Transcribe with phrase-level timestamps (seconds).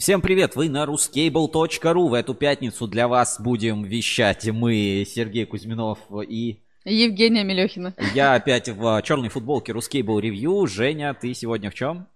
[0.00, 2.08] Всем привет, вы на ruscable.ru.
[2.08, 6.62] В эту пятницу для вас будем вещать мы, Сергей Кузьминов и...
[6.86, 7.94] Евгения Мелехина.
[8.14, 10.66] Я опять в черной футболке Ruscable Review.
[10.66, 12.06] Женя, ты сегодня в чем?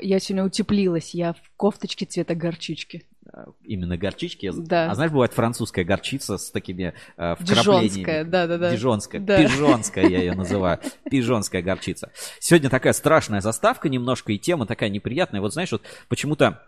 [0.00, 3.04] Я сегодня утеплилась, я в кофточке цвета горчички.
[3.30, 4.50] Э, именно горчички?
[4.50, 4.90] Да.
[4.90, 8.22] А знаешь, бывает французская горчица с такими э, вкраплениями.
[8.22, 8.70] да-да-да.
[8.70, 9.42] Дижонская, да.
[9.42, 10.80] пижонская я ее называю.
[11.10, 12.10] Пижонская горчица.
[12.40, 15.42] Сегодня такая страшная заставка немножко, и тема такая неприятная.
[15.42, 16.62] Вот знаешь, вот почему-то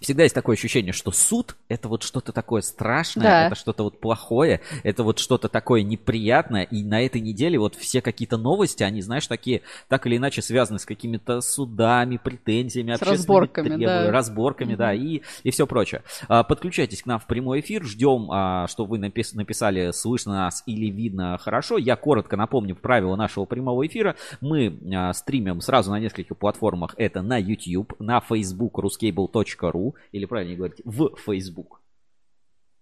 [0.00, 3.46] всегда есть такое ощущение, что суд это вот что-то такое страшное, да.
[3.46, 6.62] это что-то вот плохое, это вот что-то такое неприятное.
[6.64, 10.78] И на этой неделе вот все какие-то новости, они, знаешь, такие так или иначе связаны
[10.78, 14.10] с какими-то судами, претензиями, с разборками, требованиями, да.
[14.10, 14.78] разборками, угу.
[14.78, 16.02] да, и, и все прочее.
[16.28, 20.62] А, подключайтесь к нам в прямой эфир, ждем, а, что вы напис- написали, слышно нас
[20.66, 21.76] или видно хорошо.
[21.76, 24.16] Я коротко напомню правила нашего прямого эфира.
[24.40, 26.94] Мы а, стримим сразу на нескольких платформах.
[26.96, 31.80] Это на YouTube, на Facebook ruscable.ru, или правильнее говорить, в Facebook?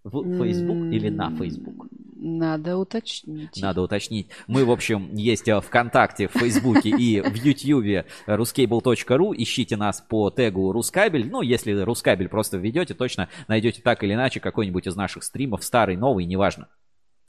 [0.05, 1.89] В Facebook или на Facebook?
[2.21, 3.61] Надо уточнить.
[3.61, 4.29] Надо уточнить.
[4.49, 9.35] Мы, в общем, есть э, ВКонтакте, в Фейсбуке и в Ютьюбе ruscable.ru.
[9.37, 11.31] Ищите нас по тегу Рускабель.
[11.31, 15.97] Ну, если Рускабель просто введете, точно найдете так или иначе какой-нибудь из наших стримов, старый,
[15.97, 16.69] новый, неважно.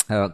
[0.10, 0.30] Э,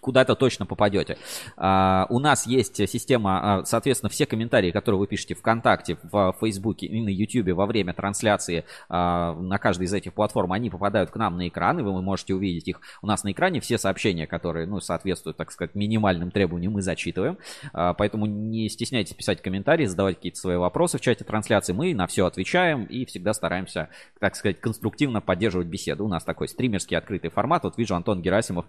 [0.00, 1.16] куда-то точно попадете.
[1.56, 6.86] А, у нас есть система, а, соответственно, все комментарии, которые вы пишете ВКонтакте, в Фейсбуке
[6.86, 11.16] и на Ютубе во время трансляции а, на каждой из этих платформ, они попадают к
[11.16, 13.60] нам на экран, и вы можете увидеть их у нас на экране.
[13.60, 17.38] Все сообщения, которые, ну, соответствуют, так сказать, минимальным требованиям, мы зачитываем.
[17.72, 21.72] Поэтому не стесняйтесь писать комментарии, задавать какие-то свои вопросы в чате трансляции.
[21.72, 23.88] Мы на все отвечаем и всегда стараемся,
[24.20, 26.04] так сказать, конструктивно поддерживать беседу.
[26.04, 27.64] У нас такой стримерский открытый формат.
[27.64, 28.66] Вот вижу, Антон Герасимов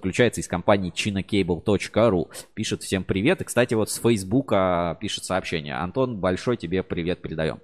[0.00, 2.30] подключается из компании chinacable.ru.
[2.54, 3.42] Пишет всем привет.
[3.42, 5.74] И, кстати, вот с Фейсбука пишет сообщение.
[5.74, 7.60] Антон, большой тебе привет передаем.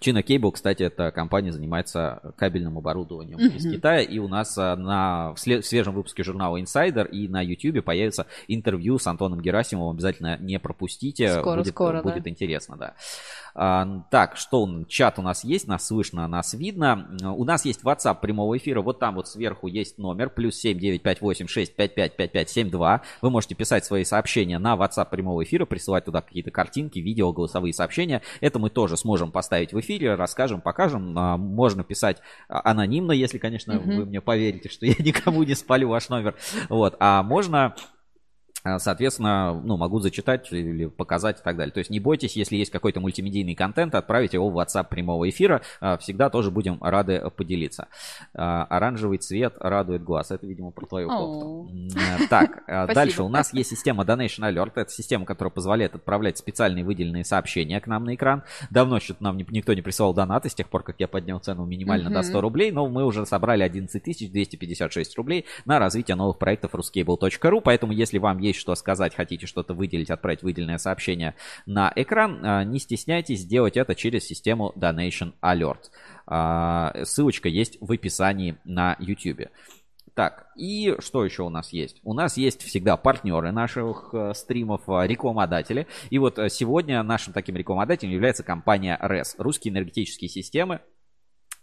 [0.00, 3.56] China Cable, кстати, эта компания занимается кабельным оборудованием mm-hmm.
[3.56, 4.00] из Китая.
[4.00, 8.98] И у нас а, на, в свежем выпуске журнала Insider и на YouTube появится интервью
[8.98, 9.96] с Антоном Герасимовым.
[9.96, 11.40] Обязательно не пропустите.
[11.40, 12.30] Скоро, будет, скоро, будет да.
[12.30, 12.94] интересно, да.
[13.54, 17.08] А, так, что чат у нас есть, нас слышно, нас видно.
[17.36, 23.00] У нас есть WhatsApp прямого эфира, вот там вот сверху есть номер, плюс 795865555572.
[23.20, 27.72] Вы можете писать свои сообщения на WhatsApp прямого эфира, присылать туда какие-то картинки, видео, голосовые
[27.72, 28.22] сообщения.
[28.40, 31.18] Это мы тоже сможем поставить в эфире, расскажем, покажем.
[31.18, 32.18] А, можно писать
[32.48, 33.96] анонимно, если, конечно, mm-hmm.
[33.96, 36.34] вы мне поверите, что я никому не спалю ваш номер.
[36.68, 37.74] Вот, а можно а,
[38.78, 41.72] соответственно, ну, могу зачитать или показать и так далее.
[41.72, 45.62] То есть не бойтесь, если есть какой-то мультимедийный контент, отправить его в WhatsApp прямого эфира.
[45.80, 47.88] А, всегда тоже будем рады поделиться.
[48.34, 50.30] А, оранжевый цвет радует глаз.
[50.30, 51.70] Это, видимо, про твою кофту.
[51.96, 52.64] Э, так,
[52.94, 54.72] дальше у нас есть система Donation Alert.
[54.74, 58.42] Это система, которая позволяет отправлять специальные выделенные сообщения к нам на экран.
[58.70, 62.10] Давно что-то нам никто не присылал донаты с тех пор, как я поднял цену минимально
[62.10, 64.02] до 100 рублей, но мы уже собрали 11
[64.32, 69.74] 256 рублей на развитие новых проектов ruscable.ru, поэтому если вам есть что сказать, хотите что-то
[69.74, 71.34] выделить, отправить выделенное сообщение
[71.66, 75.90] на экран, а, не стесняйтесь сделать это через систему Donation Alert.
[76.26, 79.48] А, ссылочка есть в описании на YouTube.
[80.18, 82.00] Так, и что еще у нас есть?
[82.02, 85.86] У нас есть всегда партнеры наших э, стримов, э, рекламодатели.
[86.10, 90.80] И вот э, сегодня нашим таким рекламодателем является компания RES, Русские энергетические системы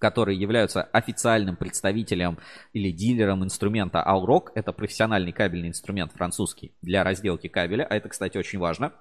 [0.05, 2.37] которые являются официальным представителем
[2.73, 4.49] или дилером инструмента Alrock.
[4.53, 7.87] Это профессиональный кабельный инструмент французский для разделки кабеля.
[7.89, 8.91] А это, кстати, очень важно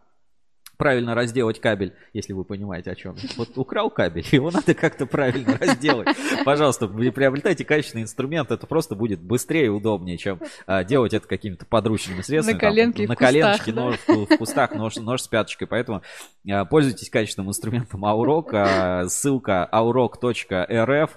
[0.77, 3.17] правильно разделать кабель, если вы понимаете, о чем.
[3.37, 6.09] Вот украл кабель, его надо как-то правильно разделать.
[6.45, 11.67] Пожалуйста, приобретайте качественный инструмент, это просто будет быстрее и удобнее, чем а, делать это какими-то
[11.67, 12.55] подручными средствами.
[12.55, 13.83] На коленке, там, На коленочке, да?
[13.83, 15.67] нож, в кустах, нож, нож с пяточкой.
[15.67, 16.03] Поэтому
[16.51, 18.51] а, пользуйтесь качественным инструментом Aurok.
[18.53, 21.11] А, ссылка aurok.rf.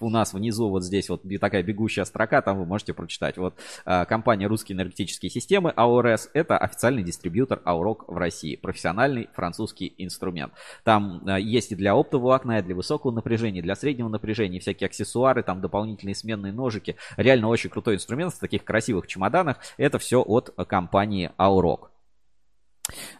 [0.00, 3.36] У нас внизу вот здесь вот такая бегущая строка, там вы можете прочитать.
[3.36, 8.56] Вот а, компания «Русские энергетические системы» AORS– это официальный дистрибьютор Aurok в России.
[8.56, 10.52] Профессиональный профессиональный французский инструмент.
[10.82, 14.86] Там э, есть и для оптоволокна, и для высокого напряжения, и для среднего напряжения, всякие
[14.86, 16.96] аксессуары, там дополнительные сменные ножики.
[17.16, 19.58] Реально очень крутой инструмент в таких красивых чемоданах.
[19.76, 21.88] Это все от компании Aurok.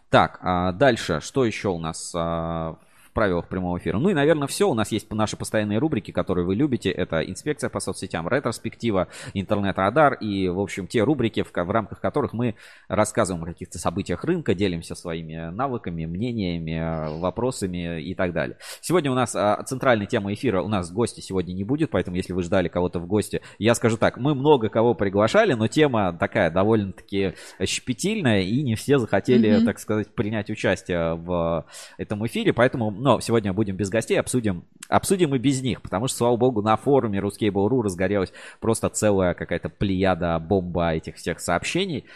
[0.09, 2.77] Так, а дальше, что еще у нас а,
[3.17, 3.99] правилах прямого эфира.
[3.99, 4.69] Ну и, наверное, все.
[4.69, 6.91] У нас есть наши постоянные рубрики, которые вы любите.
[6.91, 12.35] Это инспекция по соцсетям, ретроспектива, интернет-радар и, в общем, те рубрики, в, в рамках которых
[12.35, 12.57] мы
[12.89, 18.59] рассказываем о каких-то событиях рынка, делимся своими навыками, мнениями, вопросами и так далее.
[18.83, 20.61] Сегодня у нас а, центральная тема эфира.
[20.61, 23.97] У нас гости сегодня не будет, поэтому если вы ждали кого-то в гости, я скажу
[23.97, 27.33] так, мы много кого приглашали, но тема такая довольно-таки
[27.65, 29.65] щепетильная, и не все захотели, mm-hmm.
[29.65, 31.65] так сказать, принять участие в
[31.97, 36.17] этом эфире, поэтому Но сегодня будем без гостей, обсудим, обсудим и без них, потому что,
[36.17, 42.07] слава богу, на форуме Ruskable.ru разгорелась просто целая какая-то плеяда, бомба этих всех сообщений.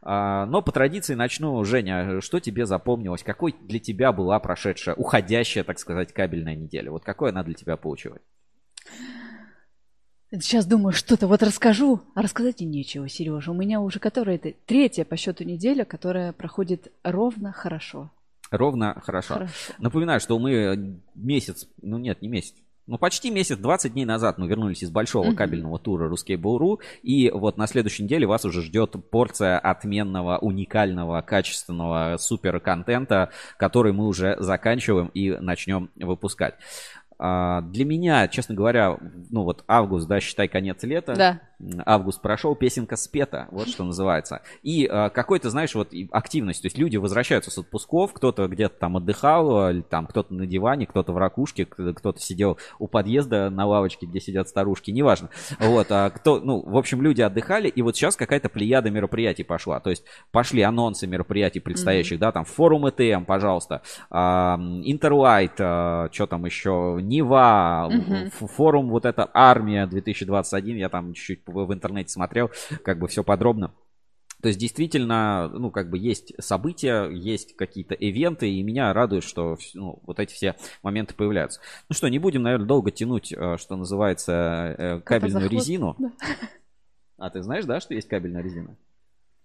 [0.00, 1.62] А, но по традиции начну.
[1.64, 3.22] Женя, что тебе запомнилось?
[3.22, 6.92] Какой для тебя была прошедшая, уходящая, так сказать, кабельная неделя?
[6.92, 8.22] Вот какой она для тебя получилась?
[10.30, 13.50] Сейчас думаю, что-то вот расскажу, а рассказать и нечего, Сережа.
[13.50, 18.10] У меня уже которая это третья по счету неделя, которая проходит ровно хорошо.
[18.50, 19.34] Ровно хорошо.
[19.34, 19.52] хорошо.
[19.78, 22.54] Напоминаю, что мы месяц, ну нет, не месяц,
[22.88, 27.58] ну, почти месяц, 20 дней назад мы вернулись из большого кабельного тура Ruskable.ru, и вот
[27.58, 34.36] на следующей неделе вас уже ждет порция отменного, уникального, качественного супер контента, который мы уже
[34.40, 36.54] заканчиваем и начнем выпускать.
[37.18, 38.96] А, для меня, честно говоря,
[39.28, 41.14] ну вот август, да, считай конец лета.
[41.14, 41.40] Да.
[41.84, 44.42] Август прошел, песенка спета, вот что называется.
[44.62, 46.62] И а, какой-то, знаешь, вот активность.
[46.62, 51.12] То есть люди возвращаются с отпусков, кто-то где-то там отдыхал, там кто-то на диване, кто-то
[51.12, 55.30] в ракушке, кто-то сидел у подъезда на лавочке, где сидят старушки, неважно.
[55.58, 59.80] Вот, а кто, ну, в общем, люди отдыхали, и вот сейчас какая-то плеяда мероприятий пошла.
[59.80, 62.20] То есть пошли анонсы мероприятий предстоящих, mm-hmm.
[62.20, 68.46] да, там форум ЭТМ, пожалуйста, Интерлайт, что там еще, Нева, угу.
[68.46, 72.50] форум вот эта армия 2021, я там чуть-чуть в интернете смотрел,
[72.84, 73.72] как бы все подробно.
[74.40, 79.58] То есть действительно, ну, как бы есть события, есть какие-то ивенты, и меня радует, что
[79.74, 81.60] ну, вот эти все моменты появляются.
[81.88, 84.32] Ну что, не будем, наверное, долго тянуть, э, что называется,
[84.78, 85.96] э, кабельную резину.
[85.98, 86.12] Да.
[87.18, 88.76] А ты знаешь, да, что есть кабельная резина?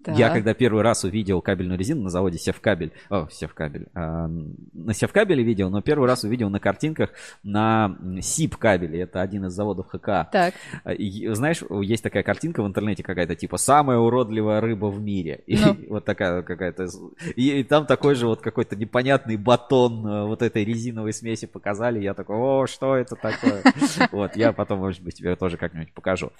[0.03, 0.17] Так.
[0.17, 4.27] Я когда первый раз увидел кабельную резину на заводе Севкабель, о, Севкабель, э,
[4.73, 7.11] на Севкабеле видел, но первый раз увидел на картинках
[7.43, 10.29] на СИП кабеле, это один из заводов ХК.
[10.31, 10.53] Так.
[10.97, 15.43] И, знаешь, есть такая картинка в интернете какая-то, типа, самая уродливая рыба в мире.
[15.47, 15.77] И ну.
[15.89, 16.87] вот такая какая-то,
[17.35, 22.01] и, и там такой же вот какой-то непонятный батон э, вот этой резиновой смеси показали,
[22.01, 23.63] я такой, о, что это такое?
[24.11, 26.31] Вот, я потом, может быть, тебе тоже как-нибудь покажу.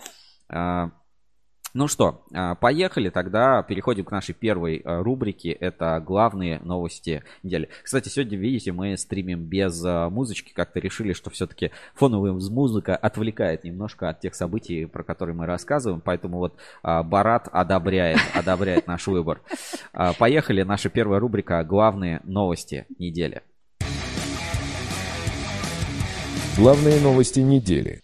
[1.76, 7.68] Ну что, а, поехали тогда, переходим к нашей первой а, рубрике, это главные новости недели.
[7.82, 13.64] Кстати, сегодня, видите, мы стримим без а, музычки, как-то решили, что все-таки фоновая музыка отвлекает
[13.64, 19.42] немножко от тех событий, про которые мы рассказываем, поэтому вот Барат одобряет, одобряет наш выбор.
[20.20, 23.42] Поехали, наша первая рубрика «Главные новости недели».
[26.56, 28.03] Главные новости недели.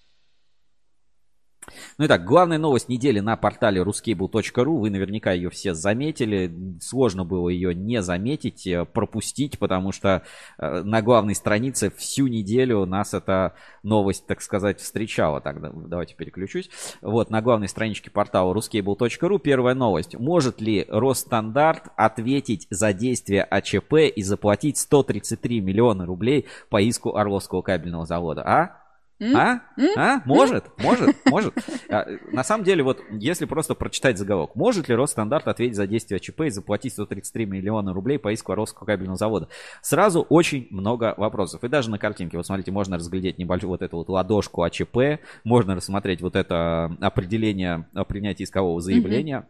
[2.00, 4.80] Ну итак, главная новость недели на портале ruscable.ru.
[4.80, 6.50] Вы наверняка ее все заметили.
[6.80, 10.24] Сложно было ее не заметить, э, пропустить, потому что
[10.58, 13.54] э, на главной странице всю неделю нас эта
[13.84, 15.42] новость, так сказать, встречала.
[15.42, 15.60] Так,
[15.90, 16.70] давайте переключусь.
[17.02, 20.18] Вот, на главной страничке портала ruscable.ru первая новость.
[20.18, 27.62] Может ли Росстандарт ответить за действия АЧП и заплатить 133 миллиона рублей по иску Орловского
[27.62, 28.44] кабельного завода?
[28.44, 28.89] А?
[29.22, 29.62] А?
[29.98, 30.22] А?
[30.26, 31.54] Может, может, может.
[31.92, 36.20] А, на самом деле, вот если просто прочитать заголовок, может ли Росстандарт ответить за действия
[36.20, 39.48] ЧП и заплатить 133 миллиона рублей по иску Орловского кабельного завода?
[39.82, 41.64] Сразу очень много вопросов.
[41.64, 45.76] И даже на картинке, вот смотрите, можно разглядеть небольшую вот эту вот ладошку АЧП, можно
[45.76, 49.48] рассмотреть вот это определение о принятии искового заявления.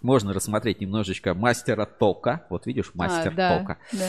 [0.00, 2.46] Можно рассмотреть немножечко мастера тока.
[2.50, 3.78] Вот видишь, мастер а, да, тока.
[3.92, 4.06] Да.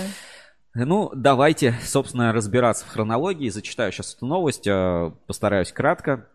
[0.75, 3.49] Ну, давайте, собственно, разбираться в хронологии.
[3.49, 6.27] Зачитаю сейчас эту новость, э, постараюсь кратко.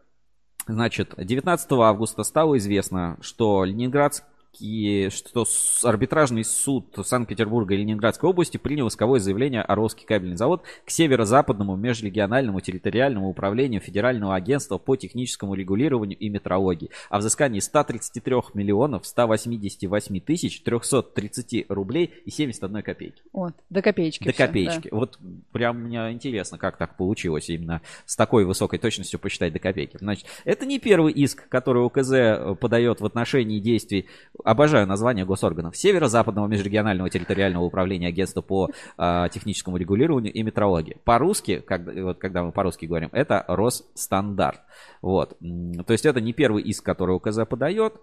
[0.66, 4.26] Значит, 19 августа стало известно, что Ленинградский
[4.60, 5.44] и что
[5.82, 11.76] арбитражный суд Санкт-Петербурга и Ленинградской области принял исковое заявление о Орловский кабельный завод к северо-западному
[11.76, 20.20] межрегиональному территориальному управлению Федерального агентства по техническому регулированию и метрологии о взыскании 133 миллионов 188
[20.20, 23.22] тысяч 330 рублей и 71 копейки.
[23.32, 24.24] Вот, до копеечки.
[24.24, 24.88] До все, копеечки.
[24.90, 24.96] Да.
[24.96, 25.18] Вот
[25.52, 29.96] прям мне интересно, как так получилось именно с такой высокой точностью посчитать до копейки.
[29.98, 34.06] Значит, это не первый иск, который УКЗ подает в отношении действий
[34.44, 35.76] обожаю название госорганов.
[35.76, 40.98] Северо-западного межрегионального территориального управления агентства по э, техническому регулированию и метрологии.
[41.04, 44.60] По-русски, когда, вот, когда мы по-русски говорим, это Росстандарт.
[45.02, 45.36] Вот.
[45.40, 47.94] То есть это не первый иск, который УКЗ подает.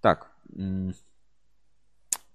[0.00, 0.30] Так,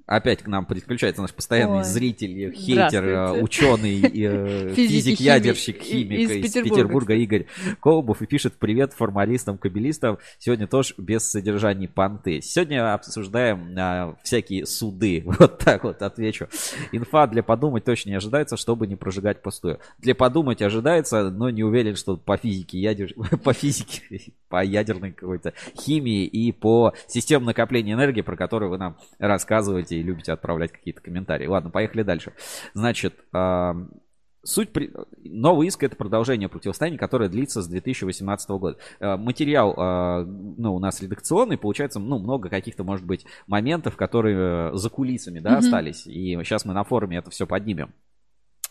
[0.06, 6.32] Опять к нам подключается наш постоянный Ой, зритель, хейтер, ученый, э, физик, ядерщик, химик из,
[6.32, 7.46] из Петербурга, Петербурга Игорь
[7.82, 10.20] Колобов и пишет привет формалистам, кабелистам.
[10.38, 12.42] Сегодня тоже без содержания понты.
[12.42, 15.24] Сегодня обсуждаем а, всякие суды.
[15.46, 16.48] Вот так вот отвечу.
[16.92, 19.80] Инфа для подумать точно не ожидается, чтобы не прожигать пустую.
[19.98, 23.14] Для подумать ожидается, но не уверен, что по физике ядер...
[23.44, 28.98] по физике, по ядерной какой-то химии и по системам накопления энергии, про которые вы нам
[29.20, 31.48] рассказываете и любите отправлять какие-то комментарии.
[31.48, 32.34] Ладно, поехали дальше.
[32.74, 33.16] Значит,
[34.46, 34.92] Суть при...
[35.24, 38.78] новый иск это продолжение противостояния, которое длится с 2018 года.
[39.00, 44.78] Э, материал, э, ну, у нас редакционный, получается, ну, много каких-то, может быть, моментов, которые
[44.78, 45.58] за кулисами, да, mm-hmm.
[45.58, 46.06] остались.
[46.06, 47.92] И сейчас мы на форуме это все поднимем.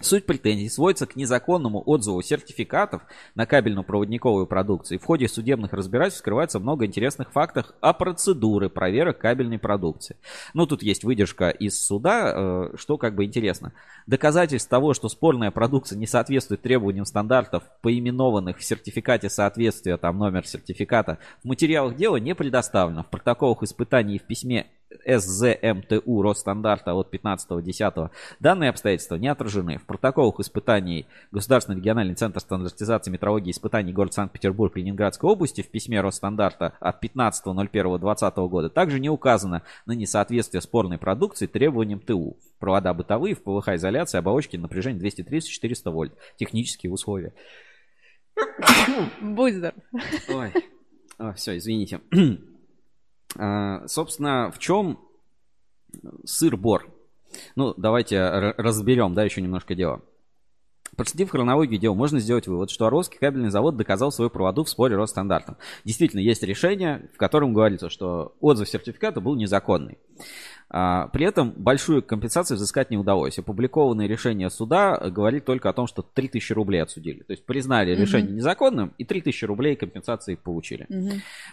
[0.04, 3.00] Суть претензий сводится к незаконному отзыву сертификатов
[3.34, 5.00] на кабельно-проводниковую продукцию.
[5.00, 10.16] В ходе судебных разбирательств скрывается много интересных фактов о процедуре проверок кабельной продукции.
[10.52, 13.72] Ну, тут есть выдержка из суда, э, что как бы интересно.
[14.06, 20.46] Доказательств того, что спорная продукция не соответствует требованиям стандартов, поименованных в сертификате соответствия, там номер
[20.46, 23.04] сертификата, в материалах дела не предоставлено.
[23.04, 24.66] В протоколах испытаний и в письме
[25.06, 28.10] СЗМТУ Росстандарта от 15.10
[28.40, 29.78] данные обстоятельства не отражены.
[29.78, 36.00] В протоколах испытаний Государственный региональный центр стандартизации метрологии испытаний город Санкт-Петербург Ленинградской области в письме
[36.00, 42.36] Росстандарта от 15.01.2020 года также не указано на несоответствие спорной продукции требованиям ТУ.
[42.58, 46.12] Провода бытовые в ПВХ изоляции, оболочки напряжение 230-400 вольт.
[46.36, 47.32] Технические условия.
[49.20, 49.78] Будь здоров.
[50.28, 50.52] Ой.
[51.18, 52.00] О, все, извините.
[53.36, 54.98] А, собственно, в чем
[56.24, 56.90] сыр-бор?
[57.56, 58.20] Ну, давайте
[58.56, 60.02] разберем, да, еще немножко дело.
[60.96, 64.96] Проследив хронологию дела, можно сделать вывод, что Орловский кабельный завод доказал свою правоту в споре
[64.96, 65.56] Росстандартом.
[65.84, 69.98] Действительно, есть решение, в котором говорится, что отзыв сертификата был незаконный.
[70.70, 73.38] А, при этом большую компенсацию взыскать не удалось.
[73.38, 77.22] Опубликованное решение суда говорит только о том, что 3000 рублей отсудили.
[77.22, 78.02] То есть признали угу.
[78.02, 80.86] решение незаконным и 3000 рублей компенсации получили.
[80.88, 81.10] Угу.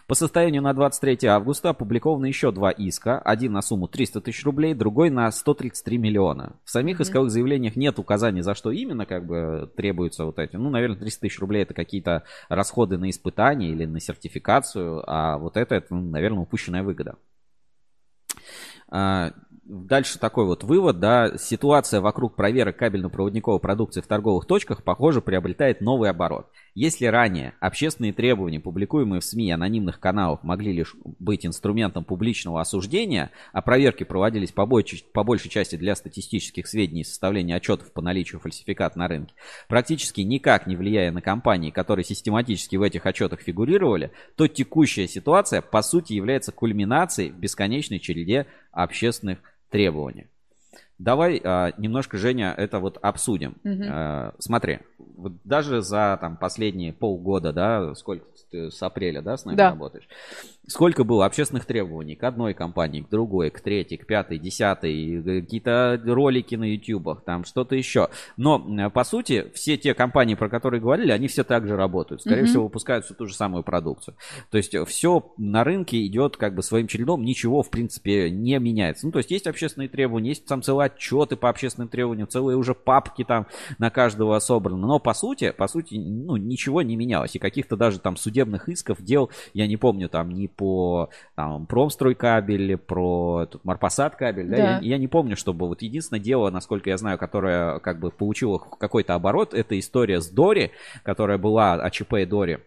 [0.07, 3.19] По состоянию на 23 августа опубликованы еще два иска.
[3.19, 6.55] Один на сумму 300 тысяч рублей, другой на 133 миллиона.
[6.63, 7.03] В самих угу.
[7.03, 10.55] исковых заявлениях нет указаний, за что именно как бы требуются вот эти.
[10.55, 15.57] Ну, наверное, 300 тысяч рублей это какие-то расходы на испытания или на сертификацию, а вот
[15.57, 17.17] это, это ну, наверное, упущенная выгода.
[18.91, 19.31] А,
[19.63, 25.79] дальше такой вот вывод, да, ситуация вокруг проверок кабельно-проводниковой продукции в торговых точках, похоже, приобретает
[25.81, 26.47] новый оборот.
[26.75, 32.59] Если ранее общественные требования, публикуемые в СМИ и анонимных каналах, могли лишь быть инструментом публичного
[32.59, 37.91] осуждения, а проверки проводились по, большей, по большей части для статистических сведений и составления отчетов
[37.93, 39.33] по наличию фальсификат на рынке,
[39.67, 45.61] практически никак не влияя на компании, которые систематически в этих отчетах фигурировали, то текущая ситуация
[45.61, 50.27] по сути является кульминацией в бесконечной череде общественных требований.
[50.97, 53.55] Давай а, немножко, Женя, это вот обсудим.
[53.63, 53.83] Угу.
[53.89, 59.45] А, смотри, вот даже за там последние полгода, да, сколько ты с апреля, да, с
[59.45, 59.69] нами да.
[59.69, 60.07] работаешь,
[60.67, 65.99] сколько было общественных требований к одной компании, к другой, к третьей, к пятой, десятой, какие-то
[66.05, 68.09] ролики на ютубах, там что-то еще.
[68.37, 72.21] Но, по сути, все те компании, про которые говорили, они все так же работают.
[72.21, 74.15] Скорее mm всего, выпускают всю ту же самую продукцию.
[74.49, 79.05] То есть все на рынке идет как бы своим чередом, ничего, в принципе, не меняется.
[79.05, 82.75] Ну, то есть есть общественные требования, есть там целые отчеты по общественным требованиям, целые уже
[82.75, 84.85] папки там на каждого собраны.
[84.85, 87.35] Но, по сути, по сути, ну, ничего не менялось.
[87.35, 92.77] И каких-то даже там судебных исков дел, я не помню, там, ни по там, промстройкабель,
[92.77, 94.63] про тут, Марпасад кабель, да, да.
[94.63, 98.57] Я, я не помню, чтобы вот единственное дело, насколько я знаю, которое как бы получило
[98.57, 100.71] какой-то оборот, это история с Дори,
[101.03, 102.59] которая была АЧП Дори.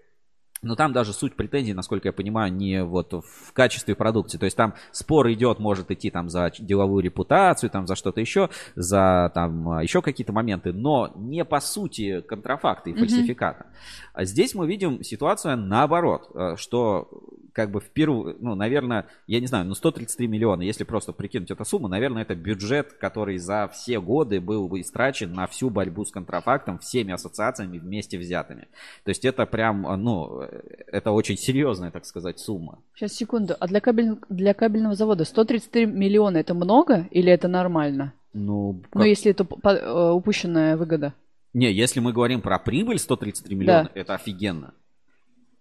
[0.64, 4.38] Но там даже суть претензий, насколько я понимаю, не вот в качестве продукции.
[4.38, 8.50] То есть там спор идет, может идти там за деловую репутацию, там за что-то еще,
[8.74, 13.64] за там еще какие-то моменты, но не по сути контрафакта и фальсификата.
[13.64, 14.10] Mm-hmm.
[14.14, 17.08] А здесь мы видим ситуацию наоборот, э, что
[17.54, 21.52] как бы в первую, ну, наверное, я не знаю, ну 133 миллиона, если просто прикинуть
[21.52, 26.04] эту сумму, наверное, это бюджет, который за все годы был бы истрачен на всю борьбу
[26.04, 28.66] с контрафактом всеми ассоциациями вместе взятыми.
[29.04, 30.40] То есть это прям, ну,
[30.88, 32.80] это очень серьезная, так сказать, сумма.
[32.94, 33.54] Сейчас, секунду.
[33.58, 34.18] А для, кабель...
[34.28, 38.14] для кабельного завода 133 миллиона это много или это нормально?
[38.32, 38.96] Ну, как...
[38.96, 41.14] ну если это э, упущенная выгода.
[41.52, 44.00] Не, если мы говорим про прибыль 133 миллиона, да.
[44.00, 44.74] это офигенно.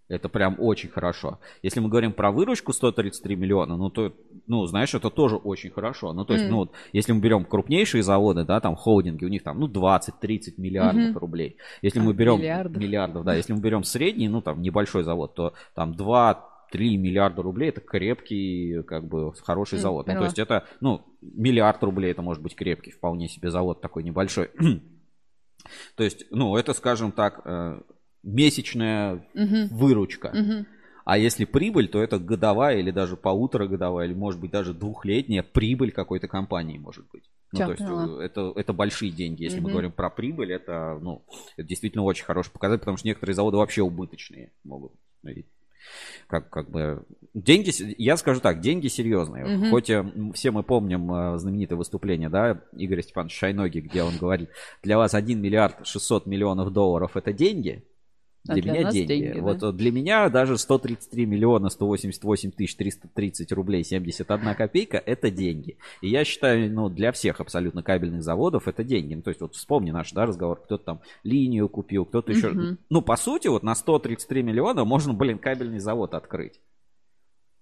[0.10, 1.39] Это прям очень хорошо.
[1.62, 4.13] Если мы говорим про выручку 133 миллиона, ну то,
[4.48, 6.13] ну, знаешь, это тоже очень хорошо.
[6.13, 6.50] Ну, то есть, mm.
[6.50, 10.55] ну, вот, если мы берем крупнейшие заводы, да, там холдинги, у них там, ну, 20-30
[10.57, 11.19] миллиардов mm-hmm.
[11.19, 11.57] рублей.
[11.81, 12.38] Если а, мы берем...
[12.39, 12.81] Миллиардов.
[12.81, 13.36] Миллиардов, да.
[13.36, 17.81] Если мы берем средний, ну, там, небольшой завод, то там 2 3 миллиарда рублей это
[17.81, 20.07] крепкий, как бы, хороший завод.
[20.07, 23.79] Mm, ну, то есть это, ну, миллиард рублей это может быть крепкий, вполне себе завод
[23.79, 24.50] такой небольшой.
[25.95, 27.79] то есть, ну, это, скажем так, э,
[28.23, 29.67] месячная угу.
[29.71, 30.27] выручка.
[30.27, 30.65] Угу.
[31.05, 35.91] А если прибыль, то это годовая или даже полуторагодовая, или может быть даже двухлетняя прибыль
[35.91, 37.29] какой-то компании может быть.
[37.51, 38.23] Ну, Чё, то есть поняла.
[38.23, 39.43] это, это большие деньги.
[39.43, 39.67] Если угу.
[39.67, 41.23] мы говорим про прибыль, это, ну,
[41.57, 44.93] это действительно очень хороший показатель, потому что некоторые заводы вообще убыточные могут.
[46.27, 47.03] как, как бы
[47.33, 49.45] деньги, я скажу так, деньги серьезные.
[49.45, 49.69] Мгм.
[49.69, 54.49] Хоть э, все мы помним э, знаменитое выступление, да, Игоря Степановича Шайноги, где он говорит,
[54.81, 57.83] для вас 1 миллиард 600 миллионов долларов это деньги,
[58.47, 59.07] А для, для меня деньги.
[59.07, 65.77] деньги, вот для меня даже 133 миллиона 188 тысяч 330 рублей 71 копейка это деньги.
[66.01, 69.13] И я считаю, ну, для всех абсолютно кабельных заводов это деньги.
[69.15, 72.50] Ну, то есть вот вспомни наш да, разговор, кто-то там линию купил, кто-то еще...
[72.50, 72.79] Мгм.
[72.89, 76.59] Ну, по сути, вот на 133 миллиона можно, блин, кабельный завод открыть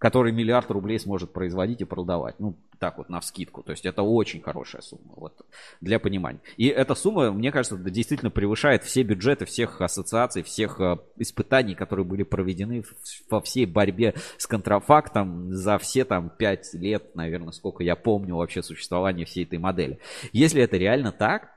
[0.02, 2.40] который миллиард рублей сможет производить и продавать.
[2.40, 3.62] Ну, так вот, на вскидку.
[3.62, 5.46] То есть это очень хорошая сумма, вот,
[5.80, 6.40] для понимания.
[6.58, 12.04] И эта сумма, мне кажется, действительно превышает все бюджеты всех ассоциаций, всех э, испытаний, которые
[12.04, 12.84] были проведены
[13.30, 18.64] во всей борьбе с контрафактом за все там пять лет, наверное, сколько я помню вообще
[18.64, 20.00] существования всей этой модели.
[20.34, 21.52] Если это реально так,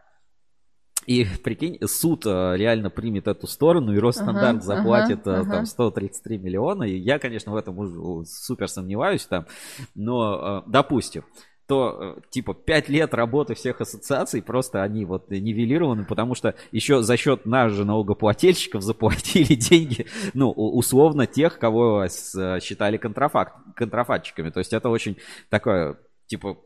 [1.06, 5.50] и прикинь, суд э, реально примет эту сторону, и Росстандарт Ага, заплатит ага, э, ага.
[5.50, 6.84] там 133 миллиона.
[6.84, 9.46] И я, конечно, в этом уже супер сомневаюсь там.
[9.94, 11.24] Но, э, допустим,
[11.66, 17.16] то, типа, 5 лет работы всех ассоциаций, просто они вот нивелированы, потому что еще за
[17.16, 24.50] счет нас же налогоплательщиков заплатили деньги, ну, условно, тех, кого считали контрафакт, контрафактчиками.
[24.50, 25.16] То есть это очень
[25.48, 25.96] такое,
[26.26, 26.58] типа,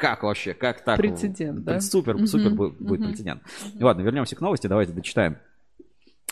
[0.00, 0.96] как вообще, как так?
[0.96, 1.80] Прецедент, да?
[1.80, 3.08] Супер, Мгм, супер бу- будет мгм.
[3.10, 3.42] прецедент.
[3.78, 5.36] Ладно, вернемся к новости, давайте дочитаем.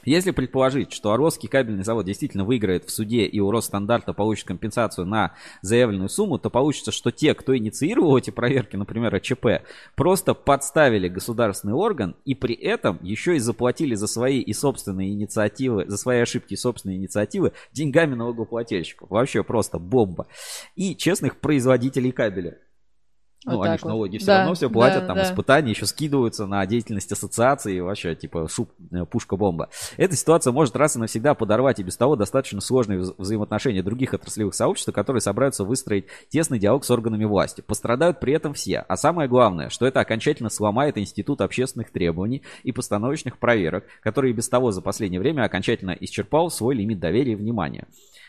[0.04, 5.06] Если предположить, что Орловский кабельный завод действительно выиграет в суде и у Росстандарта получит компенсацию
[5.06, 9.64] на заявленную сумму, то получится, что те, кто инициировал эти проверки, например, АЧП,
[9.96, 15.84] просто подставили государственный орган и при этом еще и заплатили за свои и собственные инициативы,
[15.88, 19.10] за свои ошибки и собственные инициативы деньгами налогоплательщиков.
[19.10, 20.26] Вообще просто бомба.
[20.76, 22.56] И честных производителей кабеля.
[23.44, 23.88] Ну, Вот они же вот.
[23.90, 25.22] налоги все Да, равно все платят, да, там да.
[25.22, 29.68] испытания еще скидываются на деятельность ассоциации, и вообще, типа, шуб, э, пушка-бомба.
[29.96, 34.12] Эта ситуация может раз и навсегда подорвать и без того достаточно сложные вза- взаимоотношения других
[34.12, 37.60] отраслевых сообществ, которые собираются выстроить тесный диалог с органами власти.
[37.60, 38.84] Пострадают при этом все.
[38.88, 44.34] А самое главное, что это окончательно сломает институт общественных требований и постановочных проверок, который и
[44.34, 47.86] без того за последнее время окончательно исчерпал свой лимит доверия и внимания.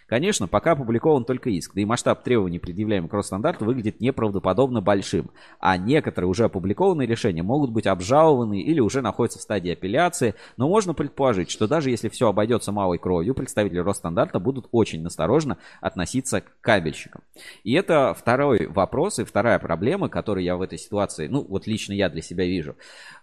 [0.09, 5.77] Конечно, пока опубликован только иск, да и масштаб требований, предъявляемых Росстандарту, выглядит неправдоподобно большим, а
[5.77, 10.95] некоторые уже опубликованные решения могут быть обжалованы или уже находятся в стадии апелляции, но можно
[10.95, 16.59] предположить, что даже если все обойдется малой кровью, представители Росстандарта будут очень насторожно относиться к
[16.59, 17.21] кабельщикам.
[17.63, 21.93] И это второй вопрос и вторая проблема, которую я в этой ситуации, ну вот лично
[21.93, 22.75] я для себя вижу.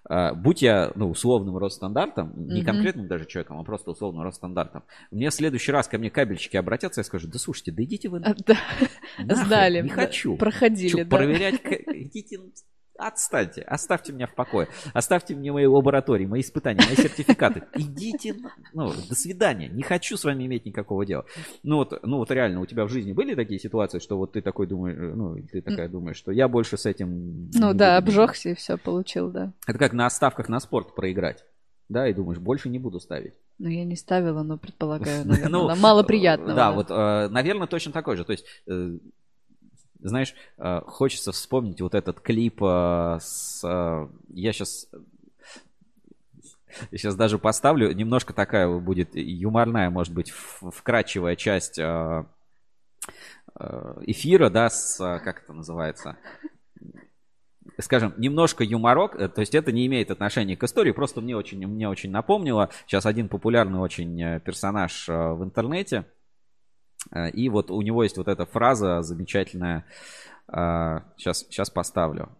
[0.09, 2.67] Э, Будь я, ну, условным Росстандартом, не Мгм.
[2.73, 7.01] конкретным даже человеком, а просто условным Росстандартом, мне в следующий раз ко мне кабельщики обратятся,
[7.01, 8.35] я скажу, да слушайте, да идите вы А,
[9.19, 9.81] да, Сдали.
[9.83, 10.37] не хочу.
[10.37, 11.17] Проходили, да.
[11.17, 12.39] проверять, идите,
[12.99, 18.35] отстаньте, оставьте меня в покое, оставьте мне мои лаборатории, мои испытания, мои сертификаты, идите,
[18.73, 21.25] ну, до свидания, не хочу с вами иметь никакого дела.
[21.63, 24.43] Ну вот, ну вот реально, у тебя в жизни были такие ситуации, что вот ты
[24.43, 27.51] такой думаешь, э, ну, ты такая думаешь, что я больше с этим...
[27.55, 29.53] Ну да, буду обжегся и все получил, да.
[29.67, 31.45] Это как на ставках на спорт проиграть.
[31.89, 33.35] Да, и думаешь, больше не буду ставить.
[33.59, 36.55] Ну, я не ставила, но предполагаю, наверное, Ну, да, мало приятного.
[36.55, 38.25] Да, вот, э, наверное, точно такой же.
[38.25, 38.99] То есть, э,
[40.01, 43.63] знаешь, э, хочется вспомнить вот этот клип э, с...
[43.65, 44.89] э, Я сейчас...
[46.91, 47.93] Я сейчас даже поставлю.
[47.93, 51.79] Немножко такая будет юморная, может быть, в- вкрадчивая часть
[53.59, 54.99] эфира, да, с...
[55.25, 56.19] Как это называется?
[57.79, 61.89] скажем, немножко юморок, то есть это не имеет отношения к истории, просто мне очень, мне
[61.89, 62.71] очень напомнило.
[62.87, 66.07] Сейчас один популярный очень персонаж в интернете,
[67.33, 69.85] и вот у него есть вот эта фраза замечательная,
[70.49, 72.31] сейчас, сейчас поставлю,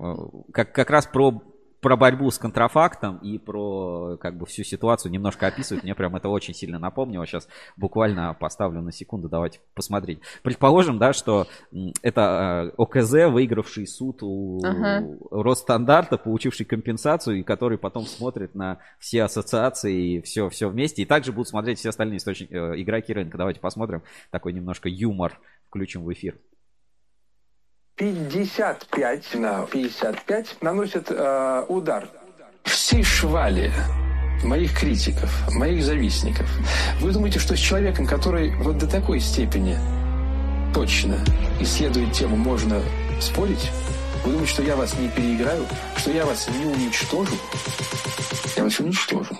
[0.00, 0.14] Э,
[0.52, 1.42] как, как раз про,
[1.80, 5.84] про борьбу с контрафактом и про как бы всю ситуацию немножко описывает.
[5.84, 7.26] Мне прям это очень сильно напомнило.
[7.26, 10.20] Сейчас буквально поставлю на секунду, давайте посмотреть.
[10.42, 11.46] Предположим, да, что
[12.02, 15.06] это э, ОКЗ, выигравший суд у Ага.
[15.30, 21.02] Росстандарта, получивший компенсацию, и который потом смотрит на все ассоциации и все, все вместе.
[21.02, 23.38] И также будут смотреть все остальные источники, э, игроки рынка.
[23.38, 24.02] Давайте посмотрим.
[24.30, 25.38] Такой немножко юмор
[25.68, 26.36] включим в эфир.
[28.00, 32.08] 55 на 55 наносят э, удар.
[32.64, 33.70] всей швали
[34.42, 36.48] моих критиков, моих завистников.
[37.00, 39.76] Вы думаете, что с человеком, который вот до такой степени
[40.72, 41.18] точно
[41.60, 42.80] исследует тему, можно
[43.20, 43.70] спорить?
[44.24, 45.66] Вы думаете, что я вас не переиграю?
[45.98, 47.34] Что я вас не уничтожу?
[48.56, 49.36] Я вас уничтожу.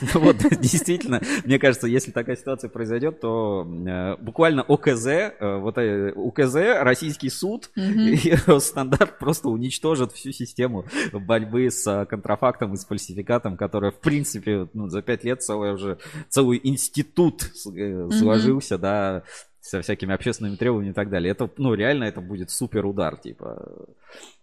[0.14, 6.12] Вот, действительно, мне кажется, если такая ситуация произойдет, то э, буквально ОКЗ, э, вот э,
[6.12, 12.84] УКЗ, российский суд и Росстандарт просто уничтожат всю систему борьбы с э, контрафактом и с
[12.84, 19.24] фальсификатом, которая, в принципе, ну, за пять лет целый уже целый институт э, сложился, да,
[19.60, 21.30] со всякими общественными требованиями и так далее.
[21.32, 23.86] Это, ну, реально это будет супер удар, типа.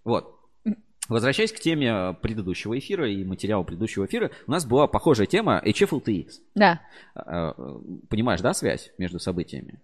[0.03, 0.34] Вот.
[1.07, 6.31] Возвращаясь к теме предыдущего эфира и материалу предыдущего эфира, у нас была похожая тема HFLTX.
[6.55, 6.81] Да.
[7.15, 7.53] Э,
[8.09, 9.81] Понимаешь, да, связь между событиями?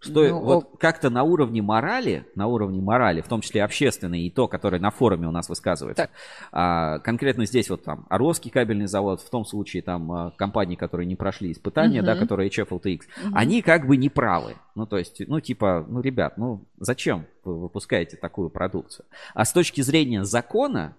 [0.00, 4.30] Что Ну, вот как-то на уровне морали, на уровне морали, в том числе общественной, и
[4.30, 6.10] то, которое на форуме у нас высказывается, Так.
[6.52, 11.06] а, конкретно здесь вот там Орловский кабельный завод, в том случае там а, компании, которые
[11.06, 12.22] не прошли испытания, да, Мгм.
[12.22, 13.00] которые HFLTX,
[13.34, 14.54] они как бы не правы.
[14.74, 19.04] Ну, то есть, ну, типа, ну, ребят, ну, зачем вы выпускаете такую продукцию?
[19.34, 20.96] А с точки зрения закона,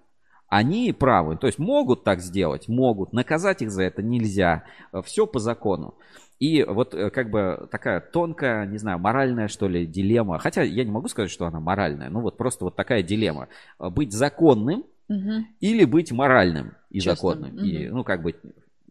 [0.48, 1.38] они правы.
[1.38, 3.14] То есть могут так сделать, могут.
[3.14, 4.66] Наказать их за это нельзя.
[5.06, 5.96] Все по закону.
[6.42, 10.40] И вот э, как бы такая тонкая, не знаю, моральная, что ли, дилемма.
[10.40, 12.10] Хотя я не могу сказать, что она моральная.
[12.10, 13.48] Ну вот просто вот такая дилемма.
[13.80, 15.46] Э, Быть законным мгм.
[15.60, 17.58] или быть моральным и Честным, законным.
[17.60, 17.98] И, мгм.
[17.98, 18.34] ну, как бы,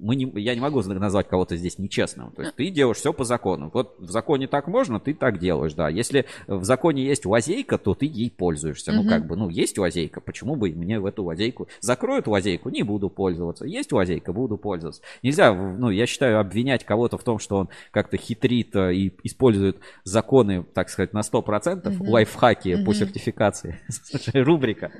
[0.01, 2.33] мы не, я не могу назвать кого-то здесь нечестным.
[2.33, 3.71] То есть ты делаешь все по закону.
[3.73, 5.89] Вот в законе так можно, ты так делаешь, да.
[5.89, 8.93] Если в законе есть лазейка, то ты ей пользуешься.
[8.93, 11.69] Ну, как бы, ну, есть лазейка, почему бы мне в эту лазейку...
[11.81, 13.67] Закроют лазейку, не буду пользоваться.
[13.67, 15.03] Есть лазейка, буду пользоваться.
[15.23, 19.79] Нельзя, ну, я считаю, обвинять кого-то в том, что он как-то хитрит э, и использует
[20.05, 22.09] законы, так сказать, на 100%, Мгм.
[22.09, 22.95] лайфхаки по Мгм.
[22.95, 23.79] сертификации.
[24.35, 24.91] Рубрика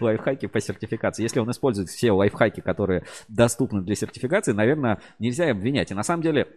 [0.00, 1.22] лайфхаки по сертификации.
[1.22, 5.90] Если он использует все лайфхаки, которые доступны для сертификации, наверное, нельзя обвинять.
[5.90, 6.48] И на самом деле,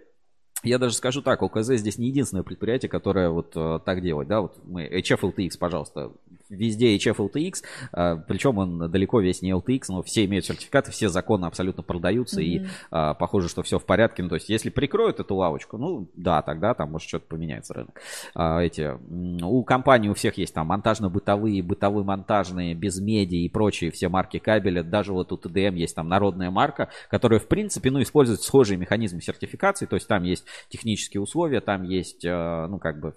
[0.64, 4.42] я даже скажу так, ОКЗ здесь не единственное предприятие, которое вот э, так делает, да,
[4.42, 6.12] вот мы, HFLTX, пожалуйста,
[6.50, 11.48] везде HFLTX, э, причем он далеко весь не LTX, но все имеют сертификаты, все законно
[11.48, 15.36] абсолютно продаются, и э, похоже, что все в порядке, ну, то есть, если прикроют эту
[15.36, 18.02] лавочку, ну, да, тогда там может что-то поменяется рынок.
[18.36, 18.98] А, эти,
[19.44, 24.84] у компаний у всех есть там монтажно-бытовые, бытовые-монтажные, без меди и прочие все марки кабеля,
[24.84, 29.22] даже вот у ТДМ есть там народная марка, которая, в принципе, ну, использует схожие механизмы
[29.22, 33.16] сертификации, то есть, там есть технические условия, там есть, ну, как бы,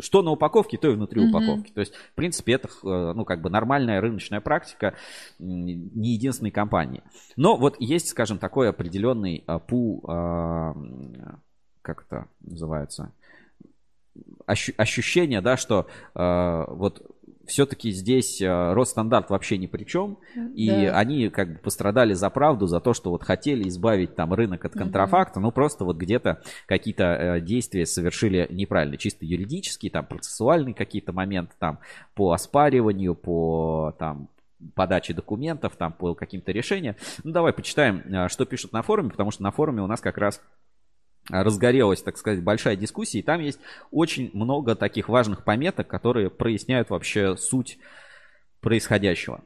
[0.00, 1.28] что на упаковке, то и внутри Мгм.
[1.30, 1.72] упаковки.
[1.72, 4.94] То есть, в принципе, это, э, ну, как бы нормальная рыночная практика
[5.38, 7.02] не единственной компании.
[7.36, 11.40] Но вот есть, скажем, такой определенный пул, э, м,
[11.82, 13.12] как это называется,
[14.46, 17.13] ощу- ощущение, да, что э, вот
[17.46, 20.18] все-таки здесь э, Росстандарт вообще ни при чем,
[20.54, 20.98] и Да.
[20.98, 24.72] они как бы пострадали за правду, за то, что вот хотели избавить там рынок от
[24.72, 31.12] контрафакта, ну просто вот где-то какие-то э, действия совершили неправильно, чисто юридические, там процессуальные какие-то
[31.12, 31.78] моменты там
[32.14, 34.28] по оспариванию, по там
[34.74, 36.96] подаче документов, там по каким-то решениям.
[37.22, 40.16] Ну давай почитаем, э, что пишут на форуме, потому что на форуме у нас как
[40.16, 40.40] раз
[41.28, 43.58] разгорелась, так сказать, большая дискуссия, и там есть
[43.90, 47.78] очень много таких важных пометок, которые проясняют вообще суть
[48.60, 49.42] происходящего.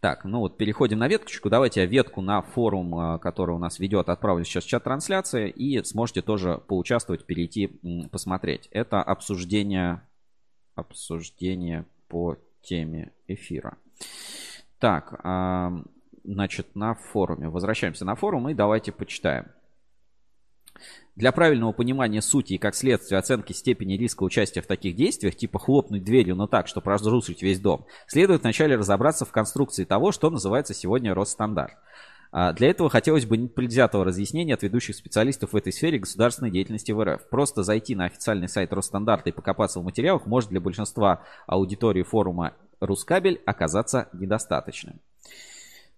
[0.00, 1.48] Так, ну вот переходим на веточку.
[1.48, 5.48] Давайте я ветку на форум, а, который у нас ведет, отправлю сейчас в чат трансляции,
[5.48, 8.68] и сможете тоже поучаствовать, перейти, посмотреть.
[8.70, 10.02] Это обсуждение,
[10.74, 13.78] обсуждение по теме эфира.
[14.78, 15.18] Так,
[16.24, 17.48] значит, на форуме.
[17.48, 19.46] Возвращаемся на форум и давайте почитаем.
[21.16, 25.60] Для правильного понимания сути и, как следствие, оценки степени риска участия в таких действиях, типа
[25.60, 30.28] хлопнуть дверью, но так, чтобы разрушить весь дом, следует вначале разобраться в конструкции того, что
[30.30, 31.74] называется сегодня Росстандарт.
[32.32, 36.90] А, Для этого хотелось бы непредвзятого разъяснения от ведущих специалистов в этой сфере государственной деятельности
[36.90, 37.28] в РФ.
[37.28, 42.54] Просто зайти на официальный сайт Росстандарта и покопаться в материалах может для большинства аудитории форума
[42.80, 44.98] Рускабель оказаться недостаточным.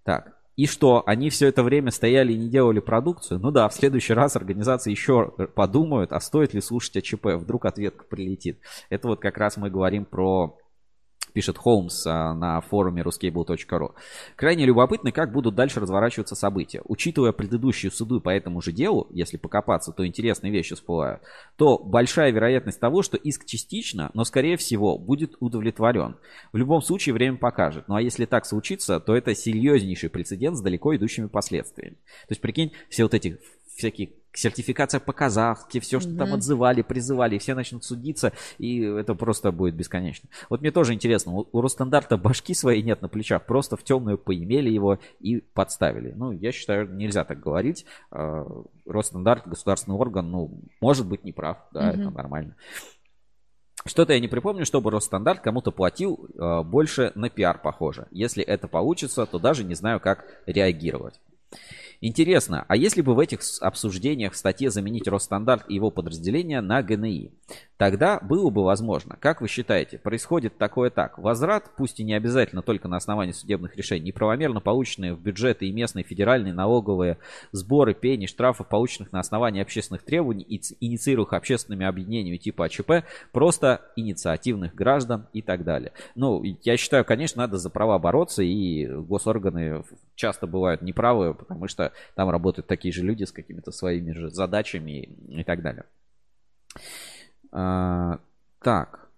[0.05, 3.39] Так, и что, они все это время стояли и не делали продукцию?
[3.41, 8.05] Ну да, в следующий раз организации еще подумают, а стоит ли слушать АЧП, вдруг ответка
[8.05, 8.59] прилетит.
[8.89, 10.59] Это вот как раз мы говорим про
[11.37, 13.93] пишет Холмс а, на форуме ruscable.ru.
[14.37, 16.81] Крайне любопытно, как будут дальше разворачиваться события.
[16.87, 21.21] Учитывая предыдущие суды по этому же делу, если покопаться, то интересные вещи всплывают,
[21.57, 26.17] то большая вероятность того, что иск частично, но скорее всего будет удовлетворен.
[26.55, 27.87] В любом случае время покажет.
[27.87, 31.97] Ну а если так случится, то это серьезнейший прецедент с далеко идущими последствиями.
[31.97, 33.39] То есть прикинь, все вот эти
[33.77, 36.37] всякие сертификация по казахски, все, что там Мгм.
[36.37, 40.29] отзывали, призывали, все начнут судиться, и это просто будет бесконечно.
[40.51, 44.19] Вот мне тоже интересно, у у Росстандарта башки своей нет на плечах, просто в темную
[44.19, 46.13] поимели его и подставили.
[46.15, 47.87] Ну, я считаю, нельзя так говорить.
[48.13, 48.45] Э,
[48.85, 52.15] Росстандарт, государственный орган, ну, может быть неправ, да, это Мгм.
[52.15, 52.57] нормально.
[53.87, 58.07] Что-то я не припомню, чтобы Росстандарт кому-то платил э, больше на пиар, похоже.
[58.11, 61.21] Если это получится, то даже не знаю, как реагировать.
[62.01, 66.83] Интересно, а если бы в этих обсуждениях в статье заменить Росстандарт и его подразделения на
[66.83, 67.33] ГНИ?
[67.77, 69.17] Тогда было бы возможно.
[69.21, 71.19] Как вы считаете, происходит такое так?
[71.19, 75.73] Возврат, пусть и не обязательно только на основании судебных решений, неправомерно полученные в бюджеты и
[75.73, 77.19] местные федеральные налоговые
[77.53, 80.45] сборы, пени, штрафов, полученных на основании общественных требований,
[80.81, 85.93] инициируемых общественными объединениями типа АЧП, просто инициативных граждан и так далее.
[86.15, 89.85] Ну, я считаю, конечно, надо за права бороться, и госорганы
[90.15, 95.09] часто бывают неправы, потому что там работают такие же люди с какими-то своими же задачами
[95.29, 95.85] и так далее.
[97.53, 98.19] А,
[98.61, 99.09] так.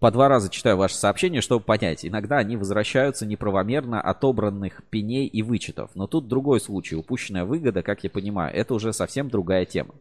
[0.00, 2.06] По два раза читаю ваши сообщения, чтобы понять.
[2.06, 5.90] Иногда они возвращаются неправомерно отобранных пеней и вычетов.
[5.94, 6.94] Но тут другой случай.
[6.94, 9.94] Упущенная выгода, как я понимаю, это уже совсем другая тема.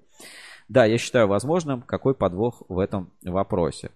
[0.70, 3.92] Да, я считаю возможным, какой подвох в этом вопросе.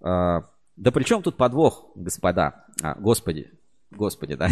[0.00, 0.44] А,
[0.76, 2.66] да при чем тут подвох, господа?
[2.82, 3.50] А, господи,
[3.90, 4.50] Господи, да.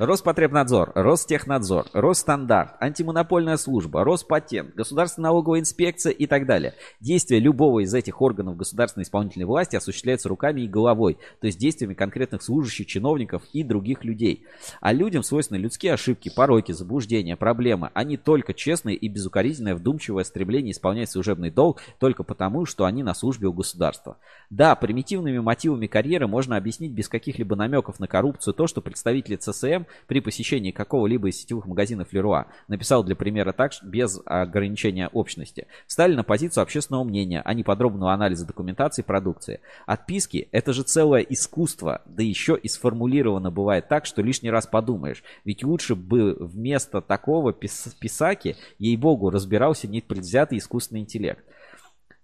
[0.00, 6.74] Роспотребнадзор, Ростехнадзор, Росстандарт, антимонопольная служба, Роспатент, Государственная налоговая инспекция и так далее.
[6.98, 11.94] Действия любого из этих органов государственной исполнительной власти осуществляются руками и головой, то есть действиями
[11.94, 14.46] конкретных служащих, чиновников и других людей.
[14.80, 20.72] А людям свойственны людские ошибки, пороки, заблуждения, проблемы, не только честное и безукоризненное вдумчивое стремление
[20.72, 24.16] исполнять служебный долг только потому, что они на службе у государства.
[24.50, 29.84] Да, примитивными мотивами карьеры можно объяснить без каких-либо намеков на коррупцию то, что представитель ЦСМ
[30.06, 35.66] при посещении какого-либо из сетевых магазинов Леруа написал для примера так, без ограничения общности.
[35.86, 39.60] Встали на позицию общественного мнения, а не подробного анализа документации продукции.
[39.84, 45.22] Отписки– это же целое искусство, да еще и сформулировано бывает так, что лишний раз подумаешь.
[45.44, 51.44] Ведь лучше бы вместо такого пис писаки, ей-богу, разбирался непредвзятый искусственный интеллект.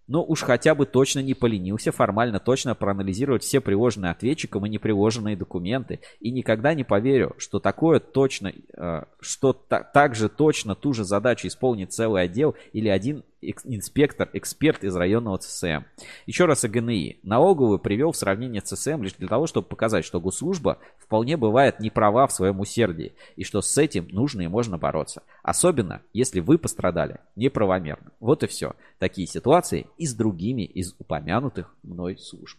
[0.08, 5.36] Но уж хотя бы точно не поленился формально точно проанализировать все приложенные ответчиком и неприложенные
[5.36, 6.00] документы.
[6.18, 11.46] И никогда не поверю, что такое точно, э, что так же точно ту же задачу
[11.46, 15.84] исполнит целый отдел или один инспектор, эксперт из районного ЦСМ.
[16.26, 17.20] Еще раз о ГНИ.
[17.22, 21.90] Налоговую привел в сравнение ЦСМ лишь для того, чтобы показать, что госслужба вполне бывает не
[21.90, 25.22] права в своем усердии, и что с этим нужно и можно бороться.
[25.42, 28.12] Особенно, если вы пострадали неправомерно.
[28.20, 28.74] Вот и все.
[28.98, 32.58] Такие ситуации и с другими из упомянутых мной служб.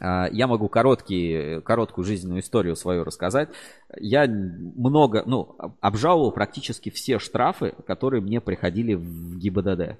[0.00, 3.48] А, я могу короткий, короткую жизненную историю свою рассказать.
[3.98, 9.98] Я много, ну, обжаловал практически все штрафы, которые мне приходили в ГИБДД.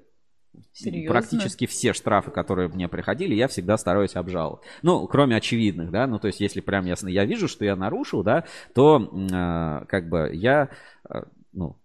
[0.73, 1.11] Серьезно?
[1.11, 4.63] Практически все штрафы, которые мне приходили, я всегда стараюсь обжаловать.
[4.83, 8.23] Ну, кроме очевидных, да, ну, то есть, если прям ясно, я вижу, что я нарушил,
[8.23, 10.71] да, то, э, как бы, я,
[11.09, 11.77] э, ну,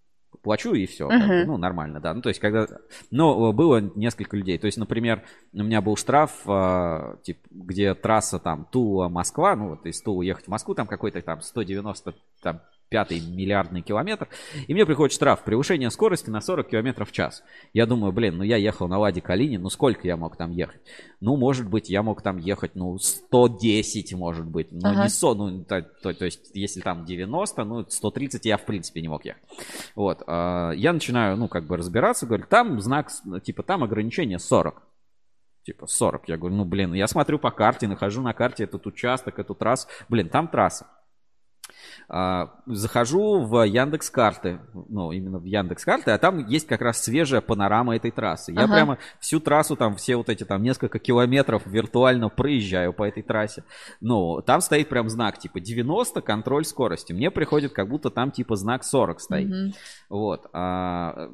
[0.41, 1.07] плачу и все.
[1.07, 1.19] Uh-huh.
[1.19, 2.13] Как бы, ну, нормально, да.
[2.13, 2.67] Ну, то есть, когда...
[3.09, 4.57] Но было несколько людей.
[4.57, 5.23] То есть, например,
[5.53, 10.45] у меня был штраф, э, тип, где трасса там Тула-Москва, ну, вот из Тула ехать
[10.45, 14.27] в Москву, там какой-то там 190 там, пятый миллиардный километр,
[14.67, 17.41] и мне приходит штраф превышение скорости на 40 километров в час.
[17.73, 20.81] Я думаю, блин, ну я ехал на Ладе Калине, ну сколько я мог там ехать?
[21.21, 25.03] Ну, может быть, я мог там ехать, ну, 110, может быть, но ага.
[25.03, 29.01] не 100, ну, то, то, то есть, если там 90, ну, 130 я, в принципе,
[29.01, 29.43] не мог ехать.
[29.95, 33.09] Вот, э, я начинаю, ну, как бы разбираться, говорю, там знак,
[33.43, 34.83] типа, там ограничение 40.
[35.63, 36.27] Типа 40.
[36.27, 39.87] Я говорю, ну, блин, я смотрю по карте, нахожу на карте этот участок, эту трассу.
[40.09, 40.87] Блин, там трасса.
[42.13, 47.01] А, захожу в Яндекс карты, ну, именно в Яндекс карты, а там есть как раз
[47.01, 48.51] свежая панорама этой трассы.
[48.51, 48.73] Я ага.
[48.73, 53.63] прямо всю трассу, там все вот эти там несколько километров виртуально проезжаю по этой трассе.
[54.01, 57.13] Ну, там стоит прям знак типа 90, контроль скорости.
[57.13, 59.49] Мне приходит как будто там типа знак 40 стоит.
[59.49, 59.73] Угу.
[60.09, 60.49] Вот.
[60.51, 61.31] А,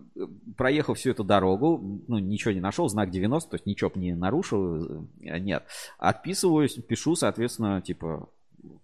[0.58, 5.08] проехал всю эту дорогу, ну, ничего не нашел, знак 90, то есть ничего не нарушил,
[5.24, 5.64] э, нет.
[5.98, 8.30] Отписываюсь, пишу, соответственно, типа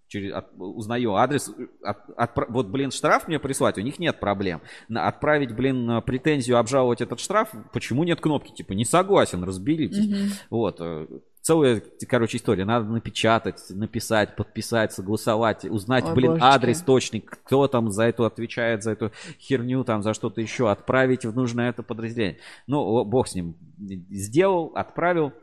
[0.07, 1.51] через, от, узнаю адрес,
[1.83, 4.61] от, от, вот, блин, штраф мне прислать, у них нет проблем.
[4.93, 10.07] Отправить, блин, претензию обжаловать этот штраф, почему нет кнопки, типа, не согласен, разберитесь.
[10.07, 10.47] Mm-hmm.
[10.49, 11.07] Вот, э,
[11.41, 12.65] целая, короче, история.
[12.65, 16.45] Надо напечатать, написать, подписать, согласовать, узнать, Ой, блин, божечки.
[16.45, 21.25] адрес точный, кто там за эту отвечает, за эту херню, там, за что-то еще, отправить
[21.25, 22.39] в нужное это подразделение.
[22.65, 23.55] Ну, бог с ним.
[23.77, 25.33] Сделал, отправил.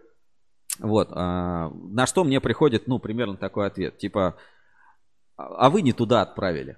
[0.78, 1.08] Вот.
[1.12, 3.98] А, на что мне приходит, ну, примерно такой ответ.
[3.98, 4.36] Типа,
[5.36, 6.76] а вы не туда отправили.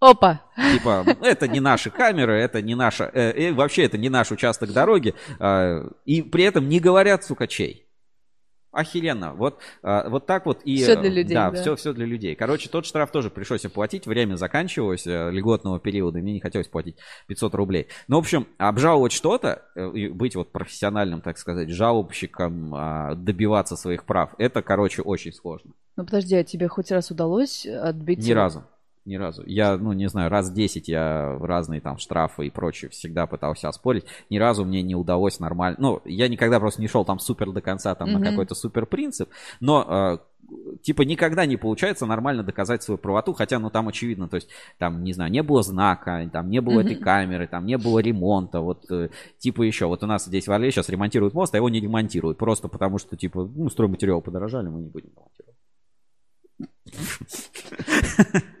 [0.00, 0.42] Опа.
[0.72, 4.72] Типа, это не наши камеры, это не наша, э, э, вообще это не наш участок
[4.72, 7.83] дороги, э, и при этом не говорят, сука, чей.
[8.74, 9.32] Охеренно.
[9.34, 10.76] Вот, а, вот так вот и...
[10.76, 11.60] Всё для людей, Да, да.
[11.60, 12.34] Все, все для людей.
[12.34, 14.06] Короче, тот штраф тоже пришлось оплатить.
[14.06, 16.18] Время заканчивалось, э, льготного периода.
[16.18, 16.96] Мне не хотелось платить
[17.28, 17.86] 500 рублей.
[18.08, 24.04] Ну, в общем, обжаловать что-то, э, быть вот профессиональным, так сказать, жалобщиком, а, добиваться своих
[24.04, 25.70] прав, это, короче, очень сложно.
[25.96, 28.18] Ну подожди, а тебе хоть раз удалось отбить?
[28.18, 28.64] Ни разу.
[29.04, 29.42] Ни разу.
[29.44, 34.06] Я, ну, не знаю, раз 10 я разные там штрафы и прочее всегда пытался оспорить.
[34.30, 35.76] Ни разу мне не удалось нормально.
[35.78, 38.20] Ну, я никогда просто не шел там супер до конца, там, Мгм.
[38.20, 39.28] на какой-то супер принцип.
[39.60, 40.18] Но, э,
[40.82, 43.34] типа, никогда не получается нормально доказать свою правоту.
[43.34, 46.80] Хотя, ну, там очевидно, то есть, там, не знаю, не было знака, там, не было
[46.80, 47.04] этой Мгм.
[47.04, 48.60] камеры, там, не было ремонта.
[48.60, 49.84] Вот, э, типа, еще.
[49.84, 52.38] Вот у нас здесь в Орле сейчас ремонтируют мост, а его не ремонтируют.
[52.38, 55.54] Просто потому что, типа, ну, стройматериалы подорожали, мы не будем ремонтировать.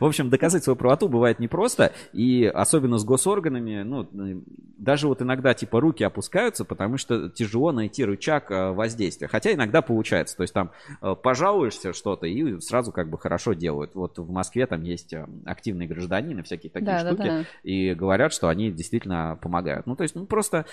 [0.00, 4.08] В общем, доказать свою правоту бывает непросто, и особенно с госорганами, ну,
[4.78, 9.28] даже вот иногда типа руки опускаются, потому что тяжело найти рычаг э, воздействия.
[9.28, 13.94] Хотя иногда получается, то есть там э, пожалуешься что-то и сразу как бы хорошо делают.
[13.94, 17.44] Вот в Москве там есть э, активные гражданины, всякие такие Да, да, штуки, да.
[17.62, 19.86] и говорят, что они действительно помогают.
[19.86, 20.66] Ну, то есть, ну, просто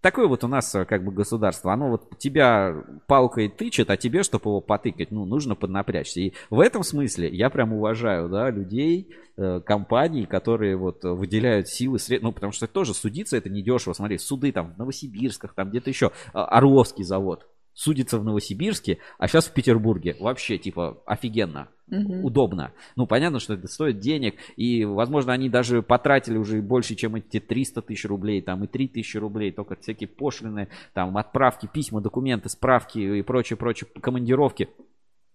[0.00, 4.22] такое вот у нас э, как бы государство, оно вот тебя палкой тычет, а тебе,
[4.22, 6.20] чтобы его потыкать, ну, нужно поднапрячься.
[6.20, 11.98] И в этом смысле я прям уважаю, да, людей, э, компаний, которые вот выделяют силы,
[11.98, 13.92] средства, ну, потому что тоже судиться это недешево.
[13.92, 17.46] Смотри, суды там в Новосибирсках, там где-то еще, А, Орловский завод
[17.78, 20.16] судится в Новосибирске, а сейчас в Петербурге.
[20.18, 22.24] Вообще, типа, офигенно Мгм.
[22.24, 22.72] удобно.
[22.96, 27.38] Ну, понятно, что это стоит денег, и, возможно, они даже потратили уже больше, чем эти
[27.38, 32.48] 300 тысяч рублей, там, и 3 тысячи рублей, только всякие пошлины, там, отправки, письма, документы,
[32.48, 34.68] справки и прочее, прочее, командировки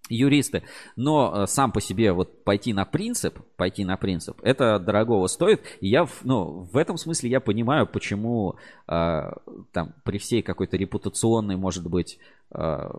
[0.10, 0.64] юристы,
[0.96, 5.62] но э, сам по себе вот пойти на принцип, пойти на принцип, это дорогого стоит,
[5.80, 8.56] и я, ну, в этом смысле я понимаю, почему
[8.88, 9.32] э,
[9.72, 12.20] там при всей какой-то репутационной, может быть,
[12.52, 12.90] э,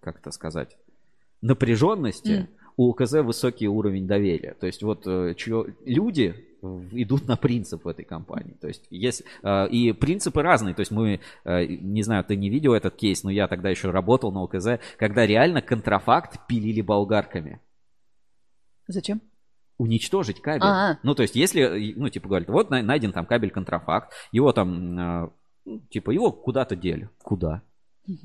[0.00, 0.76] как это сказать,
[1.40, 2.48] напряженности М.
[2.76, 4.54] у УКЗ высокий уровень доверия.
[4.58, 8.56] То есть вот э, чё- люди идут на принцип в этой компании.
[8.60, 10.74] То есть есть э, и принципы разные.
[10.74, 13.90] То есть мы, э, не знаю, ты не видел этот кейс, но я тогда еще
[13.90, 17.60] работал на УКЗ, когда реально контрафакт пилили болгарками
[18.86, 19.20] Зачем?
[19.78, 20.62] уничтожить кабель.
[20.64, 20.98] А.
[21.02, 24.98] Ну, то есть, если, ну, типа, говорят, вот на- найден там кабель контрафакт, его там,
[24.98, 25.30] э,
[25.64, 27.08] ну, типа, его куда-то дели.
[27.22, 27.62] Куда?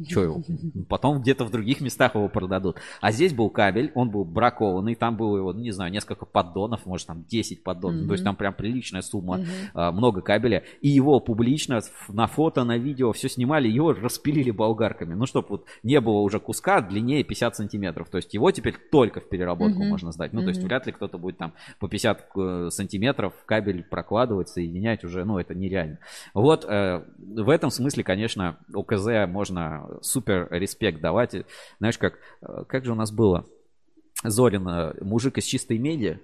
[0.07, 0.41] Че?
[0.89, 2.77] Потом где-то в других местах его продадут.
[2.99, 6.85] А здесь был кабель, он был бракованный, там было его, ну, не знаю, несколько поддонов,
[6.85, 8.07] может, там 10 поддонов.
[8.07, 9.41] То есть, там прям приличная сумма,
[9.73, 10.63] а, много кабеля.
[10.81, 15.13] И его публично на фото, на видео все снимали, его распилили болгарками.
[15.13, 18.09] Ну, чтобы вот не было уже куска длиннее 50 сантиметров.
[18.09, 19.89] То есть, его теперь только в переработку Мгм.
[19.89, 20.33] можно сдать.
[20.33, 25.03] Ну, то есть, вряд ли кто-то будет там по 50 э, сантиметров кабель прокладывать, соединять
[25.03, 25.99] уже, ну, это нереально.
[26.33, 29.66] Вот э, в этом смысле, конечно, ОКЗ можно
[30.01, 31.35] супер респект давать.
[31.79, 33.45] Знаешь, как, э, как же у нас было?
[34.23, 36.19] Зорин, э, мужик из чистой меди.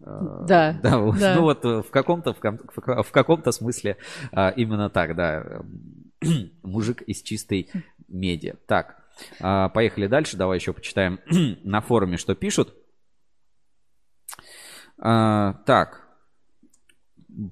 [0.00, 1.34] Э, Да, да, вот, да.
[1.36, 3.96] ну вот э, в каком-то в, ком- в ка- в каком-то смысле
[4.32, 6.12] а, именно так, да, Эм,
[6.62, 7.70] мужик из чистой
[8.08, 8.54] меди.
[8.66, 9.02] Так,
[9.40, 11.18] а, поехали дальше, давай еще почитаем
[11.64, 12.74] на форуме, что пишут.
[14.98, 16.05] А, так,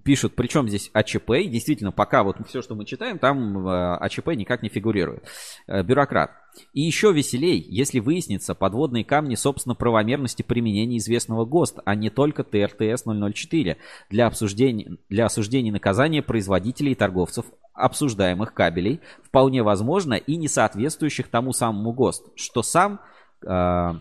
[0.02, 4.28] пишут, причем здесь АЧП, и действительно, пока вот все, что мы читаем, там э, АЧП
[4.28, 5.24] никак не фигурирует.
[5.66, 6.30] Э, Бюрократ.
[6.72, 12.44] И еще веселей, если выяснится подводные камни, собственно, правомерности применения известного ГОСТ, а не только
[12.44, 13.76] ТРТС 004
[14.10, 21.28] для обсуждения, для осуждения наказания производителей и торговцев обсуждаемых кабелей, вполне возможно и не соответствующих
[21.28, 23.00] тому самому ГОСТ, что сам
[23.44, 23.92] э,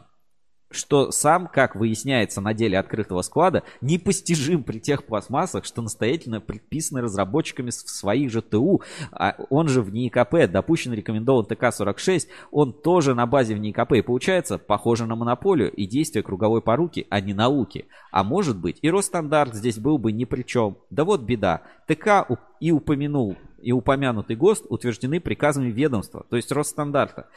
[0.76, 7.02] что сам, как выясняется на деле открытого склада, непостижим при тех пластмассах, что настоятельно предписаны
[7.02, 8.82] разработчиками в своих же ТУ,
[9.12, 13.94] а он же в НИИКП, допущен рекомендован ТК-46, он тоже на базе в НИИКП.
[13.94, 17.86] И получается, похоже на монополию и действие круговой поруки, а не науки.
[18.12, 20.78] А может быть, и Росстандарт здесь был бы ни при чем.
[20.90, 21.62] Да вот беда.
[21.88, 22.26] ТК
[22.60, 27.28] и упомянул, и упомянутый ГОСТ утверждены приказами ведомства, то есть Росстандарта.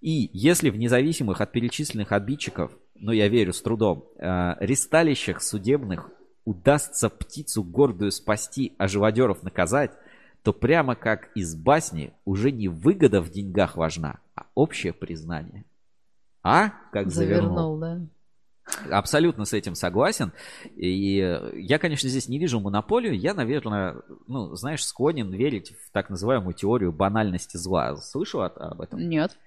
[0.00, 6.10] И если в независимых от перечисленных обидчиков, но я верю с трудом, э, ресталищах судебных
[6.44, 9.92] удастся птицу гордую спасти, а живодеров наказать,
[10.42, 15.64] то прямо как из басни уже не выгода в деньгах важна, а общее признание.
[16.42, 16.70] А?
[16.92, 17.78] Как завернул.
[17.78, 18.00] Завернул, да.
[18.90, 20.32] Абсолютно с этим согласен.
[20.76, 21.16] И
[21.54, 23.18] я, конечно, здесь не вижу монополию.
[23.18, 27.96] Я, наверное, ну, знаешь, склонен верить в так называемую теорию банальности зла.
[27.96, 29.08] Слышал об этом?
[29.08, 29.38] Нет.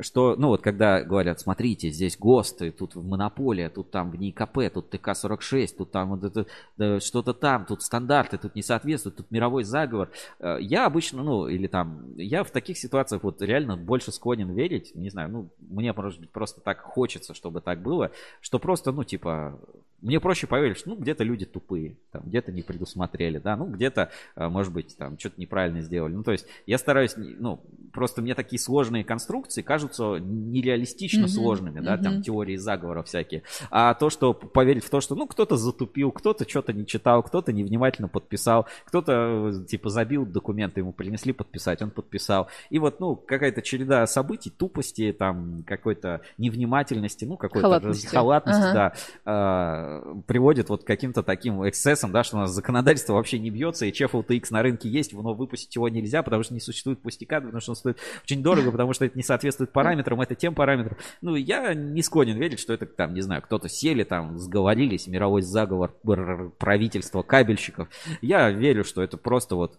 [0.00, 4.90] Что, ну вот когда говорят, смотрите, здесь ГОСТы, тут монополия, тут там в НИКП, тут
[4.90, 9.64] ТК-46, тут там вот это, да, что-то там, тут стандарты, тут не соответствуют, тут мировой
[9.64, 10.10] заговор.
[10.40, 14.94] Э, Я обычно, ну, или там, я в таких ситуациях вот реально больше склонен верить,
[14.94, 19.04] не знаю, ну, мне, может быть, просто так хочется, чтобы так было, что просто, ну,
[19.04, 19.58] типа,
[20.04, 24.10] мне проще поверить, что, ну, где-то люди тупые, там, где-то не предусмотрели, да, ну, где-то,
[24.36, 26.12] э, может быть, там, что-то неправильно сделали.
[26.14, 27.60] Ну, то есть, я стараюсь, ну,
[27.92, 32.22] просто мне такие сложные конструкции кажутся нереалистично Мгм, сложными, да, там, мгм.
[32.22, 33.42] теории заговора всякие.
[33.70, 37.52] А то, что поверить в то, что, ну, кто-то затупил, кто-то что-то не читал, кто-то
[37.52, 42.48] невнимательно подписал, кто-то, э, типа, забил документы, ему принесли подписать, он подписал.
[42.70, 48.04] И вот, ну, какая-то череда событий, тупости, там, какой-то невнимательности, ну, какой-то Халатности.
[48.06, 48.72] раз- халатности, Ага.
[48.74, 48.92] да,
[49.24, 49.93] а,
[50.26, 53.92] приводит вот к каким-то таким эксцессам, да, что у нас законодательство вообще не бьется, и
[53.92, 57.60] Chef X на рынке есть, но выпустить его нельзя, потому что не существует пустяка, потому
[57.60, 60.96] что он стоит очень дорого, потому что это не соответствует параметрам, это тем параметрам.
[61.20, 65.42] Ну, я не склонен верить, что это там, не знаю, кто-то сели там, сговорились, мировой
[65.42, 65.92] заговор
[66.58, 67.88] правительства, кабельщиков.
[68.20, 69.78] Я верю, что это просто вот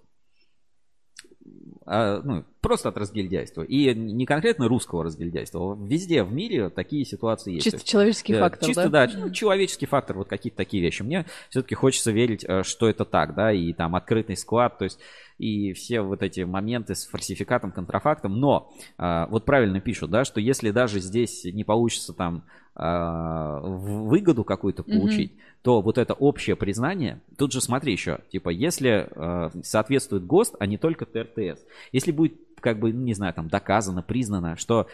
[1.87, 3.61] а, ну, просто от разгильдяйства.
[3.61, 5.77] И не конкретно русского разгильдяйства.
[5.79, 7.65] Везде в мире такие ситуации есть.
[7.65, 9.05] То Чисто человеческий э, фактор, Чисто, да?
[9.05, 11.03] да, ну, человеческий фактор, вот какие-то такие вещи.
[11.03, 14.99] Мне все-таки хочется верить, э, что это так, да, и там открытый склад, то есть
[15.37, 18.39] и все вот эти моменты с фальсификатом, контрафактом.
[18.39, 24.43] Но а, вот правильно пишут, да, что если даже здесь не получится там а, выгоду
[24.43, 30.25] какую-то получить, то вот это общее признание, тут же смотри еще, типа, если э, соответствует
[30.25, 34.87] ГОСТ, а не только ТРТС, если будет, как бы, не знаю, там доказано, признано, что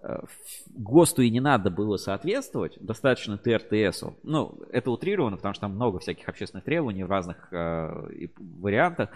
[0.00, 0.18] э,
[0.76, 4.16] ГОСТу и не надо было соответствовать, достаточно ТРТСу.
[4.22, 8.28] Ну, это утрировано, потому что там много всяких общественных требований в разных э,
[8.60, 9.10] вариантах,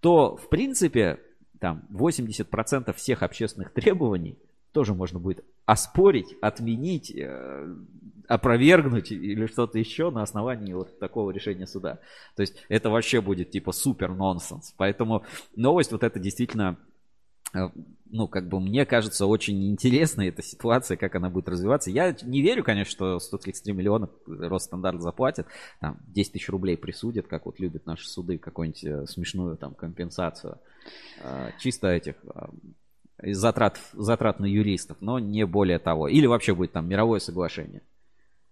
[0.00, 1.18] то, в принципе,
[1.58, 4.38] там 80% всех общественных требований
[4.74, 7.74] тоже можно будет оспорить, отменить, э,
[8.28, 12.00] опровергнуть или что-то еще на основании вот такого решения суда.
[12.36, 14.74] То есть это вообще будет типа супер нонсенс.
[14.76, 16.76] Поэтому новость вот это действительно
[17.54, 17.68] э,
[18.10, 21.90] ну, как бы мне кажется, очень интересная эта ситуация, как она будет развиваться.
[21.90, 25.46] Я не верю, конечно, что 133 миллиона Росстандарт заплатит,
[25.80, 30.58] там 10 тысяч рублей присудят, как вот любят наши суды, какую-нибудь э, смешную там компенсацию.
[31.22, 32.46] Э, Чисто этих э,
[33.22, 36.08] затрат, затрат на юристов, но не более того.
[36.08, 37.82] Или вообще будет там мировое соглашение.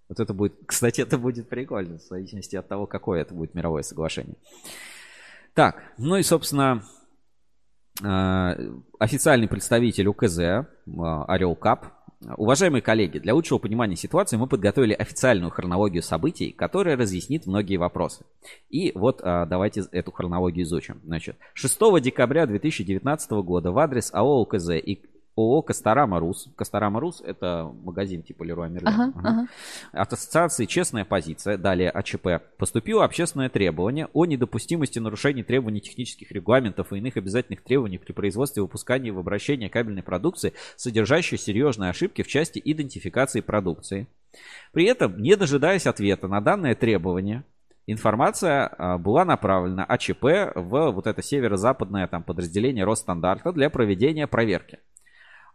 [0.08, 3.82] Вот это будет, кстати, это будет прикольно, в зависимости от того, какое это будет мировое
[3.82, 4.36] соглашение.
[5.54, 6.82] Так, ну и, собственно,
[8.02, 12.01] э, официальный представитель УКЗ, э, Орел Кап.
[12.36, 18.24] Уважаемые коллеги, для лучшего понимания ситуации мы подготовили официальную хронологию событий, которая разъяснит многие вопросы.
[18.70, 21.00] И вот э, давайте эту хронологию изучим.
[21.04, 25.00] Значит, 6 декабря 2019 года в адрес АО УКЗ и
[25.36, 26.48] ООО Костарама Рус.
[26.56, 28.88] Костарама Рус это магазин типа Леруа Мерлен.
[28.88, 29.28] Ага, Ага.
[29.28, 29.46] ага.
[29.92, 36.92] От ассоциации «Честная позиция», далее АЧП, поступило общественное требование о недопустимости нарушений требований технических регламентов
[36.92, 42.22] и иных обязательных требований при производстве и выпускании в обращение кабельной продукции, содержащей серьезные ошибки
[42.22, 44.06] в части идентификации продукции.
[44.72, 47.44] При этом, не дожидаясь ответа на данное требование,
[47.86, 50.24] информация а, была направлена АЧП
[50.54, 54.78] в вот это северо-западное там подразделение Росстандарта для проведения проверки.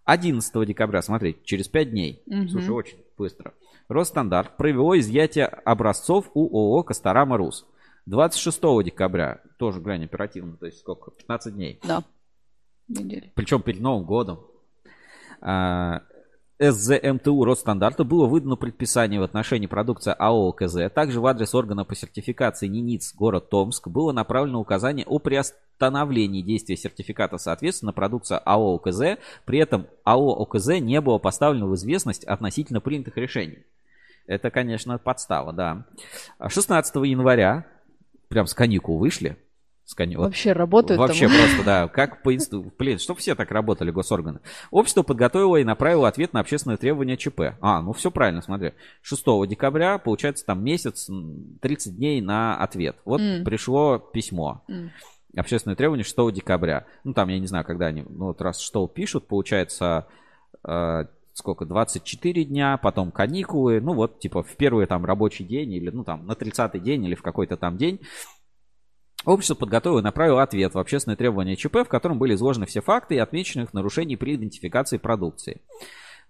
[0.07, 2.23] 11 декабря, смотри, через 5 дней.
[2.27, 2.47] Мгм.
[2.47, 3.53] Слушай, очень быстро.
[3.89, 7.65] Росстандарт провело изъятие образцов у ООО Костарама Рус.
[8.05, 11.79] 26 декабря, тоже глянь оперативно, то есть сколько, 15 дней.
[11.85, 12.03] Да.
[12.87, 13.33] Недели.
[13.35, 14.39] Причем перед Новым годом.
[15.41, 16.03] А,
[16.59, 20.91] СЗМТУ Росстандарта было выдано предписание в отношении продукции АО КЗ.
[20.91, 26.75] Также в адрес органа по сертификации НИНИЦ город Томск было направлено указание о приостановлении действия
[26.75, 29.19] сертификата соответственно продукции АО ОКЗ.
[29.45, 33.59] При этом АО ОКЗ не было поставлено в известность относительно принятых решений.
[34.25, 35.85] Это, конечно, подстава, да.
[36.45, 37.67] 16 января,
[38.29, 39.37] прям с каникул вышли.
[39.87, 41.37] С кани- вот Вообще работают Вообще там.
[41.37, 42.73] просто, да, как по инсту...
[42.77, 44.41] Блин, чтобы все так работали, госорганы.
[44.69, 47.55] Общество подготовило и направило ответ на общественное требование ЧП.
[47.61, 48.73] А, ну все правильно, смотри.
[49.01, 52.97] 6 декабря, получается, там месяц, м, 30 дней на ответ.
[53.05, 53.45] Вот М.
[53.45, 54.61] пришло письмо.
[54.67, 54.91] М.
[55.37, 56.85] Общественное требование 6 декабря.
[57.05, 58.03] Ну, там, я не знаю, когда они...
[58.09, 60.05] Ну, вот раз что пишут, получается...
[60.65, 65.91] э, сколько, 24 дня, потом каникулы, ну вот, типа, в первый там рабочий день, или,
[65.91, 67.99] ну, там, на 30-й день, или в какой-то там день,
[69.27, 73.15] Общество подготовило и направило ответ в общественное требование ЧП, в котором были изложены все факты
[73.15, 75.59] и отмеченных нарушений при идентификации продукции.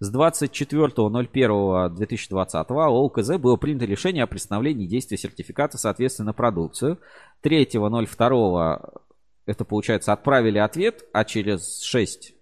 [0.00, 6.98] С 24.01.2020 АО УКЗ было принято решение о приостановлении действия сертификата соответственно продукцию.
[7.44, 9.00] 3.02
[9.46, 12.34] это получается отправили ответ, а через 6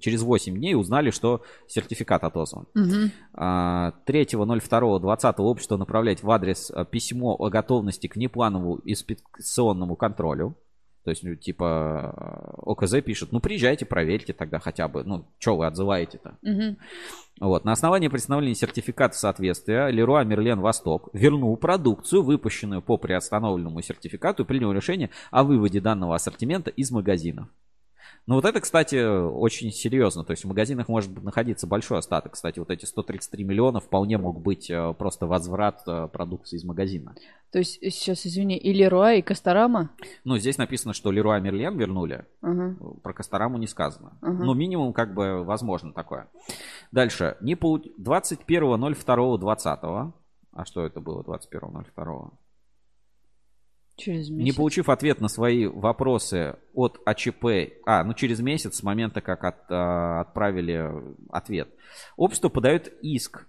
[0.00, 2.66] через 8 дней узнали, что сертификат отозван.
[3.34, 10.56] А, 3.02.20 общество направляет в адрес а, письмо о готовности к неплановому инспекционному контролю.
[11.04, 15.04] То есть, ну, типа, а, ОКЗ пишет, ну, приезжайте, проверьте тогда хотя бы.
[15.04, 16.36] Ну, что вы отзываете-то?
[16.42, 16.76] Мгм.
[17.40, 17.64] Вот.
[17.64, 24.46] На основании представления сертификата соответствия Леруа Мерлен Восток вернул продукцию, выпущенную по приостановленному сертификату, и
[24.46, 27.48] принял решение о выводе данного ассортимента из магазинов.
[28.28, 30.22] Ну вот это, кстати, очень серьезно.
[30.22, 32.34] То есть в магазинах может находиться большой остаток.
[32.34, 37.14] Кстати, вот эти 133 миллиона вполне мог быть э, просто возврат э, продукции из магазина.
[37.50, 39.88] То есть, сейчас, извини, и Леруа, и Костарама?
[40.24, 42.26] Ну, здесь написано, что Леруа Мерлен вернули.
[42.42, 42.76] Ага.
[43.02, 44.18] Про Костараму не сказано.
[44.20, 44.44] Ага.
[44.44, 46.28] Ну, минимум, как бы, возможно такое.
[46.92, 47.38] Дальше.
[47.40, 47.80] Не полу...
[47.98, 50.12] 21.02.20.
[50.52, 52.30] А что это было 21.02?
[53.98, 54.56] Через Не месяц.
[54.56, 57.44] получив ответ на свои вопросы от АЧП,
[57.84, 60.88] а, ну через месяц с момента, как от- а, отправили
[61.30, 61.68] ответ,
[62.16, 63.46] общество подает иск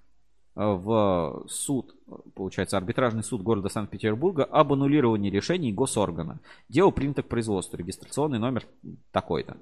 [0.56, 1.96] а, в суд,
[2.36, 6.40] получается, арбитражный суд города Санкт-Петербурга об аннулировании решений госоргана.
[6.68, 8.66] Дело принято к производству, регистрационный номер
[9.12, 9.58] такой-то.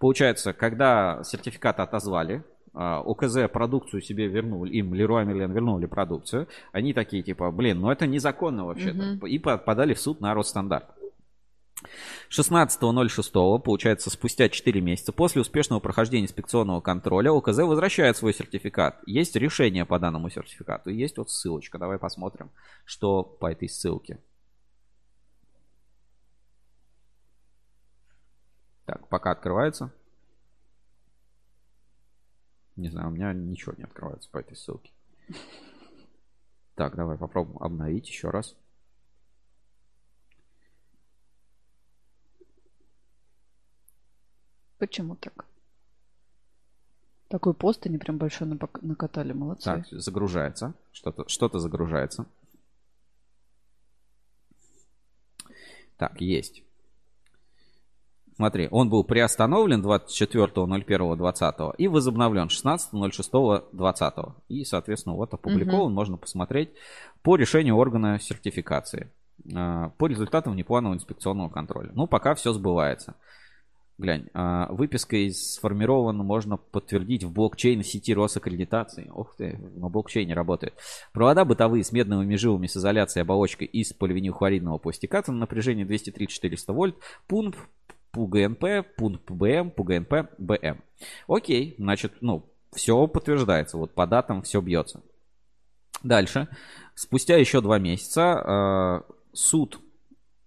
[0.00, 2.42] Получается, когда сертификат отозвали,
[2.74, 8.06] ОКЗ продукцию себе вернули, им Леруа Мерлен вернули продукцию, они такие типа, блин, ну это
[8.06, 10.86] незаконно вообще-то, и по- подали в суд на Росстандарт.
[12.30, 19.00] 16.06, получается, спустя 4 месяца после успешного прохождения инспекционного контроля ОКЗ возвращает свой сертификат.
[19.06, 21.78] Есть решение по данному сертификату, и есть вот ссылочка.
[21.78, 22.50] Давай посмотрим,
[22.84, 24.18] что по этой ссылке.
[28.86, 29.92] Так, пока открывается.
[32.76, 34.92] Не знаю, у меня ничего не открывается по этой ссылке.
[36.74, 38.56] Так, давай попробуем обновить еще раз.
[44.78, 45.44] Почему так?
[47.28, 48.48] Такой пост они прям большой
[48.80, 49.64] накатали, молодцы.
[49.64, 50.74] Так, загружается.
[50.92, 52.26] Что-то что загружается.
[55.98, 56.64] Так, есть.
[58.36, 64.32] Смотри, он был приостановлен 24.01.20 и возобновлен 16.06.20.
[64.48, 66.70] И, соответственно, вот опубликован, можно посмотреть
[67.22, 69.10] по решению органа сертификации.
[69.54, 71.90] а, По результатам непланового инспекционного контроля.
[71.94, 73.14] Ну, пока все сбывается.
[73.98, 79.10] Глянь, а, выписка из сформирована, можно подтвердить в блокчейн сети Росаккредитации.
[79.14, 80.74] Ух ты, на блокчейне работает.
[81.12, 86.96] Провода бытовые с медными жилами с изоляцией оболочкой из поливинилхлоридного пластиката на напряжении 230-400 вольт.
[87.28, 87.56] ПУНП,
[88.12, 90.82] ПУГНП, ПУНП БМ, ПУГНП БМ.
[91.26, 93.76] Окей, значит, ну, все подтверждается.
[93.76, 95.02] Вот по датам все бьется.
[96.02, 96.48] Дальше.
[96.94, 99.80] Спустя еще два месяца э, суд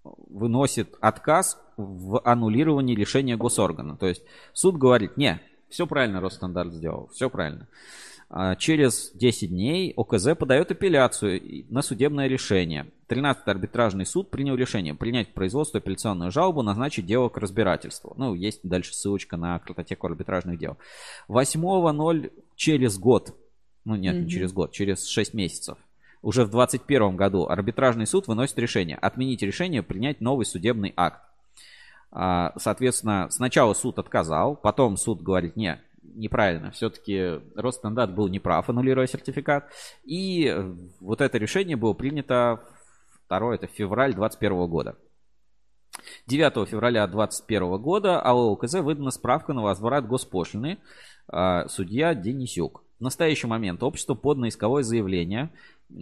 [0.04, 3.98] выносит отказ в аннулировании решения госоргана.
[3.98, 7.68] То есть суд говорит, не, все правильно Росстандарт сделал, все правильно.
[8.30, 12.88] А Через 10 дней ОКЗ подает апелляцию на судебное решение.
[13.08, 18.16] 13-й арбитражный суд принял решение принять к производству апелляционную жалобу, назначить дело к разбирательству.
[18.18, 20.78] Ну, есть дальше ссылочка на картотеку арбитражных дел.
[21.30, 23.36] 8.0 через год,
[23.86, 24.30] ну нет, не Мгм.
[24.30, 25.78] через год, через 6 месяцев.
[26.24, 31.22] Уже в 2021 году арбитражный суд выносит решение отменить решение, принять новый судебный акт.
[32.12, 35.80] А, Соответственно, сначала суд отказал, потом суд говорит, не,
[36.14, 39.72] неправильно, все-таки Росстандарт был неправ, аннулируя сертификат.
[40.04, 42.62] И э, вот это решение было принято
[43.30, 44.96] 2 это февраль 2021 года.
[46.28, 50.80] 9 февраля 2021 года АО УКЗ выдана справка на возврат госпошлины
[51.28, 52.84] а, судья Денисюк.
[53.00, 55.52] В настоящий момент общество подано исковое заявление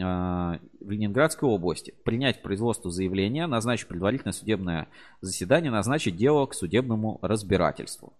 [0.01, 1.93] а, в Ленинградской области.
[2.03, 4.87] Принять к производству заявления, назначить предварительное судебное
[5.21, 8.13] заседание, назначить дело к судебному разбирательству.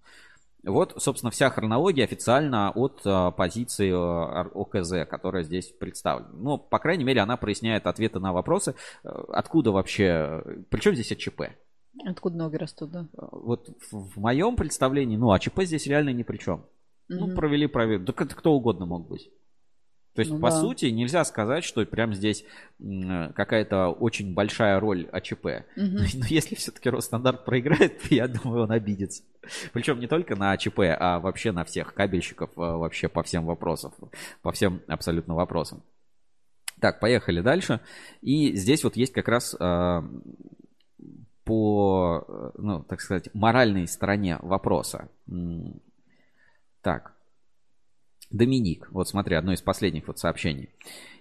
[0.65, 6.29] Вот, собственно, вся хронология официально от а, позиции а, ОКЗ, которая здесь представлена.
[6.33, 11.41] Ну, по крайней мере, она проясняет ответы на вопросы, э, откуда вообще, причем здесь АЧП.
[12.05, 13.07] Откуда ноги растут, да?
[13.13, 16.65] Вот в, в моем представлении, ну, АЧП здесь реально ни при чем.
[17.09, 17.35] Ну, Мгм.
[17.35, 18.11] провели проверку.
[18.11, 19.29] Это кто угодно мог быть.
[20.15, 20.61] То есть, Ну по да.
[20.61, 22.45] сути, нельзя сказать, что прям здесь
[22.79, 25.65] какая-то очень большая роль АЧП.
[25.75, 25.95] Мгм.
[26.13, 29.23] Но если все-таки Росстандарт проиграет, то я думаю, он обидится.
[29.73, 33.91] Причем не только на АЧП, а вообще на всех кабельщиков, а, вообще по всем вопросам,
[34.41, 35.83] по всем абсолютно вопросам.
[36.79, 37.79] Так, поехали дальше.
[38.21, 40.03] И здесь вот есть как раз а,
[41.43, 45.09] по, э, ну, так сказать, моральной стороне вопроса.
[46.81, 47.12] Так.
[48.33, 48.89] Доминик.
[48.91, 50.69] Вот смотри, одно из последних вот сообщений.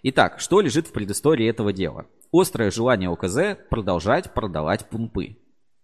[0.03, 2.07] Итак, что лежит в предыстории этого дела?
[2.33, 5.37] Острое желание ОКЗ продолжать продавать пунпы.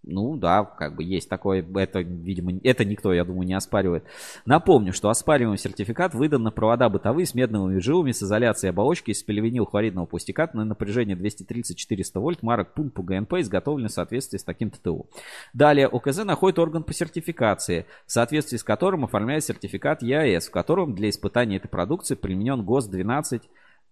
[0.05, 4.05] Ну да, как бы есть такое, это, видимо, это никто, я думаю, не оспаривает.
[4.47, 9.23] Напомню, что оспариваемый сертификат выдан на провода бытовые с медными жилами с изоляцией оболочки из
[9.23, 14.71] поливинил хлоридного пустиката на напряжение 230-400 вольт марок пункт ГНП, изготовленный в соответствии с таким
[14.71, 15.07] ТТУ.
[15.53, 20.95] Далее ОКЗ находит орган по сертификации, в соответствии с которым оформляет сертификат ЕАЭС, в котором
[20.95, 23.43] для испытания этой продукции применен ГОС 12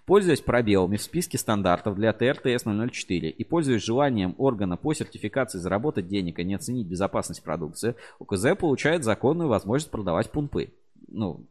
[0.06, 6.40] Пользуясь пробелами в списке стандартов для ТРТС-004 и пользуясь желанием органа по сертификации заработать денег
[6.40, 10.74] и не оценить безопасность продукции, УКЗ получает законную возможность продавать пунпы.
[11.08, 11.46] Ну,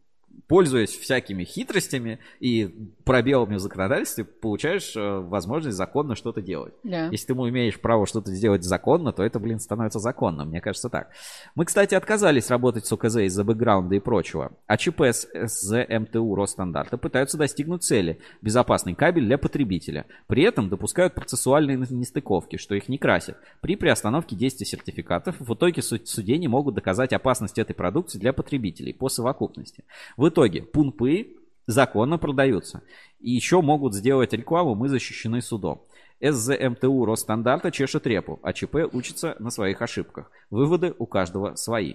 [0.48, 6.74] пользуясь всякими хитростями и пробелами в законодательстве, получаешь э, возможность законно что-то делать.
[6.82, 7.06] Да.
[7.06, 10.48] Если ты имеешь право что-то сделать законно, то это, блин, становится законным.
[10.48, 11.10] Мне кажется так.
[11.54, 14.52] Мы, кстати, отказались работать с ОКЗ из-за бэкграунда и прочего.
[14.66, 20.06] А ЧП с СЗМТУ Росстандарта пытаются достигнуть цели– безопасный кабель для потребителя.
[20.26, 23.36] При этом допускают процессуальные нестыковки, что их не красит.
[23.60, 28.92] При приостановке действия сертификатов в итоге судей не могут доказать опасность этой продукции для потребителей
[28.92, 29.84] по совокупности.
[30.16, 32.82] В итоге пунпы законно продаются.
[33.20, 35.86] И еще могут сделать рекламу, мы защищены судом.
[36.20, 40.30] СЗМТУ Росстандарта чешет репу, а ЧП учится на своих ошибках.
[40.50, 41.94] Выводы у каждого свои.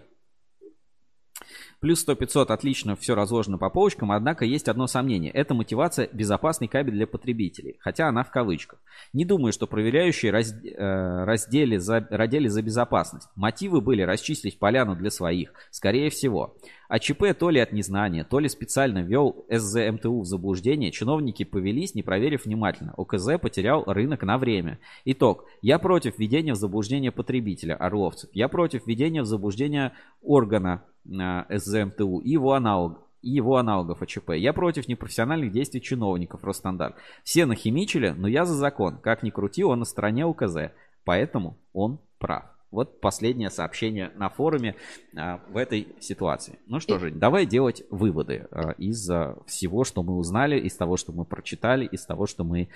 [1.79, 5.31] Плюс 100-500 отлично все разложено по полочкам, однако есть одно сомнение.
[5.31, 8.79] Это мотивация безопасный кабель для потребителей, хотя она в кавычках.
[9.13, 13.29] Не думаю, что проверяющие раз, э, раздели за, родили за безопасность.
[13.35, 16.57] Мотивы были расчистить поляну для своих, скорее всего.
[16.89, 21.93] А ЧП то ли от незнания, то ли специально ввел СЗМТУ в заблуждение, чиновники повелись,
[21.93, 22.95] не проверив внимательно.
[22.97, 24.79] ОКЗ потерял рынок на время.
[25.05, 25.45] Итог.
[25.61, 28.31] Я против введения в заблуждение потребителя, орловцев.
[28.33, 29.91] Я против введения в заблуждение
[30.23, 34.31] органа э, СЗМТУ и его аналог, и его аналогов АЧП.
[34.31, 36.95] Я против непрофессиональных действий чиновников Росстандарт.
[37.23, 38.97] Все нахимичили, но я за закон.
[38.97, 40.71] Как ни крути, он на стороне УКЗ.
[41.05, 42.45] Поэтому он прав.
[42.71, 44.75] Вот последнее сообщение на форуме
[45.15, 46.59] а, в этой ситуации.
[46.67, 50.95] Ну что же, давай делать выводы а, из а, всего, что мы узнали, из того,
[50.95, 52.69] что мы прочитали, из того, что мы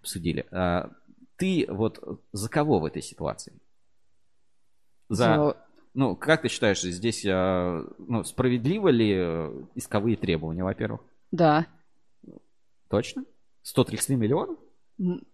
[0.00, 0.46] обсудили.
[0.52, 0.90] А,
[1.36, 2.00] ты вот
[2.32, 3.52] за кого в этой ситуации?
[5.08, 5.56] За...
[5.92, 11.00] Ну, как ты считаешь, здесь а, ну, справедливо ли э, исковые требования, во-первых?
[11.32, 11.66] Да.
[12.88, 13.24] Точно?
[13.62, 14.56] 133 миллиона?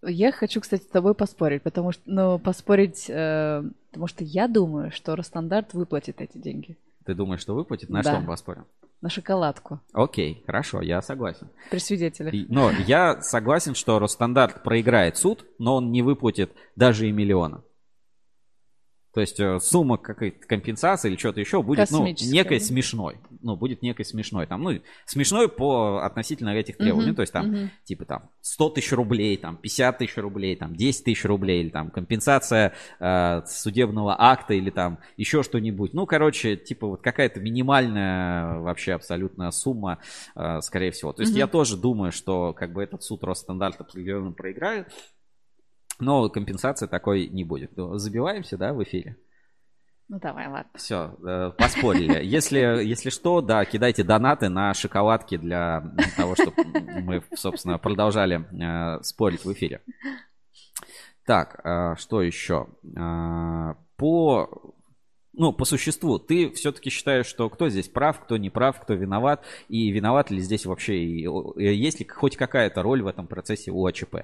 [0.01, 4.91] Я хочу, кстати, с тобой поспорить, потому что, ну, поспорить, э, потому что я думаю,
[4.91, 6.77] что Ростандарт выплатит эти деньги.
[7.05, 7.89] Ты думаешь, что выплатит?
[7.89, 8.11] На Да.
[8.11, 8.65] что мы поспорим?
[9.01, 9.79] На шоколадку.
[9.93, 11.49] Окей, хорошо, я согласен.
[11.69, 12.33] При свидетелях.
[12.33, 17.61] И- Но я согласен, что Росстандарт проиграет суд, но он не выплатит даже и миллиона.
[19.17, 23.17] То есть э, сумма какой-то компенсации или что-то еще будет ну, некой смешной.
[23.41, 24.45] Ну, будет некой смешной.
[24.45, 27.07] Там, ну, смешной по относительно этих требований.
[27.07, 27.71] Мгм, То есть там, мгм.
[27.83, 31.89] типа там 100 тысяч рублей, там 50 тысяч рублей, там 10 тысяч рублей, или там
[31.89, 35.95] компенсация э, судебного акта или там еще что-нибудь.
[35.95, 39.97] Ну, короче, типа вот какая-то минимальная вообще абсолютная сумма,
[40.35, 41.11] э, скорее всего.
[41.11, 41.39] То есть Мгм.
[41.39, 44.93] я тоже думаю, что как бы этот суд Росстандарт определенно проиграет.
[45.99, 47.75] Но компенсации такой не будет.
[47.75, 49.17] Ну, Забиваемся, да, в эфире?
[50.09, 50.71] Ну давай, ладно.
[50.75, 51.17] Все,
[51.57, 52.23] поспорили.
[52.23, 55.83] Если, если что, да, кидайте донаты на шоколадки для
[56.15, 56.63] того, чтобы
[57.01, 59.81] мы, собственно, продолжали э, спорить в эфире.
[61.25, 62.67] Так, э, что еще?
[62.97, 64.73] Э, по,
[65.33, 69.43] ну, по существу, ты все-таки считаешь, что кто здесь прав, кто не прав, кто виноват,
[69.67, 73.71] и виноват ли здесь вообще, и, и есть ли хоть какая-то роль в этом процессе
[73.71, 74.15] у АЧП?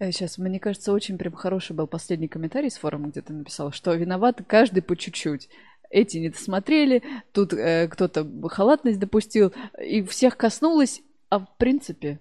[0.00, 3.94] Сейчас, мне кажется, очень прям хороший был последний комментарий с форума, где ты написал, что
[3.94, 5.50] виноват каждый по чуть-чуть.
[5.90, 12.18] Эти не досмотрели, тут э, кто-то халатность допустил, и всех коснулось, а в принципе...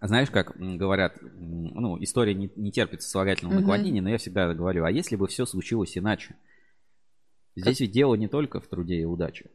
[0.00, 4.90] Знаешь, как говорят, ну, история не, не терпит сослагательного наклонения, но я всегда говорю, а
[4.90, 6.36] если бы все случилось иначе?
[7.54, 9.50] Здесь ведь дело не только в труде и удаче.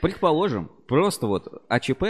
[0.00, 2.04] Предположим, просто вот АЧП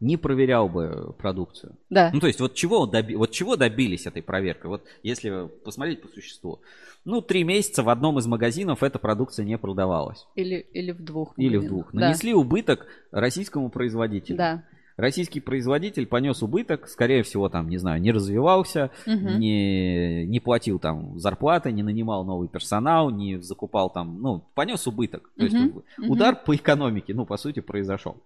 [0.00, 1.76] не проверял бы продукцию.
[1.90, 4.70] Да, Ну, то есть, вот чего, доби- вот чего добились этой проверкой?
[4.70, 6.60] Вот если посмотреть по существу.
[7.04, 10.26] Ну, три месяца в одном из магазинов эта продукция не продавалась.
[10.34, 11.34] или, или в двух.
[11.36, 11.92] Или в двух.
[11.92, 12.00] Да.
[12.00, 14.36] Нанесли убыток российскому производителю.
[14.38, 14.64] Да.
[14.96, 19.38] Российский производитель понес убыток, скорее всего, там, не знаю, не развивался, Мгм.
[19.38, 25.30] не, не платил там зарплаты, не нанимал новый персонал, не закупал там, ну, понес убыток.
[25.38, 26.10] То есть Мгм, мгм.
[26.10, 28.16] удар по экономике, ну, по сути, произошел.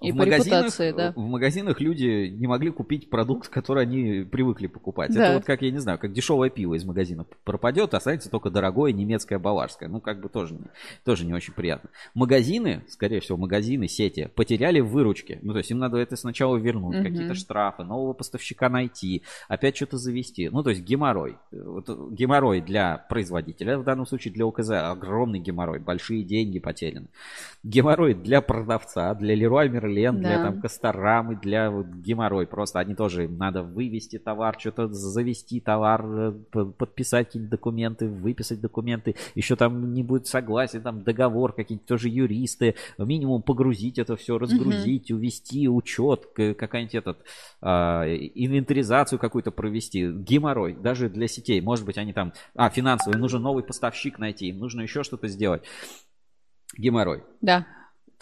[0.00, 1.12] И в по репутации, да.
[1.16, 5.14] в магазинах люди не могли купить продукт, который они привыкли покупать.
[5.14, 5.26] Да.
[5.26, 8.92] Это вот как, я не знаю, как дешевое пиво из магазина пропадет, останется только дорогое
[8.92, 9.88] немецкое баварское.
[9.88, 10.58] Ну, как бы тоже
[11.04, 11.90] тоже не очень приятно.
[12.14, 15.38] Магазины, скорее всего, магазины, сети, потеряли в выручке.
[15.42, 17.04] Ну, то есть им надо это сначала вернуть, Мгм.
[17.04, 20.48] какие-то штрафы, нового поставщика найти, опять что-то завести.
[20.48, 21.36] Ну, то есть геморрой.
[21.50, 27.06] Вот, геморрой для производителя, в данном случае для ОКЗ, огромный геморрой, большие деньги потеряны.
[27.62, 30.44] Геморрой для продавца, для Леруа Мерлен, для Да.
[30.44, 32.46] там Касторамы, для вот геморрой.
[32.46, 36.32] Просто они тоже, им надо вывести товар, что-то завести товар, э,
[36.78, 39.14] подписать какие-то документы, выписать документы.
[39.34, 42.74] Еще там не будет согласия, там договор, какие-то тоже юристы.
[42.98, 47.18] Минимум погрузить это все, разгрузить, увести, учет, какая-нибудь этот,
[47.60, 50.10] а, инвентаризацию какую-то провести.
[50.10, 51.60] Геморрой, даже для сетей.
[51.60, 55.62] Может быть, они там, а, финансовый, нужно новый поставщик найти, им нужно еще что-то сделать.
[56.76, 57.22] Геморрой.
[57.40, 57.66] Да.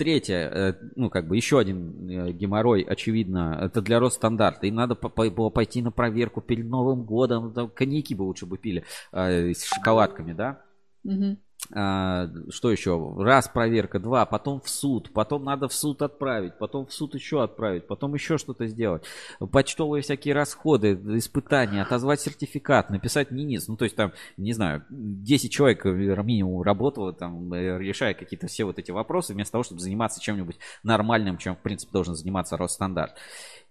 [0.03, 4.67] Третье, э, ну, как бы еще один э, геморрой, очевидно, это для Росстандарта.
[4.67, 7.53] Им надо было пойти на проверку перед Новым годом.
[7.55, 8.83] Там коньяки бы лучше бы пили
[9.13, 10.61] э, с шоколадками, да?
[11.05, 11.39] Мгм.
[11.75, 13.15] А, что еще?
[13.17, 17.43] Раз проверка, два, потом в суд, потом надо в суд отправить, потом в суд еще
[17.43, 19.05] отправить, потом еще что-то сделать.
[19.39, 23.69] Почтовые всякие расходы, испытания, отозвать сертификат, написать НИНИС.
[23.69, 28.49] Ну, то есть там, не знаю, 10 человек э, минимум работало, там, э, решая какие-то
[28.49, 32.59] все вот эти вопросы, вместо того, чтобы заниматься чем-нибудь нормальным, чем, в принципе, должен заниматься
[32.59, 33.17] Росстандарт.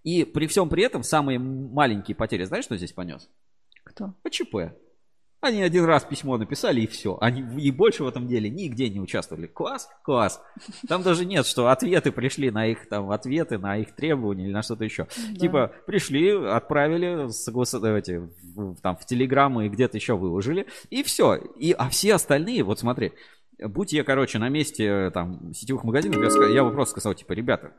[0.02, 3.28] И при всем при этом самые маленькие потери, знаешь, что здесь понес?
[3.84, 4.14] Кто?
[4.22, 4.72] ПЧП.
[5.42, 7.18] Они один раз письмо написали и все.
[7.20, 9.48] Они и больше в этом деле нигде не участвовали.
[9.48, 10.40] Класс, класс.
[10.86, 14.62] Там даже нет, что ответы пришли на их там ответы, на их требования или на
[14.62, 15.08] что-то еще.
[15.32, 15.40] Да.
[15.40, 17.74] Типа пришли, отправили, соглас...
[17.74, 18.18] эти,
[18.54, 21.34] в, там в телеграммы и где-то еще выложили и все.
[21.34, 23.10] И а все остальные, вот смотри,
[23.58, 27.32] будь я, короче, на месте э, там сетевых магазинов, я, я бы просто сказал, типа,
[27.32, 27.72] ребята,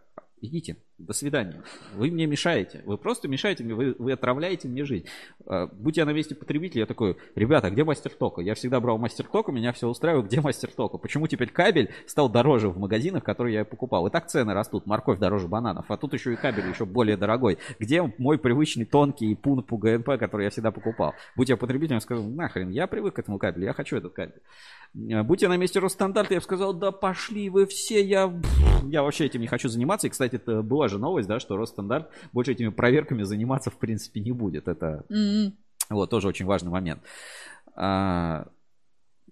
[0.43, 1.63] идите, до свидания.
[1.95, 2.81] Вы мне мешаете.
[2.85, 5.05] Вы просто мешаете мне, вы, вы отравляете мне жизнь.
[5.45, 8.41] А, Будь я на месте потребителя, я такой, ребята, где мастер тока?
[8.41, 10.97] Я всегда брал мастер тока, меня все устраивает, где мастер тока?
[10.97, 14.05] Почему теперь кабель стал дороже в магазинах, которые я покупал?
[14.07, 17.57] И так цены растут, морковь дороже бананов, а тут еще и кабель еще более дорогой.
[17.79, 21.13] Где мой привычный тонкий пун по ГНП, который я всегда покупал?
[21.35, 24.41] Будь я потребителем, я скажу, нахрен, я привык к этому кабелю, я хочу этот кабель.
[25.11, 28.33] А, Будь я на месте Росстандарта, я бы сказал, да пошли вы все, я,
[28.83, 30.07] я вообще этим не хочу заниматься.
[30.07, 34.19] И, кстати, это была же новость, да, что Росстандарт больше этими проверками заниматься, в принципе,
[34.19, 34.67] не будет.
[34.67, 35.53] Это М.
[35.89, 37.01] вот тоже очень важный момент.
[37.75, 38.47] А,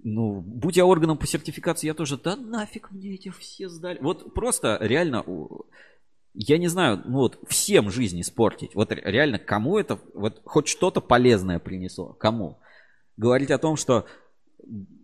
[0.03, 3.99] ну, будь я органом по сертификации, я тоже, да нафиг мне эти все сдали.
[4.01, 5.23] Вот просто реально,
[6.33, 8.73] я не знаю, ну вот всем жизнь испортить.
[8.73, 12.57] Вот ре- реально, кому это, вот хоть что-то полезное принесло, кому?
[13.17, 14.05] Говорить о том, что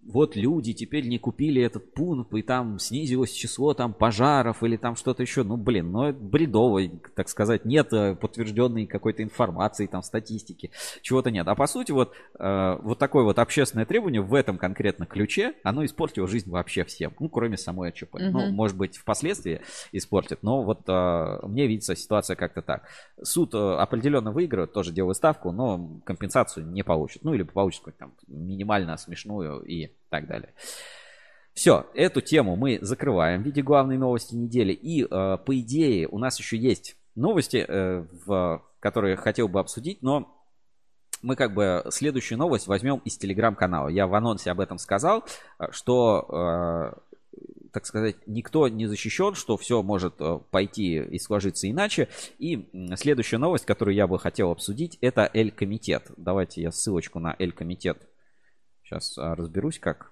[0.08, 4.95] вот люди теперь не купили этот пункт, и там снизилось число там пожаров или там
[4.95, 5.43] что-то еще.
[5.43, 6.82] Ну, блин, ну это бредово,
[7.16, 11.47] так сказать, нет э, подтвержденной какой-то информации, там, статистики, чего-то нет.
[11.47, 15.84] А по сути, вот, э, вот такое вот общественное требование в этом конкретно ключе, оно
[15.84, 18.16] испортило жизнь вообще всем, ну, кроме самой АЧП.
[18.20, 18.53] Ну, Мгм.
[18.55, 22.88] может быть, впоследствии испортит, но вот э, мне видится ситуация как-то так.
[23.22, 27.24] Суд э, определенно выиграет, тоже делает ставку, но компенсацию не получит.
[27.24, 30.53] Ну, или получит какую-то там минимально смешную и так далее.
[31.53, 34.74] Все, эту тему мы закрываем в виде главной новости недели.
[34.74, 40.03] И, э, по идее, у нас еще есть новости, э, в, которые хотел бы обсудить,
[40.03, 40.38] но
[41.22, 43.88] мы как бы следующую новость возьмем из телеграм-канала.
[43.89, 45.26] Я в анонсе об этом сказал,
[45.60, 46.93] э, что,
[47.34, 47.39] э,
[47.74, 52.08] так сказать, никто не защищен, что все может э, пойти и сложиться иначе.
[52.38, 56.12] И следующая новость, которую я бы хотел обсудить, это Эль-Комитет.
[56.18, 57.97] Давайте я ссылочку на Эль-Комитет
[58.88, 60.11] сейчас а, разберусь, как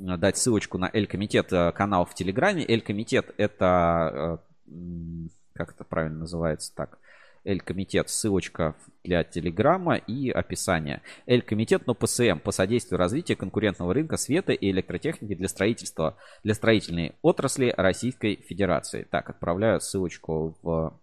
[0.00, 2.64] а, дать ссылочку на Эль-Комитет э, канал в Телеграме.
[2.66, 6.98] Эль-Комитет это, э, как это правильно называется так,
[7.44, 11.02] Эль-Комитет, ссылочка для Телеграма и описание.
[11.26, 17.14] Эль-Комитет, но ПСМ по содействию развития конкурентного рынка света и электротехники для строительства, для строительной
[17.22, 19.06] отрасли Российской Федерации.
[19.10, 21.00] Так, отправляю ссылочку в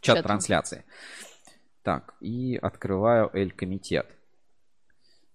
[0.00, 0.22] Чат.
[0.22, 0.84] трансляции.
[1.82, 4.15] Так, и открываю Эль-Комитет.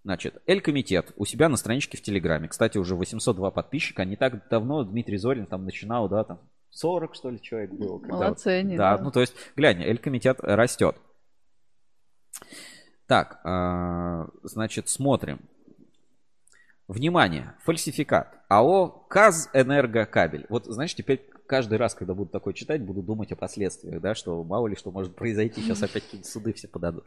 [0.03, 2.47] Значит, Эль-Комитет у себя на страничке в Телеграме.
[2.47, 4.03] Кстати, уже 802 подписчика.
[4.03, 6.39] Не так давно Дмитрий Зорин там начинал, да, там
[6.71, 7.99] 40, что ли, человек было.
[7.99, 9.03] когда вот- Молодцы они, Да, да.
[9.03, 10.95] ну то есть, глянь, Эль-Комитет растет.
[13.07, 15.41] Так, а, значит, смотрим.
[16.87, 18.37] Внимание, фальсификат.
[18.49, 20.45] АО КАЗ Энергокабель.
[20.49, 24.41] Вот, знаешь, теперь каждый раз, когда буду такое читать, буду думать о последствиях, да, что
[24.41, 27.03] мало ли что может произойти, сейчас опять какие-то суды все подадут.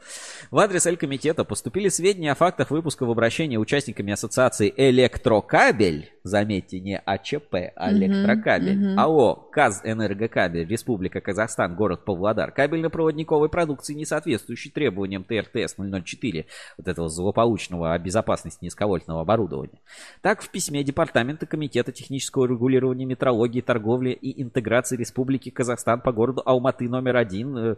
[0.51, 6.99] В адрес Эль-комитета поступили сведения о фактах выпуска в обращении участниками ассоциации «Электрокабель», заметьте, не
[6.99, 15.77] АЧП, а «Электрокабель», АО «Казэнергокабель», Республика Казахстан, город Павлодар, кабельно-проводниковой продукции, не соответствующей требованиям ТРТС
[15.79, 19.81] 004, вот этого злополучного о безопасности низковольтного оборудования.
[20.21, 26.43] Так, в письме Департамента Комитета технического регулирования метрологии, торговли и интеграции Республики Казахстан по городу
[26.45, 27.77] Алматы номер один, э,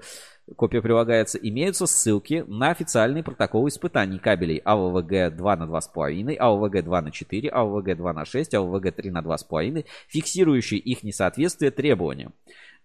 [0.57, 7.03] копия прилагается, имеются ссылки на официальный протокол испытаний кабелей АВВГ 2 на 2,5, АВВГ 2
[7.03, 12.33] на 4, АВВГ 2 на 6, АВВГ 3 на 2,5, фиксирующие их несоответствие требованиям.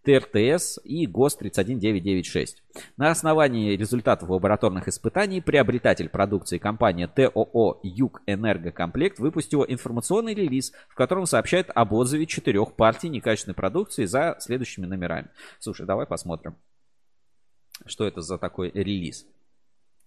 [0.03, 2.63] ТРТС и ГОС 31996.
[2.97, 10.95] На основании результатов лабораторных испытаний приобретатель продукции компания ТОО «Юг Энергокомплект» выпустила информационный релиз, в
[10.95, 15.29] котором сообщает об отзыве четырех партий некачественной продукции за следующими номерами.
[15.59, 16.55] Слушай, давай посмотрим,
[17.85, 19.25] что это за такой релиз.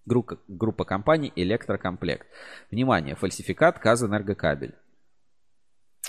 [0.05, 2.27] Группа, группа компаний «Электрокомплект».
[2.69, 4.75] Внимание, фальсификат «Казэнергокабель».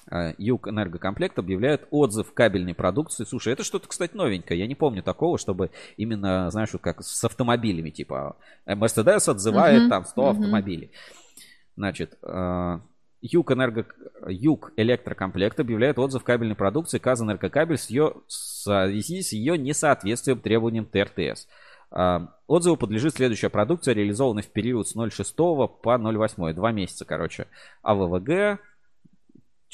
[0.09, 3.25] А, Юг Энергокомплект объявляет отзыв кабельной продукции.
[3.25, 4.61] Слушай, это что-то, кстати, новенькое.
[4.61, 8.37] Я не помню такого, чтобы именно, знаешь, вот как с автомобилями, типа
[8.67, 10.31] Мерседес отзывает Мгм, там 100 мгм.
[10.31, 10.91] автомобилей.
[11.77, 12.81] Значит, а,
[13.21, 13.87] Юг, Энерго...
[14.29, 18.15] Юг Электрокомплект объявляет отзыв кабельной продукции Казэнергокабель с ее...
[18.27, 21.49] в связи с ее несоответствием требованиям ТРТС.
[22.47, 26.53] Отзыву подлежит следующая продукция, реализованная в период с 06 по 08.
[26.53, 27.47] Два месяца, короче.
[27.83, 28.61] АВВГ,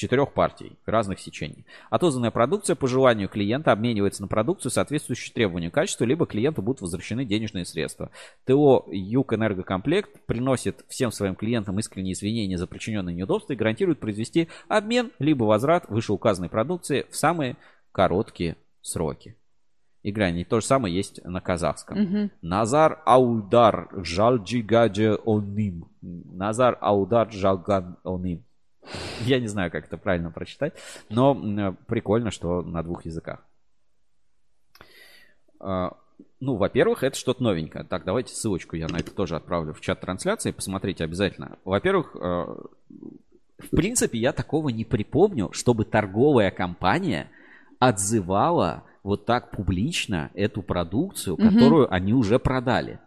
[0.02, 1.64] четырех партий разных сечений.
[1.88, 7.24] Отозванная продукция по желанию клиента обменивается на продукцию, соответствующую требованию качества, либо клиенту будут возвращены
[7.24, 8.10] денежные средства.
[8.44, 14.48] ТО Юг Энергокомплект приносит всем своим клиентам искренние извинения за причиненные неудобства и гарантирует произвести
[14.66, 17.56] обмен либо возврат вышеуказанной продукции в самые
[17.92, 19.36] короткие сроки.
[20.02, 21.96] Игра не то же самое есть на казахском.
[21.96, 22.30] Мгм.
[22.42, 25.88] Назар Аудар Жалджигаджа Оним.
[26.00, 28.44] Назар Аудар Жалган Оним.
[29.26, 30.74] Я не знаю, как это правильно прочитать,
[31.08, 33.44] но м, прикольно, что на двух языках.
[35.60, 35.96] А,
[36.40, 37.84] Ну, во-первых, это что-то новенькое.
[37.84, 40.50] Так, давайте ссылочку я на это тоже отправлю в чат трансляции.
[40.50, 41.58] Посмотрите обязательно.
[41.64, 42.18] Во-первых, э,
[43.58, 47.30] в принципе, я такого не припомню, чтобы торговая компания
[47.78, 52.98] отзывала вот так публично эту продукцию, которую они уже продали.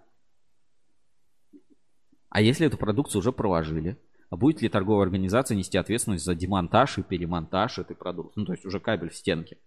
[2.30, 3.98] А если эту продукцию уже проложили?
[4.30, 8.40] А будет ли торговая организация нести ответственность за демонтаж и перемонтаж этой продукции?
[8.40, 9.58] Ну, то есть уже кабель в стенке.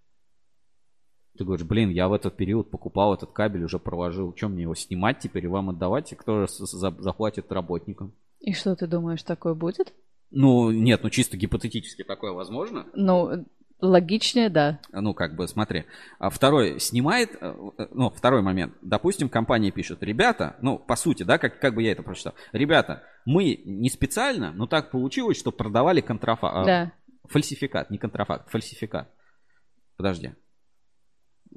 [1.36, 4.32] Ты говоришь, блин, я в этот период покупал этот кабель, уже проложил.
[4.32, 6.12] Чем мне его снимать теперь и вам отдавать?
[6.12, 8.12] И кто же заплатит работникам?
[8.40, 9.94] И что ты думаешь, такое будет?
[10.30, 12.86] Ну, нет, ну чисто гипотетически такое возможно.
[12.94, 13.46] Ну,
[13.80, 14.80] логичнее, да.
[14.92, 15.84] Ну, как бы, смотри.
[16.18, 18.74] А второй снимает, э, э, ну, второй момент.
[18.82, 22.34] Допустим, компания пишет, ребята, ну, по сути, да, как, как бы я это прочитал.
[22.52, 26.66] Ребята, мы не специально, но так получилось, что продавали контрафакт.
[26.66, 26.92] Да.
[27.24, 29.10] Фальсификат, не контрафакт, фальсификат.
[29.96, 30.32] Подожди.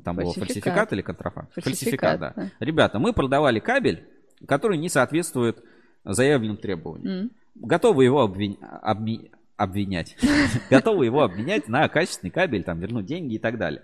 [0.03, 0.47] Там было Фальсификат.
[0.47, 1.53] фальсификат или контрафакт?
[1.53, 2.33] Фальсификат, да.
[2.35, 2.51] да.
[2.59, 4.07] Ребята, мы продавали кабель,
[4.47, 5.63] который не соответствует
[6.03, 7.25] заявленным требованиям.
[7.25, 7.31] М.
[7.55, 9.31] Готовы его обвин- обми-
[9.61, 10.15] обвинять.
[10.69, 13.83] Готовы его обменять на качественный кабель, там, вернуть деньги и так далее.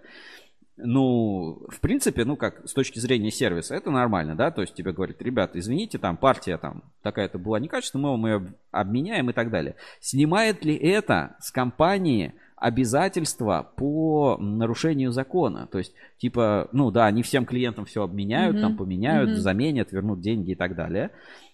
[0.80, 4.92] Ну, в принципе, ну как, с точки зрения сервиса, это нормально, да, то есть тебе
[4.94, 9.50] говорят, ребята, извините, там партия там такая-то была некачественная, мы вам ее обменяем и так
[9.50, 9.76] далее.
[10.02, 15.68] Снимает ли это с компании обязательства по нарушению закона?
[15.72, 18.62] То есть, типа, ну да, они всем клиентам все обменяют, Мгм.
[18.62, 19.40] там поменяют, Мгм.
[19.40, 21.10] заменят, вернут деньги и так далее.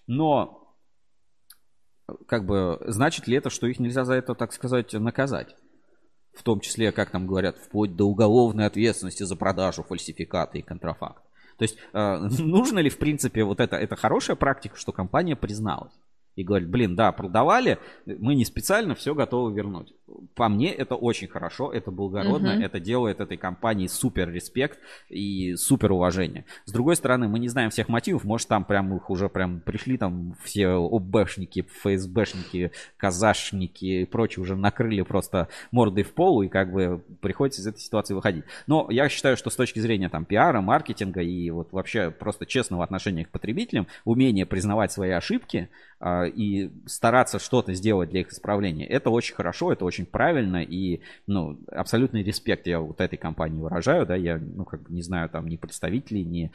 [0.06, 0.63] Но
[2.26, 5.56] как бы, значит ли это, что их нельзя за это, так сказать, наказать?
[6.34, 11.22] В том числе, как там говорят, вплоть до уголовной ответственности за продажу фальсификата и контрафакт.
[11.58, 15.92] То есть, э, нужно ли, в принципе, вот это, это хорошая практика, что компания призналась?
[16.36, 19.92] И говорит, блин, да, продавали, мы не специально все готовы вернуть.
[20.34, 22.62] По мне это очень хорошо, это благородно, Мгм.
[22.62, 24.78] это делает этой компании супер респект
[25.08, 26.44] и супер уважение.
[26.64, 29.96] С другой стороны, мы не знаем всех мотивов, может там прям их уже прям пришли
[29.96, 36.72] там все ОБшники, ФСБшники, казашники и прочие уже накрыли просто мордой в пол и как
[36.72, 38.44] бы приходится из этой ситуации выходить.
[38.66, 42.82] Но я считаю, что с точки зрения там пиара, маркетинга и вот вообще просто честного
[42.84, 45.68] отношения к потребителям, умение признавать свои ошибки
[46.00, 51.00] а, и стараться что-то сделать для их исправления, это очень хорошо, это очень правильно и
[51.26, 55.28] ну, абсолютный респект я вот этой компании выражаю, да, я ну как бы не знаю
[55.28, 56.52] там ни представителей, ни...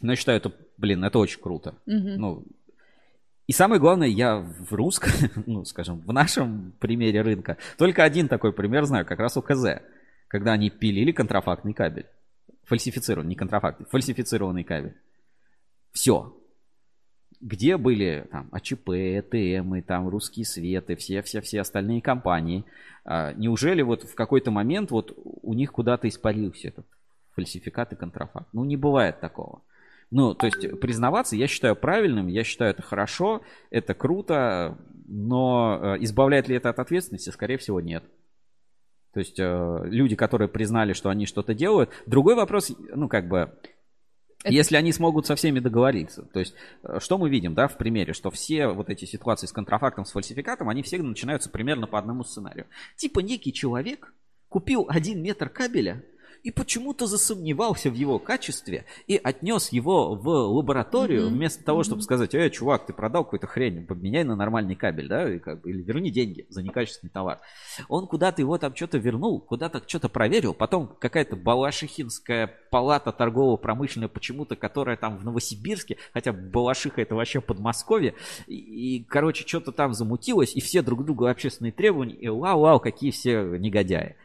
[0.00, 1.76] Но я считаю, это, блин, это очень круто.
[1.86, 2.16] Мгм.
[2.16, 2.44] Ну,
[3.46, 5.10] и самое главное, я в русском,
[5.46, 9.82] ну, скажем, в нашем примере рынка, только один такой пример знаю, как раз у КЗ.
[10.28, 12.06] когда они пилили контрафактный кабель.
[12.64, 14.96] Фальсифицированный, не контрафактный, фальсифицированный кабель.
[15.92, 16.34] Все.
[17.42, 18.90] Где были там АЧП,
[19.30, 22.64] ТМ, и там русские светы, все-все-все остальные компании.
[23.04, 26.86] А, неужели вот в какой-то момент вот у них куда-то испарился этот
[27.34, 28.48] фальсификат и контрафакт?
[28.52, 29.62] Ну, не бывает такого.
[30.10, 35.96] Ну, то есть признаваться я считаю правильным, я считаю это хорошо, это круто, но э,
[36.04, 37.30] избавляет ли это от ответственности?
[37.30, 38.04] Скорее всего, нет.
[39.12, 41.90] То есть э, люди, которые признали, что они что-то делают.
[42.06, 43.52] Другой вопрос, ну, как бы,
[44.42, 44.52] это...
[44.52, 46.22] Если они смогут со всеми договориться.
[46.22, 49.52] То есть, э, что мы видим, да, в примере, что все вот эти ситуации с
[49.52, 52.66] контрафактом, с фальсификатом, они все начинаются примерно по одному сценарию.
[52.96, 54.12] Типа некий человек
[54.48, 56.04] купил один метр кабеля,
[56.42, 61.34] и почему-то засомневался в его качестве и отнес его в лабораторию, mm-hmm.
[61.34, 65.32] вместо того, чтобы сказать, эй, чувак, ты продал какую-то хрень, поменяй на нормальный кабель, да,
[65.32, 67.40] и как бы, или верни деньги за некачественный товар.
[67.88, 74.56] Он куда-то его там что-то вернул, куда-то что-то проверил, потом какая-то Балашихинская палата торгово-промышленная почему-то,
[74.56, 78.14] которая там в Новосибирске, хотя Балашиха это вообще Подмосковье,
[78.46, 78.56] и,
[78.96, 83.42] и короче, что-то там замутилось, и все друг другу общественные требования, и вау-вау, какие все
[83.58, 84.16] негодяи.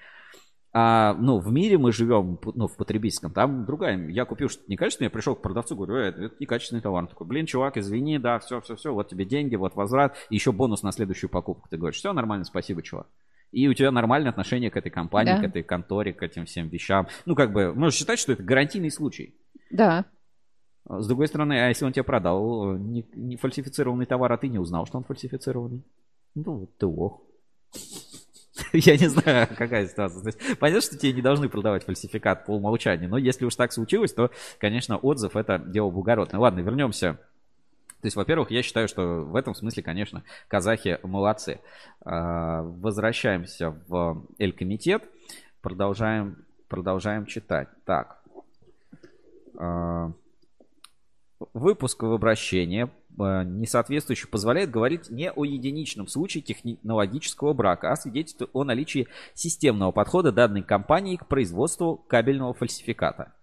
[0.74, 3.98] А, ну, в мире мы живем, ну, в потребительском, там другая.
[4.10, 7.04] Я купил что-то некачественное, я пришел к продавцу, говорю, э, это, это некачественный товар.
[7.04, 10.36] Он такой, блин, чувак, извини, да, все, все, все, вот тебе деньги, вот возврат, и
[10.36, 11.68] еще бонус на следующую покупку.
[11.70, 13.08] Ты говоришь, все нормально, спасибо, чувак.
[13.52, 15.40] И у тебя нормальное отношение к этой компании, да.
[15.40, 17.08] к этой конторе, к этим всем вещам.
[17.26, 19.36] Ну, как бы, можешь считать, что это гарантийный случай.
[19.72, 20.06] Да.
[20.88, 24.60] С другой стороны, а если он тебе продал не, не фальсифицированный товар, а ты не
[24.60, 25.84] узнал, что он фальсифицированный?
[26.36, 27.22] Ну, ты лох.
[28.74, 30.22] Я не знаю, какая ситуация.
[30.22, 33.72] То есть, понятно, что тебе не должны продавать фальсификат по умолчанию, но если уж так
[33.72, 36.40] случилось, то, конечно, отзыв это дело благородное.
[36.40, 37.18] Ладно, вернемся
[38.02, 41.60] то есть, во-первых, я считаю, что в этом смысле, конечно, казахи молодцы.
[42.06, 45.04] А, возвращаемся в Эль-Комитет.
[45.62, 47.70] Продолжаем, продолжаем читать.
[47.86, 48.22] Так.
[49.58, 50.12] А,
[51.54, 58.64] выпуск в обращение несоответствующий позволяет говорить не о единичном случае технологического брака, а свидетельствует о
[58.64, 63.34] наличии системного подхода данной компании к производству кабельного фальсификата.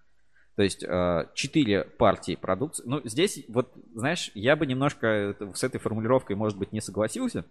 [0.57, 2.85] То есть э, четыре партии продукции.
[2.87, 7.45] Ну, здесь, вот, знаешь, я бы немножко с этой формулировкой, может быть, не согласился.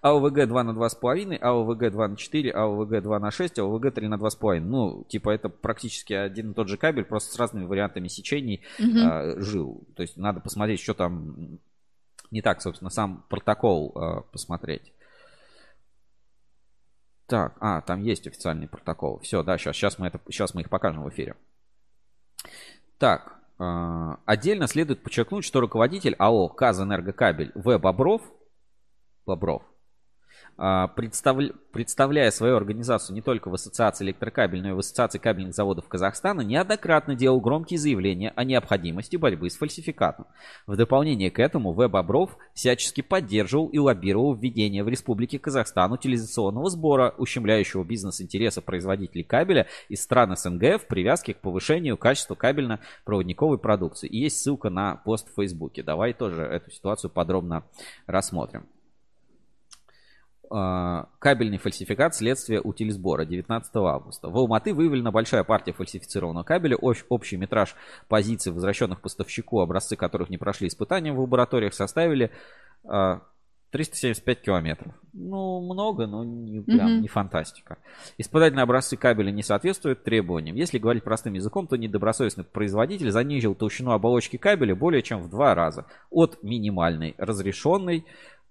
[0.00, 4.14] АОВГ 2 на 2,5, АОВГ 2 на 4, АОВГ 2 на 6, АОВГ 3 на
[4.14, 4.60] 2,5.
[4.60, 8.98] Ну, типа это практически один и тот же кабель, просто с разными вариантами сечений угу.
[8.98, 9.84] а, жил.
[9.94, 11.58] То есть надо посмотреть, что там
[12.30, 14.92] не так, собственно, сам протокол а, посмотреть.
[17.26, 19.18] Так, а, там есть официальный протокол.
[19.20, 21.34] Все, да, сейчас, сейчас, мы, это, сейчас мы их покажем в эфире.
[22.98, 27.76] Так, э, отдельно следует подчеркнуть, что руководитель АО «Казэнергокабель» В.
[27.78, 28.22] Бобров,
[29.26, 29.62] Бобров
[30.58, 31.52] а, представля...
[31.72, 36.40] представляя свою организацию не только в Ассоциации электрокабель, но и в Ассоциации кабельных заводов Казахстана,
[36.40, 40.26] неоднократно делал громкие заявления о необходимости борьбы с фальсификатом.
[40.66, 41.86] В дополнение к этому В.
[41.88, 49.66] Бобров всячески поддерживал и лоббировал введение в Республике Казахстан утилизационного сбора, ущемляющего бизнес-интересы производителей кабеля
[49.88, 54.08] из стран СНГ в привязке к повышению качества кабельно-проводниковой продукции.
[54.08, 55.82] И есть ссылка на пост в Фейсбуке.
[55.82, 57.64] Давай тоже эту ситуацию подробно
[58.06, 58.66] рассмотрим.
[60.50, 64.28] А, кабельный фальсификат следствия утилизбора 19 августа.
[64.28, 66.76] В Алматы выявлена большая партия фальсифицированного кабеля.
[66.76, 67.74] Общий метраж
[68.08, 72.30] позиций, возвращенных поставщику, образцы которых не прошли испытания в лабораториях, составили
[72.84, 74.94] 375 а, километров.
[75.12, 77.00] Ну, много, но не, прям, mm-hmm.
[77.00, 77.78] не фантастика.
[78.18, 80.56] Испытательные образцы кабеля не соответствуют требованиям.
[80.56, 85.54] Если говорить простым языком, то недобросовестный производитель занизил толщину оболочки кабеля более чем в два
[85.54, 85.86] раза.
[86.10, 88.04] От минимальной разрешенной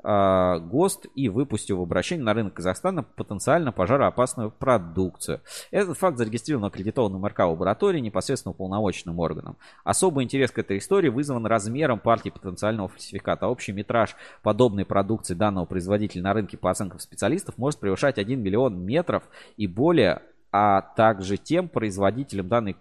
[0.04, 5.42] ГОСТ и выпустил в обращение на рынок Казахстана потенциально пожароопасную продукцию.
[5.72, 9.58] Этот факт зарегистрирован аккредитованным РК лаборатории непосредственно уполномоченным органом.
[9.84, 13.48] Особый интерес к этой истории вызван размером партии потенциального фальсификата.
[13.48, 18.80] Общий метраж подобной продукции данного производителя на рынке по оценкам специалистов может превышать 1 миллион
[18.80, 19.24] метров
[19.58, 20.22] и более,
[20.52, 22.76] а также тем производителям данной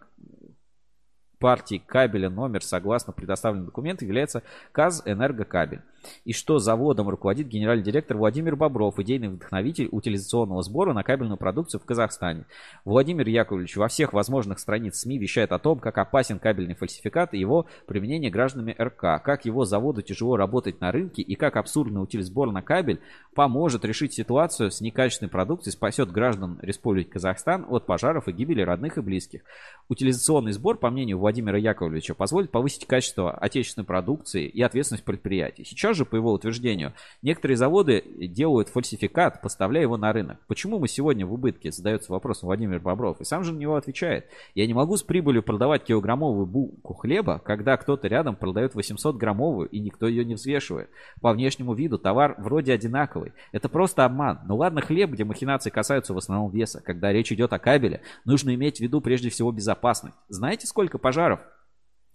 [1.39, 4.43] партии кабеля номер согласно предоставленным документам является
[4.73, 5.83] КАЗ «Энергокабель»
[6.25, 11.81] и что заводом руководит генеральный директор Владимир Бобров, идейный вдохновитель утилизационного сбора на кабельную продукцию
[11.81, 12.47] в Казахстане.
[12.85, 17.39] Владимир Яковлевич во всех возможных страницах СМИ вещает о том, как опасен кабельный фальсификат и
[17.39, 22.51] его применение гражданами РК, как его заводу тяжело работать на рынке и как абсурдный утилизбор
[22.53, 23.01] на кабель
[23.35, 28.99] поможет решить ситуацию с некачественной продукцией, спасет граждан Республики Казахстан от пожаров и гибели родных
[28.99, 29.43] и близких.
[29.89, 35.65] Утилизационный сбор, по мнению Владимира Яковлевича, позволит повысить качество отечественной продукции и ответственность предприятий.
[35.65, 36.93] Сейчас же, по его утверждению,
[37.23, 40.39] некоторые заводы делают фальсификат, поставляя его на рынок.
[40.47, 41.73] Почему мы сегодня в убытке?
[41.73, 43.21] Задается вопрос Владимир Бобров.
[43.21, 44.27] И сам же на него отвечает.
[44.55, 49.69] Я не могу с прибылью продавать килограммовую булку хлеба, когда кто-то рядом продает 800 граммовую
[49.69, 50.91] и никто ее не взвешивает.
[51.21, 53.33] По внешнему виду товар вроде одинаковый.
[53.53, 54.41] Это просто обман.
[54.47, 56.81] Ну ладно хлеб, где махинации касаются в основном веса.
[56.85, 60.17] Когда речь идет о кабеле, нужно иметь в виду прежде всего безопасность.
[60.29, 61.41] Знаете, сколько пожаров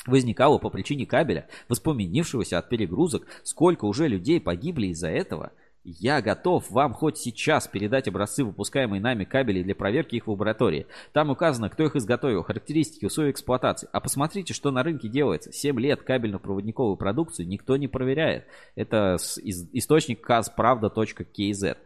[0.06, 5.52] возникало по причине кабеля, воспламенившегося от перегрузок, сколько уже людей погибли из-за этого.
[5.86, 10.88] Я готов вам хоть сейчас передать образцы выпускаемые нами кабелей для проверки их в лаборатории.
[11.14, 13.88] Там указано, кто их изготовил, характеристики, условия эксплуатации.
[13.93, 15.54] А посмотрите, что на рынке делается.
[15.54, 18.45] 7 лет кабельно-проводниковую продукцию никто не проверяет.
[18.76, 21.78] Это источник казправда.kz.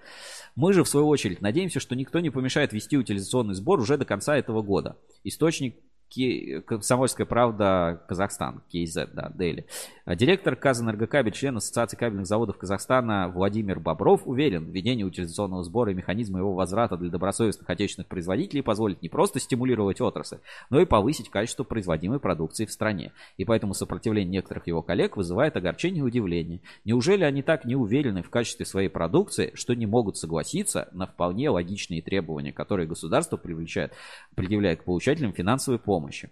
[0.55, 4.05] Мы же, в свою очередь, надеемся, что никто не помешает вести утилизационный сбор уже до
[4.05, 4.97] конца этого года.
[5.23, 5.77] Источник
[6.65, 9.65] Комсомольская правда Казахстан, КЗ, да, Дели.
[10.05, 16.39] Директор Казэнергокабель, член Ассоциации кабельных заводов Казахстана Владимир Бобров уверен, введение утилизационного сбора и механизма
[16.39, 20.39] его возврата для добросовестных отечественных производителей позволит не просто стимулировать отрасль,
[20.69, 23.11] но и повысить качество производимой продукции в стране.
[23.37, 26.59] И поэтому сопротивление некоторых его коллег вызывает огорчение и удивление.
[26.85, 31.49] Неужели они так не уверены в качестве своей продукции, что не могут согласиться на вполне
[31.49, 33.93] логичные требования, которые государство привлекает,
[34.35, 36.02] предъявляет к получателям финансовой помощи?
[36.03, 36.29] Помощи.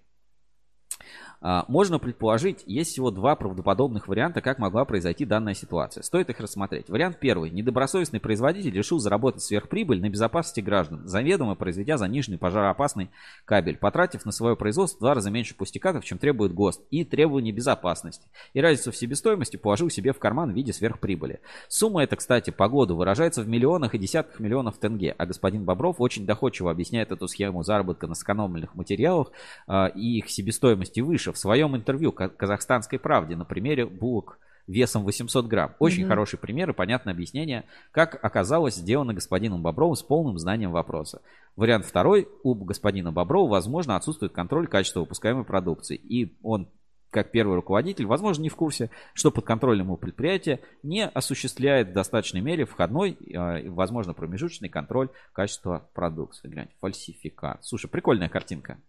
[1.41, 6.03] А, можно предположить, есть всего два правдоподобных варианта, как могла произойти данная ситуация.
[6.03, 6.87] Стоит их рассмотреть.
[6.87, 7.49] Вариант первый.
[7.49, 13.09] Недобросовестный производитель решил заработать сверхприбыль на безопасности граждан, заведомо произведя заниженный пожароопасный
[13.45, 17.51] кабель, потратив на свое производство в два раза меньше пустякатов, чем требует ГОСТ, и требования
[17.51, 18.27] безопасности.
[18.53, 21.39] И разницу в себестоимости положил себе в карман в виде сверхприбыли.
[21.67, 25.95] Сумма эта, кстати, по году выражается в миллионах и десятках миллионов тенге, а господин Бобров
[25.99, 29.31] очень доходчиво объясняет эту схему заработка на сэкономленных материалах
[29.67, 35.47] э, и их себестоимости выше в своем интервью «Казахстанской правде» на примере булок весом 800
[35.47, 35.75] грамм.
[35.79, 36.07] Очень mm-hmm.
[36.07, 41.21] хороший пример и понятное объяснение, как оказалось сделано господином Бобровым с полным знанием вопроса.
[41.55, 42.27] Вариант второй.
[42.43, 45.95] У господина Боброва, возможно, отсутствует контроль качества выпускаемой продукции.
[45.95, 46.69] И он
[47.09, 51.93] как первый руководитель, возможно, не в курсе, что под контролем его предприятия не осуществляет в
[51.93, 56.47] достаточной мере входной, э, возможно, промежуточный контроль качества продукции.
[56.47, 57.65] Гляньте, фальсификат.
[57.65, 58.79] Слушай, прикольная картинка.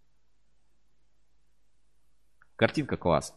[2.63, 3.35] Картинка класс.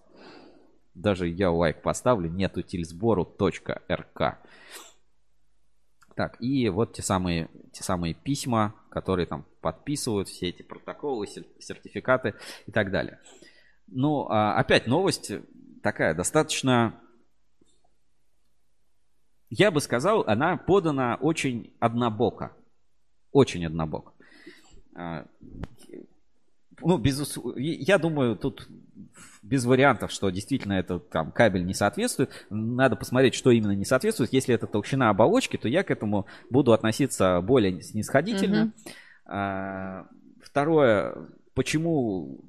[0.93, 2.29] Даже я лайк поставлю.
[2.29, 4.21] Нету тильсбору.рк.
[6.15, 12.35] Так, и вот те самые, те самые письма, которые там подписывают, все эти протоколы, сертификаты
[12.67, 13.19] и так далее.
[13.87, 15.31] Ну, а опять новость
[15.81, 17.01] такая достаточно,
[19.49, 22.55] я бы сказал, она подана очень однобоко.
[23.31, 24.13] Очень однобоко.
[26.81, 28.67] А, ну, без, я думаю, тут
[29.41, 32.45] без вариантов, что действительно этот там кабель не соответствует.
[32.49, 34.33] Надо посмотреть, что именно не соответствует.
[34.33, 38.73] Если это толщина оболочки, то я к этому буду относиться более снисходительно.
[39.27, 40.05] Mm-hmm.
[40.43, 41.15] Второе,
[41.53, 42.39] почему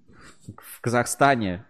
[0.57, 1.67] в Казахстане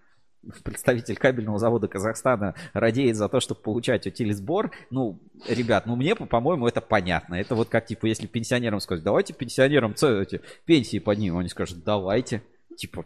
[0.62, 4.70] представитель кабельного завода Казахстана радеет за то, чтобы получать утилизбор.
[4.90, 5.18] Ну,
[5.49, 7.34] ребят, ну мне, по-моему, это понятно.
[7.34, 12.42] Это вот как, типа, если пенсионерам сказать, давайте пенсионерам эти пенсии поднимем, они скажут, давайте.
[12.76, 13.05] Типа,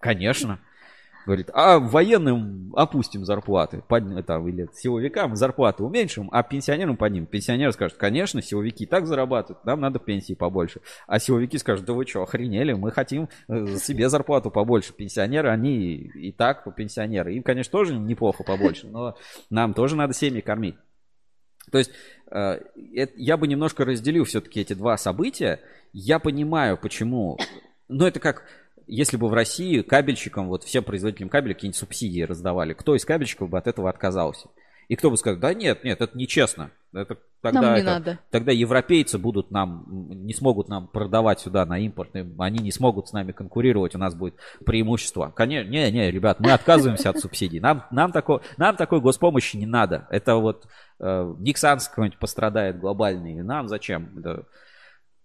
[0.00, 0.58] конечно.
[1.24, 7.26] Говорит, а военным опустим зарплаты, под, это, или силовикам зарплаты уменьшим, а пенсионерам поднимем.
[7.26, 10.80] Пенсионеры скажут, конечно, силовики так зарабатывают, нам надо пенсии побольше.
[11.06, 14.92] А силовики скажут, да вы что, охренели, мы хотим э, себе зарплату побольше.
[14.92, 17.34] Пенсионеры, они и так пенсионеры.
[17.34, 19.16] Им, конечно, тоже неплохо побольше, но
[19.50, 20.76] нам тоже надо семьи кормить.
[21.70, 21.92] То есть
[22.30, 22.60] э,
[23.16, 25.60] я бы немножко разделил все-таки эти два события.
[25.92, 27.38] Я понимаю, почему...
[27.88, 28.44] Но это как
[28.86, 33.48] если бы в России кабельщикам, вот всем производителям кабеля какие-нибудь субсидии раздавали, кто из кабельщиков
[33.48, 34.48] бы от этого отказался?
[34.88, 36.70] И кто бы сказал, да нет, нет, это нечестно.
[36.92, 38.18] Это, тогда, нам не это, надо.
[38.30, 43.12] тогда европейцы будут нам, не смогут нам продавать сюда на импорт, они не смогут с
[43.12, 44.34] нами конкурировать, у нас будет
[44.66, 45.32] преимущество.
[45.34, 47.60] Конечно, не, не, ребят, мы отказываемся от субсидий.
[47.60, 50.06] Нам, нам, такой, нам такой госпомощи не надо.
[50.10, 50.66] Это вот
[51.00, 53.42] э, Никсанс какой-нибудь пострадает глобальный.
[53.42, 54.10] Нам зачем?
[54.18, 54.44] Это,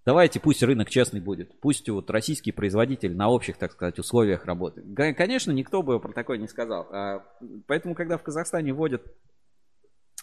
[0.07, 1.59] Давайте пусть рынок честный будет.
[1.59, 4.87] Пусть вот российский производитель на общих, так сказать, условиях работает.
[5.17, 6.87] Конечно, никто бы про такое не сказал.
[6.91, 7.25] А,
[7.67, 9.03] поэтому, когда в Казахстане вводят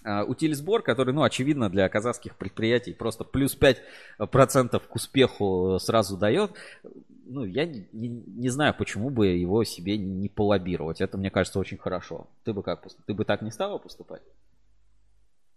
[0.03, 6.53] а, утилизбор, который, ну, очевидно, для казахских предприятий просто плюс 5% к успеху сразу дает,
[7.27, 11.03] ну, я не, не знаю, почему бы его себе не полоббировать.
[11.03, 12.29] Это, мне кажется, очень хорошо.
[12.45, 14.23] Ты бы как, ты бы так не стала поступать?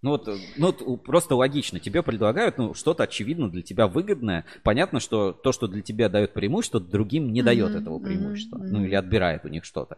[0.02, 1.80] Ну вот, ну вот просто логично.
[1.80, 4.46] Тебе предлагают ну, что-то очевидно для тебя выгодное.
[4.64, 8.58] Понятно, что то, что для тебя дает преимущество, другим не дает mm-hmm, этого преимущества.
[8.58, 8.70] Mm-hmm.
[8.70, 9.98] Ну или отбирает у них что-то.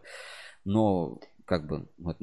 [0.64, 2.20] Но как бы вот,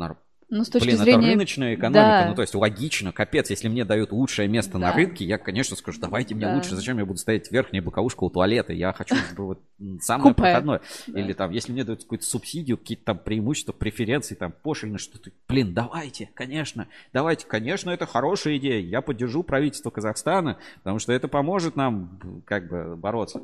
[0.49, 1.19] Ну, с точки Блин, зрения...
[1.19, 2.28] это рыночная экономика, Да.
[2.30, 4.95] ну то есть логично, капец, если мне дают лучшее место на Да.
[4.95, 6.56] рынке, я, конечно, скажу, давайте мне Да.
[6.56, 9.61] лучше, зачем я буду стоять верхняя боковушка у туалета, я хочу вот,
[9.99, 10.44] самое Купе.
[10.44, 10.82] проходное.
[11.07, 11.19] Да.
[11.19, 15.74] Или там, если мне дают какую-то субсидию, какие-то там преимущества, преференции, там пошлины, что-то, блин,
[15.74, 21.76] давайте, конечно, давайте, конечно, это хорошая идея, я поддержу правительство Казахстана, потому что это поможет
[21.76, 23.41] нам как бы бороться.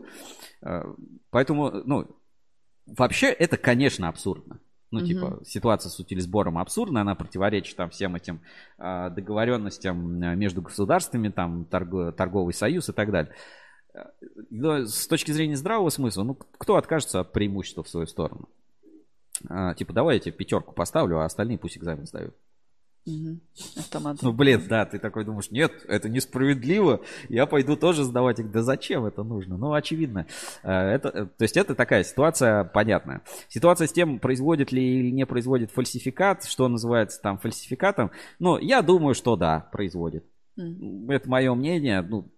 [0.62, 0.84] Э,
[1.32, 2.08] Поэтому, ну,
[2.86, 4.60] вообще это, конечно, абсурдно.
[4.94, 5.08] Ну, Мгм.
[5.08, 8.42] типа, ситуация с утилизбором абсурдна, она противоречит там всем этим
[8.78, 13.34] а, договоренностям а, между государствами, там, торго- торговый союз и так далее.
[13.96, 14.04] Э,
[14.52, 18.48] Но с точки зрения здравого смысла, ну, кто откажется от преимущества в свою сторону?
[19.50, 22.36] А, типа, давай я тебе пятерку поставлю, а остальные пусть экзамен сдают.
[23.78, 24.18] Автомат.
[24.22, 28.50] Ну, блин, да, ты такой думаешь, нет, это несправедливо, я пойду тоже сдавать их.
[28.52, 29.58] Да зачем это нужно?
[29.58, 30.26] Ну, очевидно.
[30.64, 33.22] Э, Это, э, то есть это такая ситуация понятная.
[33.50, 38.82] Ситуация с тем, производит ли или не производит фальсификат, что называется там фальсификатом, ну, я
[38.82, 40.24] думаю, что да, производит.
[40.58, 41.10] М.
[41.10, 42.02] Это мое мнение.
[42.02, 42.30] Ну,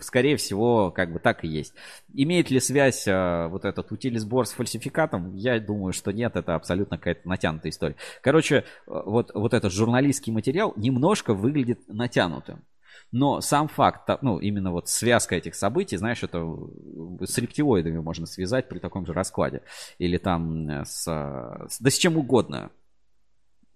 [0.00, 1.74] скорее всего, как бы так и есть.
[2.12, 5.34] Имеет ли связь э, вот этот утилизбор с фальсификатом?
[5.34, 6.36] Я думаю, что нет.
[6.36, 7.96] Это абсолютно какая-то натянутая история.
[8.22, 12.62] Короче, э, вот, вот этот журналистский материал немножко выглядит натянутым.
[13.10, 17.98] Но сам факт, та- ну, именно вот связка этих событий, знаешь, это э, с рептилоидами
[17.98, 19.62] можно связать при таком же раскладе.
[19.98, 22.70] Или там э, с, да с чем угодно.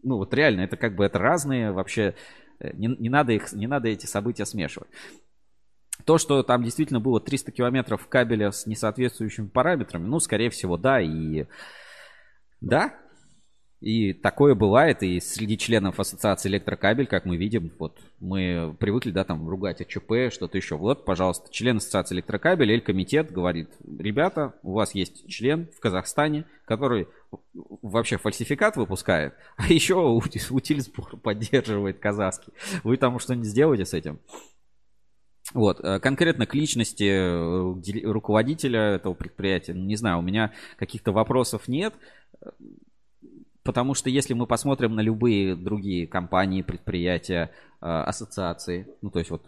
[0.03, 2.15] Ну, вот реально, это как бы это разные вообще
[2.61, 4.89] Не, не надо их, не надо эти события смешивать.
[6.05, 11.01] То, что там действительно было 300 километров кабеля с несоответствующими параметрами, ну, скорее всего, да,
[11.01, 11.47] и
[12.61, 12.95] да,
[13.81, 19.25] и такое бывает, и среди членов ассоциации электрокабель, как мы видим, вот мы привыкли, да,
[19.25, 20.77] там ругать АЧП, что-то еще.
[20.77, 26.47] Вот, пожалуйста, член ассоциации электрокабель, или комитет говорит, ребята, у вас есть член в Казахстане,
[26.65, 27.09] который
[27.83, 32.53] вообще фальсификат выпускает, а еще ути- утилизбор поддерживает казахский.
[32.85, 34.21] Вы там что-нибудь сделаете с этим?
[35.55, 41.69] Вот, э, конкретно к личности э, руководителя этого предприятия, не знаю, у меня каких-то вопросов
[41.69, 41.95] нет,
[43.63, 49.31] потому что если мы посмотрим на любые другие компании, предприятия, э, ассоциации, ну, то есть
[49.31, 49.45] вот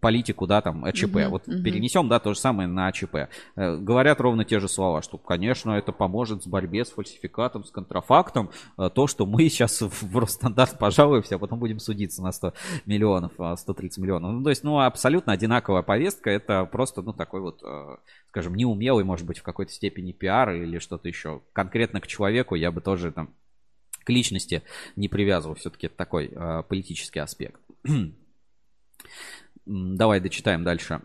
[0.00, 1.62] политику, да, там, АЧП, Мгм, вот мгм.
[1.62, 3.28] перенесем, да, то же самое на АЧП.
[3.56, 7.70] Э, Говорят ровно те же слова, что, конечно, это поможет в борьбе с фальсификатом, с
[7.70, 12.52] контрафактом, э, то, что мы сейчас в Росстандарт пожалуемся, а потом будем судиться на 100
[12.84, 14.32] миллионов, а, 130 миллионов.
[14.32, 17.96] Ну, то есть, ну, абсолютно одинаковая повестка, это просто, ну, такой вот, э,
[18.28, 21.42] скажем, неумелый, может быть, в какой-то степени пиар или что-то еще.
[21.52, 23.30] Конкретно к человеку я бы тоже там
[24.04, 24.62] к личности
[24.94, 27.60] не привязывал, все-таки это такой э, политический аспект.
[29.66, 31.00] Давай дочитаем дальше.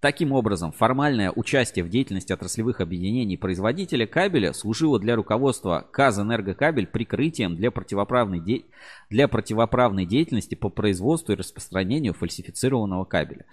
[0.00, 7.56] Таким образом, формальное участие в деятельности отраслевых объединений производителя кабеля служило для руководства Казэнергокабель прикрытием
[7.56, 8.64] для противоправной, де-
[9.10, 13.44] для противоправной деятельности по производству и распространению фальсифицированного кабеля.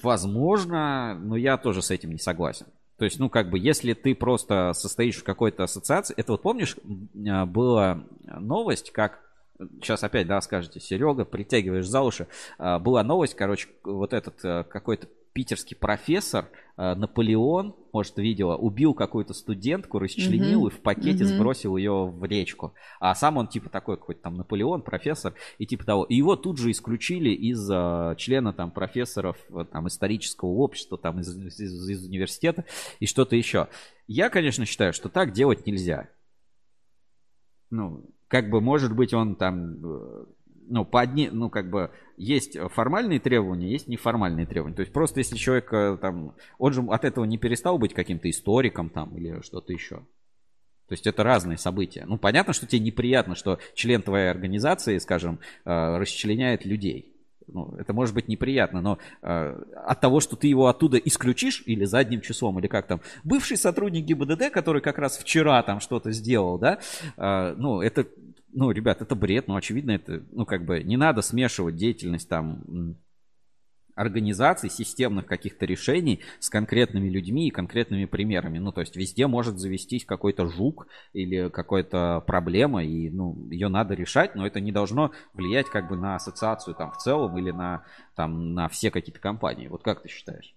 [0.00, 2.66] Возможно, но я тоже с этим не согласен.
[2.98, 6.76] То есть, ну, как бы, если ты просто состоишь в какой-то ассоциации, это вот помнишь,
[7.28, 9.31] а, была новость, как
[9.80, 12.26] сейчас опять, да, скажете, Серега, притягиваешь за уши.
[12.58, 18.92] А, Была новость, короче, вот этот э, какой-то питерский профессор э, Наполеон, может, видела, убил
[18.92, 20.68] какую-то студентку, расчленил Мгм.
[20.68, 21.34] и в пакете Мгм.
[21.34, 22.74] сбросил ее в речку.
[23.00, 26.04] А сам он типа такой какой-то там Наполеон, профессор и типа того.
[26.04, 29.38] И его тут же исключили из э, члена там профессоров
[29.72, 32.64] там исторического общества, там из- из- из университета
[33.00, 33.68] и что-то еще.
[34.08, 36.08] Я, конечно, считаю, что так делать нельзя.
[37.70, 40.24] Ну, как бы, может быть, он там, э,
[40.70, 44.74] ну, по одни, ну, как бы, есть формальные требования, есть неформальные требования.
[44.74, 48.30] То есть, просто если человек э, там, он же от этого не перестал быть каким-то
[48.30, 49.96] историком там или что-то еще.
[49.96, 52.06] То есть это разные события.
[52.06, 57.11] Ну, понятно, что тебе неприятно, что член твоей организации, скажем, э, расчленяет людей.
[57.52, 61.84] Ну, это может быть неприятно, но э, от того, что ты его оттуда исключишь, или
[61.84, 66.58] задним числом, или как там, бывший сотрудник ГИБДД, который как раз вчера там что-то сделал,
[66.58, 66.78] да,
[67.16, 68.06] э, ну, это,
[68.52, 72.96] ну, ребят, это бред, ну, очевидно, это, ну, как бы, не надо смешивать деятельность там
[73.94, 78.58] организаций, системных каких-то решений с конкретными людьми и конкретными примерами.
[78.58, 83.94] Ну, то есть везде может завестись какой-то жук или какая-то проблема, и, ну, ее надо
[83.94, 87.84] решать, но это не должно влиять как бы на ассоциацию там в целом или на,
[88.14, 89.68] там, на все какие-то компании.
[89.68, 90.54] Вот как ты считаешь?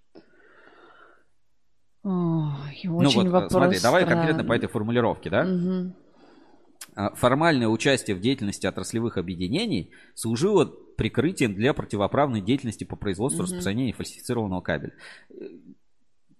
[2.03, 4.47] Ой, ну, вот, вопрос смотри, давай конкретно странный.
[4.47, 5.47] по этой формулировке, да?
[6.95, 13.43] А, Формальное участие в деятельности отраслевых объединений служило прикрытием для противоправной деятельности по производству и
[13.43, 13.51] Мгм.
[13.51, 14.93] распространению фальсифицированного кабеля.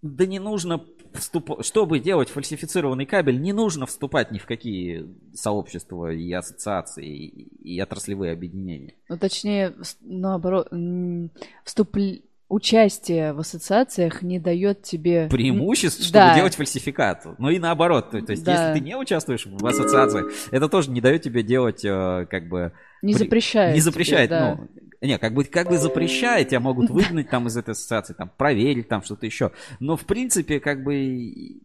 [0.01, 1.63] Да не нужно вступ...
[1.63, 8.33] чтобы делать фальсифицированный кабель, не нужно вступать ни в какие сообщества и ассоциации и отраслевые
[8.33, 8.93] объединения.
[9.09, 11.31] Ну, точнее, наоборот, м,
[11.63, 11.97] вступ...
[12.47, 15.27] участие в ассоциациях не дает тебе...
[15.29, 16.35] преимуществ, чтобы Да.
[16.35, 17.25] делать фальсификат.
[17.39, 18.11] Ну и наоборот.
[18.11, 18.69] То, то есть, Да.
[18.69, 22.71] если ты не участвуешь в ассоциациях, это тоже не дает тебе делать, э, как бы...
[23.01, 23.69] Не при- запрещает.
[23.75, 24.55] Не тебе, запрещает, да.
[24.55, 24.67] ну...
[25.01, 28.87] Не, как бы, как бы запрещает, тебя могут выгнать там из этой ассоциации, там, проверить
[28.87, 29.51] там что-то еще.
[29.79, 31.59] Но, в принципе, как бы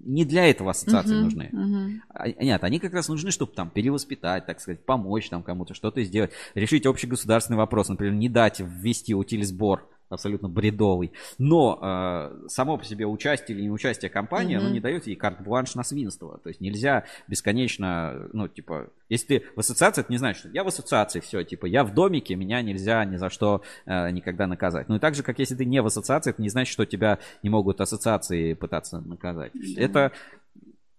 [0.00, 1.48] не для этого ассоциации Мгм, нужны.
[1.52, 2.02] мгм.
[2.08, 6.02] А- Нет, они как раз нужны, чтобы там перевоспитать, так сказать, помочь там кому-то, что-то
[6.02, 11.12] сделать, решить общегосударственный вопрос, например, не дать ввести утилизбор абсолютно бредовый.
[11.38, 14.74] Но э, само по себе участие или неучастие компании, оно Мгм.
[14.74, 16.38] не дает ей карт-бланш на свинство.
[16.42, 20.64] То есть нельзя бесконечно, ну, типа, если ты в ассоциации, это не значит, что я
[20.64, 24.88] в ассоциации, все, типа, я в домике, меня нельзя ни за что э, никогда наказать.
[24.88, 27.18] Ну и так же, как если ты не в ассоциации, это не значит, что тебя
[27.42, 29.52] не могут ассоциации пытаться наказать.
[29.76, 30.12] Это,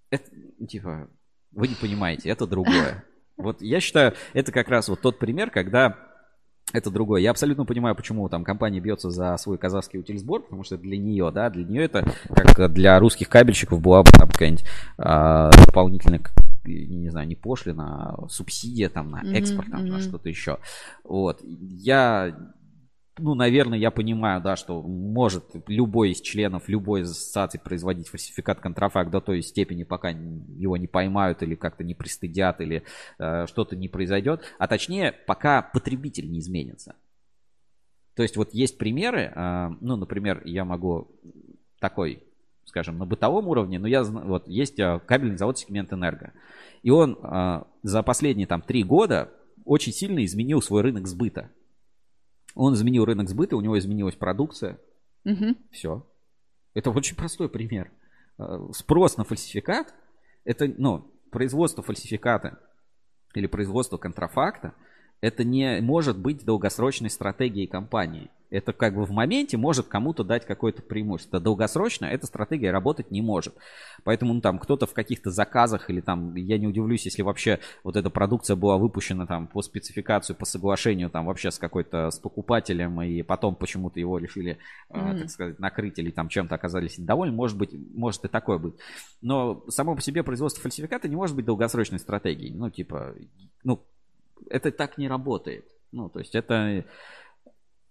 [0.09, 0.29] это,
[0.67, 1.09] типа,
[1.51, 3.03] вы не понимаете, это другое.
[3.37, 5.97] Вот я считаю, это как раз вот тот пример, когда
[6.73, 7.21] это другое.
[7.21, 11.31] Я абсолютно понимаю, почему там компания бьется за свой казахский утилизбор, потому что для нее,
[11.33, 14.65] да, для нее это как для русских кабельщиков была бы там какая-нибудь
[14.97, 16.21] а, дополнительная,
[16.65, 20.01] не знаю, не пошлина, а субсидия там на экспорт, там, на мгм.
[20.01, 20.57] что-то еще.
[21.03, 21.39] Вот.
[21.43, 22.35] Я
[23.19, 28.59] ну, наверное, я понимаю, да, что может любой из членов любой из ассоциаций производить фальсификат
[28.59, 32.83] контрафакт до той степени, пока его не поймают или как-то не пристыдят, или
[33.19, 34.41] э, что-то не произойдет.
[34.57, 36.95] А точнее, пока потребитель не изменится.
[38.15, 41.11] То есть вот есть примеры, э, ну, например, я могу
[41.79, 42.23] такой,
[42.65, 46.33] скажем, на бытовом уровне, но я вот есть э, кабельный завод сегмент Энерго.
[46.81, 49.31] И он э, за последние там три года
[49.65, 51.51] очень сильно изменил свой рынок сбыта.
[52.55, 54.79] Он изменил рынок сбыта, у него изменилась продукция.
[55.23, 55.57] Мгм.
[55.71, 56.05] Все.
[56.73, 57.91] Это очень простой пример.
[58.37, 59.93] Э, Спрос на фальсификат,
[60.43, 62.59] это, ну, производство фальсификата
[63.33, 64.73] или производство контрафакта,
[65.21, 68.31] это не может быть долгосрочной стратегией компании.
[68.51, 71.39] Это как бы в моменте может кому-то дать какое-то преимущество.
[71.39, 73.55] Долгосрочно эта стратегия работать не может.
[74.03, 77.95] Поэтому ну, там кто-то в каких-то заказах или там, я не удивлюсь, если вообще вот
[77.95, 83.01] эта продукция была выпущена там по спецификацию, по соглашению там вообще с какой-то, с покупателем,
[83.01, 84.57] и потом почему-то его решили,
[84.89, 85.19] э, Мгм.
[85.19, 87.33] так сказать, накрыть или там чем-то оказались недовольны.
[87.33, 88.75] Может быть, может и такое быть.
[89.21, 92.53] Но само по себе производство фальсификата не может быть долгосрочной стратегией.
[92.53, 93.15] Ну, типа,
[93.63, 93.81] ну,
[94.49, 95.65] это так не работает.
[95.93, 96.83] Ну, то есть это...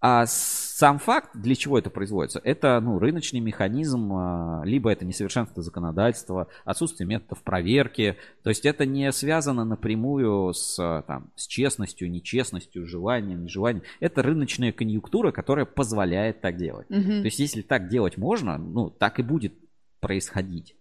[0.02, 5.62] А сам факт, для чего это производится, это ну, рыночный механизм, а, либо это несовершенство
[5.62, 8.16] законодательства, отсутствие методов проверки.
[8.42, 13.84] То есть это не связано напрямую с, а, там, с честностью, нечестностью, желанием, нежеланием.
[14.00, 16.88] Это рыночная конъюнктура, которая позволяет так делать.
[16.88, 17.20] Мгм.
[17.20, 19.52] То есть если так делать можно, ну, так и будет
[20.00, 20.76] происходить.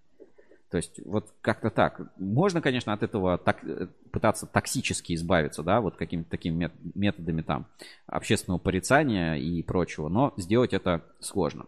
[0.70, 2.02] То есть вот как-то так.
[2.18, 7.42] Можно, конечно, от этого так, э, пытаться токсически избавиться, да, вот какими-то такими мет- методами
[7.42, 7.66] там
[8.06, 11.66] общественного порицания и прочего, но сделать это сложно.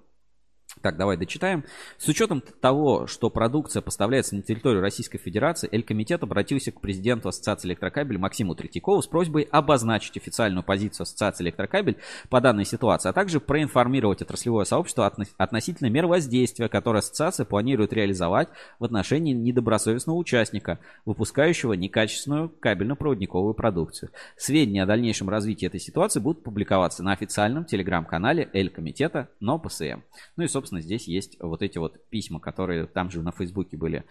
[0.80, 1.66] Так, давай дочитаем.
[1.98, 7.68] С учетом того, что продукция поставляется на территорию Российской Федерации, Эль-Комитет обратился к президенту Ассоциации
[7.68, 11.98] Электрокабель Максиму Третьякову с просьбой обозначить официальную позицию Ассоциации Электрокабель
[12.30, 17.92] по данной ситуации, а также проинформировать отраслевое сообщество отно- относительно мер воздействия, которые ассоциация планирует
[17.92, 18.48] реализовать
[18.80, 24.12] в отношении недобросовестного участника, выпускающего некачественную кабельно-проводниковую продукцию.
[24.38, 30.02] Сведения о дальнейшем развитии этой ситуации будут публиковаться на официальном телеграм-канале Эль-Комитета НО ПСМ.
[30.38, 34.06] Ну и, собственно, здесь есть вот эти вот письма, которые там же на Фейсбуке были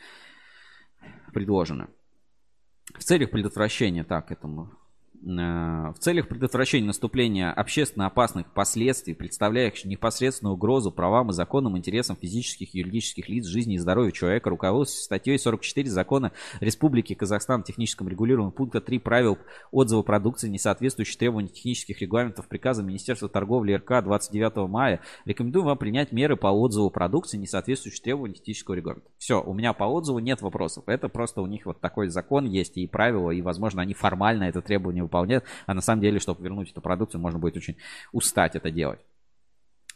[1.33, 1.89] предложены.
[2.95, 4.73] В целях предотвращения, так, этому
[5.23, 12.75] в целях предотвращения наступления общественно опасных последствий, представляющих непосредственную угрозу правам и законным интересам физических
[12.75, 18.09] и юридических лиц, жизни и здоровья человека, руководствуясь статьей 44 Закона Республики Казахстан о техническом
[18.09, 19.37] регулировании пункта 3 правил
[19.71, 25.77] отзыва продукции, не соответствующей требованиям технических регламентов приказа Министерства торговли РК 29 мая, рекомендую вам
[25.77, 29.11] принять меры по отзыву продукции, не соответствующей требованиям технического регламента.
[29.19, 30.85] Все, у меня по отзыву нет вопросов.
[30.87, 34.63] Это просто у них вот такой закон есть и правила, и, возможно, они формально это
[34.63, 37.77] требование выполняют, а на самом деле, чтобы вернуть эту продукцию, можно будет очень
[38.13, 39.01] устать это делать.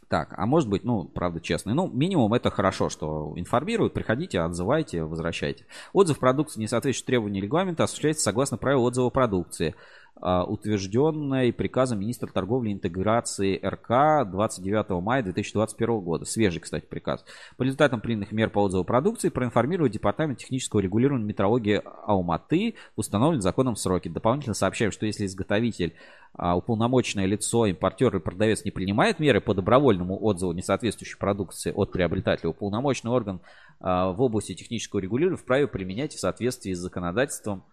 [0.09, 1.73] Так, а может быть, ну, правда, честный.
[1.73, 3.95] Ну, минимум это хорошо, что информируют.
[3.95, 5.67] Приходите, отзывайте, возвращайте.
[5.93, 9.75] Отзыв продукции, не соответствующий требованиям регламента, осуществляется согласно правилу отзыва продукции.
[10.21, 16.25] А, утвержденной приказом министра торговли и интеграции РК 29 мая 2021 года.
[16.25, 17.25] Свежий, кстати, приказ.
[17.57, 23.43] По результатам принятых мер по отзыву продукции проинформировать Департамент технического регулирования метрологии Алматы в установленные
[23.43, 24.09] законом сроки.
[24.09, 25.95] Дополнительно сообщаем, что если изготовитель,
[26.33, 31.91] а, уполномоченное лицо, импортер и продавец не принимает меры по добровольному отзыву несоответствующей продукции от
[31.91, 33.41] приобретателя, уполномоченный орган
[33.81, 37.65] а, в области технического регулирования вправе применять в соответствии с законодательством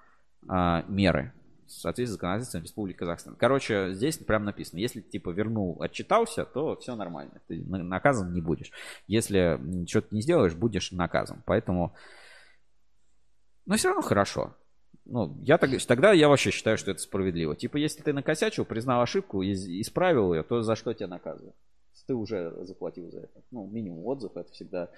[0.88, 1.34] меры
[1.72, 3.36] в соответствии законодательством Республики Казахстан.
[3.36, 8.72] Короче, здесь прям написано, если типа вернул, отчитался, то все нормально, ты наказан не будешь.
[9.08, 11.42] Если что-то не сделаешь, будешь наказан.
[11.46, 11.96] Поэтому,
[13.66, 14.56] но все равно хорошо.
[15.06, 17.56] Ну, я так, тогда я вообще считаю, что это справедливо.
[17.56, 21.56] Типа, если ты накосячил, признал ошибку, исправил ее, то за что тебя наказывают?
[22.08, 23.42] Ты уже заплатил за это.
[23.52, 24.90] Ну, минимум отзыв, это всегда...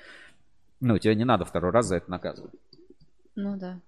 [0.80, 2.54] Ну, тебе не надо второй раз за это наказывать.
[3.36, 3.80] Ну да.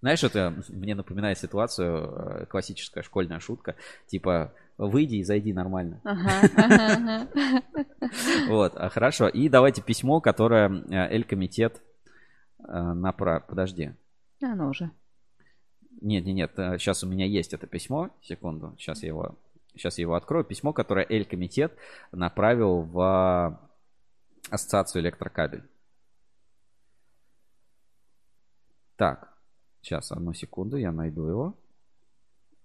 [0.00, 3.74] Знаешь, это мне напоминает ситуацию, э, классическая школьная шутка,
[4.06, 6.00] типа выйди и зайди нормально.
[8.46, 9.28] Вот, а, хорошо.
[9.28, 11.82] И давайте письмо, которое э, Эль-комитет
[12.60, 13.46] э, направ...
[13.46, 13.92] Подожди.
[14.40, 14.90] Оно уже.
[16.00, 18.10] Нет, нет, нет, сейчас у меня есть это письмо.
[18.22, 19.36] Секунду, сейчас я его,
[19.74, 20.44] сейчас я его открою.
[20.44, 21.72] Письмо, которое Эль-комитет
[22.12, 23.60] направил в
[24.50, 25.64] Ассоциацию электрокабель.
[28.96, 29.27] Так,
[29.80, 31.56] Сейчас, одну секунду, я найду его.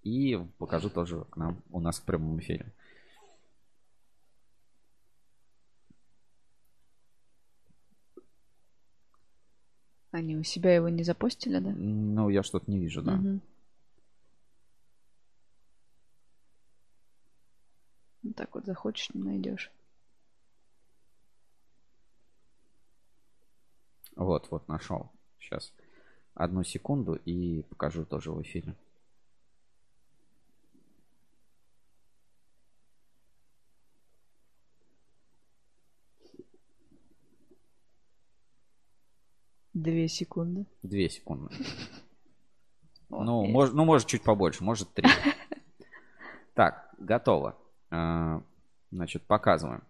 [0.01, 2.73] И покажу тоже к нам у нас в прямом эфире.
[10.11, 11.71] Они у себя его не запостили, да?
[11.71, 13.15] Ну, я что-то не вижу, да.
[13.15, 13.39] Угу.
[18.23, 19.71] Вот так вот захочешь, не найдешь.
[24.15, 25.11] Вот, вот нашел.
[25.39, 25.73] Сейчас
[26.35, 28.75] одну секунду и покажу тоже в эфире.
[39.73, 40.65] Две секунды.
[40.81, 41.53] Две секунды.
[43.15, 45.07] Ну, может, ну, может, чуть побольше, может, три.
[46.55, 47.55] Так, готово.
[47.91, 48.41] А,
[48.89, 49.83] значит, показываем.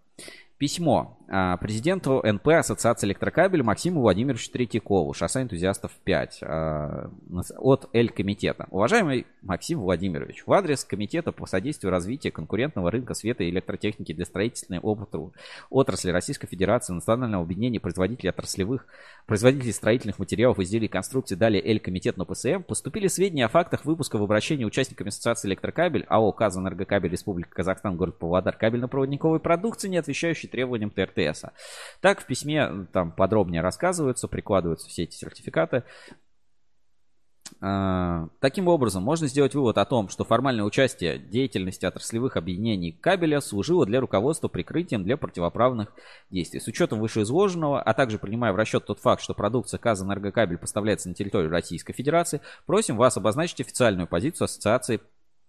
[0.57, 7.09] Письмо президенту НП Ассоциации электрокабель Максиму Владимировичу Третьякову, шоссе энтузиастов 5, а,
[7.57, 8.67] от Эль-комитета.
[8.69, 14.25] Уважаемый Максим Владимирович, в адрес Комитета по содействию развитию конкурентного рынка света и электротехники для
[14.25, 14.79] строительной
[15.69, 18.85] отрасли Российской Федерации, Национального объединения производителей отраслевых,
[19.25, 24.17] производителей строительных материалов, изделий и конструкций, далее Эль-комитет на ПСМ, поступили сведения о фактах выпуска
[24.17, 30.49] в обращении участниками Ассоциации электрокабель АО «Казэнергокабель Республика Казахстан, город Павлодар, кабельно-проводниковой продукции, не отвечающей
[30.49, 30.89] требованиям
[31.31, 31.45] ТРТС.
[32.01, 35.83] Так в письме там подробнее рассказываются, прикладываются все эти сертификаты.
[37.61, 43.41] А, таким образом, можно сделать вывод о том, что формальное участие деятельности отраслевых объединений кабеля
[43.41, 45.89] служило для руководства прикрытием для противоправных
[46.29, 46.59] действий.
[46.59, 51.15] С учетом вышеизложенного, а также принимая в расчет тот факт, что продукция Казэнергокабель поставляется на
[51.15, 55.01] территорию Российской Федерации, просим вас обозначить официальную позицию Ассоциации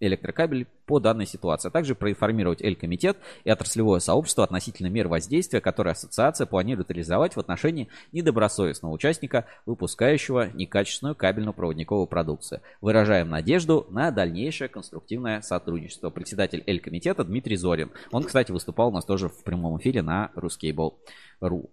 [0.06, 5.92] электрокабель по данной ситуации, а также проинформировать Эль-комитет и отраслевое сообщество относительно мер воздействия, которые
[5.92, 12.60] ассоциация планирует реализовать в отношении недобросовестного участника, выпускающего некачественную кабельно-проводниковую продукцию.
[12.80, 16.10] Выражаем надежду на дальнейшее конструктивное сотрудничество.
[16.10, 17.90] Председатель Эль-комитета Дмитрий Зорин.
[18.10, 21.70] Он, кстати, выступал у нас тоже в прямом эфире на Ruskable.ru.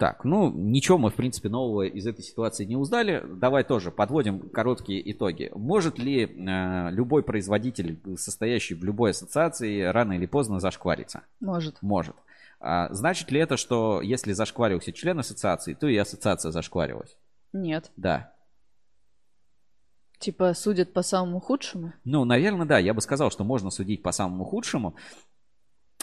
[0.00, 3.22] Так, ну, ничего мы, в принципе, нового из этой ситуации не узнали.
[3.22, 5.52] Давай тоже подводим короткие итоги.
[5.54, 11.24] Может ли э, любой производитель, состоящий в любой ассоциации, рано или поздно зашквариться?
[11.38, 11.82] Может.
[11.82, 12.16] Может.
[12.60, 17.18] А, значит ли это, что если зашкварился член ассоциации, то и ассоциация зашкварилась?
[17.52, 17.92] Нет.
[17.98, 18.32] Да.
[20.18, 21.92] Типа судят по самому худшему?
[22.04, 22.78] Ну, наверное, да.
[22.78, 24.96] Я бы сказал, что можно судить по самому худшему.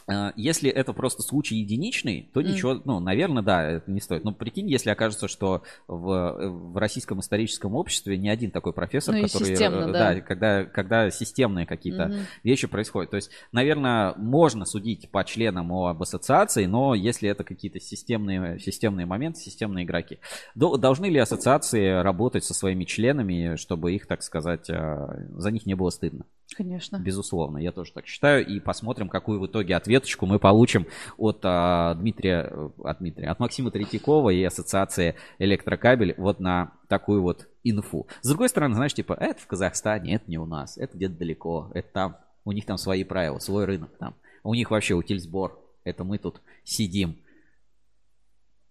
[0.08, 2.44] Э, если это просто случай единичный, то mm.
[2.44, 4.24] ничего, ну, наверное, да, это не стоит.
[4.24, 9.24] Но прикинь, если окажется, что в, в российском историческом обществе не один такой профессор, ну,
[9.24, 10.14] который, системно, да.
[10.14, 12.26] да, когда, когда системные какие-то mm-hmm.
[12.44, 13.12] вещи происходят.
[13.12, 19.06] То есть, наверное, можно судить по членам об ассоциации, но если это какие-то системные, системные
[19.06, 20.20] моменты, системные игроки.
[20.56, 25.76] Должны ли ассоциации работать со своими членами, чтобы их, так сказать, э, за них не
[25.76, 26.26] было стыдно?
[26.56, 26.98] Конечно.
[26.98, 28.46] Безусловно, я тоже так считаю.
[28.46, 30.88] И посмотрим, какую в итоге ответочку мы получим
[31.18, 37.22] от а, Дмитрия, э, от Дмитрия, от Максима Третьякова и Ассоциации Электрокабель вот на такую
[37.22, 38.08] вот инфу.
[38.22, 41.72] С другой стороны, знаешь, типа, это в Казахстане, это не у нас, это где-то далеко,
[41.74, 44.16] это там, у них там свои правила, свой рынок там.
[44.44, 47.18] У них вообще утильсбор, это мы тут сидим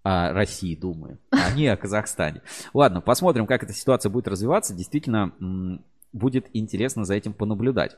[0.02, 2.40] о России думаем, а не о Казахстане.
[2.72, 4.72] Ладно, посмотрим, как эта ситуация будет развиваться.
[4.72, 5.32] Действительно,
[6.12, 7.96] будет интересно за этим понаблюдать.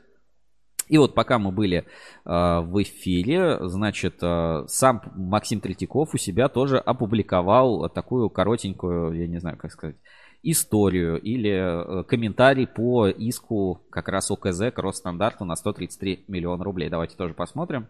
[0.88, 1.84] И вот пока мы были э,
[2.24, 9.38] в эфире, значит, э, сам Максим Третьяков у себя тоже опубликовал такую коротенькую, я не
[9.38, 9.96] знаю, как сказать,
[10.42, 16.88] историю или э, комментарий по иску как раз ОКЗ к Росстандарту на 133 миллиона рублей.
[16.88, 17.88] Давайте тоже посмотрим.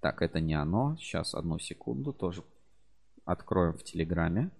[0.00, 0.96] Так, это не оно.
[0.98, 2.42] Сейчас, одну секунду, тоже
[3.24, 4.50] откроем в Телеграме.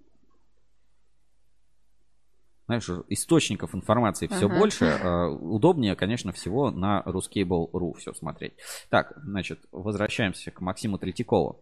[2.67, 4.59] Знаешь, источников информации все Ага.
[4.59, 4.85] больше.
[4.87, 8.55] Э, Удобнее, конечно, всего на ruskable.ru все смотреть.
[8.91, 11.61] Так, значит, возвращаемся к Максиму Третьякову.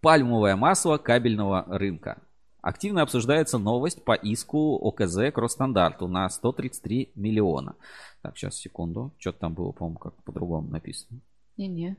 [0.00, 2.22] Пальмовое масло кабельного рынка.
[2.60, 7.76] Активно обсуждается новость по иску ОКЗ к Росстандарту на 133 миллиона.
[8.22, 9.14] Так, сейчас, секунду.
[9.18, 11.20] Что-то там было, по-моему, как по-другому написано.
[11.56, 11.96] Не-не.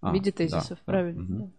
[0.00, 1.24] А, В виде тезисов, да, правильно.
[1.38, 1.50] да.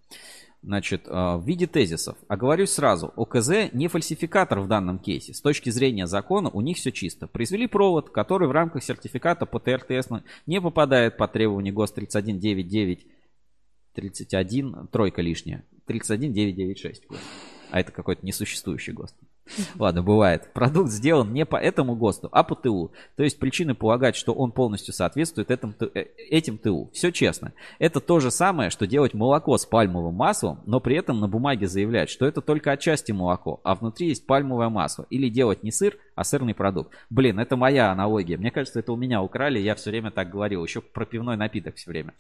[0.63, 2.17] Значит, э, в виде тезисов.
[2.27, 5.34] Оговорюсь сразу, ОКЗ не фальсификатор в данном кейсе.
[5.34, 7.27] С точки зрения закона у них все чисто.
[7.27, 10.09] Произвели провод, который в рамках сертификата по ТРТС
[10.45, 13.07] не попадает по требованию ГОСТ 31999
[13.97, 15.65] 31, тройка лишняя.
[15.85, 17.03] 31996.
[17.71, 19.15] А это какой-то несуществующий ГОСТ.
[19.79, 20.51] Ладно, бывает.
[20.53, 22.91] Продукт сделан не по этому ГОСТу, а по ТУ.
[23.15, 26.89] То есть причины полагать, что он полностью соответствует этим, Т- э, этим ТУ.
[26.93, 27.53] Все честно.
[27.79, 31.67] Это то же самое, что делать молоко с пальмовым маслом, но при этом на бумаге
[31.67, 35.05] заявлять, что это только отчасти молоко, а внутри есть пальмовое масло.
[35.09, 36.94] Или делать не сыр, а сырный продукт.
[37.11, 38.38] Блин, это моя аналогия.
[38.38, 40.64] Мне кажется, это у меня украли, я все время так говорил.
[40.64, 42.15] Еще про пивной напиток все время.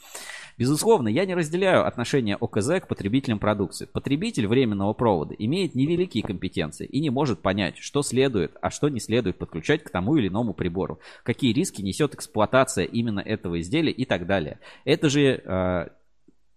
[0.55, 3.85] Безусловно, я не разделяю отношение ОКЗ к потребителям продукции.
[3.91, 8.99] Потребитель временного провода имеет невеликие компетенции и не может понять, что следует, а что не
[8.99, 14.05] следует подключать к тому или иному прибору, какие риски несет эксплуатация именно этого изделия и
[14.05, 14.59] так далее.
[14.85, 15.87] Это же э,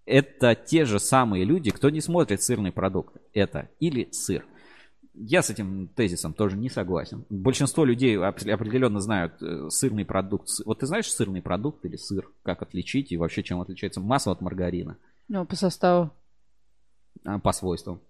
[0.04, 3.16] это те же самые люди, кто не смотрит сырный продукт.
[3.32, 4.44] Это или сыр.
[5.14, 7.24] Я с этим тезисом тоже не согласен.
[7.30, 10.48] Большинство людей оп- определенно знают э, сырный продукт.
[10.64, 12.30] Вот ты знаешь сырный продукт или сыр?
[12.42, 14.96] Как отличить и вообще чем отличается масло от маргарина?
[15.28, 16.10] Ну, по составу.
[17.24, 18.00] А, По свойствам.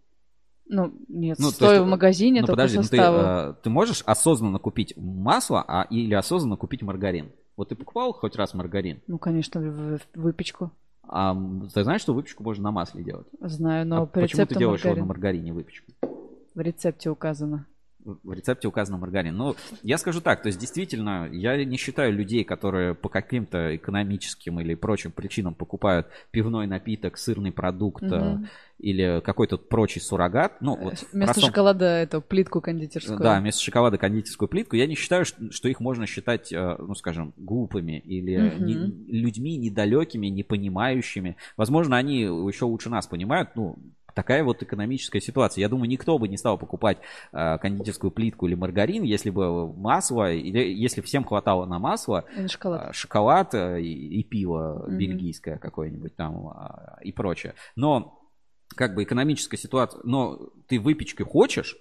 [0.72, 3.18] Ну, нет, Ну, то стоя есть, в магазине, ну то подожди, по ну ты, составу.
[3.18, 7.30] э, ты можешь осознанно купить масло а, или осознанно купить маргарин?
[7.56, 9.00] Вот ты покупал хоть раз маргарин?
[9.08, 10.70] Ну, конечно, в- в выпечку.
[11.08, 11.34] А
[11.74, 13.26] ты знаешь, что выпечку можно на масле делать?
[13.40, 15.08] Знаю, но А по почему ты делаешь его на маргарин.
[15.08, 15.90] маргарине выпечку?
[16.54, 17.66] В рецепте указано.
[18.02, 19.36] в рецепте указано маргарин.
[19.36, 24.58] Ну, я скажу так, то есть действительно, я не считаю людей, которые по каким-то экономическим
[24.58, 28.48] или прочим причинам покупают пивной напиток, сырный продукт Мгм.
[28.78, 30.62] или какой-то прочий суррогат.
[30.62, 33.18] Ну, вот Вместо простом- шоколада эту плитку кондитерскую.
[33.18, 34.76] Да, вместо шоколада кондитерскую плитку.
[34.76, 38.64] Я не считаю, что их можно считать, э, ну, скажем, глупыми или Мгм.
[38.64, 41.36] не- людьми недалекими, не понимающими.
[41.58, 43.50] Возможно, они еще лучше нас понимают.
[43.56, 43.76] Ну,
[44.14, 45.62] такая вот экономическая ситуация.
[45.62, 46.98] Я думаю, никто бы не стал покупать
[47.32, 52.40] э, кондитерскую плитку или маргарин, если бы масло, или если всем хватало на масло, И
[52.40, 52.80] на шоколад.
[52.90, 54.96] а, шоколад э, и, и пиво Мгм.
[54.98, 57.54] бельгийское какое-нибудь там а, и прочее.
[57.76, 58.18] Но
[58.76, 61.76] как бы экономическая ситуация, но ты выпечки хочешь,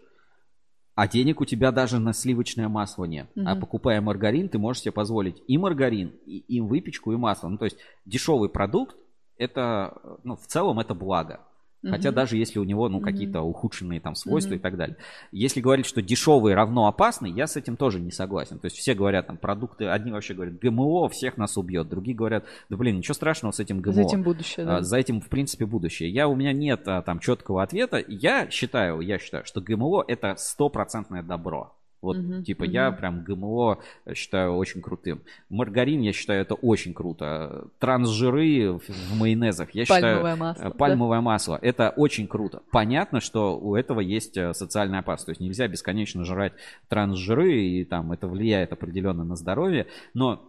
[0.96, 3.30] а денег у тебя даже на сливочное масло нет.
[3.38, 3.60] А Мгм.
[3.62, 7.48] покупая маргарин, ты можешь себе позволить и маргарин, и, и выпечку, и масло.
[7.48, 8.98] Ну, то есть дешевый продукт,
[9.38, 11.40] это, ну, в целом это благо.
[11.82, 14.98] Хотя даже если у него, ну, какие-то ухудшенные там свойства и так далее.
[15.32, 18.60] Если говорить, что дешевый равно опасный, я с этим тоже не согласен.
[18.60, 22.46] То есть все говорят, там, продукты, одни вообще говорят, ГМО всех нас убьет, другие говорят,
[22.70, 23.94] да блин, ничего страшного с этим ГМО.
[23.94, 24.78] За этим будущее, да.
[24.78, 26.10] А, За этим, в принципе, будущее.
[26.10, 28.04] Я, у меня нет а, там четкого ответа.
[28.08, 31.74] Я считаю, я считаю, что ГМО это стопроцентное добро.
[32.02, 33.00] Вот, Мгм, типа, я мгм.
[33.00, 33.80] прям ГМО
[34.14, 35.22] считаю очень крутым.
[35.50, 37.68] Маргарин, я считаю, это очень круто.
[37.80, 40.02] Трансжиры в в майонезах, я считаю...
[40.02, 40.62] Пальмовое масло.
[40.62, 40.70] Э, да.
[40.72, 41.60] Пальмовое масло.
[41.62, 42.62] Это очень круто.
[42.72, 45.26] Понятно, что у этого есть э, социальная опасность.
[45.26, 46.54] То есть нельзя бесконечно жрать
[46.88, 49.88] трансжиры, и там это влияет определенно на здоровье.
[50.14, 50.49] Но э,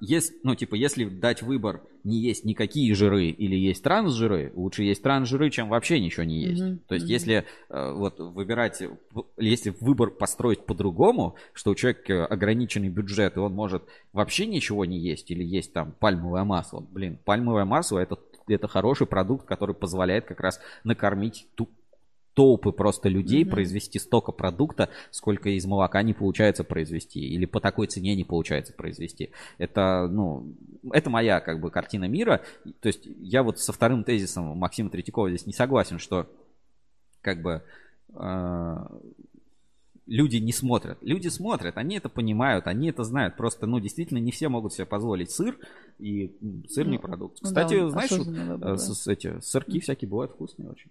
[0.00, 5.02] есть, ну, типа, если дать выбор не есть никакие жиры или есть трансжиры, лучше есть
[5.02, 6.62] трансжиры, чем вообще ничего не есть.
[6.62, 7.12] Мгм, То есть, мгм.
[7.12, 8.82] если э, вот выбирать,
[9.36, 13.82] если выбор построить по-другому, что у человека ограниченный бюджет, и он может
[14.12, 16.80] вообще ничего не есть, или есть там пальмовое масло.
[16.80, 18.16] Блин, пальмовое масло это,
[18.46, 21.68] это хороший продукт, который позволяет как раз накормить ту,
[22.38, 23.50] толпы просто людей, Мгм.
[23.50, 28.72] произвести столько продукта, сколько из молока не получается произвести, или по такой цене не получается
[28.72, 29.30] произвести.
[29.58, 30.54] Это, ну,
[30.92, 32.40] это моя как бы картина мира.
[32.80, 36.28] То есть я вот со вторым тезисом Максима Третьякова здесь не согласен, что
[37.22, 37.62] как бы
[38.14, 38.76] э,
[40.06, 40.98] люди не смотрят.
[41.02, 43.36] Люди смотрят, они это понимают, они это знают.
[43.36, 45.58] Просто, ну, действительно, не все могут себе позволить сыр
[45.98, 46.32] и
[46.68, 47.38] сырный Ну, продукт.
[47.42, 50.90] ну Кстати, да, знаешь, выбор, э, с- эти сырки всякие бывают вкусные очень.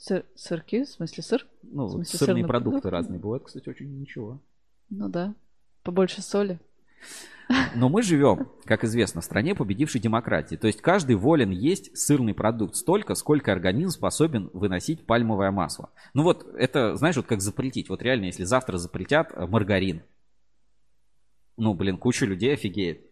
[0.00, 1.46] Сыр- сырки, в смысле сыр?
[1.62, 2.92] Ну, В смысле, сырные сырный продукты продукт?
[2.92, 4.40] разные бывают, кстати, очень ничего.
[4.88, 5.34] Ну да.
[5.82, 6.58] Побольше соли.
[7.74, 10.54] Но мы живем, как известно, в стране победившей демократии.
[10.56, 15.90] То есть каждый волен есть сырный продукт столько, сколько организм способен выносить пальмовое масло.
[16.14, 17.88] Ну вот это, знаешь, вот как запретить.
[17.88, 20.02] Вот реально, если завтра запретят э, маргарин,
[21.56, 23.04] ну, блин, куча людей офигеет.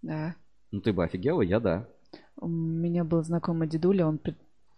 [0.00, 0.34] Да.
[0.70, 1.88] Ну, ты бы офигела, я да.
[2.36, 4.18] У меня был знакомый дедуля, он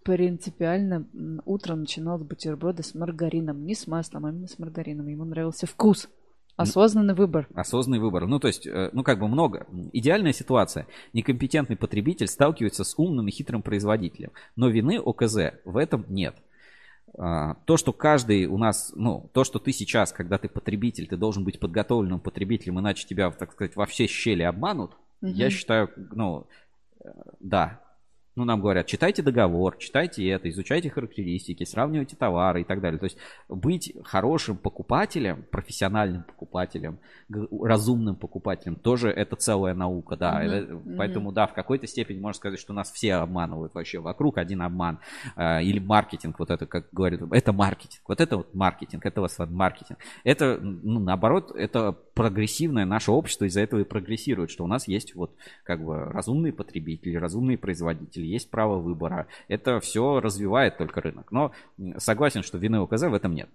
[0.04, 3.64] принципиально м, утром начинал с бутерброда с маргарином.
[3.64, 5.08] Не с маслом, а именно с маргарином.
[5.08, 6.08] Ему нравился вкус.
[6.56, 7.48] Осознанный выбор.
[7.54, 8.26] Осознанный выбор.
[8.26, 9.66] Ну, то есть, э, ну, как бы много.
[9.92, 10.86] Идеальная ситуация.
[11.12, 14.30] Некомпетентный потребитель сталкивается с умным и хитрым производителем.
[14.54, 16.36] Но вины ОКЗ в этом нет.
[17.18, 21.16] А, То, что каждый у нас, ну, то, что ты сейчас, когда ты потребитель, ты
[21.16, 26.46] должен быть подготовленным потребителем, иначе тебя, так сказать, во все щели обманут, я считаю, ну,
[27.02, 27.08] э,
[27.40, 27.80] да.
[28.36, 32.98] Ну, нам говорят, читайте договор, читайте это, изучайте характеристики, сравнивайте товары и так далее.
[32.98, 33.16] То есть
[33.48, 36.98] быть хорошим покупателем, профессиональным покупателем,
[37.28, 40.32] разумным покупателем, тоже это целая наука, да.
[40.40, 40.96] Мгм, Это- мгм.
[40.96, 44.00] Поэтому, да, в какой-то степени можно сказать, что нас все обманывают вообще.
[44.00, 44.98] Вокруг один обман.
[45.36, 48.02] Э, Или маркетинг, вот это, как говорят, это маркетинг.
[48.08, 49.98] Вот это вот маркетинг, это вот маркетинг.
[50.24, 55.14] Это, ну, наоборот, это прогрессивное наше общество из-за этого и прогрессирует, что у нас есть
[55.14, 59.26] вот как бы разумные потребители, разумные производители, есть право выбора.
[59.48, 61.30] Это все развивает только рынок.
[61.32, 61.52] Но
[61.98, 63.48] согласен, что вины ОКЗ в этом нет.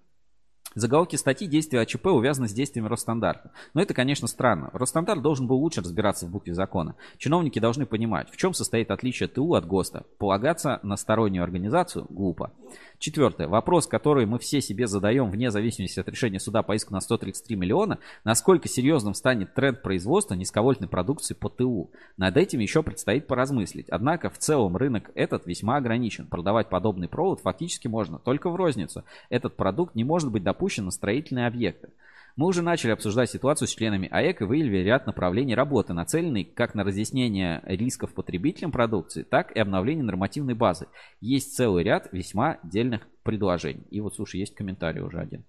[0.74, 3.50] Заголовки статьи действия АЧП увязаны с действиями Росстандарта.
[3.74, 4.70] Но это, конечно, странно.
[4.72, 6.94] Росстандарт должен был лучше разбираться в букве закона.
[7.18, 10.04] Чиновники должны понимать, в чем состоит отличие ТУ от ГОСТа.
[10.18, 12.52] Полагаться на стороннюю организацию глупо.
[13.00, 13.48] Четвертое.
[13.48, 17.56] Вопрос, который мы все себе задаем вне зависимости от решения суда по иску на 133
[17.56, 17.98] миллиона.
[18.22, 21.90] Насколько серьезным станет тренд производства низковольтной продукции по ТУ?
[22.16, 23.88] Над этим еще предстоит поразмыслить.
[23.88, 26.26] Однако в целом рынок этот весьма ограничен.
[26.26, 29.02] Продавать подобный провод фактически можно только в розницу.
[29.30, 31.90] Этот продукт не может быть допущен на строительные объекты.
[32.36, 36.74] Мы уже начали обсуждать ситуацию с членами АЭК и выявили ряд направлений работы, нацеленные как
[36.74, 40.86] на разъяснение рисков потребителям продукции, так и обновление нормативной базы.
[41.20, 43.84] Есть целый ряд весьма дельных предложений.
[43.90, 45.44] И вот, слушай, есть комментарий уже один.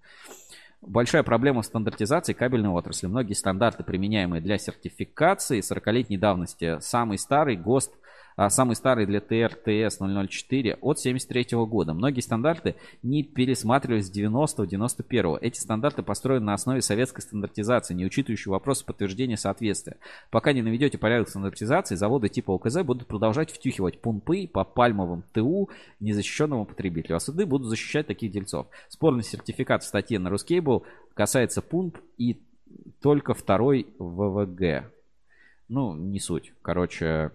[0.82, 3.06] Большая проблема стандартизации кабельной отрасли.
[3.06, 7.92] Многие стандарты, применяемые для сертификации 40-летней давности, самый старый ГОСТ,
[8.48, 11.94] самый старый для ТР-ТС 004 от 73 года.
[11.94, 15.38] Многие стандарты не пересматривались с 90-91.
[15.40, 19.96] Эти стандарты построены на основе советской стандартизации, не учитывающей вопросы подтверждения соответствия.
[20.30, 25.70] Пока не наведете порядок стандартизации, заводы типа ОКЗ будут продолжать втюхивать пунпы по пальмовым ТУ
[26.00, 28.66] незащищенному потребителю, а суды будут защищать таких дельцов.
[28.88, 30.84] Спорный сертификат в статье на Рускейбл
[31.14, 32.42] касается пунп и
[33.00, 34.90] только второй ВВГ.
[35.68, 36.52] Ну, не суть.
[36.62, 37.32] Короче,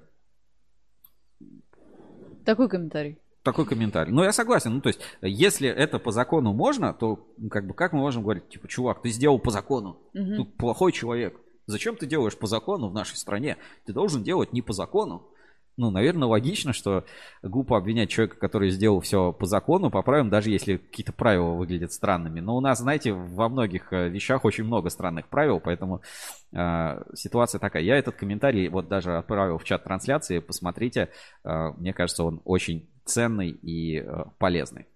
[2.47, 3.17] Такой комментарий.
[3.43, 4.11] такой комментарий.
[4.13, 4.73] Ну, я согласен.
[4.73, 8.23] Ну, то есть, если это по закону можно, то ну, как бы как мы можем
[8.23, 10.35] говорить, типа, чувак, ты сделал по закону, Мгм.
[10.35, 11.39] ты плохой человек.
[11.65, 13.57] Зачем ты делаешь по закону в нашей стране?
[13.85, 15.27] Ты должен делать не по закону.
[15.77, 17.05] Ну, наверное, логично, что
[17.43, 21.93] глупо обвинять человека, который сделал все по закону, по правилам, даже если какие-то правила выглядят
[21.93, 22.39] странными.
[22.39, 26.01] Но у нас, знаете, во многих э, вещах очень много странных правил, поэтому
[26.51, 27.83] э, ситуация такая.
[27.83, 31.09] Я этот комментарий вот даже отправил в чат трансляции, посмотрите.
[31.43, 34.87] Э, мне кажется, он очень ценный и э, полезный.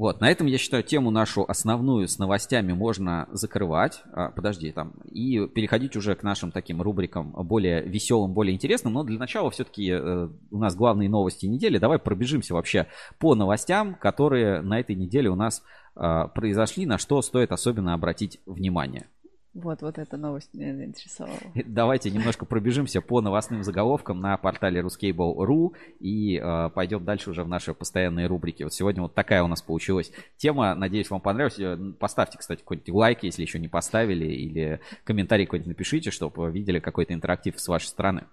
[0.00, 4.02] Вот, на этом, я считаю, тему нашу основную с новостями можно закрывать.
[4.14, 4.94] А, подожди, там.
[5.04, 8.94] И переходить уже к нашим таким рубрикам более веселым, более интересным.
[8.94, 11.76] Но для начала все-таки у нас главные новости недели.
[11.76, 12.86] Давай пробежимся вообще
[13.18, 15.62] по новостям, которые на этой неделе у нас
[15.94, 19.06] а, произошли, на что стоит особенно обратить внимание.
[19.52, 21.36] Вот, вот эта новость меня заинтересовала.
[21.66, 27.48] Давайте немножко пробежимся по новостным заголовкам на портале ruskable.ru и э, пойдем дальше уже в
[27.48, 28.62] наши постоянные рубрики.
[28.62, 30.76] Вот сегодня вот такая у нас получилась тема.
[30.76, 31.58] Надеюсь, вам понравилось.
[31.58, 36.78] Э, Поставьте, кстати, какой-нибудь лайк, если еще не поставили, или комментарий какой-нибудь напишите, чтобы видели
[36.78, 38.26] какой-то интерактив с вашей стороны.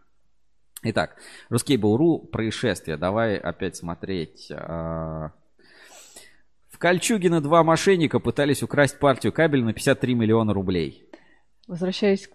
[0.84, 1.18] Итак,
[1.50, 2.98] ruskable.ru происшествие.
[2.98, 4.52] Давай опять смотреть.
[4.52, 5.30] э,
[6.78, 11.10] В Кольчугино два мошенника пытались украсть партию кабеля на 53 миллиона рублей.
[11.68, 12.34] Возвращаясь к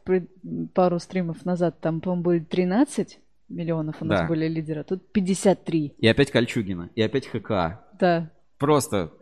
[0.75, 4.27] пару стримов назад, там, по-моему, были 13 миллионов у нас Да.
[4.27, 5.95] были лидеры, тут 53.
[5.97, 7.85] И опять Кольчугина, и опять ХК.
[8.01, 8.33] Да.
[8.59, 9.13] Просто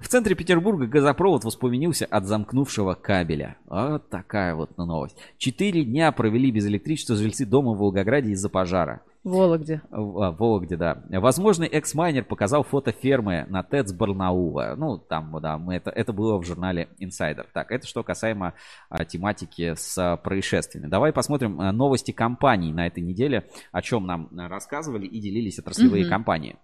[0.00, 3.56] в центре Петербурга газопровод воспламенился от замкнувшего кабеля.
[3.66, 5.16] Вот такая вот новость.
[5.38, 9.02] Четыре дня провели без электричества жильцы дома в Волгограде из-за пожара.
[9.24, 9.80] Вологде.
[9.90, 11.02] В а, Вологде, да.
[11.08, 14.74] Возможный экс-майнер показал фото фермы на ТЭЦ Барнаула.
[14.76, 17.46] Ну, там, да, мы это, это было в журнале Insider.
[17.54, 18.52] Так, это что касаемо
[18.90, 20.88] а, тематики с а, происшествиями.
[20.88, 25.58] Давай посмотрим а, новости компаний на этой неделе, о чем нам а, рассказывали и делились
[25.58, 26.10] отраслевые Мгм.
[26.10, 26.56] компании.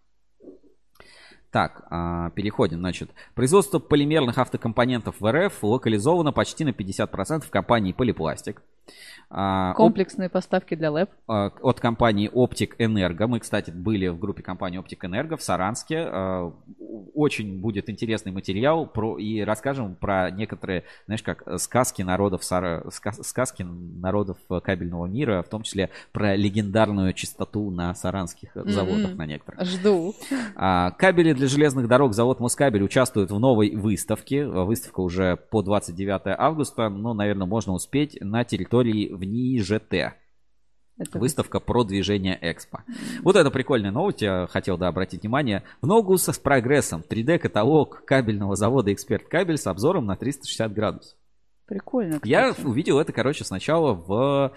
[1.50, 3.10] Так, а, переходим, значит.
[3.34, 8.62] Производство полимерных автокомпонентов в РФ локализовано почти на 50% в компании Полипластик.
[9.32, 11.10] А, Комплексные поставки для ЛЭП.
[11.28, 13.28] а, от компании Оптик Энерго.
[13.28, 15.98] Мы, кстати, были в группе компании Оптик Энерго в Саранске.
[16.08, 16.52] А,
[17.14, 23.22] Очень будет интересный материал про, и расскажем про некоторые, знаешь, как сказки народов, Сара- ска-
[23.22, 29.18] сказки народов э, кабельного мира, в том числе про легендарную чистоту на саранских заводах Мгм.
[29.18, 29.64] на некоторых.
[29.66, 30.14] Жду.
[30.56, 34.46] Кабели для железных дорог завод Москабель участвует в новой выставке.
[34.46, 40.14] Выставка уже по 29 августа, но, наверное, можно успеть на территории в НИИЖТ.
[41.00, 42.80] Это Выставка про движение Экспо.
[43.22, 45.62] Вот это прикольная новость, я хотел да, обратить внимание.
[45.80, 51.16] В ногу с прогрессом 3D-каталог кабельного завода «Эксперт Кабель» с обзором на 360 градусов.
[51.70, 52.18] Прикольно.
[52.24, 52.66] Я кстати.
[52.66, 54.52] увидел это, короче, сначала в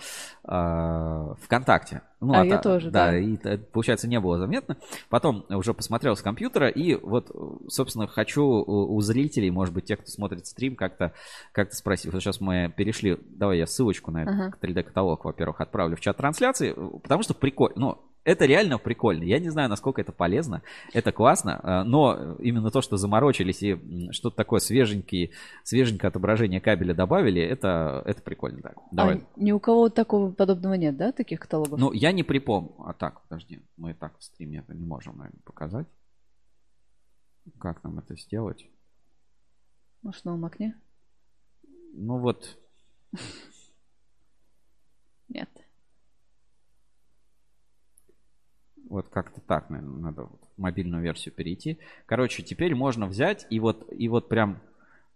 [0.45, 2.01] э, ВКонтакте.
[2.19, 3.11] Ну, А, я та- тоже, да.
[3.11, 3.17] да.
[3.19, 3.37] и
[3.71, 4.77] получается, не было заметно.
[5.09, 7.31] Потом уже посмотрел с компьютера, и вот,
[7.67, 11.13] собственно, хочу у, у зрителей, может быть, тех, кто смотрит стрим, как-то
[11.51, 12.11] как спросить.
[12.11, 14.53] Вот сейчас мы перешли, давай я ссылочку на этот Ага.
[14.59, 16.73] 3D-каталог, во-первых, отправлю в чат трансляции,
[17.03, 17.75] потому что прикольно.
[17.77, 19.23] Ну, это реально прикольно.
[19.23, 20.61] Я не знаю, насколько это полезно.
[20.93, 21.59] Это классно.
[21.63, 25.31] э, Но именно то, что заморочились и что-то такое свеженькое,
[25.63, 28.61] свеженькое отображение кабеля добавили, это, это прикольно.
[28.61, 28.73] Да.
[28.91, 29.17] Давай.
[29.17, 31.79] А ни у кого такого подобного нет, да, таких каталогов?
[31.79, 32.73] Ну, я не припомню.
[32.85, 33.61] А так, подожди.
[33.77, 35.87] Мы так в стриме это не можем, наверное, показать.
[37.59, 38.65] Как нам это сделать?
[40.01, 40.75] Может, новом окне?
[41.93, 42.57] Ну вот,
[45.29, 45.49] Нет.
[48.89, 51.77] Вот как-то так, наверное, надо вот мобильную версию перейти.
[52.05, 54.59] Короче, теперь можно взять и вот, и вот прям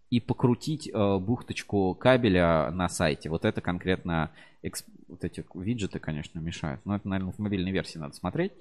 [0.10, 3.30] и покрутить э, бухточку кабеля на сайте.
[3.30, 4.32] Вот это конкретно
[4.62, 6.82] экс- вот эти виджеты, конечно, мешают.
[6.86, 8.54] Но это, наверное, в мобильной версии надо смотреть.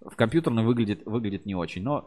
[0.00, 1.82] В компьютерной выглядит, выглядит не очень.
[1.82, 2.06] Но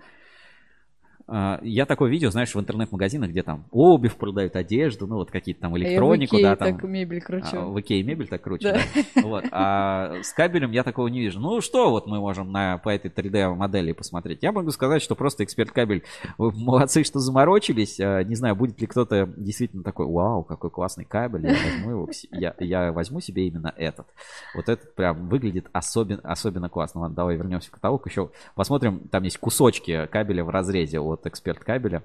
[1.61, 5.77] я такое видео, знаешь, в интернет-магазинах, где там обувь продают, одежду, ну вот какие-то там
[5.77, 6.75] электронику, я в да, там.
[6.75, 7.47] так мебель кручу.
[7.57, 8.79] А, в Икее мебель так круче, Да.
[9.15, 9.21] да?
[9.27, 9.45] Вот.
[9.51, 11.39] А с кабелем я такого не вижу.
[11.39, 14.39] Ну что вот мы можем на, по этой 3D модели посмотреть?
[14.41, 16.03] Я могу сказать, что просто эксперт кабель
[16.37, 17.99] вы молодцы, что заморочились.
[17.99, 22.05] А, Не знаю, будет ли кто-то действительно такой, вау, какой классный кабель, я возьму, его
[22.07, 24.07] к я, я возьму себе именно этот.
[24.55, 27.01] Вот этот прям выглядит особенно, особенно классно.
[27.01, 28.07] Ладно, давай вернемся в каталог.
[28.07, 32.03] Еще посмотрим, там есть кусочки кабеля в разрезе от эксперт кабеля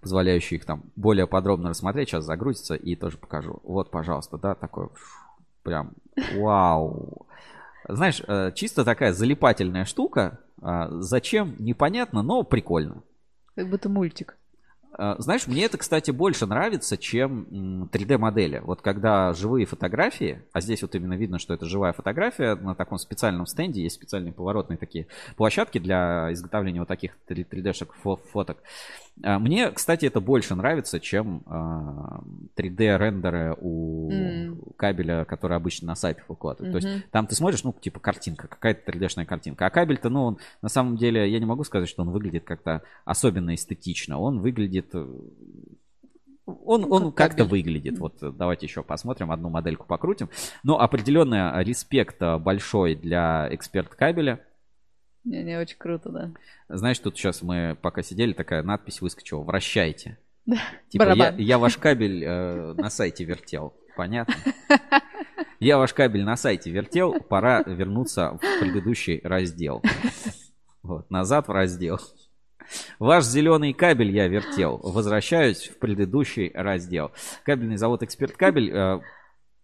[0.00, 2.08] позволяющие их там более подробно рассмотреть.
[2.08, 3.60] Сейчас загрузится и тоже покажу.
[3.62, 4.88] Вот, пожалуйста, да, такой
[5.62, 5.94] прям
[6.36, 7.26] вау.
[7.88, 10.40] Знаешь, э, чисто такая залипательная штука.
[10.60, 11.56] А, Зачем?
[11.58, 13.02] Непонятно, но прикольно.
[13.54, 14.36] Как будто мультик.
[14.94, 18.60] А, Знаешь, мне это, кстати, больше нравится, чем м, 3D-модели.
[18.62, 22.98] Вот когда живые фотографии, а здесь вот именно видно, что это живая фотография, на таком
[22.98, 25.06] специальном стенде есть специальные поворотные такие
[25.36, 28.58] площадки для изготовления вот таких 3D-шек фо- фоток.
[29.22, 32.20] А, Мне, кстати, это больше нравится, чем а,
[32.54, 34.58] 3D-рендеры у М.
[34.76, 36.72] кабеля, который обычно на сайтах выкладывают.
[36.72, 36.94] То Мгм.
[36.96, 39.66] есть там ты смотришь, ну, типа картинка, какая-то 3D-шная картинка.
[39.66, 42.82] А кабель-то, ну, он, на самом деле, я не могу сказать, что он выглядит как-то
[43.04, 44.18] особенно эстетично.
[44.18, 44.81] Он выглядит...
[44.92, 45.06] э,
[46.46, 47.98] Он, Ну, он как как-то выглядит.
[47.98, 50.28] Вот э, давайте еще посмотрим, одну модельку покрутим.
[50.62, 54.40] Но определенно респект э, большой для эксперт кабеля.
[55.24, 56.30] Не, не очень круто, да.
[56.68, 59.42] Знаешь, тут сейчас мы пока сидели, такая надпись выскочила.
[59.42, 60.18] Вращайте.
[60.46, 63.74] Да, Типа, я, я ваш кабель э, на сайте вертел.
[63.96, 64.34] Понятно?
[65.60, 69.80] Я ваш кабель на сайте вертел, пора вернуться в предыдущий раздел.
[70.82, 72.00] Вот, назад в раздел.
[72.98, 74.78] Ваш зеленый кабель я вертел.
[74.82, 77.12] Возвращаюсь в предыдущий раздел.
[77.44, 78.70] Кабельный завод Эксперт Кабель.
[78.72, 79.00] э,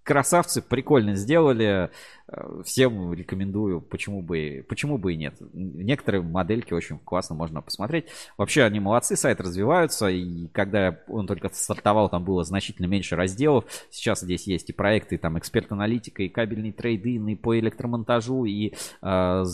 [0.02, 1.90] Красавцы, прикольно сделали.
[2.28, 5.34] Э, Всем рекомендую, почему бы, почему бы и нет.
[5.52, 8.06] Некоторые модельки очень классно можно посмотреть.
[8.36, 10.08] Вообще они молодцы, сайт развиваются.
[10.08, 13.64] И когда он только стартовал, там было значительно меньше разделов.
[13.90, 19.44] Сейчас здесь есть и проекты, там эксперт-аналитика, и кабельный трейдинг, и по электромонтажу, и э,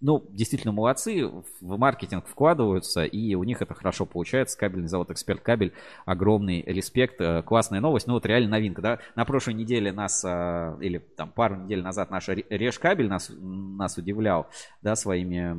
[0.00, 1.26] ну, действительно молодцы,
[1.60, 4.58] в маркетинг вкладываются, и у них это хорошо получается.
[4.58, 5.72] Кабельный завод Эксперт Кабель,
[6.06, 8.06] огромный респект, э, классная новость.
[8.06, 8.98] Ну вот реально новинка, да.
[9.14, 13.98] На прошлой неделе нас, или там пару недель назад наш Ре- Реж Кабель нас, нас
[13.98, 14.48] удивлял,
[14.80, 15.56] да, своими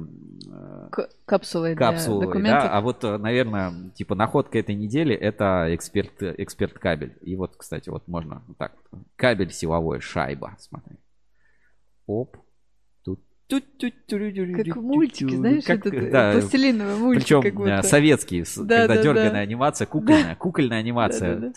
[0.48, 2.64] э, К- капсулы, для капсулы, документов.
[2.64, 7.18] да, а вот, э, наверное, типа находка этой недели это эксперт, эксперт кабель.
[7.22, 8.74] И вот, кстати, вот можно вот так,
[9.16, 10.98] кабель силовой, шайба, смотри.
[12.08, 12.38] Оп,
[14.64, 17.82] Как в мультике, знаешь, Как, этот да, пластилиновый мультик Причем как будто.
[17.84, 19.40] советский, Да, когда да, дерганная да.
[19.40, 21.54] анимация, кукольная, кукольная анимация.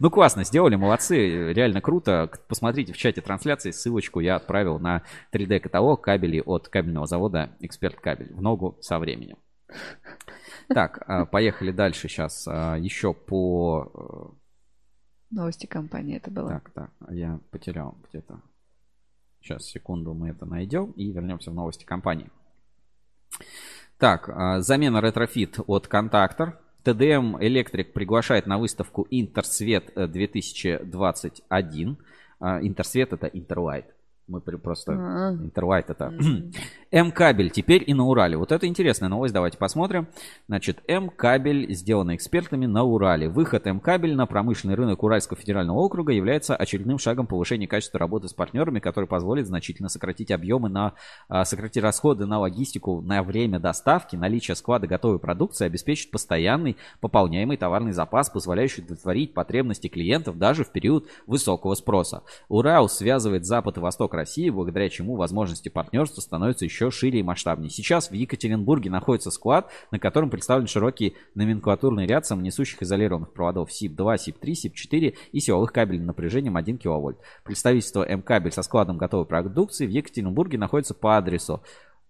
[0.00, 2.30] Ну классно, сделали, молодцы, реально круто.
[2.48, 5.02] Посмотрите в чате трансляции, ссылочку я отправил на
[5.32, 9.36] 3D-каталог кабелей от кабельного завода Эксперт Кабель в ногу со временем.
[10.68, 12.46] Так, поехали дальше сейчас.
[12.46, 14.34] Еще по...
[15.30, 16.48] Новости компании это э, было.
[16.48, 18.40] Так, так, я потерял где-то.
[19.40, 22.30] Сейчас, секунду, мы это найдем и вернемся в новости компании.
[23.98, 26.60] Так, а, замена ретрофит от Контактор.
[26.84, 31.98] TDM Electric приглашает на выставку Интерсвет э, 2021.
[32.38, 33.95] А, Интерсвет это Интерлайт.
[34.28, 34.92] Мы просто...
[35.40, 36.12] Интерлайт это...
[36.90, 38.36] М-кабель теперь и на Урале.
[38.36, 40.08] Вот это интересная новость, давайте посмотрим.
[40.48, 43.28] Значит, М-кабель сделан экспертами на Урале.
[43.28, 48.32] Выход М-кабель на промышленный рынок Уральского федерального округа является очередным шагом повышения качества работы с
[48.32, 50.94] партнерами, который позволит значительно сократить объемы на
[51.28, 57.56] а, сократить расходы на логистику, на время доставки, наличие склада готовой продукции обеспечит постоянный пополняемый
[57.56, 62.22] товарный запас, позволяющий удовлетворить потребности клиентов даже в период высокого спроса.
[62.48, 67.70] Урал связывает Запад и Восток России, благодаря чему возможности партнерства становятся еще шире и масштабнее.
[67.70, 74.18] Сейчас в Екатеринбурге находится склад, на котором представлен широкий номенклатурный ряд самонесущих изолированных проводов СИП-2,
[74.18, 77.18] СИП-3, СИП-4 и силовых кабелей напряжением 1 кВт.
[77.44, 81.62] Представительство М-кабель со складом готовой продукции в Екатеринбурге находится по адресу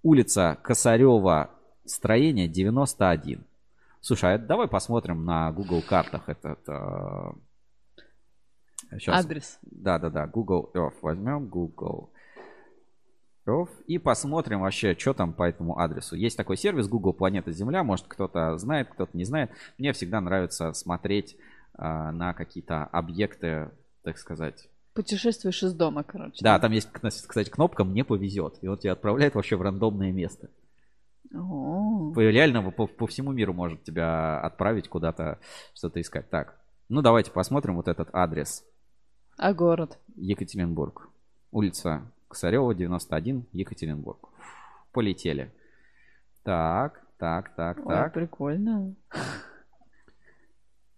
[0.02, 1.50] улица Косарева,
[1.84, 3.44] строение 91.
[4.00, 6.60] Слушай, а давай посмотрим на Google картах этот...
[8.90, 9.24] э, щас.
[9.24, 9.59] Адрес.
[9.62, 10.97] Да-да-да, Google Earth.
[11.03, 12.11] Возьмем Google
[13.47, 16.16] Earth и посмотрим вообще, что там по этому адресу.
[16.16, 17.82] Есть такой сервис Google Планета Земля.
[17.85, 19.51] Может, кто-то знает, кто-то не знает.
[19.78, 21.36] Мне всегда нравится смотреть
[21.74, 23.70] а, на какие-то объекты,
[24.03, 24.69] так сказать.
[24.94, 26.43] Путешествуешь из дома, короче.
[26.43, 28.59] Да, там есть, кстати, кнопка «Мне повезет».
[28.62, 30.48] И он тебя отправляет вообще в рандомное место.
[31.35, 35.39] О, Реально по, по всему миру может тебя отправить куда-то
[35.74, 36.31] что-то искать.
[36.31, 38.64] Так, ну давайте посмотрим вот этот адрес.
[39.36, 39.98] А город?
[40.16, 41.08] Екатеринбург.
[41.50, 44.28] Улица Косарева, 91, Екатеринбург.
[44.92, 45.52] Полетели.
[46.42, 48.12] Так, так, так, Ой, так.
[48.12, 48.94] прикольно.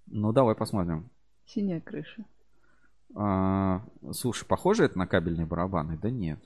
[0.07, 1.11] Ну, давай посмотрим.
[1.47, 2.25] Синяя крыша.
[3.15, 3.83] А,
[4.13, 5.99] слушай, похоже это на кабельные барабаны?
[5.99, 6.39] Да нет.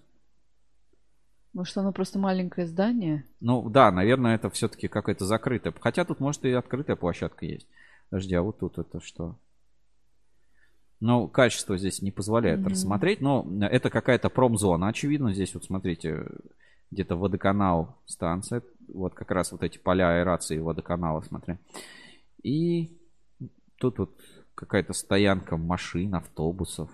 [1.52, 3.24] Может, оно просто маленькое здание?
[3.40, 5.74] Ну, да, наверное, это все-таки какая-то закрытая.
[5.80, 7.68] Хотя тут, может, и открытая площадка есть.
[8.12, 9.38] Подожди, а вот тут это что?
[11.00, 12.68] Ну, качество здесь не позволяет Мгм.
[12.68, 14.88] рассмотреть, но это какая-то промзона.
[14.88, 16.26] Очевидно, здесь вот смотрите,
[16.90, 18.62] где-то водоканал станция.
[18.92, 21.56] Вот как раз вот эти поля аэрации водоканала, смотри.
[22.42, 22.94] И
[23.78, 24.20] тут вот
[24.54, 26.90] какая-то стоянка машин, автобусов.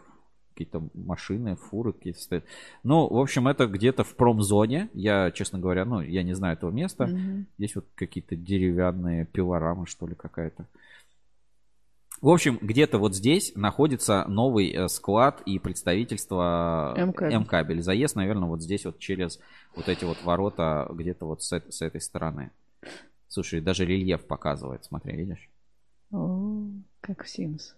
[0.51, 2.45] Какие-то машины, фуры какие-то стоят.
[2.85, 4.89] Ну, в общем, это где-то в промзоне.
[4.95, 7.09] Я, честно говоря, ну, я не знаю этого места.
[7.09, 7.47] Мгм.
[7.59, 10.69] Здесь вот какие-то деревянные пилорамы, что ли, какая-то.
[12.21, 17.35] В общем, где-то вот здесь находится новый э, склад и представительство М-кабель.
[17.37, 17.83] М-кабель.
[17.83, 19.39] Заезд, наверное, вот здесь вот через
[19.77, 22.51] вот эти вот ворота где-то вот с, с этой стороны.
[23.29, 25.49] Слушай, даже рельеф показывает, смотри, видишь?
[26.11, 26.67] О,
[27.01, 27.75] как в Sims.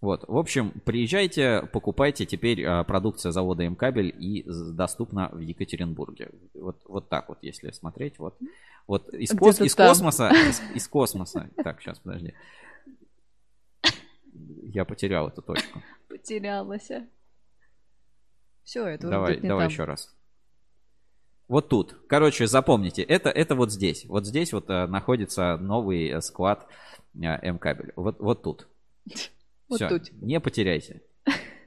[0.00, 6.30] Вот, в общем, приезжайте, покупайте теперь э, продукция завода М-кабель и доступна в Екатеринбурге.
[6.54, 8.36] Вот, вот так вот, если смотреть, вот.
[8.86, 11.48] Вот из, кос- из космоса, из, из космоса.
[11.62, 12.34] Так, сейчас, подожди.
[14.74, 15.80] Я потерял эту точку.
[16.08, 16.90] Потерялась.
[18.64, 19.72] Все, это Давай, уже не давай там.
[19.72, 20.12] еще раз.
[21.46, 21.94] Вот тут.
[22.08, 24.04] Короче, запомните, это, это вот здесь.
[24.06, 26.66] Вот здесь вот э, находится новый э, склад
[27.14, 27.92] э, М-кабель.
[27.96, 28.68] Вот, вот тут.
[29.66, 30.12] Вот Всё, тут.
[30.20, 31.00] Не потеряйся.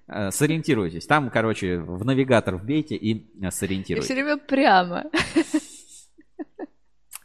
[0.08, 1.08] Э, Сориентируйтесь.
[1.08, 4.06] Там, короче, в навигатор вбейте и э, сориентируйтесь.
[4.06, 5.06] все время прямо.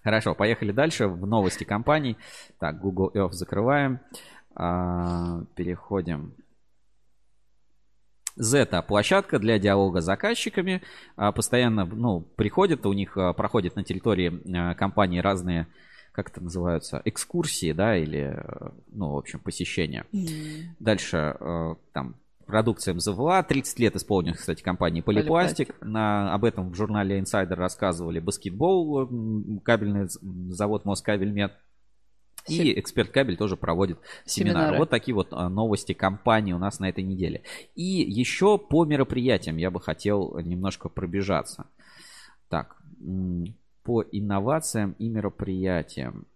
[0.03, 2.17] Хорошо, поехали дальше в новости компаний.
[2.59, 4.01] Так, Google Earth закрываем.
[4.55, 6.35] А, переходим.
[8.39, 10.83] Zeta площадка для диалога с заказчиками.
[11.17, 15.67] А, постоянно ну, приходят, у них а, проходят на территории компании разные,
[16.13, 18.43] как это называются, экскурсии, да, или,
[18.89, 20.07] ну, в общем, посещения.
[20.13, 20.77] М.
[20.79, 21.37] Дальше
[21.93, 22.17] там
[22.47, 23.43] продукция МЗВЛА.
[23.43, 25.69] 30 лет исполнилось, кстати, компании Полипластик.
[25.69, 25.87] Полипластик.
[25.87, 28.21] На, об этом в журнале Insider рассказывали.
[28.21, 30.09] Баскетбол, кабельный
[30.51, 31.53] завод Москабельмет.
[32.49, 34.59] И эксперт кабель тоже проводит семинары.
[34.59, 34.79] Семинары.
[34.79, 37.43] Вот такие вот а, новости компании у нас на этой неделе.
[37.75, 41.67] И еще по мероприятиям я бы хотел немножко пробежаться.
[42.49, 42.77] Так,
[43.85, 46.27] по инновациям и мероприятиям.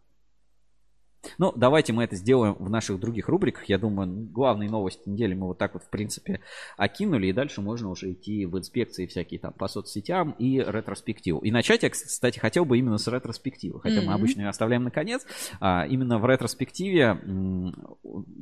[1.38, 3.64] Ну, давайте мы это сделаем в наших других рубриках.
[3.68, 6.40] Я думаю, главные новости недели мы вот так вот, в принципе,
[6.76, 7.28] окинули.
[7.28, 11.40] И дальше можно уже идти в инспекции всякие там по соцсетям и ретроспективу.
[11.40, 13.80] И начать я, кстати, хотел бы именно с ретроспективы.
[13.80, 14.14] Хотя мы Мгм.
[14.14, 15.26] обычно ее оставляем на конец.
[15.60, 17.20] А, именно в ретроспективе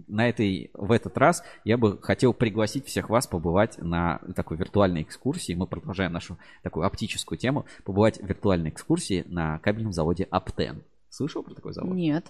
[0.09, 5.03] на этой, в этот раз я бы хотел пригласить всех вас побывать на такой виртуальной
[5.03, 5.55] экскурсии.
[5.55, 7.67] Мы продолжаем нашу такую оптическую тему.
[7.85, 10.83] Побывать в виртуальной экскурсии на кабельном заводе Аптен.
[11.09, 11.95] Слышал про такой завод?
[11.95, 12.27] Нет.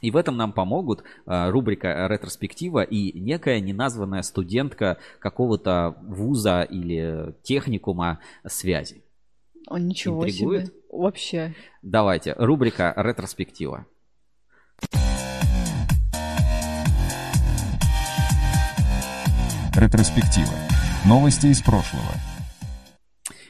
[0.00, 7.34] И в этом нам помогут э, рубрика «Ретроспектива» и некая неназванная студентка какого-то вуза или
[7.42, 9.02] техникума связи.
[9.66, 10.66] О, ничего Интригует?
[10.66, 10.76] себе.
[10.92, 11.54] Вообще.
[11.82, 13.86] Давайте, рубрика «Ретроспектива».
[19.74, 20.54] Ретроспектива.
[21.06, 22.12] Новости из прошлого.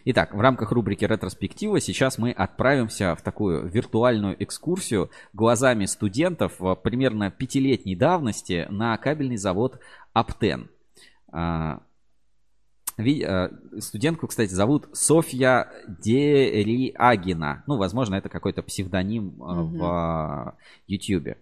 [0.08, 7.32] Итак, в рамках рубрики «Ретроспектива» сейчас мы отправимся в такую виртуальную экскурсию глазами студентов примерно
[7.32, 9.80] пятилетней давности на кабельный завод
[10.12, 10.70] «Аптен».
[11.32, 11.82] А,
[12.98, 13.48] э,
[13.80, 17.64] Студентку, кстати, зовут Софья Дериагина.
[17.66, 20.56] Ну, возможно, это какой-то псевдоним э, в
[20.86, 21.38] Ютьюбе.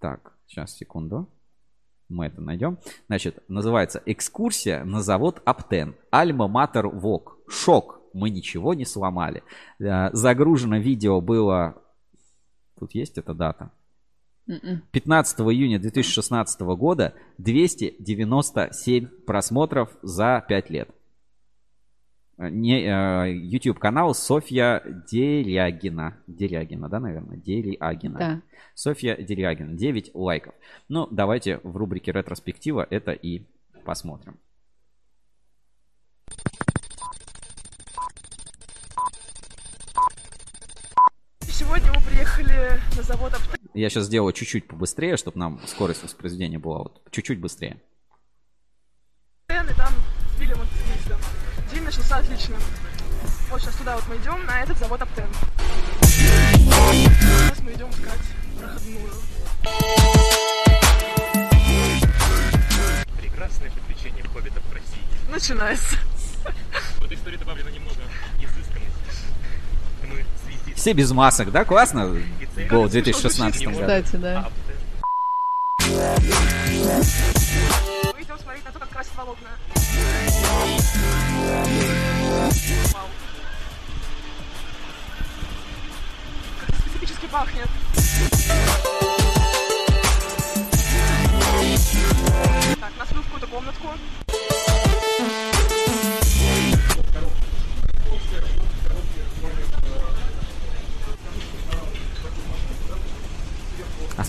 [0.00, 1.28] Так, сейчас, секунду.
[2.12, 2.78] Мы это найдем.
[3.08, 5.96] Значит, называется «Экскурсия на завод Аптен.
[6.10, 7.38] Альма-Матер ВОК.
[7.52, 8.00] Шок.
[8.12, 9.42] Мы ничего не сломали».
[9.78, 11.76] Э, Загружено видео было...
[12.78, 13.70] Тут есть эта дата?
[14.46, 14.82] Мгм.
[14.90, 20.88] 15 июня 2016 года 297 просмотров за 5 лет.
[22.38, 26.18] Э, Не, э, YouTube канал Софья Дерягина.
[26.26, 27.36] Дерягина, да, наверное?
[27.36, 28.18] Дерягина.
[28.18, 28.42] Да.
[28.74, 29.74] Софья Дерягина.
[29.74, 30.54] 9 лайков.
[30.88, 33.46] Ну, давайте в рубрике ретроспектива это и
[33.84, 34.38] посмотрим.
[42.62, 43.60] Приехали на завод Аптек.
[43.74, 47.76] Я сейчас сделаю чуть-чуть побыстрее, чтобы нам скорость воспроизведения была вот чуть-чуть быстрее.
[49.48, 49.92] и там
[50.34, 51.18] сбили мотоциклиста.
[51.72, 52.56] День начался отлично.
[53.50, 55.28] Вот сейчас туда вот мы идем, на этот завод Аптен.
[56.02, 58.20] Сейчас мы идем искать
[58.58, 59.12] проходную.
[63.18, 65.30] Прекрасное приключение хоббитов в России.
[65.30, 65.96] Начинается.
[66.98, 68.00] В этой истории добавлено немного
[68.40, 68.82] изысканности.
[70.08, 70.24] Мы.
[70.82, 71.64] Все без масок, да?
[71.64, 72.12] Классно
[72.68, 73.78] было в 2016 году.
[73.82, 74.48] Кстати, да.
[75.78, 75.86] Мы
[78.20, 79.50] идем смотреть на то, как красят волокна.
[82.92, 83.06] Вау.
[86.58, 87.68] Как это специфически пахнет.
[92.80, 93.88] Так, нас в какую-то комнатку.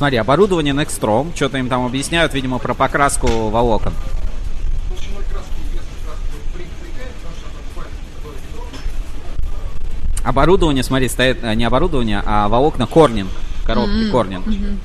[0.04, 1.34] Смотри, оборудование Nextrom.
[1.34, 3.94] Что-то им там объясняют, видимо, про покраску волокон.
[10.24, 13.30] Оборудование, смотри, стоит э, не оборудование, а волокна Корнинг.
[13.66, 14.46] Коробки Корнинг.
[14.48, 14.78] Не-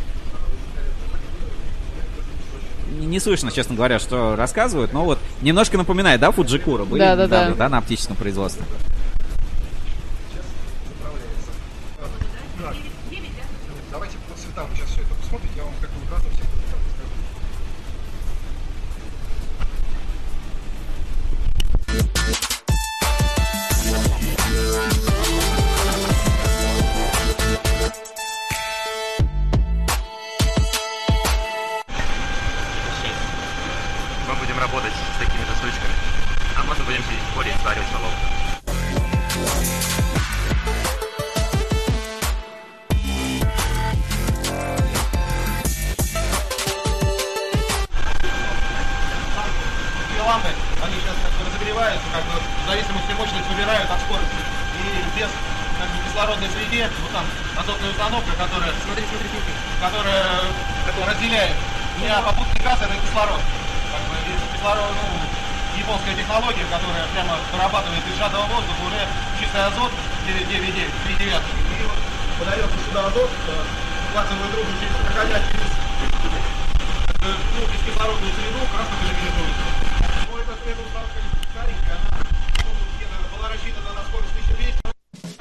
[3.07, 7.39] Не слышно, честно говоря, что рассказывают, но вот немножко напоминает, да, Фуджикура были Да-да-да.
[7.45, 8.65] недавно, да, на оптическом производстве.
[50.28, 50.52] Лампы,
[50.84, 54.40] они сейчас как бы разогреваются, как бы в зависимости мощности выбирают от скорости.
[54.76, 54.84] И
[55.16, 55.32] без
[55.80, 57.24] как бы, кислородной среде, вот там
[57.56, 60.44] азотная установка, которая, смотри, смотри, смотри, которая,
[61.09, 61.56] разделяет
[61.96, 63.40] не попутный газ, это кислород.
[63.40, 65.16] Как бы без кислорода, ну,
[65.80, 69.00] японская технология, которая прямо вырабатывает из сжатого воздуха уже
[69.40, 69.92] чистый азот
[70.28, 71.52] 999, 3 девятки.
[71.56, 71.98] И вот
[72.36, 73.52] подается сюда азот, э,
[74.12, 79.77] плазовую трубу через проходя через э, ну, бескислородную среду, краску полимеризуется.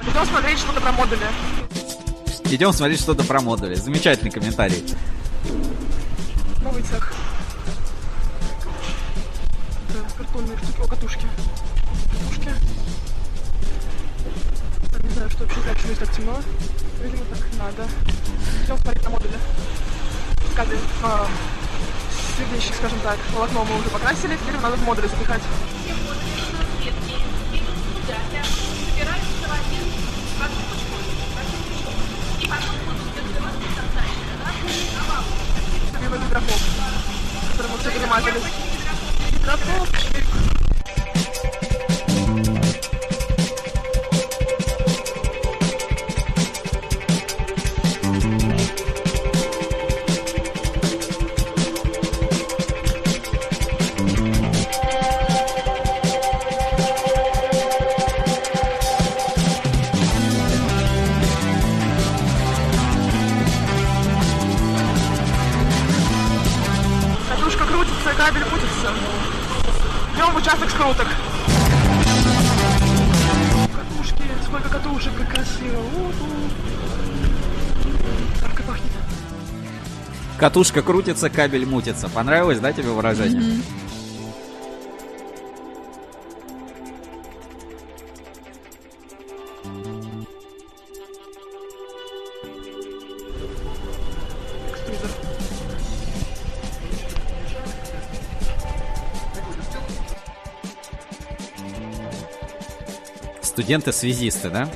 [0.00, 1.26] Идем смотреть что-то про модули.
[2.44, 3.74] Идем смотреть что-то про модули.
[3.74, 4.82] Замечательный комментарий.
[6.62, 7.12] Новый цех.
[9.90, 10.80] Это картонные штуки.
[10.80, 11.26] О, катушки.
[12.10, 12.50] Катушки.
[14.92, 16.40] Так, не знаю, что вообще почему здесь так темно.
[17.02, 17.86] Видимо, так надо.
[18.64, 19.38] Идем смотреть на модули.
[21.02, 21.28] А,
[22.38, 25.42] следующий, скажем так, волокно мы уже покрасили, теперь надо в модули запихать.
[36.00, 36.60] Либо гидрофоб,
[37.50, 38.40] который мы все перемазали.
[39.32, 40.07] Гидрофобчик.
[80.48, 82.08] Катушка крутится, кабель мутится.
[82.08, 83.60] Понравилось, да, тебе выражение?
[94.70, 95.10] Экструдер.
[103.42, 104.66] Студенты-связисты, да?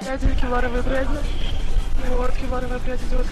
[0.00, 1.08] Пряди, кевларовые пряди.
[2.16, 3.25] Вот, кевларовая прядь идет.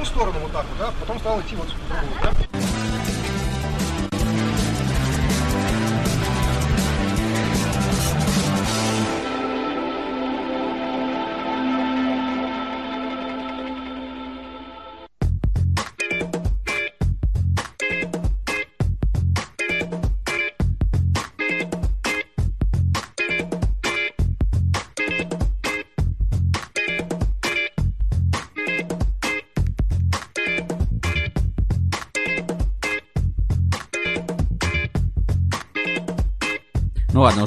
[0.00, 2.49] Одну сторону вот так вот, да, потом стала идти вот в другую, да?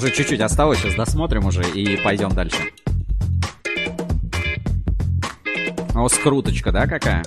[0.03, 2.57] Уже чуть-чуть осталось, сейчас досмотрим уже и пойдем дальше.
[5.95, 7.23] О, скруточка, да, какая?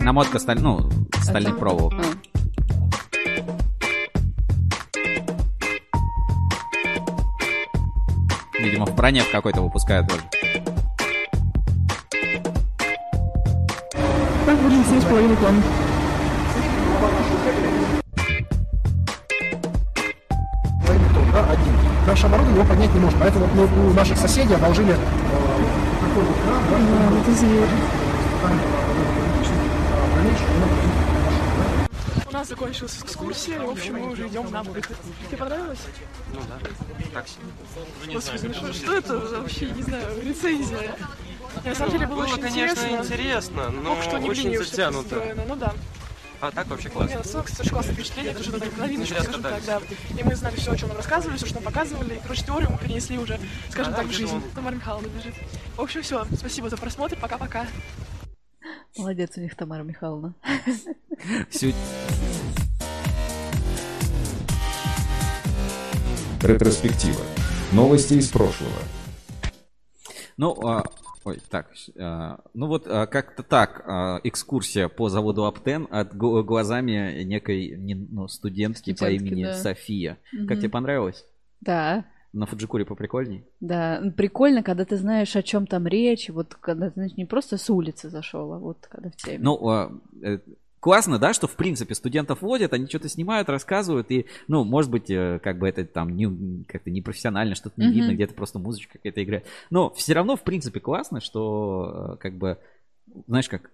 [0.00, 0.60] Намотка сталь...
[0.60, 0.88] ну,
[1.20, 1.94] стальных Это- проволок.
[1.94, 2.02] А.
[8.60, 10.37] Видимо, в броне в какой-то выпускают тоже.
[15.08, 15.62] Будем 7,5 тонн.
[20.84, 21.74] Двойной тон, да, один.
[22.06, 24.96] Наше оборудование его поднять не может, поэтому вот мы у наших соседей одолжили э,
[26.00, 27.68] такой вот кран, да, вот зверь.
[32.26, 34.96] У нас закончилась экскурсия, в общем, мы уже идем на выход.
[35.26, 35.78] Тебе понравилось?
[36.32, 36.58] Ну да,
[37.12, 38.12] так себе.
[38.14, 40.94] Господи, ну что, что это вообще, не знаю, рецензия?
[41.68, 43.14] На самом деле было, Было, очень конечно, интересно.
[43.14, 45.36] интересно, но Ох, что не очень затянуто.
[45.46, 45.74] Ну да.
[46.40, 47.16] А так вообще классно.
[47.16, 49.80] Нет, ну, кстати, очень классное впечатление, это уже так новиночка, скажем так, да.
[50.16, 52.14] И мы знали все, о чем нам рассказывали, все, что нам показывали.
[52.14, 53.40] И, короче, теорию мы перенесли уже,
[53.70, 54.34] скажем А, так, в жизнь.
[54.34, 54.42] он?
[54.54, 55.34] Тамара Михайловна бежит.
[55.76, 56.24] В общем, все.
[56.36, 57.18] Спасибо за просмотр.
[57.20, 57.66] Пока-пока.
[58.96, 60.34] Молодец у них Тамара Михайловна.
[66.42, 67.20] Ретроспектива.
[67.72, 68.72] Новости из прошлого.
[70.36, 70.84] Ну, а,
[71.28, 77.22] ой, так, а, ну вот а, как-то так, а, экскурсия по заводу Аптен от глазами
[77.24, 79.52] некой не- ну, студентки, по Студентки, имени да.
[79.52, 80.18] София.
[80.32, 80.58] Как Мгм.
[80.58, 81.24] тебе понравилось?
[81.60, 83.44] Да, На Фуджикуре поприкольней?
[83.60, 84.02] да.
[84.16, 86.28] Прикольно, когда ты знаешь, о чем там речь.
[86.30, 89.38] Вот когда ты знаешь, не просто с улицы зашел, а вот когда в теме.
[89.40, 89.90] Ну, а,
[90.22, 90.38] э,
[90.80, 95.10] классно, да, что в принципе студентов водят, они что-то снимают, рассказывают, и, ну, может быть,
[95.10, 97.94] э, как бы это там не, как-то непрофессионально, что-то не Мгм.
[97.94, 99.46] видно, где-то просто музычка какая-то играет.
[99.70, 102.58] Но все равно, в принципе, классно, что, э, как бы,
[103.26, 103.70] знаешь, как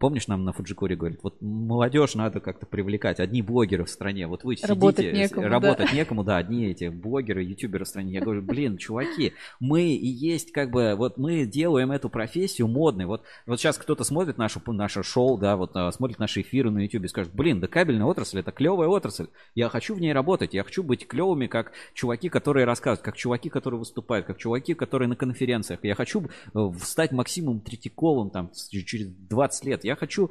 [0.00, 4.42] Помнишь, нам на Фуджикуре говорят, вот молодежь надо как-то привлекать, одни блогеры в стране, вот
[4.42, 5.48] вы Работать сидите, некому, да.
[5.48, 8.14] работать некому, да, одни эти блогеры, ютуберы в стране.
[8.14, 13.04] Я говорю, блин, чуваки, мы и есть как бы, вот мы делаем эту профессию модной.
[13.04, 16.78] Вот, вот сейчас кто-то смотрит нашу, наше шоу, да, вот а, смотрит наши эфиры на
[16.78, 19.26] ютубе и скажет, блин, да кабельная отрасль, это клевая отрасль.
[19.54, 23.50] Я хочу в ней работать, я хочу быть клевыми, как чуваки, которые рассказывают, как чуваки,
[23.50, 25.80] которые выступают, как чуваки, которые на конференциях.
[25.82, 29.84] Я хочу э, стать Максимом Третьяковым там через 20 лет.
[29.84, 30.30] Я хочу,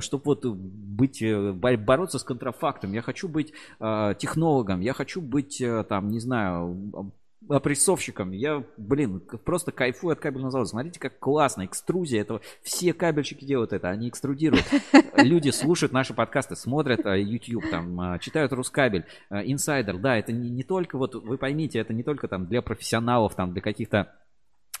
[0.00, 2.92] чтобы вот быть, э, бо- бороться с контрафактом.
[2.92, 4.80] Я хочу быть э, технологом.
[4.80, 7.12] Я хочу быть, э, там, не знаю,
[7.48, 8.30] опрессовщиком.
[8.32, 10.70] Я, блин, просто кайфую от кабельного завода.
[10.70, 11.66] Смотрите, как классно.
[11.66, 12.40] Экструзия этого.
[12.62, 13.90] Все кабельщики делают это.
[13.90, 14.64] Они экструдируют.
[15.16, 19.98] Люди слушают наши подкасты, смотрят э, YouTube, там, э, читают Рускабель, э, Инсайдер.
[19.98, 23.52] Да, это не, не только, вот вы поймите, это не только там для профессионалов, там,
[23.52, 24.12] для каких-то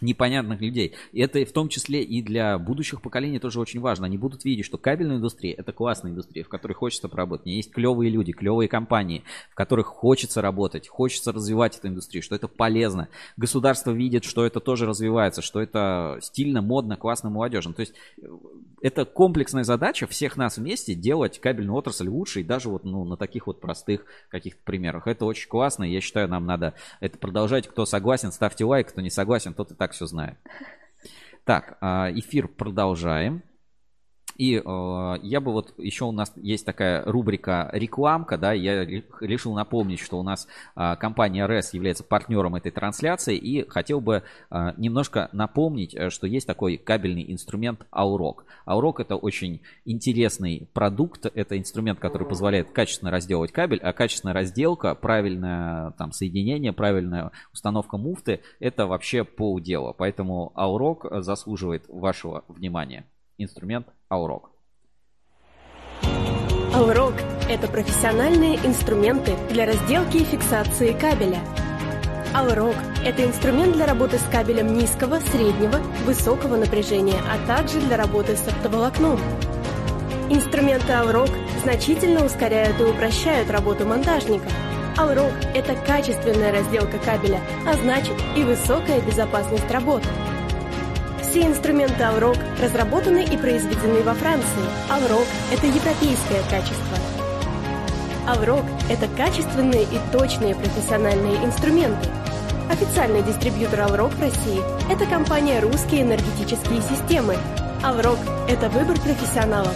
[0.00, 0.94] непонятных людей.
[1.12, 4.06] Это в том числе и для будущих поколений тоже очень важно.
[4.06, 7.46] Они будут видеть, что кабельная индустрия это классная индустрия, в которой хочется поработать.
[7.46, 12.48] Есть клевые люди, клевые компании, в которых хочется работать, хочется развивать эту индустрию, что это
[12.48, 13.08] полезно.
[13.36, 17.72] Государство видит, что это тоже развивается, что это стильно, модно, классно, молодежно.
[17.72, 18.26] То есть э,
[18.82, 23.16] это комплексная задача всех нас вместе делать кабельную отрасль лучше и даже вот ну, на
[23.16, 25.06] таких вот простых каких-то примерах.
[25.06, 27.68] Это очень классно, я считаю, нам надо это продолжать.
[27.68, 30.38] Кто согласен, ставьте лайк, кто не согласен, тот и так все знает.
[31.44, 33.42] Так, а, эфир продолжаем.
[34.36, 39.04] И э, я бы вот еще у нас есть такая рубрика рекламка, да, я ре-
[39.20, 44.22] решил напомнить, что у нас а, компания RES является партнером этой трансляции и хотел бы
[44.50, 48.44] а, немножко напомнить, э, что есть такой кабельный инструмент Aurok.
[48.66, 54.94] Aurok это очень интересный продукт, это инструмент, который позволяет качественно разделывать кабель, а качественная разделка,
[54.94, 59.92] правильное там соединение, правильная установка муфты, это вообще полдела.
[59.92, 63.04] Поэтому Aurok заслуживает вашего внимания.
[63.36, 64.44] Инструмент Aurok.
[66.72, 67.14] Аурок–
[67.48, 71.40] это профессиональные инструменты для разделки и фиксации кабеля.
[72.32, 78.36] Аурок– это инструмент для работы с кабелем низкого, среднего, высокого напряжения, а также для работы
[78.36, 79.18] с оптоволокном.
[80.30, 81.30] Инструменты Аурок
[81.64, 84.48] значительно ускоряют и упрощают работу монтажника.
[84.96, 90.06] Аурок– это качественная разделка кабеля, а значит и высокая безопасность работы.
[91.34, 94.62] Все инструменты Aurok разработаны и произведены во Франции.
[94.88, 96.96] Aurok– это европейское качество.
[98.28, 102.08] Aurok– это качественные и точные профессиональные инструменты.
[102.70, 104.62] Официальный дистрибьютор Aurok в России–
[104.92, 107.36] это компания «Русские энергетические системы».
[107.82, 109.74] Aurok– это выбор профессионалов.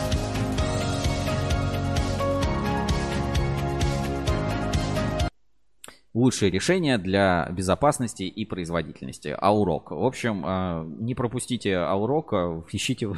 [6.15, 9.37] Лучшие решения для безопасности и производительности.
[9.41, 9.91] Аурок.
[9.91, 13.09] В общем, э, не пропустите Аурок, э, ищите,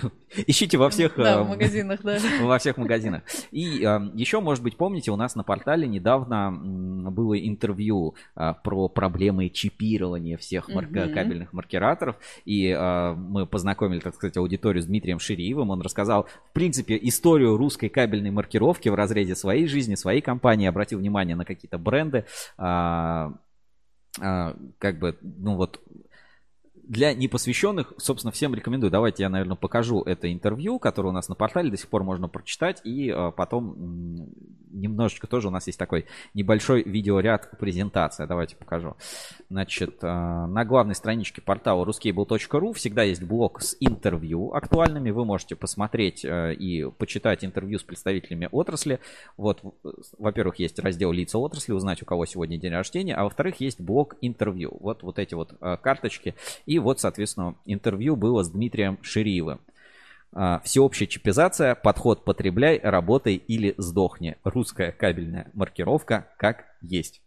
[0.46, 2.18] ищите во всех, Да, в магазинах, да.
[2.42, 3.22] во всех магазинах.
[3.50, 3.60] И
[4.14, 10.68] еще, может быть, помните, у нас на портале недавно было интервью про проблемы чипирования всех
[10.68, 11.12] Мгм.
[11.12, 12.16] кабельных маркераторов.
[12.44, 12.74] И
[13.16, 15.70] мы познакомили, так сказать, аудиторию с Дмитрием Шириевым.
[15.70, 20.98] Он рассказал, в принципе, историю русской кабельной маркировки в разрезе своей жизни, своей компании, обратил
[20.98, 22.24] внимание на какие-то бренды.
[22.80, 23.32] А,
[24.20, 25.80] а, как бы, ну вот,
[26.90, 28.90] для непосвященных, собственно, всем рекомендую.
[28.90, 32.26] Давайте я, наверное, покажу это интервью, которое у нас на портале до сих пор можно
[32.28, 32.80] прочитать.
[32.82, 34.34] И э, потом
[34.72, 38.26] немножечко тоже у нас есть такой небольшой видеоряд презентация.
[38.26, 38.96] Давайте покажу.
[39.50, 45.10] Значит, э, на главной страничке портала ruscable.ru всегда есть блок с интервью актуальными.
[45.10, 49.00] Вы можете посмотреть э, и почитать интервью с представителями отрасли.
[49.36, 49.60] Вот,
[50.18, 53.16] во-первых, есть раздел лица отрасли, узнать, у кого сегодня день рождения.
[53.16, 54.76] А во-вторых, есть блок интервью.
[54.78, 56.36] Вот, вот эти вот э, карточки.
[56.66, 59.60] И вот, соответственно, интервью было с Дмитрием Шириевым.
[60.62, 64.36] Всеобщая чипизация, подход потребляй, работай или сдохни.
[64.44, 67.20] Русская кабельная маркировка как есть.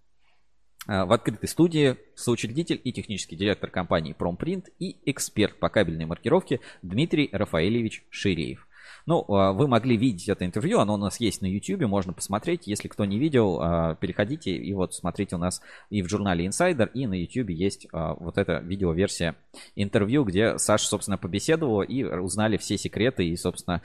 [0.88, 6.60] А, В открытой студии соучредитель и технический директор компании Промпринт и эксперт по кабельной маркировке
[6.82, 8.68] Дмитрий Рафаэлевич Ширеев.
[9.06, 12.68] Ну, а, вы могли видеть это интервью, оно у нас есть на YouTube, можно посмотреть.
[12.68, 16.90] Если кто не видел, а, переходите и вот смотрите у нас и в журнале Insider,
[16.94, 19.36] и на YouTube есть а, вот эта видеоверсия
[19.76, 23.82] интервью, где Саша, собственно, побеседовала и узнали все секреты и, собственно,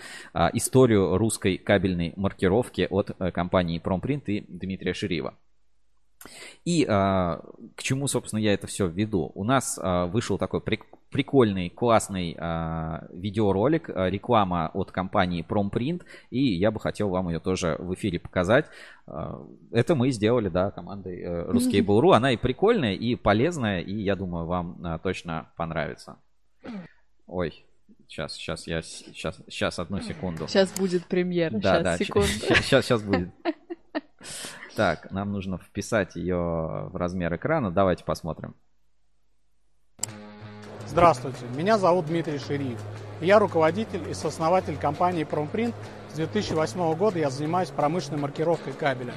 [0.52, 5.34] историю русской кабельной маркировки от э, компании Промпринт и Дмитрия Ширеева.
[6.64, 7.40] И а,
[7.76, 9.30] к чему, собственно, я это все веду?
[9.34, 16.02] У нас а, вышел такой прик- прикольный, классный а, видеоролик, а, реклама от компании Pромprint,
[16.30, 18.66] и я бы хотел вам ее тоже в эфире показать.
[19.06, 19.40] А,
[19.70, 22.12] это мы сделали, да, командой э, Ruscable.ru.
[22.14, 26.16] Она и прикольная, и полезная, и я думаю, вам а, точно понравится.
[27.26, 27.64] Ой,
[28.08, 30.48] сейчас, сейчас, я, сейчас, сейчас, одну секунду.
[30.48, 31.52] Сейчас будет премьер.
[31.52, 32.28] Да, Сейчас, да, секунду.
[32.28, 33.30] Сейчас, сейчас будет.
[34.76, 36.36] Так, нам нужно вписать ее
[36.92, 37.70] в размер экрана.
[37.70, 38.54] Давайте посмотрим.
[40.86, 42.80] Здравствуйте, меня зовут Дмитрий Шириев.
[43.20, 45.74] Я руководитель и сооснователь компании Промпринт.
[46.12, 49.12] С 2008 года я занимаюсь промышленной маркировкой кабеля.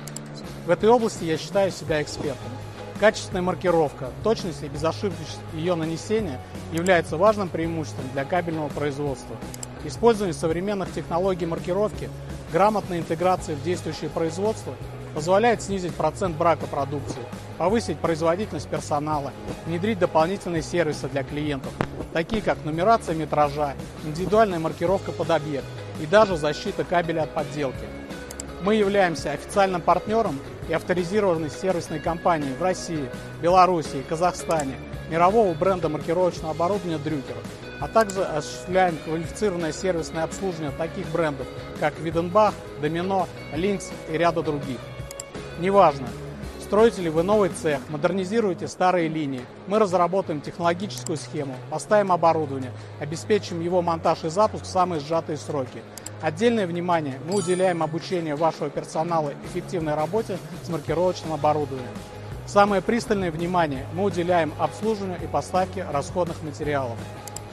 [0.65, 2.51] В этой области я считаю себя экспертом.
[2.99, 6.39] Качественная маркировка, точность и безошибочность ее нанесения
[6.71, 9.35] является важным преимуществом для кабельного производства.
[9.85, 12.09] Использование современных технологий маркировки,
[12.51, 14.75] грамотной интеграции в действующее производство
[15.15, 17.21] позволяет снизить процент брака продукции,
[17.57, 19.31] повысить производительность персонала,
[19.65, 21.71] внедрить дополнительные сервисы для клиентов,
[22.13, 23.73] такие как нумерация метража,
[24.03, 25.65] индивидуальная маркировка под объект
[26.01, 27.85] и даже защита кабеля от подделки.
[28.63, 33.09] Мы являемся официальным партнером и авторизированной сервисной компанией в России,
[33.41, 34.75] Беларуси и Казахстане
[35.09, 37.35] мирового бренда маркировочного оборудования Дрюкер,
[37.81, 41.47] а также осуществляем квалифицированное сервисное обслуживание таких брендов,
[41.79, 44.77] как Виденбах, Домино, Линкс и ряда других.
[45.59, 46.07] Неважно,
[46.63, 53.59] строите ли вы новый цех, модернизируете старые линии, мы разработаем технологическую схему, поставим оборудование, обеспечим
[53.59, 55.81] его монтаж и запуск в самые сжатые сроки.
[56.21, 61.89] Отдельное внимание мы уделяем обучению вашего персонала эффективной работе с маркировочным оборудованием.
[62.45, 66.97] Самое пристальное внимание мы уделяем обслуживанию и поставке расходных материалов.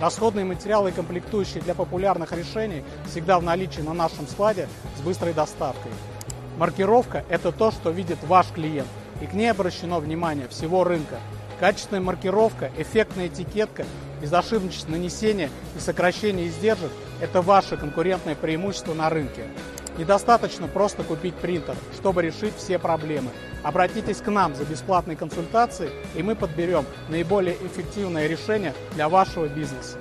[0.01, 5.35] Расходные материалы и комплектующие для популярных решений всегда в наличии на нашем складе с быстрой
[5.35, 5.91] доставкой.
[6.57, 8.89] Маркировка– это то, что видит ваш клиент,
[9.20, 11.19] и к ней обращено внимание всего рынка.
[11.59, 13.85] Качественная маркировка, эффектная этикетка,
[14.23, 19.49] безошибочность нанесения и сокращение издержек– это ваше конкурентное преимущество на рынке.
[19.99, 23.31] Недостаточно просто купить принтер, чтобы решить все проблемы.
[23.65, 29.99] Обратитесь к нам за бесплатной консультацией, и мы подберем наиболее эффективное решение для вашего бизнеса.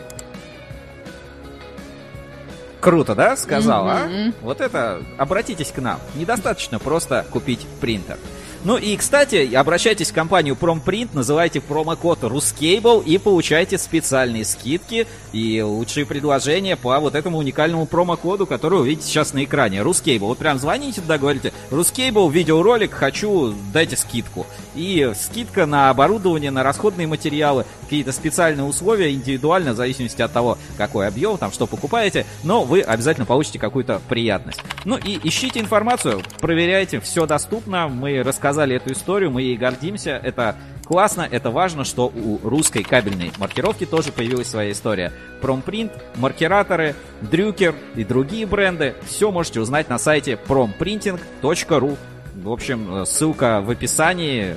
[2.79, 3.89] Круто, да, сказал, Мгм.
[3.91, 4.31] а?
[4.41, 5.99] Вот это, обратитесь к нам.
[6.13, 8.17] Недостаточно просто купить принтер.
[8.63, 15.61] Ну и, кстати, обращайтесь в компанию Промпринт, называйте промокод Ruscable и получайте специальные скидки и
[15.61, 19.79] лучшие предложения по вот этому уникальному промокоду, который вы видите сейчас на экране.
[19.79, 20.19] Ruscable.
[20.19, 24.47] Вот прям звоните туда, говорите, Ruscable, видеоролик, хочу, дайте скидку.
[24.75, 30.57] И скидка на оборудование, на расходные материалы, какие-то специальные условия, индивидуально, в зависимости от того,
[30.77, 34.59] какой объем, там, что покупаете, но вы обязательно получите какую-то приятность.
[34.83, 40.55] Ну и ищите информацию, проверяйте, все доступно, мы рассказали эту историю, мы ей гордимся, это
[40.85, 45.11] классно, это важно, что у русской кабельной маркировки тоже появилась своя история.
[45.41, 46.95] Промпринт, маркираторы,
[47.29, 51.97] дрюкер и другие бренды, все можете узнать на сайте promprinting.ru.
[52.35, 54.55] В общем, э, ссылка в описании,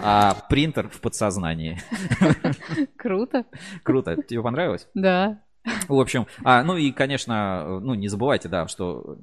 [0.00, 1.80] а принтер в подсознании.
[2.96, 3.44] Круто.
[3.82, 4.22] Круто.
[4.22, 4.86] Тебе понравилось?
[4.94, 5.40] Да.
[5.88, 9.16] В общем, а, ну и, конечно, ну не забывайте, да, что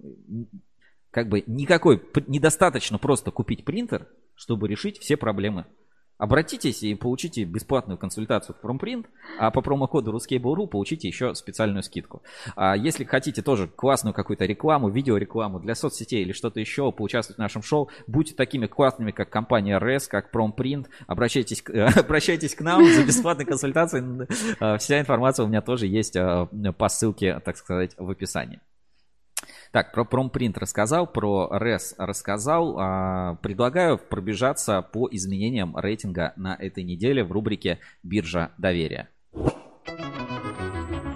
[1.11, 5.65] как бы никакой, недостаточно просто купить принтер, чтобы решить все проблемы.
[6.19, 9.07] Обратитесь и получите бесплатную консультацию в Промпринт,
[9.39, 12.23] а по промокоду Ruskable.ru получите еще специальную скидку.
[12.57, 17.39] А если хотите тоже классную какую-то рекламу, видеорекламу для соцсетей или что-то еще, поучаствовать в
[17.39, 21.63] нашем шоу, будьте такими классными, как компания RES, как Промпринт, обращайтесь,
[21.95, 24.27] обращайтесь к нам за бесплатной консультацией.
[24.59, 28.59] А, Вся информация у меня тоже есть а, по ссылке, так сказать, в описании.
[29.71, 32.75] Так, про промпринт рассказал, про RES рассказал.
[32.79, 39.09] А, Предлагаю пробежаться по изменениям рейтинга на этой неделе в рубрике «Биржа доверия».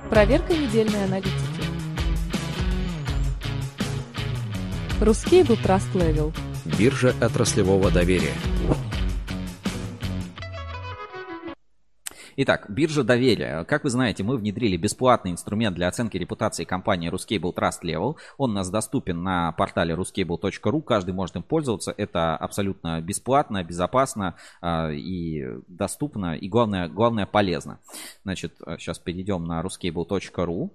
[0.09, 1.33] Проверка недельной аналитики.
[5.01, 6.31] Ruscable Trust Level.
[6.77, 8.33] Биржа отраслевого доверия.
[12.35, 13.63] Итак, биржа доверия.
[13.65, 18.15] Как вы знаете, мы внедрили бесплатный инструмент для оценки репутации компании Ruscable Trust Level.
[18.37, 20.81] Он у нас доступен на портале ruscable.ru.
[20.81, 21.93] Каждый может им пользоваться.
[21.95, 26.35] Это абсолютно бесплатно, безопасно а, и доступно.
[26.35, 27.79] И главное, главное полезно.
[28.23, 30.71] Значит, сейчас перейдем на ruscable.ru.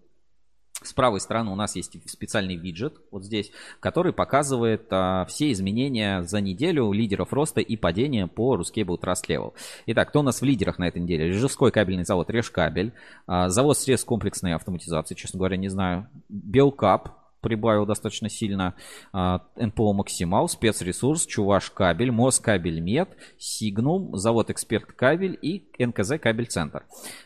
[0.82, 3.50] С правой стороны у нас есть специальный виджет вот здесь,
[3.80, 9.54] который показывает а, все изменения за неделю лидеров роста и падения по Ruscable Trust Level.
[9.86, 11.28] Итак, кто у нас в лидерах на этой неделе?
[11.28, 12.92] Рижской кабельный завод Решкабель,
[13.26, 18.74] а, завод средств комплексной автоматизации, честно говоря, не знаю, Белкап, прибавил достаточно сильно.
[19.12, 26.46] А, НПО Максимал, спецресурс, Чуваш кабель, Москабель Мед, Сигнум, завод Эксперт кабель и НКЗ кабель
[26.46, 26.84] центр.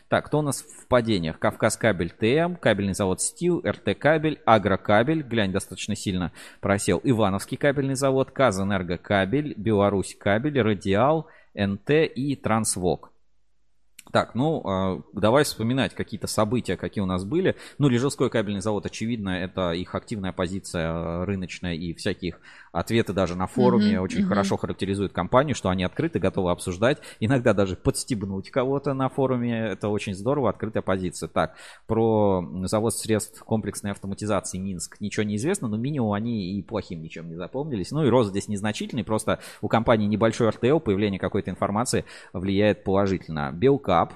[0.09, 1.39] Так, кто у нас в падениях?
[1.39, 6.31] Кавказ кабель ТМ, кабельный завод Стил, РТ кабель, Агрокабель, глянь, достаточно сильно
[6.61, 7.01] просел.
[7.03, 13.12] Ивановский кабельный завод, Казэнерго кабель, Беларусь кабель, Радиал, НТ и Трансвок.
[14.13, 17.55] Так, ну, э, давай вспоминать какие-то события, какие у нас были.
[17.79, 22.39] Ну, Лежевской кабельный завод, очевидно, это их активная позиция э, рыночная и всякие их
[22.73, 24.29] ответы даже на форуме Мгм, очень мгм.
[24.29, 29.67] хорошо характеризуют компанию, что они открыты, готовы обсуждать, иногда даже подстебнуть кого-то на форуме.
[29.69, 31.29] Это очень здорово, открытая позиция.
[31.29, 31.55] Так,
[31.87, 37.29] про завод средств комплексной автоматизации Минск ничего не известно, но минимум они и плохим ничем
[37.29, 37.91] не запомнились.
[37.91, 43.51] Ну и рост здесь незначительный, просто у компании небольшой РТЛ, появление какой-то информации влияет положительно.
[43.53, 44.13] Белкап,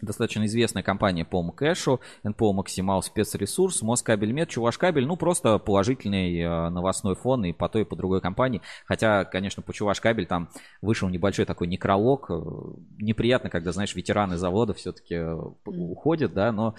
[0.00, 7.14] достаточно известная компания по МКэшу, НПО Максимал спецресурс, Москабельмет, Чувашкабель, ну просто положительный э, новостной
[7.14, 8.62] фон и по той, и по другой компании.
[8.86, 10.50] Хотя, конечно, по Чувашкабель там
[10.82, 12.30] вышел небольшой такой некролог.
[12.30, 12.40] Э,
[12.98, 15.34] неприятно, когда, знаешь, ветераны завода все-таки э,
[15.64, 16.74] уходят, да, но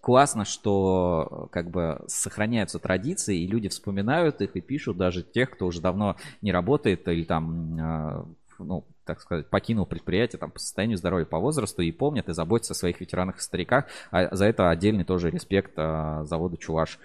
[0.00, 5.66] классно, что как бы сохраняются традиции, и люди вспоминают их и пишут даже тех, кто
[5.66, 8.22] уже давно не работает или там
[8.58, 12.72] ну, так сказать, покинул предприятие там, по состоянию здоровья, по возрасту и помнят и заботятся
[12.72, 13.86] о своих ветеранах и стариках.
[14.10, 16.98] А за это отдельный тоже респект а, заводу Чуваш,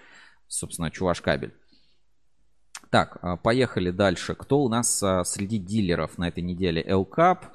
[0.46, 1.52] собственно, Чуваш Кабель.
[2.90, 4.34] Так, а, поехали дальше.
[4.34, 6.82] Кто у нас а, среди дилеров на этой неделе?
[6.86, 7.46] Элкап,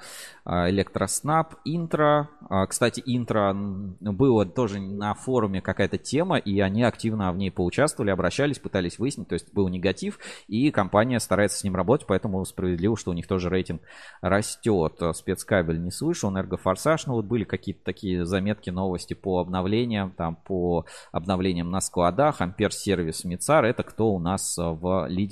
[0.45, 2.27] Электроснаб, Интро.
[2.67, 8.59] Кстати, Интро было тоже на форуме какая-то тема, и они активно в ней поучаствовали, обращались,
[8.59, 10.19] пытались выяснить, то есть был негатив,
[10.49, 13.83] и компания старается с ним работать, поэтому справедливо, что у них тоже рейтинг
[14.19, 15.01] растет.
[15.13, 20.85] Спецкабель не слышу, Энергофорсаж, ну вот были какие-то такие заметки, новости по обновлениям, там по
[21.13, 25.22] обновлениям на складах, Ампер сервис Мицар, это кто у нас в лидерах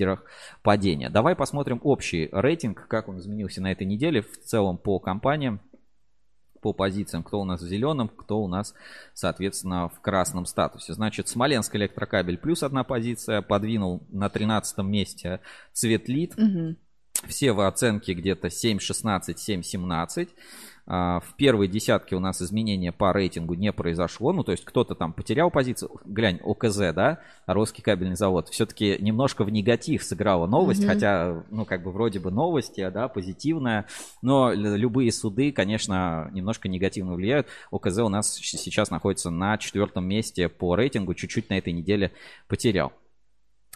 [0.62, 1.10] падения.
[1.10, 5.62] Давай посмотрим общий рейтинг, как он изменился на этой неделе в целом по компаниям,
[6.62, 8.74] по позициям, кто у нас в зеленом, кто у нас,
[9.14, 10.94] соответственно, в красном статусе.
[10.94, 15.42] Значит, Смоленск электрокабель плюс одна позиция, подвинул на 13 месте
[15.74, 16.38] Цветлит.
[16.38, 16.76] Угу.
[17.28, 20.30] Все в оценке где-то 7.16, 7.17.
[20.88, 24.34] А, в первой десятке у нас изменения по рейтингу не произошло.
[24.34, 25.92] Ну, то есть кто-то там потерял позицию.
[26.06, 28.50] Глянь, ОКЗ, да, Русский кабельный завод.
[28.50, 30.88] Все-таки немножко в негатив сыграла новость, mm-hmm.
[30.88, 33.86] хотя, ну, как бы вроде бы новости, да, позитивная.
[34.22, 37.48] Но любые суды, конечно, немножко негативно влияют.
[37.72, 41.14] ОКЗ у нас сейчас находится на четвертом месте по рейтингу.
[41.14, 42.12] Чуть-чуть на этой неделе
[42.48, 42.94] потерял.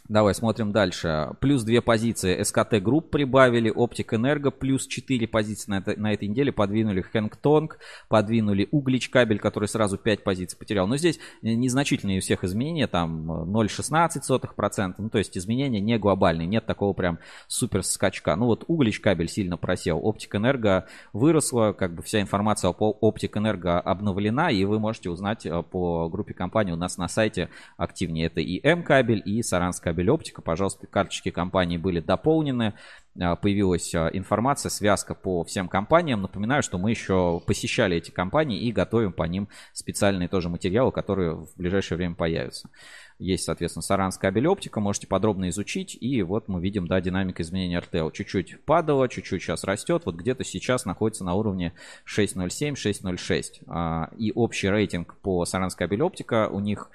[0.08, 1.32] Давай смотрим дальше.
[1.42, 6.28] Плюс две позиции СКТ Групп прибавили, Оптик Энерго плюс 4 позиции на, это, на этой
[6.28, 10.86] неделе подвинули Хэнгтонг, подвинули Углич кабель, который сразу 5 позиций потерял.
[10.86, 16.68] Но здесь незначительные у всех изменения, там 0,16%, ну то есть изменения не глобальные, нет
[16.68, 17.18] такого прям
[17.48, 18.36] супер скачка.
[18.36, 23.38] Ну вот Углич кабель сильно просел, Оптик Энерго выросла, как бы вся информация по Оптик
[23.38, 28.28] Энерго обновлена, и вы можете узнать э, по группе компаний у нас на сайте активнее.
[28.28, 30.42] Это и М кабель, и Саранская кабель оптика.
[30.42, 32.74] Пожалуйста, карточки компании были дополнены.
[33.20, 36.22] А, появилась а, информация, связка по всем компаниям.
[36.22, 41.36] Напоминаю, что мы еще посещали эти компании и готовим по ним специальные тоже материалы, которые
[41.36, 42.70] в ближайшее время появятся.
[43.18, 45.98] Есть, соответственно, Саранская кабель оптика, можете подробно изучить.
[46.02, 48.12] И вот мы видим, да, динамика изменения RTL.
[48.12, 50.02] Чуть-чуть падала, чуть-чуть сейчас растет.
[50.06, 51.72] Вот где-то сейчас находится на уровне
[52.06, 53.64] 6.07, 6.06.
[53.68, 56.90] А, и общий рейтинг по Саранской кабель оптика у них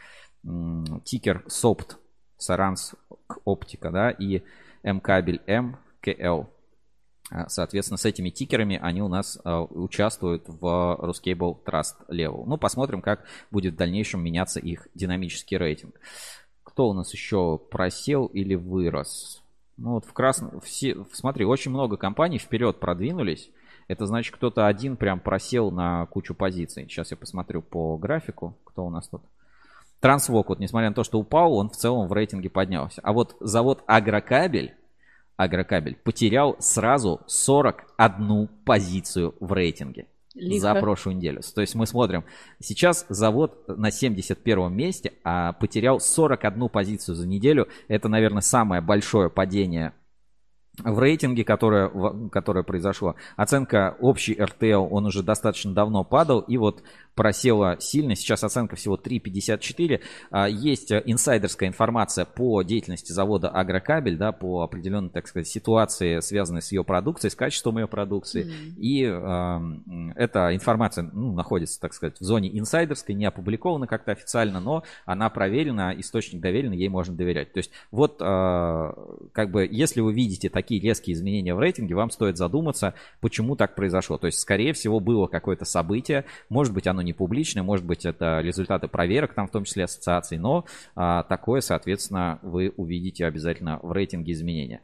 [1.05, 1.97] тикер SOPT
[2.41, 2.95] Саранс
[3.45, 4.43] оптика, да, и
[4.83, 6.45] М-кабель МКЛ.
[7.31, 12.45] А, соответственно, с этими тикерами они у нас а, участвуют в Ruscable Trust Level.
[12.47, 15.95] Ну, посмотрим, как будет в дальнейшем меняться их динамический рейтинг.
[16.65, 19.43] Кто у нас еще просел или вырос?
[19.77, 20.61] Ну, вот в красном...
[20.61, 23.51] Все, смотри, очень много компаний вперед продвинулись.
[23.87, 26.85] Это значит, кто-то один прям просел на кучу позиций.
[26.85, 29.23] Сейчас я посмотрю по графику, кто у нас тут.
[30.01, 33.01] Трансвок, вот несмотря на то, что упал, он в целом в рейтинге поднялся.
[33.05, 34.75] А вот завод Агрокабель,
[35.37, 40.07] Агрокабель потерял сразу 41 позицию в рейтинге.
[40.35, 40.61] Лихо.
[40.61, 41.43] за прошлую неделю.
[41.55, 42.25] То есть мы смотрим,
[42.61, 47.67] сейчас завод на 71 месте, а потерял 41 позицию за неделю.
[47.89, 49.93] Это, наверное, самое большое падение
[50.85, 51.91] в рейтинге, которое,
[52.31, 53.15] которое произошло.
[53.37, 56.83] Оценка общий RTL, он уже достаточно давно падал, и вот
[57.15, 58.15] просела сильно.
[58.15, 60.01] Сейчас оценка всего 3,54.
[60.31, 66.63] А, есть инсайдерская информация по деятельности завода Агрокабель, да, по определенной, так сказать, ситуации, связанной
[66.63, 68.47] с ее продукцией, с качеством ее продукции.
[68.47, 68.75] Mm-hmm.
[68.79, 74.61] И э, эта информация ну, находится, так сказать, в зоне инсайдерской, не опубликована как-то официально,
[74.61, 77.53] но она проверена, источник доверенный, ей можно доверять.
[77.53, 78.93] То есть вот, э,
[79.33, 83.75] как бы, если вы видите такие резкие изменения в рейтинге, вам стоит задуматься, почему так
[83.75, 84.19] произошло.
[84.19, 88.41] То есть, скорее всего, было какое-то событие, может быть, оно не публичное, может быть, это
[88.41, 90.65] результаты проверок, там в том числе ассоциаций, но
[90.95, 94.81] а, такое, соответственно, вы увидите обязательно в рейтинге изменения.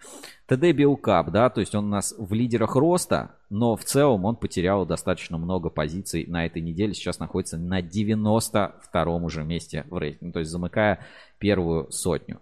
[0.47, 4.37] ТД Биокап, да, то есть он у нас в лидерах роста, но в целом он
[4.37, 10.33] потерял достаточно много позиций на этой неделе, сейчас находится на 92 уже месте в рейтинге,
[10.33, 11.01] то есть замыкая
[11.39, 12.41] первую сотню.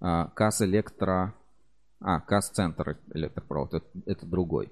[0.00, 1.34] А, КАС Электро...
[2.04, 4.70] А, КАС Центр Электропровод, это, это другой.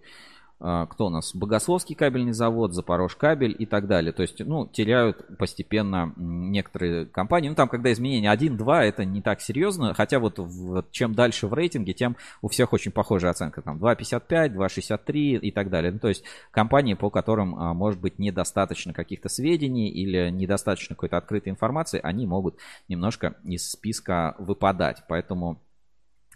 [0.60, 1.34] а, кто у нас?
[1.34, 4.12] Богословский кабельный завод, Запорожкабель и так далее.
[4.12, 7.48] То есть, ну, теряют постепенно некоторые компании.
[7.48, 9.94] Ну, там, когда изменения 1-2, это не так серьезно.
[9.94, 13.62] Хотя вот в, чем дальше в рейтинге, тем у всех очень похожая оценка.
[13.62, 15.90] Там 2,55, 2,63 и так далее.
[15.90, 21.16] Ну, то есть, компании, по которым, а, может быть, недостаточно каких-то сведений или недостаточно какой-то
[21.16, 25.02] открытой информации, они могут немножко из списка выпадать.
[25.08, 25.62] Поэтому,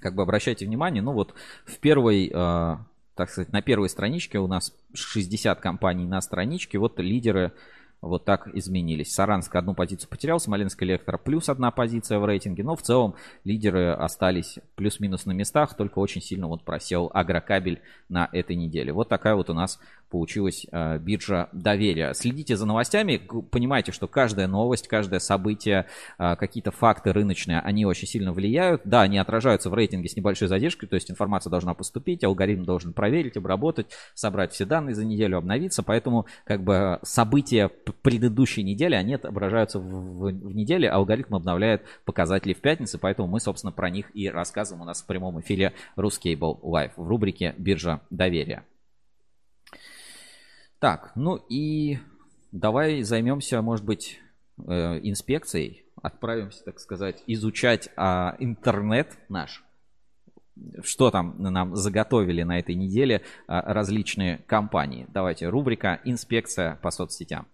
[0.06, 1.34] как бы обращайте внимание, ну вот
[1.64, 2.78] в первой а,
[3.16, 6.78] так сказать, на первой страничке у нас 60 компаний на страничке.
[6.78, 7.52] Вот лидеры
[8.02, 9.12] вот так изменились.
[9.12, 13.90] Саранск одну позицию потерял, Смоленск Электро плюс одна позиция в рейтинге, но в целом лидеры
[13.92, 18.92] остались плюс-минус на местах, только очень сильно вот просел агрокабель на этой неделе.
[18.92, 22.14] Вот такая вот у нас получилась э, биржа доверия.
[22.14, 23.20] Следите за новостями,
[23.50, 25.86] понимаете, что каждая новость, каждое событие,
[26.18, 28.82] э, какие-то факты рыночные, они очень сильно влияют.
[28.84, 32.92] Да, они отражаются в рейтинге с небольшой задержкой, то есть информация должна поступить, алгоритм должен
[32.92, 37.68] проверить, обработать, собрать все данные за неделю, обновиться, поэтому как бы события
[38.02, 43.40] предыдущей недели, они отображаются в, в, в неделе, алгоритм обновляет показатели в пятницу, поэтому мы,
[43.40, 48.00] собственно, про них и рассказываем у нас в прямом эфире Ruscable Live в рубрике «Биржа
[48.10, 48.62] доверия».
[50.78, 51.98] Так, ну и
[52.52, 54.20] давай займемся, может быть,
[54.58, 55.84] э, инспекцией.
[56.02, 59.64] Отправимся, так сказать, изучать а, интернет наш.
[60.82, 65.06] Что там нам заготовили на этой неделе а, различные компании.
[65.08, 67.46] Давайте, рубрика «Инспекция по соцсетям».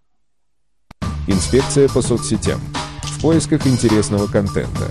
[1.28, 2.58] Инспекция по соцсетям.
[3.04, 4.88] В поисках интересного контента.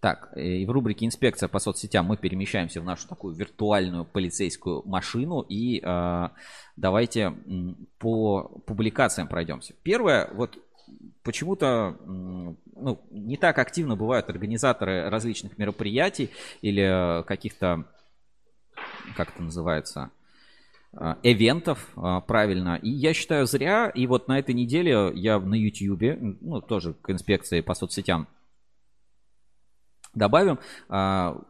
[0.00, 5.40] Так, и в рубрике «Инспекция по соцсетям» мы перемещаемся в нашу такую виртуальную полицейскую машину.
[5.40, 6.28] И э,
[6.76, 7.34] давайте
[7.98, 9.74] по публикациям пройдемся.
[9.82, 10.56] Первое, вот
[11.24, 16.30] почему-то ну, не так активно бывают организаторы различных мероприятий
[16.62, 17.84] или каких-то,
[19.16, 20.10] как это называется,
[20.92, 21.90] а, эвентов,
[22.26, 22.76] правильно.
[22.80, 23.90] И я считаю зря.
[23.90, 28.28] И вот на этой неделе я на YouTube, ну, тоже к инспекции по соцсетям
[30.14, 30.58] добавим,
[30.88, 31.40] а,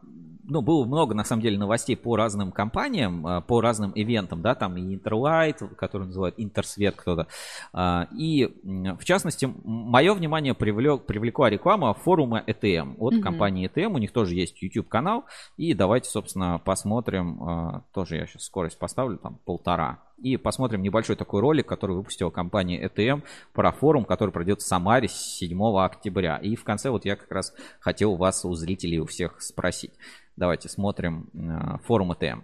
[0.49, 4.55] ну, было много, на самом деле, новостей по разным компаниям, а, по разным ивентам, да,
[4.55, 7.27] там и Интерлайт, который называют Интерсвет кто-то.
[7.71, 13.21] А, и, в частности, мое внимание привлек, привлекла реклама форума ETM от mm-hmm.
[13.21, 13.93] компании ETM.
[13.93, 15.25] У них тоже есть YouTube-канал.
[15.57, 17.83] И давайте, собственно, посмотрим.
[17.93, 19.99] Тоже я сейчас скорость поставлю, там, полтора.
[20.21, 23.23] И посмотрим небольшой такой ролик, который выпустила компания ETM
[23.53, 26.37] про форум, который пройдет в Самаре с 7 октября.
[26.37, 29.93] И в конце вот я как раз хотел вас, у зрителей, у всех спросить.
[30.35, 32.41] Давайте смотрим э, форум ЭТМ.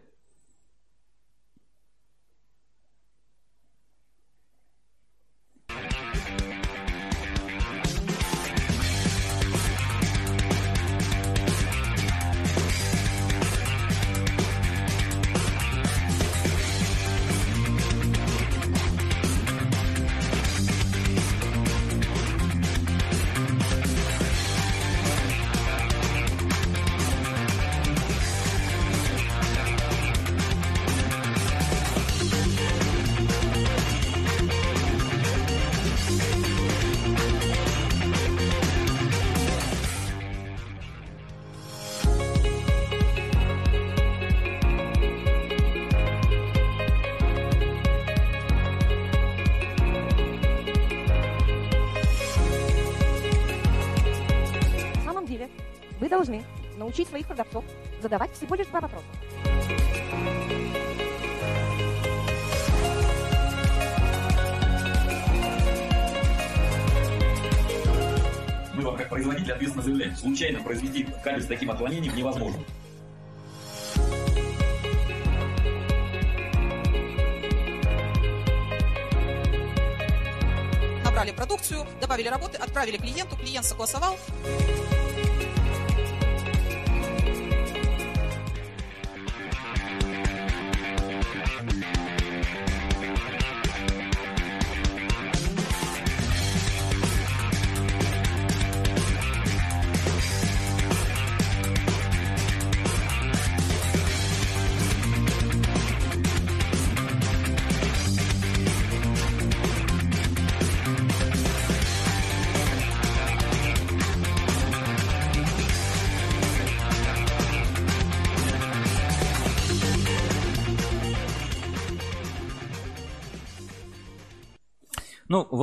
[71.46, 72.45] С таким отклонением невозможно.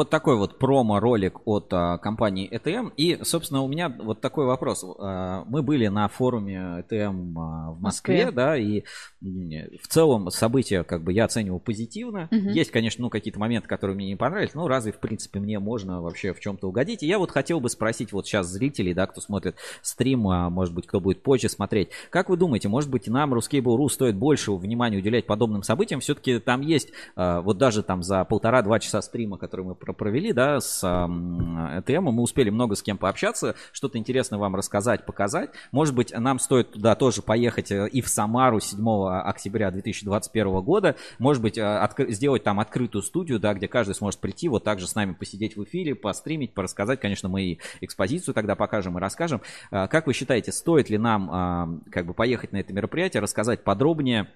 [0.03, 2.93] Вот такой вот промо-ролик от а, компании ETM.
[2.97, 4.85] И, собственно, у меня вот такой вопрос.
[5.01, 8.31] А, мы были на форуме ETM а, в Москве, Москве.
[8.31, 8.85] да, и
[9.21, 12.29] в целом события как бы я оценивал позитивно.
[12.31, 12.51] Мгм.
[12.51, 14.55] Есть, конечно, ну, какие-то моменты, которые мне не понравились.
[14.55, 17.03] Ну, разве, в принципе, мне можно вообще в чем-то угодить?
[17.03, 20.75] И я вот хотел бы спросить вот сейчас зрителей, да, кто смотрит стрим, а может
[20.75, 21.89] быть, кто будет позже смотреть.
[22.11, 25.99] Как вы думаете, может быть, нам, Ruskable.ru, стоит больше внимания уделять подобным событиям?
[25.99, 30.33] Все-таки там есть, а, вот даже там за полтора-два часа стрима, который мы про- провели,
[30.33, 35.51] да, с ЭТМ, мы успели много с кем пообщаться, что-то интересное вам рассказать, показать.
[35.71, 38.87] Может быть, нам стоит туда тоже поехать э, и в Самару 7
[39.25, 40.97] октября 2021 года.
[41.19, 44.87] Может быть, э, откры- сделать там открытую студию, да, где каждый сможет прийти, вот также
[44.87, 47.01] с нами посидеть в эфире, постримить, порассказать.
[47.01, 49.41] Конечно, мы и экспозицию тогда покажем и расскажем.
[49.71, 54.29] А, Как вы считаете, стоит ли нам как бы поехать на это мероприятие, рассказать подробнее?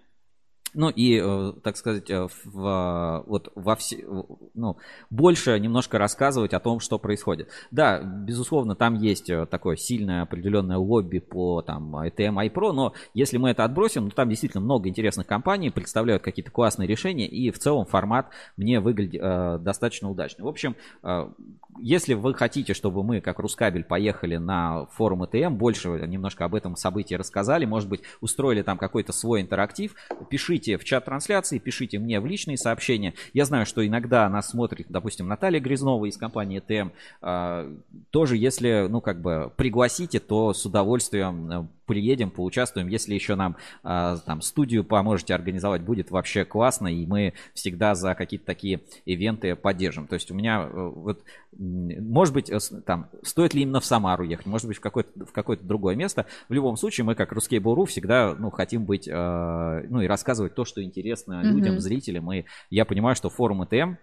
[0.76, 4.76] Ну и, э, так сказать, э, в, вот во все, ну,
[5.08, 7.48] больше немножко рассказывать о том, что происходит.
[7.70, 13.38] Да, безусловно, там есть э, такое сильное определенное лобби по там ETM iPro, но если
[13.38, 17.58] мы это отбросим, ну, там действительно много интересных компаний, представляют какие-то классные решения, и в
[17.58, 18.28] целом формат
[18.58, 20.44] мне выглядит э, достаточно удачный.
[20.44, 21.30] В общем, э,
[21.78, 26.76] если вы хотите, чтобы мы, как Рускабель, поехали на форум ETM, больше немножко об этом
[26.76, 29.94] событии рассказали, может быть, устроили там какой-то свой интерактив,
[30.28, 33.14] пишите в чат трансляции, пишите мне в личные сообщения.
[33.32, 36.90] Я знаю, что иногда нас смотрит, допустим, Наталья Грязнова из компании ETM.
[37.22, 37.72] А,
[38.10, 42.88] Тоже, если, ну, как бы, пригласите, то с удовольствием э, приедем, поучаствуем.
[42.88, 48.14] Если еще нам а, там студию поможете организовать, будет вообще классно, и мы всегда за
[48.14, 50.06] какие-то такие ивенты поддержим.
[50.06, 51.22] То есть у меня э, вот,
[51.58, 55.32] может быть, э, там, стоит ли именно в Самару ехать, может быть, в какое-то, в
[55.32, 56.26] какое-то другое место.
[56.48, 60.64] В любом случае, мы, как Ruskable.ru, всегда, ну, хотим быть, э, ну, и рассказывать то,
[60.64, 61.54] что интересно Мгм.
[61.54, 62.32] людям, зрителям.
[62.32, 63.94] И я понимаю, что форум ЭТМ,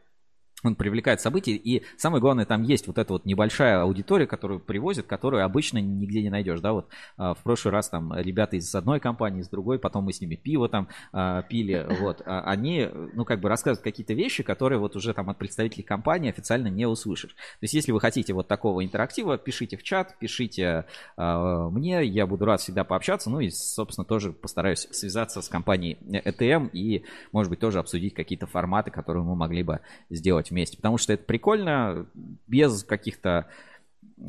[0.64, 5.06] он привлекает события, и самое главное, там есть вот эта вот небольшая аудитория, которую привозят,
[5.06, 6.88] которую обычно нигде не найдешь, да, вот
[7.18, 10.36] а, в прошлый раз там ребята из одной компании, из другой, потом мы с ними
[10.36, 14.96] пиво там а, пили, вот, а они, ну, как бы рассказывают какие-то вещи, которые вот
[14.96, 17.34] уже там от представителей компании официально не услышишь.
[17.34, 20.86] То есть, если вы хотите вот такого интерактива, пишите в чат, пишите
[21.18, 25.98] а, мне, я буду рад всегда пообщаться, ну, и, собственно, тоже постараюсь связаться с компанией
[26.02, 30.78] ETM и, может быть, тоже обсудить какие-то форматы, которые мы могли бы сделать вместе.
[30.78, 32.06] Потому что это прикольно,
[32.48, 33.48] без каких-то,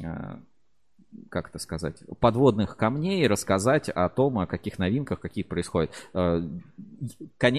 [0.02, 0.36] э,
[1.28, 5.90] как это сказать, подводных камней рассказать о том, о каких новинках, какие происходят.
[6.12, 6.42] Э,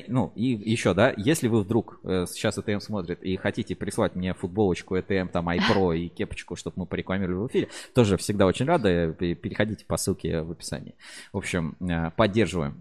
[0.07, 4.33] Ну, и еще, да, если вы вдруг э, сейчас ETM смотрит и хотите прислать мне
[4.33, 9.13] футболочку ETM, там, iPro и кепочку, чтобы мы порекламировали в эфире, тоже всегда очень рады.
[9.17, 10.95] Пе- Переходите по ссылке в описании.
[11.31, 11.75] В общем,
[12.17, 12.75] поддерживаем.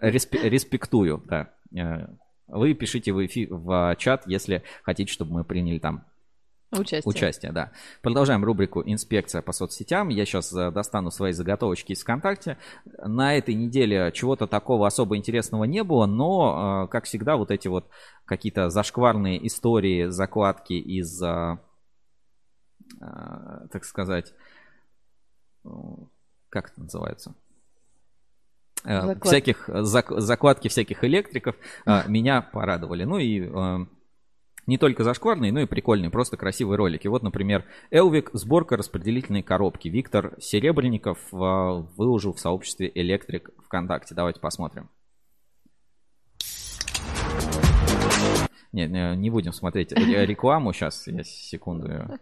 [0.00, 1.48] Респе- Респектую, да.
[2.48, 6.04] Э, Вы пишите в, эфи- в чат, если хотите, чтобы мы приняли там
[6.78, 7.02] Участие.
[7.08, 7.70] Участие, да.
[8.02, 10.08] Продолжаем рубрику «Инспекция по соцсетям».
[10.08, 12.58] Я сейчас достану свои заготовочки из ВКонтакте.
[12.98, 17.68] На этой неделе чего-то такого особо интересного не было, но, э, как всегда, вот эти
[17.68, 17.88] вот
[18.24, 21.58] какие-то зашкварные истории, закладки из, э,
[23.00, 24.32] э, так сказать,
[25.64, 25.68] э,
[26.48, 27.34] как это называется?
[28.84, 29.26] Э, Закладки.
[29.28, 31.56] всяких зак- закладки всяких электриков
[31.86, 33.04] э, меня порадовали.
[33.04, 33.86] Ну и э,
[34.66, 37.08] не только зашкварные, но и прикольные, просто красивые ролики.
[37.08, 39.88] Вот, например, Элвик, сборка распределительной коробки.
[39.88, 41.36] Виктор Серебренников э,
[41.96, 44.14] выложил в сообществе Электрик ВКонтакте.
[44.14, 44.90] Давайте посмотрим.
[48.72, 52.18] Не, не, будем смотреть ре- рекламу сейчас, я секунду.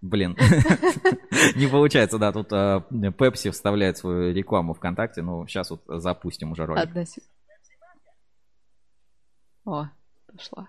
[0.00, 0.36] Блин,
[1.56, 6.66] не получается, да, тут э, Pepsi вставляет свою рекламу ВКонтакте, ну, сейчас вот запустим уже
[6.66, 6.84] ролик.
[6.84, 7.04] Одна
[9.64, 9.88] О,
[10.32, 10.68] пошла.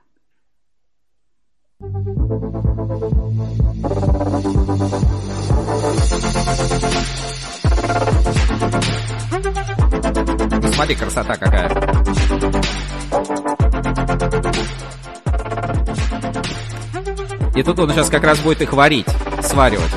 [10.74, 11.70] Смотри, красота какая.
[17.56, 19.08] И тут он сейчас как раз будет их варить,
[19.42, 19.92] сваривать.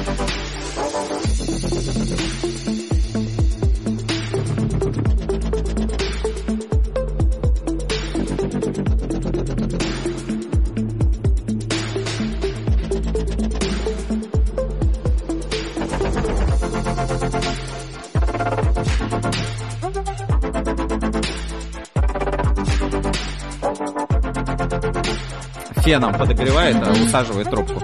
[25.93, 27.81] воде нам подогревает, а усаживает трубку.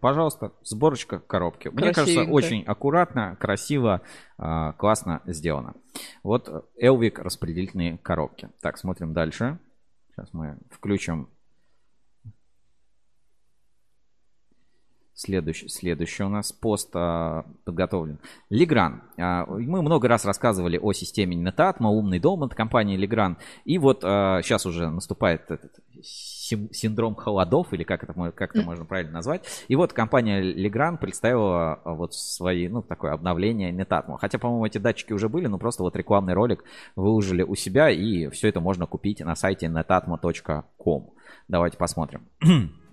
[0.00, 1.70] Пожалуйста, сборочка коробки.
[1.70, 1.84] Красивенько.
[1.84, 4.02] Мне кажется, очень аккуратно, красиво,
[4.38, 5.74] а, классно сделано.
[6.22, 8.50] Вот Элвик распределительные коробки.
[8.60, 9.58] Так, смотрим дальше.
[10.10, 11.30] Сейчас мы включим
[15.16, 18.18] Следующий, следующий у нас пост а, подготовлен.
[18.50, 19.02] Лигран.
[19.16, 23.38] А, мы много раз рассказывали о системе Netatmo, умный дом от компании Лигран.
[23.64, 25.70] И вот а, сейчас уже наступает этот
[26.02, 29.44] синдром холодов, или как это, как это можно правильно назвать.
[29.68, 34.18] И вот компания Лигран представила а, вот свои, ну, такое обновление Netatmo.
[34.18, 36.64] Хотя, по-моему, эти датчики уже были, но просто вот рекламный ролик
[36.96, 41.10] выложили у себя, и все это можно купить на сайте netatmo.com.
[41.46, 42.26] Давайте посмотрим.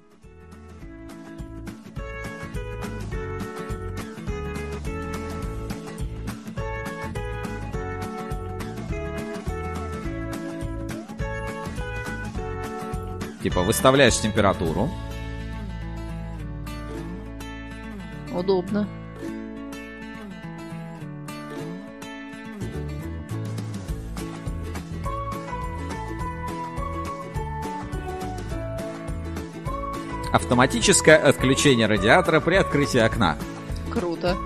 [13.42, 14.90] Типа выставляешь температуру,
[18.34, 18.88] Удобно.
[30.32, 33.38] автоматическое отключение радиатора при открытии окна.
[33.92, 34.38] Круто.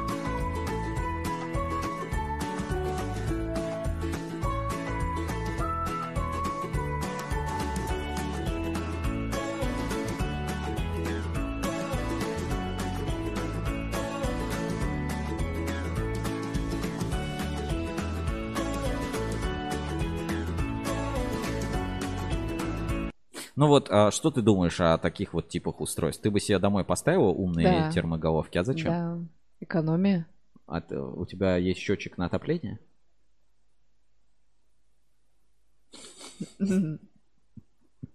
[23.55, 26.21] Ну вот, а что ты думаешь о таких вот типах устройств?
[26.21, 27.91] Ты бы себе домой поставила умные Да.
[27.91, 28.87] термоголовки, а зачем?
[28.91, 29.17] Да.
[29.61, 30.27] Экономия.
[30.67, 32.79] А ты- у тебя есть счетчик на отопление?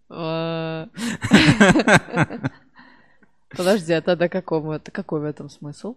[0.08, 0.88] А.
[3.56, 4.60] Подожди, а тогда какой
[5.20, 5.96] в этом смысл?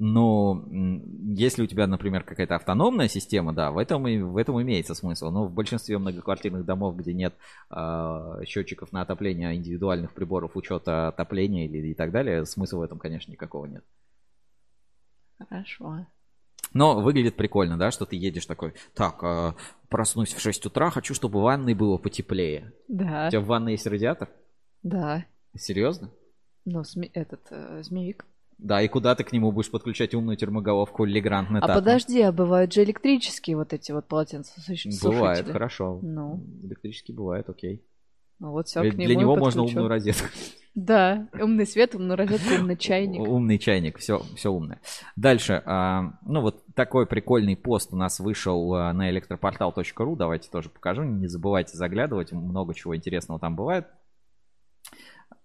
[0.00, 4.94] М, если у тебя, например, какая-то автономная система, да, в этом, и, в этом имеется
[4.94, 5.30] смысл.
[5.30, 7.34] Но в большинстве многоквартирных домов, где нет
[7.68, 12.82] а, счетчиков на отопление, а индивидуальных приборов учета отопления или и так далее, смысла в
[12.82, 13.84] этом, конечно, никакого нет.
[15.48, 16.06] Хорошо.
[16.72, 19.54] Но выглядит прикольно, да, что ты едешь такой, так, а,
[19.88, 22.72] проснусь в 6 утра, хочу, чтобы в ванной было потеплее.
[22.88, 23.26] Да.
[23.26, 24.30] У тебя в ванной есть радиатор?
[24.82, 25.26] Да.
[25.54, 26.10] Серьезно?
[26.64, 28.24] Ну, сме- этот, э, змеевик.
[28.62, 31.74] Да, и куда ты к нему будешь подключать умную термоголовку Legrand А Netatmo?
[31.74, 34.94] подожди, а бывают же электрические вот эти вот полотенцесушители?
[35.02, 35.98] Бывает, хорошо.
[36.02, 37.82] Ну, Электрический бывает, окей.
[38.38, 40.28] ну вот все для к нему для него можно умную розетку.
[40.74, 43.20] Да, умный свет, умную розетку, умный чайник.
[43.20, 44.80] Умный чайник, все, все умное.
[45.16, 50.68] Дальше, а, ну вот такой прикольный пост у нас вышел а, на электропортал.ру, давайте тоже
[50.68, 53.88] покажу, не забывайте заглядывать, много чего интересного там бывает.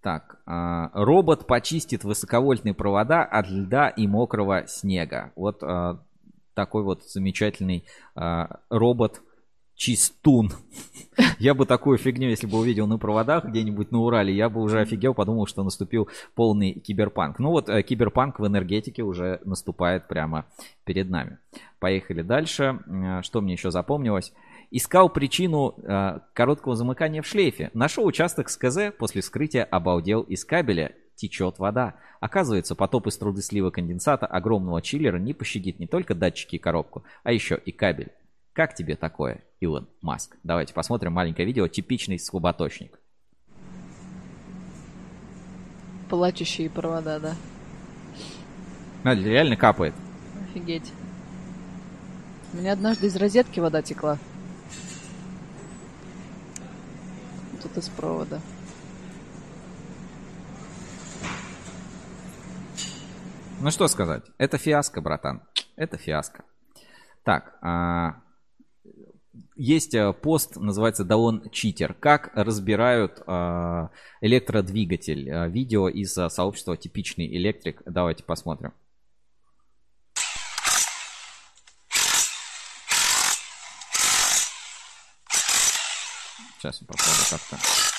[0.06, 5.32] Так, а, робот почистит высоковольтные провода от льда и мокрого снега.
[5.36, 6.00] Вот а,
[6.54, 9.24] такой вот замечательный а, робот
[9.74, 10.52] чистун.
[11.40, 14.80] Я бы такую фигню, если бы увидел на проводах где-нибудь на Урале, я бы уже
[14.80, 17.40] офигел, подумал, что наступил полный киберпанк.
[17.40, 20.46] Ну вот, э, киберпанк в энергетике уже наступает прямо
[20.84, 21.40] перед нами.
[21.80, 22.80] Поехали дальше.
[23.24, 24.34] Что мне еще запомнилось?
[24.72, 27.72] Искал причину э, короткого замыкания в шлейфе.
[27.74, 30.96] Нашел участок с КЗ, после вскрытия обалдел из кабеля.
[31.16, 31.96] Течет вода.
[32.20, 37.04] Оказывается, потоп из труды слива конденсата огромного чиллера не пощадит не только датчики и коробку,
[37.24, 38.12] а еще и кабель.
[38.52, 40.38] Как тебе такое, Илон Маск?
[40.44, 41.68] Давайте посмотрим маленькое видео.
[41.68, 43.00] Типичный слаботочник.
[46.10, 47.36] Плачущие провода, да.
[49.04, 49.94] А, реально капает.
[50.50, 50.92] Офигеть.
[52.54, 54.18] У меня однажды из розетки вода текла.
[57.66, 58.40] Тут из провода.
[63.60, 65.42] Ну что сказать, это фиаско, братан.
[65.76, 66.44] Это фиаско.
[67.24, 68.22] Так, а,
[69.56, 71.96] есть э, пост, называется Даон Читер.
[71.96, 73.90] Как разбирают а,
[74.22, 75.32] электродвигатель.
[75.32, 77.82] А, Видео из а, сообщества Типичный электрик.
[77.88, 78.74] Давайте посмотрим.
[86.66, 87.95] Сейчас я попробую как-то.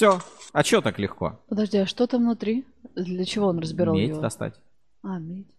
[0.00, 0.18] Все.
[0.54, 1.38] А что так легко?
[1.50, 2.64] Подожди, а что там внутри?
[2.96, 4.20] Для чего он разбирал Медь его?
[4.22, 4.58] достать.
[5.02, 5.54] А, медь.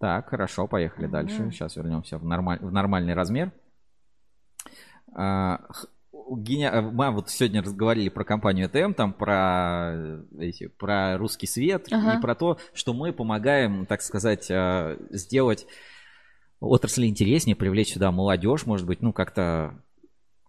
[0.00, 1.52] Так, хорошо, поехали дальше.
[1.52, 3.52] Сейчас вернемся в, нормаль- в нормальный размер.
[5.14, 5.60] А,
[6.28, 11.46] геня- э, Мы вот сегодня разговаривали про компанию ТМ, там про, э, эти, про русский
[11.46, 12.18] свет Ага.
[12.18, 15.68] и про то, что мы помогаем, так сказать, э, сделать
[16.58, 19.80] отрасль интереснее, привлечь сюда молодежь, может быть, ну как-то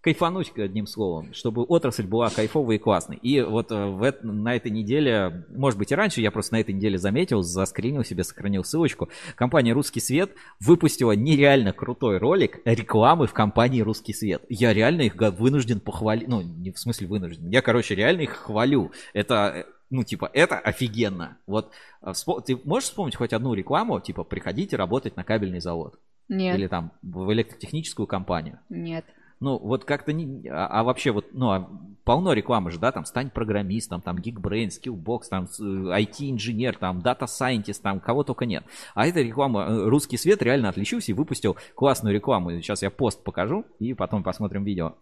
[0.01, 3.17] кайфануть, одним словом, чтобы отрасль была кайфовой и классной.
[3.17, 6.59] И вот э, в эт- на этой неделе, может быть и раньше, я просто на
[6.59, 13.27] этой неделе заметил, заскринил себе, сохранил ссылочку, компания «Русский свет» выпустила нереально крутой ролик рекламы
[13.27, 14.43] в компании «Русский свет».
[14.49, 18.91] Я реально их вынужден похвалить, ну, не в смысле вынужден, я, короче, реально их хвалю.
[19.13, 21.37] Это, э, ну, типа, это офигенно.
[21.47, 22.13] Вот, э,
[22.45, 25.99] ты можешь вспомнить хоть одну рекламу, типа, приходите работать на кабельный завод?
[26.29, 26.57] Нет.
[26.57, 28.59] Или там в электротехническую компанию?
[28.69, 29.05] Нет.
[29.39, 30.47] Ну, вот как-то не...
[30.49, 31.69] А, а вообще вот, ну, а
[32.03, 36.99] полно рекламы же, да, там, стань программистом, там, Geekbrain, Skillbox, там, с- э, IT-инженер, там,
[36.99, 38.63] Data Scientist, там, кого только нет.
[38.95, 42.51] А эта реклама, э, Русский Свет реально отличился и выпустил классную рекламу.
[42.51, 44.95] Сейчас я пост покажу и потом посмотрим видео.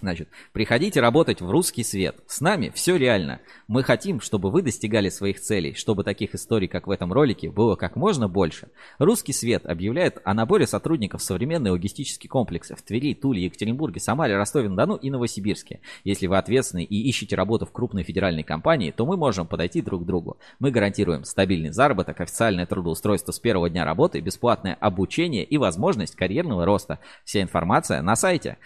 [0.00, 2.16] Значит, приходите работать в русский свет.
[2.26, 3.40] С нами все реально.
[3.66, 7.74] Мы хотим, чтобы вы достигали своих целей, чтобы таких историй, как в этом ролике, было
[7.74, 8.68] как можно больше.
[8.98, 14.36] Русский свет объявляет о наборе сотрудников в современные логистические комплексы в Твери, Туле, Екатеринбурге, Самаре,
[14.36, 15.80] Ростове-на-Дону и Новосибирске.
[16.04, 20.04] Если вы ответственны и ищете работу в крупной федеральной компании, то мы можем подойти друг
[20.04, 20.38] к другу.
[20.60, 26.64] Мы гарантируем стабильный заработок, официальное трудоустройство с первого дня работы, бесплатное обучение и возможность карьерного
[26.64, 27.00] роста.
[27.24, 28.58] Вся информация на сайте.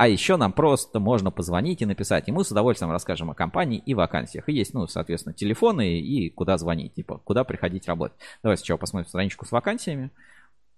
[0.00, 2.26] А еще нам просто можно позвонить и написать.
[2.26, 4.48] И мы с удовольствием расскажем о компании и вакансиях.
[4.48, 8.16] И есть, ну, соответственно, телефоны и куда звонить, типа, куда приходить работать.
[8.42, 10.10] Давай сначала посмотрим страничку с вакансиями.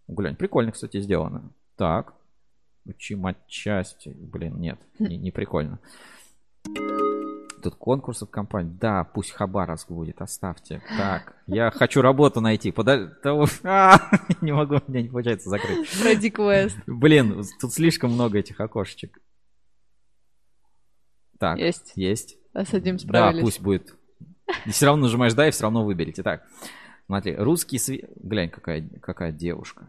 [0.09, 1.53] Глянь, прикольно, кстати, сделано.
[1.77, 2.15] Так.
[2.85, 4.09] Учим отчасти.
[4.09, 5.79] Блин, нет, не, не прикольно.
[7.63, 8.77] Тут конкурсов компании.
[8.81, 10.83] Да, пусть Хабаровск будет, оставьте.
[10.97, 12.73] Так, я хочу работу найти.
[12.73, 13.13] Подожди.
[14.41, 15.89] не могу, у меня не получается закрыть.
[16.01, 16.77] Пройди квест.
[16.87, 19.21] Блин, тут слишком много этих окошечек.
[21.39, 21.93] Так, Есть.
[21.95, 22.37] Есть.
[22.53, 23.43] А с одним Да, справились.
[23.43, 23.97] пусть будет.
[24.67, 26.23] И все равно нажимаешь да, и все равно выберите.
[26.23, 26.43] Так,
[27.07, 28.11] смотри, русский свет...
[28.17, 29.87] Глянь, какая, какая девушка.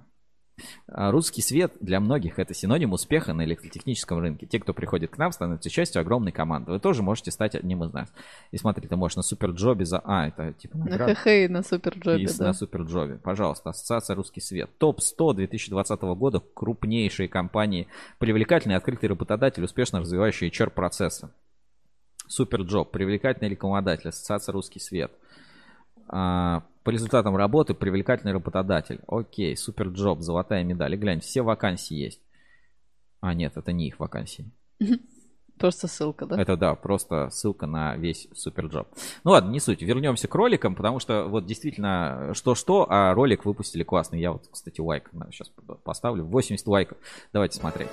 [0.88, 4.46] А, Русский свет для многих это синоним успеха на электротехническом рынке.
[4.46, 6.72] Те, кто приходит к нам, становятся частью огромной команды.
[6.72, 8.12] Вы тоже можете стать одним из нас.
[8.52, 10.00] И смотри, ты можешь на суперджобе за...
[10.04, 11.16] А, это типа На награда.
[11.16, 12.46] ХХ на суперджобе, да.
[12.46, 13.16] на суперджобе.
[13.16, 14.70] Пожалуйста, Ассоциация Русский Свет.
[14.78, 16.42] Топ-100 2020 года.
[16.54, 17.88] Крупнейшие компании.
[18.20, 21.30] Привлекательный открытый работодатель, успешно развивающий HR-процессы.
[22.28, 22.92] Superjob.
[22.92, 24.10] Привлекательный рекламодатель.
[24.10, 25.12] Ассоциация Русский Свет.
[26.08, 29.00] А, по результатам работы привлекательный работодатель.
[29.08, 30.94] Окей, Superjob, золотая медаль.
[30.94, 32.22] И глянь, все вакансии есть.
[33.22, 34.52] А, нет, это не их вакансии.
[35.58, 36.42] Просто ссылка, да?
[36.42, 38.88] Это да, просто ссылка на весь Superjob.
[39.24, 39.82] Ну ладно, не суть.
[39.82, 44.20] Вернемся к роликам, потому что вот действительно что-что, а ролик выпустили классный.
[44.20, 45.52] Я вот, кстати, лайк сейчас
[45.84, 46.26] поставлю.
[46.26, 46.98] 80 лайков.
[47.32, 47.92] Давайте смотреть.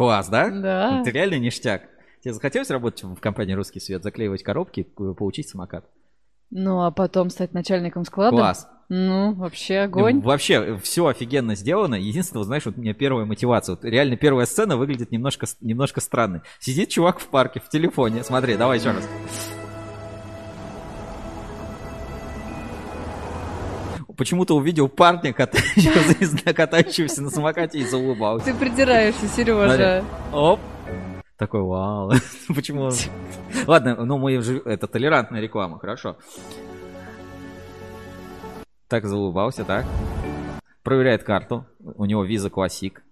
[0.00, 0.48] Класс, да?
[0.48, 1.00] Да.
[1.02, 1.82] Это реально ништяк.
[2.24, 5.84] Тебе захотелось работать в компании «Русский свет», заклеивать коробки, получить самокат?
[6.50, 8.34] Ну, а потом стать начальником склада?
[8.34, 8.66] Класс.
[8.88, 10.20] Ну, вообще огонь.
[10.20, 11.96] Вообще, все офигенно сделано.
[11.96, 13.76] Единственное, знаешь, вот у меня первая мотивация.
[13.76, 16.40] Вот реально первая сцена выглядит немножко, немножко странной.
[16.60, 18.24] Сидит чувак в парке в телефоне.
[18.24, 19.06] Смотри, давай еще раз.
[24.20, 28.44] Почему-то увидел парня, катающегося, катающегося на самокате и заулыбался.
[28.44, 30.04] Ты придираешься, Сережа.
[30.30, 30.60] Оп.
[31.38, 32.12] Такой, вау.
[32.54, 32.82] Почему?
[32.82, 32.92] он-
[33.66, 34.60] Ладно, ну мы же...
[34.66, 36.18] Это толерантная реклама, хорошо.
[38.88, 39.86] Так заулыбался, так.
[40.82, 41.64] Проверяет карту.
[41.78, 43.02] У него виза классик.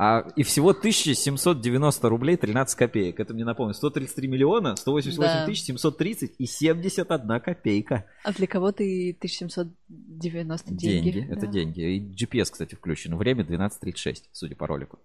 [0.00, 3.18] А, и всего 1790 рублей 13 копеек.
[3.18, 3.74] Это мне напомню.
[3.74, 5.44] 133 миллиона, 188 Да.
[5.46, 8.04] тысяч 730 и 71 копейка.
[8.22, 11.10] А для кого ты 1790 деньги?
[11.10, 11.32] Деньги.
[11.32, 11.46] Это Да.
[11.48, 11.80] деньги.
[11.96, 13.16] И GPS, кстати, включен.
[13.16, 15.00] Время 12.36, судя по ролику.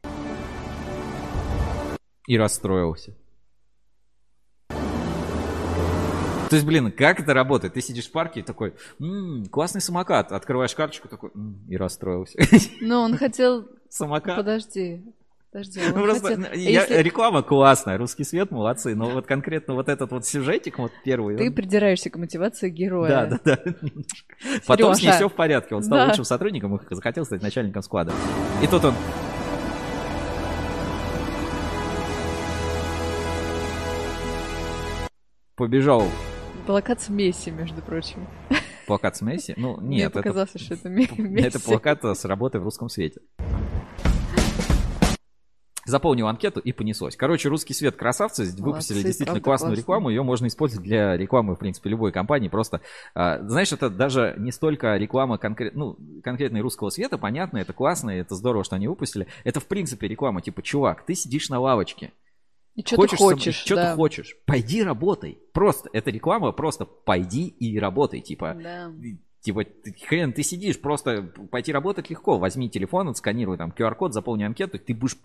[2.27, 3.15] И расстроился.
[6.49, 7.73] То есть, блин, как это работает?
[7.73, 10.31] Ты сидишь в парке и такой, «М, классный самокат.
[10.31, 12.37] Открываешь карточку такой, «М», и расстроился.
[12.79, 13.65] Ну, он хотел...
[13.93, 14.37] Самокат?
[14.37, 15.03] Подожди.
[15.51, 15.79] Подожди.
[15.93, 18.95] Ну, Просто, хотел- я- Если реклама классная, русский свет, молодцы.
[18.95, 21.37] Но вот конкретно вот этот вот сюжетик, вот первый.
[21.37, 23.27] Ты он- придираешься к мотивации героя.
[23.27, 23.73] Да, да, да.
[24.65, 25.75] Потом с ней все в порядке.
[25.75, 26.05] Он стал Да.
[26.07, 28.11] лучшим сотрудником и захотел стать начальником склада.
[28.63, 28.95] И тут он...
[35.55, 36.03] Побежал
[36.65, 38.25] Плакат с Месси, между прочим.
[38.85, 39.53] Плакат с Месси.
[39.57, 41.47] Ну, Мне нет, это, показалось, что это Ме- Месси.
[41.47, 43.21] это плакат с работой в русском свете.
[45.85, 47.17] Заполнил анкету и понеслось.
[47.17, 49.81] Короче, русский свет красавцы, выпустили Молодцы, действительно классную классно.
[49.81, 50.09] рекламу.
[50.11, 52.47] Ее можно использовать для рекламы, в принципе, любой компании.
[52.47, 52.79] Просто,
[53.13, 58.11] а, знаешь, это даже не столько реклама конкрет, ну, конкретной русского света, понятно, это классно,
[58.11, 59.27] это здорово, что они выпустили.
[59.43, 62.13] Это, в принципе, реклама, типа, чувак, ты сидишь на лавочке,
[62.75, 63.91] И что ты сам- хочешь, что да.
[63.91, 65.37] ты хочешь, пойди работай.
[65.53, 68.57] Просто, это реклама, просто пойди и работай, типа.
[68.61, 68.91] Да.
[69.43, 69.65] Типа,
[70.07, 72.37] хрен, ты сидишь, просто пойти работать легко.
[72.37, 75.17] Возьми телефон, отсканируй там QR-код, заполни анкету, ты будешь...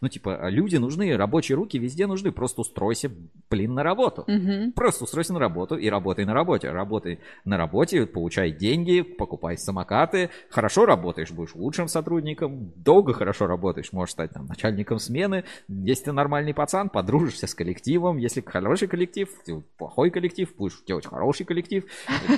[0.00, 2.32] Ну, типа, люди нужны, рабочие руки везде нужны.
[2.32, 3.10] Просто устройся,
[3.50, 4.24] блин, на работу.
[4.26, 4.72] Мгм.
[4.72, 6.70] Просто устройся на работу и работай на работе.
[6.70, 10.30] Работай на работе, получай деньги, покупай самокаты.
[10.48, 12.72] Хорошо работаешь, будешь лучшим сотрудником.
[12.76, 15.44] Долго хорошо работаешь, можешь стать там начальником смены.
[15.68, 18.16] Если ты нормальный пацан, подружишься с коллективом.
[18.16, 19.28] Если хороший коллектив,
[19.76, 21.84] плохой коллектив, будешь делать хороший коллектив,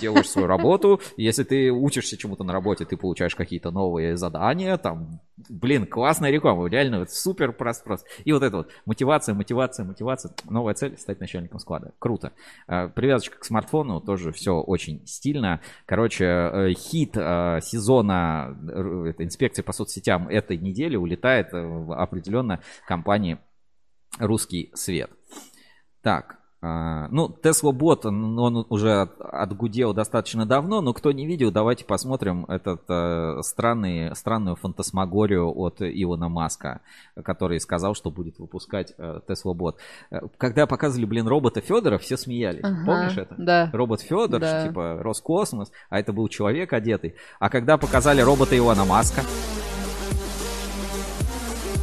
[0.00, 1.00] делаешь свою работу.
[1.28, 6.66] Если ты учишься чему-то на работе, ты получаешь какие-то новые задания, там, блин, классная реклама,
[6.70, 8.06] реально вот супер прост, прост.
[8.24, 10.32] И вот это вот мотивация, мотивация, мотивация.
[10.48, 11.92] Новая цель стать начальником склада.
[11.98, 12.32] Круто.
[12.66, 15.60] А, Привязочка к смартфону тоже все очень стильно.
[15.84, 23.36] Короче, э, хит э, сезона э, инспекции по соцсетям этой недели улетает в определенно компании
[24.18, 25.10] Русский свет.
[26.00, 31.52] Так, ну, Tesla Bot, он он уже от- отгудел достаточно давно, но кто не видел,
[31.52, 36.80] давайте посмотрим этот э, странный, странную фантасмагорию от Илона Маска,
[37.24, 39.76] который сказал, что будет выпускать э, Tesla Bot.
[40.10, 42.64] Э, Когда показывали, блин, робота Федора, все смеялись.
[42.64, 43.34] Ага, Помнишь это?
[43.38, 43.70] да.
[43.72, 44.66] Робот Федор, Да.
[44.66, 47.14] типа Роскосмос, а это был человек одетый.
[47.38, 49.22] А когда показали робота Илона Маска,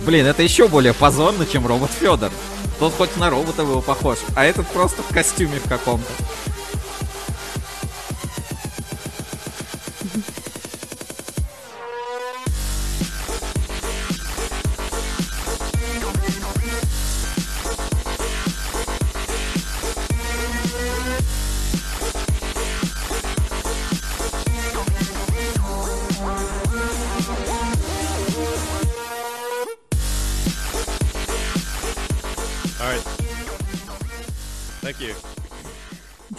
[0.05, 2.31] Блин, это еще более позорно, чем робот Федор.
[2.79, 6.05] Тот хоть на робота был похож, а этот просто в костюме в каком-то.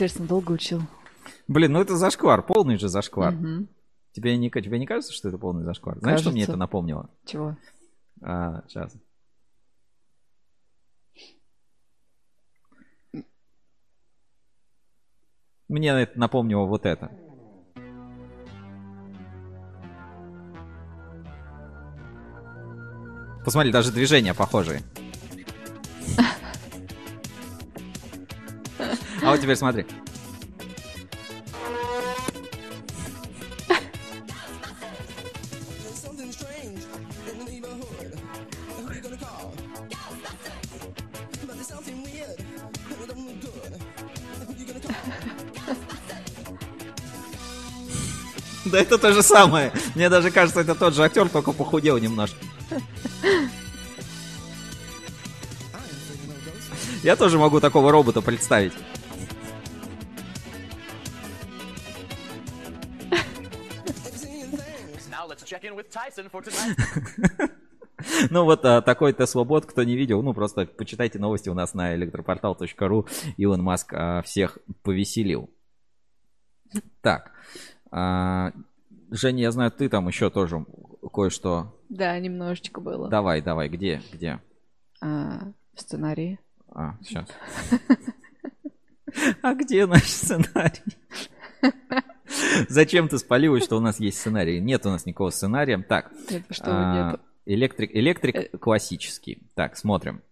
[0.07, 0.83] Интересно, долго учил?
[1.49, 3.33] Блин, ну это зашквар, полный же зашквар.
[3.33, 3.68] Мгм.
[4.12, 5.99] Тебе, не, тебе не кажется, что это полный зашквар?
[5.99, 6.52] Знаешь, что мне Кажется.
[6.52, 7.10] это напомнило?
[7.25, 7.57] Чего?
[8.23, 8.94] А, сейчас.
[15.67, 17.10] Мне это напомнило вот это.
[23.44, 24.83] Посмотри, даже движения похожие.
[29.23, 29.85] А вот теперь смотри.
[48.65, 49.73] Да это то же самое.
[49.95, 52.36] Мне даже кажется, это тот же актер, только похудел немножко.
[57.03, 58.73] Я тоже могу такого робота представить.
[68.31, 71.94] Ну вот а, такой Tesla-бот, кто не видел, ну просто почитайте новости у нас на
[71.94, 73.07] электропортал.ру.
[73.39, 75.50] Илон Маск а, всех повеселил.
[77.00, 77.33] Так.
[77.91, 78.52] а,
[79.10, 80.66] Женя, я знаю, ты там еще тоже
[81.12, 81.75] кое-что.
[81.89, 83.08] Да, немножечко было.
[83.08, 84.41] Давай, давай, где, где?
[85.00, 86.39] А, в сценарии.
[86.68, 87.28] А, сейчас.
[89.41, 90.83] А где наш сценарий?
[92.69, 94.61] Зачем ты спалилась, что у нас есть сценарий?
[94.61, 95.79] Нет у нас никакого сценария.
[95.79, 96.13] Так.
[96.31, 97.21] Нет, что а.
[97.45, 99.43] Электрик, электрик классический.
[99.55, 100.23] Так, смотрим.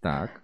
[0.00, 0.42] Так.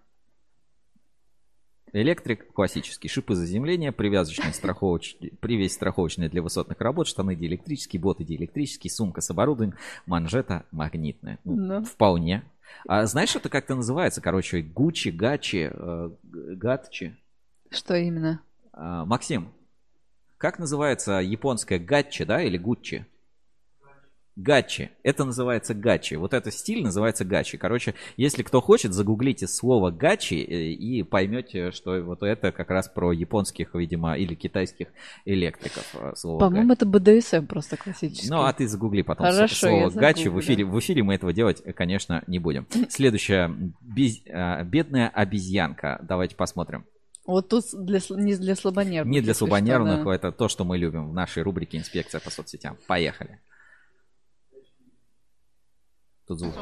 [1.92, 3.08] Электрик классический.
[3.08, 9.30] Шипы заземления, привязочные страховочные, привязь страховочная для высотных работ, штаны диэлектрические, боты диэлектрические, сумка с
[9.30, 11.38] оборудованием, манжета магнитная.
[11.44, 11.84] Ну, Ну.
[11.84, 12.44] Вполне.
[12.86, 14.20] А знаешь, это как-то называется?
[14.20, 17.16] Короче, Гуччи, Гачи, э, Гатчи.
[17.70, 18.40] Что именно?
[18.72, 19.52] А, Максим,
[20.38, 23.06] как называется японская гатчи, да, или гуччи?
[24.38, 24.92] Гачи.
[25.02, 26.14] Это называется гачи.
[26.14, 27.58] Вот этот стиль называется гачи.
[27.58, 32.86] Короче, если кто хочет, загуглите слово гачи э, и поймете, что вот это как раз
[32.88, 34.88] про японских, видимо, или китайских
[35.24, 35.92] электриков.
[35.94, 38.30] э, Слово По-моему, это БДСМ просто классический.
[38.30, 40.28] ну, а ты загугли потом Хорошо, слово гачи.
[40.28, 42.68] В эфире, в эфире мы этого делать, э, конечно, не будем.
[42.90, 43.52] Следующая.
[43.80, 45.98] Без- бедная обезьянка.
[46.04, 46.84] Давайте посмотрим.
[47.26, 49.12] Вот тут для, не для слабонервных.
[49.12, 50.14] Не для если что, слабонервных, да.
[50.14, 52.78] это то, что мы любим в нашей рубрике «Инспекция по соцсетям».
[52.86, 53.40] Поехали.
[56.27, 56.53] Тут звук.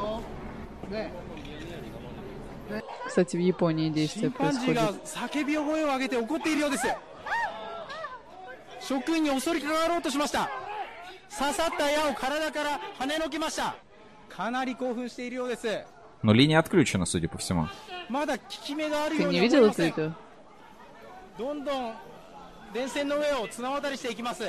[3.07, 5.03] Кстати, в Японии действие チンパンジーが происходит.
[5.05, 6.87] 叫び声を上げて怒っているようです
[8.79, 10.49] 職員に襲いかかろうとしました
[11.37, 13.75] 刺さった矢を体から跳ねのきました
[14.29, 15.67] かなり興奮しているようです
[16.23, 17.67] Но линия отключена, судя по всему.
[18.09, 20.11] まだ効き目がある Ты よう не に思い видел ま это せん видео?
[21.37, 21.93] どんどん
[22.73, 24.43] 電線の上を綱渡りしていきます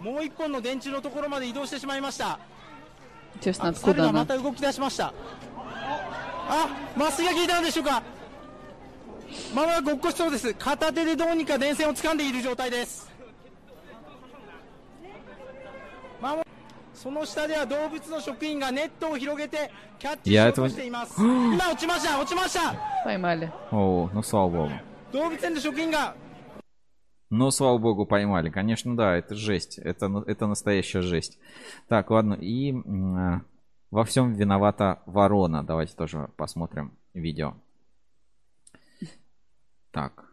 [0.00, 2.38] もう一本の電柱のところまで移動してしまいました
[3.36, 4.26] Интересно, あ猿 откуда がま она?
[4.26, 5.12] た動き出しました
[6.48, 8.02] あ麻酔が効いたのでしょうか
[9.54, 13.10] まもなくごっこしそうです片手でどうにか電線を掴んでいる状態です
[16.20, 16.42] まも
[16.94, 23.48] その下では動物の職員がネットを広げてキャッチしようとしています今落ちました落ちました Поймали.
[23.70, 24.70] О, ну слава богу.
[25.12, 26.14] 動物園の職員が
[27.31, 28.49] Ну, слава богу, поймали.
[28.49, 29.77] Конечно, да, это жесть.
[29.77, 31.39] Это, это настоящая жесть.
[31.87, 32.33] Так, ладно.
[32.33, 33.41] И а,
[33.89, 35.63] во всем виновата ворона.
[35.63, 37.53] Давайте тоже посмотрим видео.
[39.91, 40.25] Так.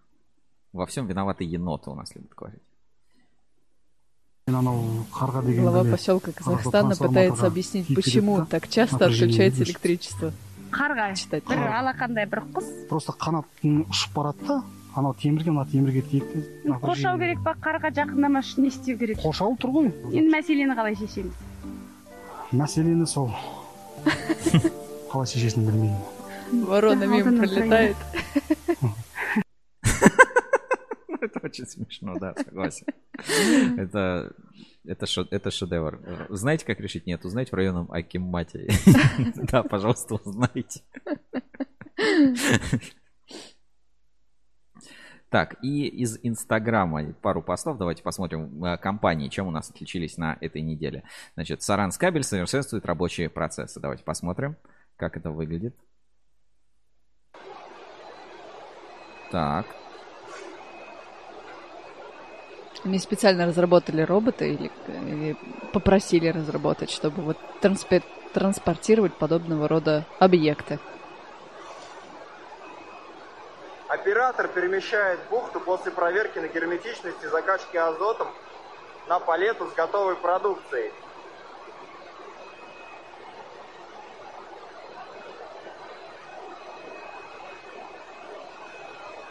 [0.72, 2.62] Во всем виноваты еноты у нас любят говорить.
[4.48, 10.30] Глава поселка Казахстана пытается объяснить, почему так часто отключается электричество.
[10.30, 11.44] Читать.
[12.88, 13.12] просто
[14.40, 14.64] да
[14.97, 19.17] анау темірге мына темірге тиеді де қоршау керек па қарға жақындамас үшін не істеу керек
[19.23, 21.33] қоршау тұр ғой енді мәселені қалай шешеміз
[22.53, 23.31] мәселені сол
[25.11, 26.01] қалай шешесін білмеймін
[26.53, 27.95] Ворона мимо Алдына пролетает.
[31.21, 32.85] Это очень смешно, да, согласен.
[33.77, 34.31] Это,
[34.85, 35.99] это, шо- это шедевр.
[36.29, 37.07] Знаете, как решить?
[37.07, 38.67] Нет, узнайте в районном Акимате.
[39.51, 40.81] Да, пожалуйста, узнайте.
[45.30, 47.76] Так, и из Инстаграма пару постов.
[47.76, 51.02] Давайте посмотрим э, компании, чем у нас отличились на этой неделе.
[51.34, 53.78] Значит, Саранскабель совершенствует рабочие процессы.
[53.78, 54.56] Давайте посмотрим,
[54.96, 55.76] как это выглядит.
[59.30, 59.66] Так,
[62.84, 65.36] Они специально разработали робота или, или
[65.72, 70.78] попросили разработать, чтобы вот транспе- транспортировать подобного рода объекты.
[73.88, 78.28] Оператор перемещает бухту после проверки на герметичность и закачки азотом
[79.06, 80.92] на палету с готовой продукцией.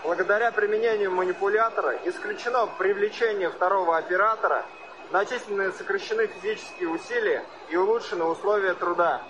[0.04, 4.66] Благодаря применению манипулятора исключено привлечение второго оператора,
[5.12, 9.22] значительно сокращены физические усилия и улучшены условия труда.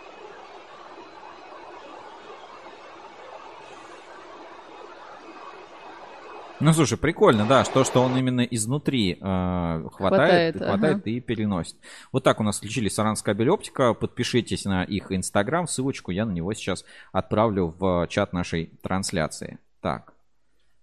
[6.59, 11.09] Ну, слушай, прикольно, да, что, что он именно изнутри э, хватает, Хватает, хватает, ага.
[11.09, 11.75] и переносит.
[12.11, 13.93] Вот так у нас включили Саранская кабель оптика.
[13.93, 19.59] Подпишитесь на их инстаграм, ссылочку я на него сейчас отправлю в чат нашей трансляции.
[19.81, 20.13] Так,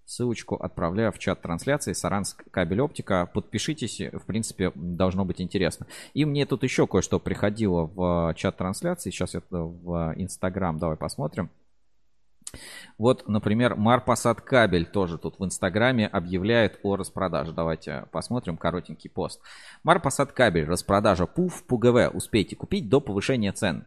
[0.07, 3.29] Ссылочку отправляю в чат трансляции Саранск кабель оптика.
[3.33, 5.87] Подпишитесь, в принципе, должно быть интересно.
[6.13, 9.11] И мне тут еще кое-что приходило в чат трансляции.
[9.11, 10.79] Сейчас это в Инстаграм.
[10.79, 11.51] Давай посмотрим.
[12.99, 17.53] Вот, например, Марпасад кабель тоже тут в Инстаграме объявляет о распродаже.
[17.53, 19.41] Давайте посмотрим коротенький пост.
[19.83, 22.15] Марпасад кабель, распродажа ПУФ, ПУГВ.
[22.15, 23.87] Успейте купить до повышения цен.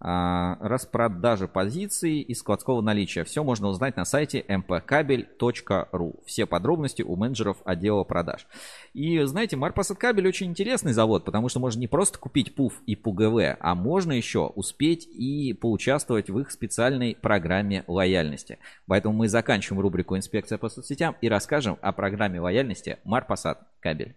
[0.00, 3.24] А, распродажа позиций и складского наличия.
[3.24, 6.20] Все можно узнать на сайте mpkabel.ru.
[6.26, 8.46] Все подробности у менеджеров отдела продаж.
[8.92, 12.96] И знаете, Марпасад кабель очень интересный завод, потому что можно не просто купить ПУФ и
[12.96, 18.58] ПУГВ, а можно еще успеть и поучаствовать в их специальной программе лояльности.
[18.86, 24.16] Поэтому мы заканчиваем рубрику «Инспекция по соцсетям» и расскажем о программе лояльности Марпасад кабель.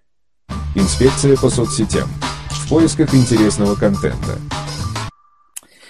[0.75, 2.09] Инспекция по соцсетям.
[2.49, 4.37] В поисках интересного контента.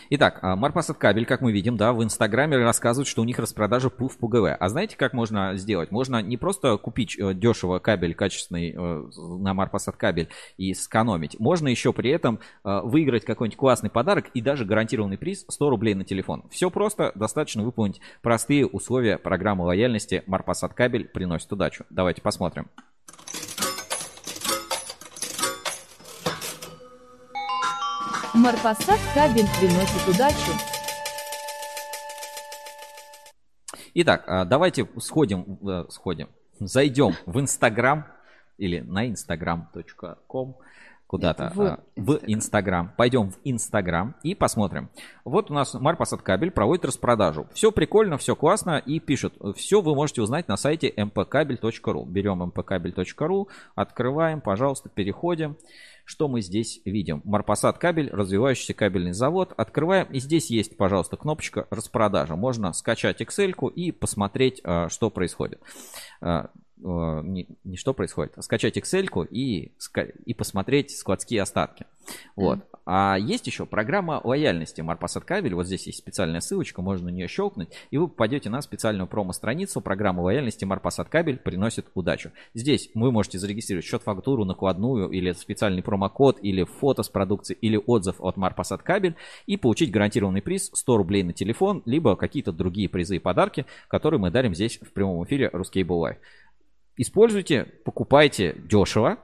[0.09, 3.89] Итак, а, Марпасад кабель, как мы видим, да, в Инстаграме рассказывают, что у них распродажа
[3.89, 4.55] ПУФ ПУГВ.
[4.57, 5.91] А знаете, как можно сделать?
[5.91, 11.37] Можно не просто купить э, дешево кабель качественный э, на Марпасад кабель и сэкономить.
[11.39, 15.93] Можно еще при этом э, выиграть какой-нибудь классный подарок и даже гарантированный приз 100 рублей
[15.93, 16.45] на телефон.
[16.51, 21.83] Все просто, достаточно выполнить простые условия программы лояльности Марпасад кабель приносит удачу.
[21.89, 22.69] Давайте посмотрим.
[28.37, 30.51] Марпасад кабель приносит удачу.
[33.95, 38.05] Итак, а, давайте сходим, э, сходим, зайдем в Инстаграм
[38.59, 40.55] или на instagram.com
[41.07, 42.91] куда-то В а, в Инстаграм.
[42.97, 44.89] Пойдем в Инстаграм и посмотрим.
[45.23, 47.47] Вот у нас Марпасад кабель проводит распродажу.
[47.53, 49.33] Все прикольно, все классно и пишут.
[49.55, 52.05] Все вы можете узнать на сайте mpkabel.ru.
[52.05, 55.57] Берем mpkabel.ru, открываем, пожалуйста, переходим.
[56.03, 57.21] Что мы здесь видим?
[57.25, 59.53] Марпасад кабель, развивающийся кабельный завод.
[59.57, 60.07] Открываем.
[60.07, 62.37] И здесь есть, пожалуйста, кнопочка распродажа.
[62.37, 65.61] Можно скачать Excel и посмотреть, а, что происходит.
[66.83, 69.71] А, Не, не что происходит, а скачать Excel и,
[70.25, 71.85] и посмотреть складские остатки.
[72.35, 72.59] Вот.
[72.85, 75.53] А есть еще программа лояльности Марпасад кабель.
[75.53, 79.81] Вот здесь есть специальная ссылочка, можно на нее щелкнуть, и вы попадете на специальную промо-страницу.
[79.81, 82.31] Программа лояльности Марпасад кабель приносит удачу.
[82.53, 88.15] Здесь вы можете зарегистрировать счет-фактуру, накладную, или специальный промокод, или фото с продукции, или отзыв
[88.19, 89.15] от Марпасад кабель,
[89.47, 94.21] и получить гарантированный приз 100 рублей на телефон, либо какие-то другие призы и подарки, которые
[94.21, 96.17] мы дарим здесь в прямом эфире Ruscable Live.
[96.97, 99.19] Используйте, покупайте дешево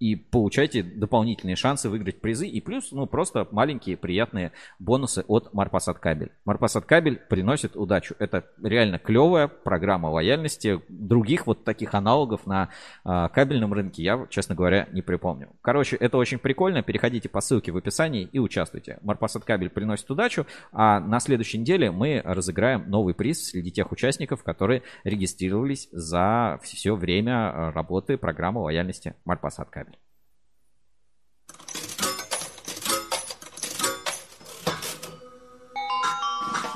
[0.00, 2.48] и получайте дополнительные шансы выиграть призы.
[2.48, 6.32] И плюс, ну, просто маленькие приятные бонусы от Марпасад кабель.
[6.46, 8.14] Марпасад кабель приносит удачу.
[8.18, 10.80] Это реально клевая программа лояльности.
[10.88, 12.70] Других вот таких аналогов на
[13.04, 15.50] а, кабельном рынке я, честно говоря, не припомню.
[15.60, 16.82] Короче, это очень прикольно.
[16.82, 18.98] Переходите по ссылке в описании и участвуйте.
[19.02, 20.46] Марпасад кабель приносит удачу.
[20.72, 26.96] А на следующей неделе мы разыграем новый приз среди тех участников, которые регистрировались за все
[26.96, 29.89] время работы программы лояльности Марпасад кабель.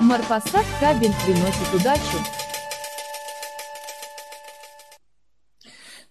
[0.05, 2.44] Марпасад кабель приносит удачу.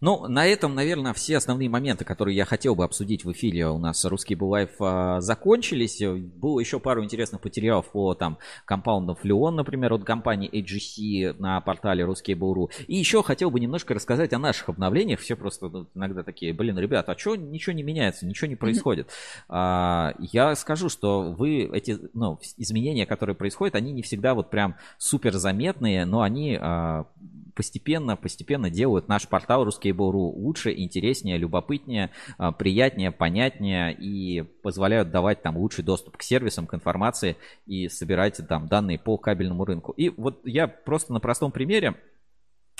[0.04, 3.78] Ну, на этом, наверное, все основные моменты, которые я хотел бы обсудить в эфире у
[3.78, 6.02] нас русский Булайф а, закончились.
[6.02, 12.04] Было еще пару интересных материалов по там компаундам Флеон, например, от компании AGC на портале
[12.04, 12.68] Русский Буру.
[12.86, 15.20] И еще хотел бы немножко рассказать о наших обновлениях.
[15.20, 19.08] Все просто иногда такие, блин, ребята, а что ничего не меняется, ничего не происходит?
[19.48, 24.76] А, я скажу, что вы эти ну, изменения, которые происходят, они не всегда вот прям
[24.98, 27.06] супер заметные, но они а,
[27.54, 35.42] постепенно, постепенно делают наш портал Ruskable.ru лучше, интереснее, любопытнее, а, приятнее, понятнее и позволяют давать
[35.42, 39.92] там лучший доступ к сервисам, к информации и собирать там данные по кабельному рынку.
[39.92, 41.94] И вот я просто на простом примере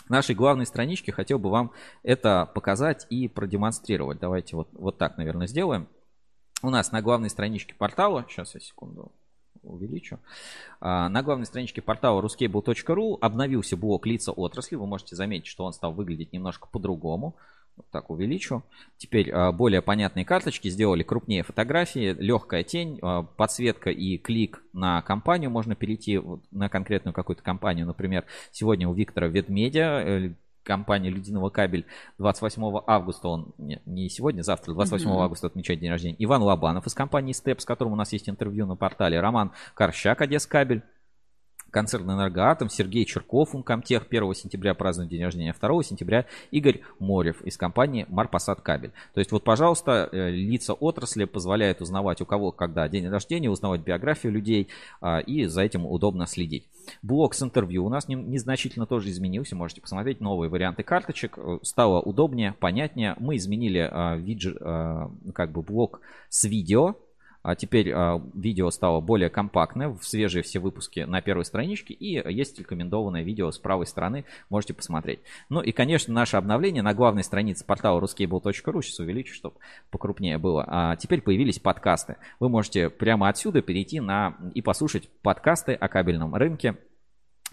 [0.08, 1.72] нашей главной странички хотел бы вам
[2.02, 4.18] это показать и продемонстрировать.
[4.18, 5.88] Давайте вот, вот так, наверное, сделаем.
[6.62, 9.12] У нас на главной страничке портала, сейчас я секунду
[9.68, 10.18] увеличу.
[10.80, 14.76] А, На главной страничке портала ruscable.ru обновился блок лица отрасли.
[14.76, 17.36] Вы можете заметить, что он стал выглядеть немножко по-другому.
[17.76, 18.62] Вот так увеличу.
[18.96, 25.02] Теперь а, более понятные карточки, сделали крупнее фотографии, легкая тень, а, подсветка и клик на
[25.02, 25.50] компанию.
[25.50, 26.20] Можно перейти
[26.52, 27.86] на конкретную какую-то компанию.
[27.86, 30.34] Например, сегодня у Виктора Ведмедя
[30.64, 31.86] компания Людиного кабель
[32.18, 35.18] 28 августа, он не, сегодня, завтра, 28 Мгм.
[35.18, 36.16] августа отмечает день рождения.
[36.18, 39.20] Иван Лобанов из компании Step, с которым у нас есть интервью на портале.
[39.20, 40.82] Роман Корщак, Одесс кабель.
[41.74, 47.56] Концерн «Энергоатом», Сергей Черков, Умкомтех, 1 сентября празднует день рождения, 2 сентября Игорь Морев из
[47.56, 48.92] компании «Марпасад Кабель».
[49.12, 53.80] То есть вот, пожалуйста, э, лица отрасли позволяют узнавать у кого когда день рождения, узнавать
[53.80, 54.68] биографию людей,
[55.00, 56.64] а, и за этим удобно следить.
[57.02, 61.58] Блок с интервью у нас не- незначительно тоже изменился, можете посмотреть новые варианты карточек, Э,
[61.62, 63.16] стало удобнее, понятнее.
[63.18, 66.94] Мы изменили а, видж- а, как бы блок с видео,
[67.44, 72.58] а теперь а, видео стало более компактное, свежие все выпуски на первой страничке, и есть
[72.58, 75.20] рекомендованное видео с правой стороны, можете посмотреть.
[75.50, 79.56] Ну и, конечно, наше обновление на главной странице портала ruscable.ru, сейчас увеличу, чтобы
[79.90, 80.64] покрупнее было.
[80.66, 82.16] А теперь появились подкасты.
[82.40, 86.78] Вы можете прямо отсюда перейти на и послушать подкасты о кабельном рынке,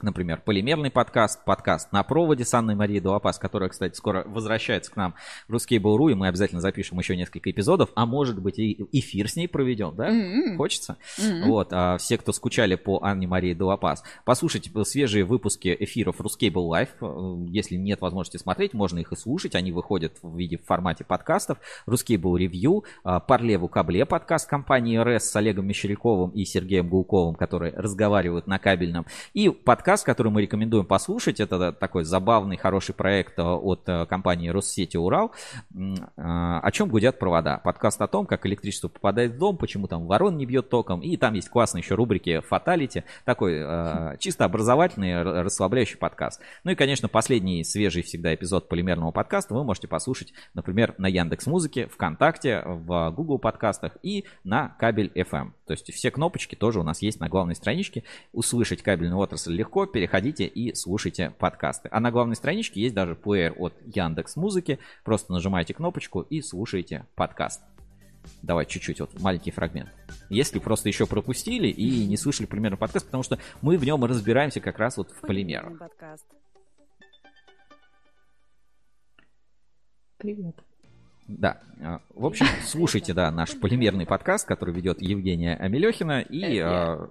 [0.04, 4.96] Например, полимерный подкаст, подкаст на проводе с Анной Марией Дуапас, которая, кстати, скоро возвращается к
[4.96, 5.16] нам
[5.48, 9.36] в Ruskable.ru, и мы обязательно запишем еще несколько эпизодов, а может быть и эфир с
[9.36, 10.10] ней проведем, да?
[10.10, 10.58] М-м.
[10.58, 10.98] Хочется?
[11.20, 11.48] М-м.
[11.48, 16.90] Вот, а все, кто скучали по Анне Марии Дуапас, послушайте свежие выпуски эфиров Ruskable Live.
[17.02, 21.04] Э, Если нет возможности смотреть, можно их и слушать, они выходят в виде в формате
[21.04, 21.60] подкастов.
[21.88, 27.74] Ruskable Review, а, Парлеву Кабле подкаст компании РС с Олегом Мещеряковым и Сергеем Гулковым, которые
[27.76, 29.06] разговаривают на кабельном.
[29.34, 34.48] И подкаст, который мы рекомендуем послушать, это такой забавный, хороший проект э, от э, компании
[34.48, 35.34] Россети Урал.
[35.76, 37.58] Э, О чем гудят провода?
[37.58, 41.02] Подкаст о том, как электричество попадает в дом, почему там ворон не бьет током.
[41.02, 43.04] И там есть классные еще рубрики фаталити.
[43.26, 46.42] Такой э, чисто образовательный, расслабляющий подкаст.
[46.64, 51.46] Ну и, конечно, последний свежий всегда эпизод полимерного подкаста вы можете послушать, например, на Яндекс
[51.48, 55.52] Музыке, ВКонтакте, в Google подкастах и на кабель FM.
[55.80, 58.04] То есть все кнопочки тоже у нас есть на главной страничке.
[58.34, 61.90] Услышать кабельную отрасль легко, переходите и слушайте подкасты.
[61.92, 64.80] А на главной страничке есть даже плеер от Яндекс Музыки.
[65.04, 67.62] Просто нажимаете кнопочку и слушаете подкаст.
[68.42, 69.90] Давай чуть-чуть, вот маленький фрагмент.
[70.30, 74.60] Если просто еще пропустили и не слышали примерно подкаст, потому что мы в нем разбираемся
[74.60, 75.74] как раз вот в полимерах.
[80.18, 80.56] Привет.
[81.38, 81.60] Да.
[81.82, 86.22] а, В общем, слушайте, да, наш полимерный подкаст, который ведет Евгения Амелехина.
[86.22, 87.10] И а,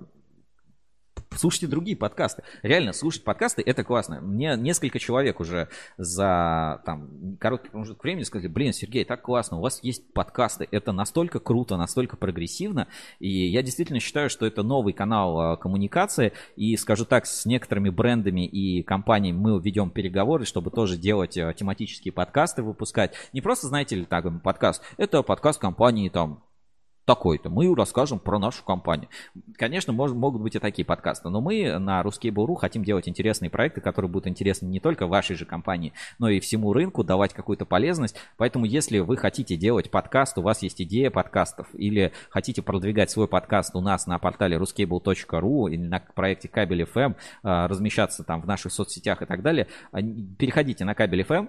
[1.40, 2.42] слушайте другие подкасты.
[2.62, 4.20] Реально, слушать подкасты это классно.
[4.20, 9.62] Мне несколько человек уже за там короткий промежуток времени сказали, блин, Сергей, так классно, у
[9.62, 10.68] вас есть подкасты.
[10.70, 12.88] Это настолько круто, настолько прогрессивно.
[13.20, 16.32] И я действительно считаю, что это новый канал а, коммуникации.
[16.56, 21.54] И скажу так, с некоторыми брендами и компаниями мы ведем переговоры, чтобы тоже делать а,
[21.54, 23.14] тематические подкасты, выпускать.
[23.32, 24.82] Не просто, знаете ли, так, подкаст.
[24.98, 26.42] Это подкаст компании там
[27.10, 27.50] такой-то.
[27.50, 29.08] Мы расскажем про нашу компанию.
[29.56, 33.80] Конечно, может, могут быть и такие подкасты, но мы на Ruskable.ru хотим делать интересные проекты,
[33.80, 38.14] которые будут интересны не только вашей же компании, но и всему рынку, давать какую-то полезность.
[38.36, 43.26] Поэтому, если вы хотите делать подкаст, у вас есть идея подкастов, или хотите продвигать свой
[43.26, 48.47] подкаст у нас на портале ruskable.ru или на проекте Кабель FM, а, размещаться там в
[48.47, 51.48] наших соцсетях и так далее, а, переходите на Кабель FM,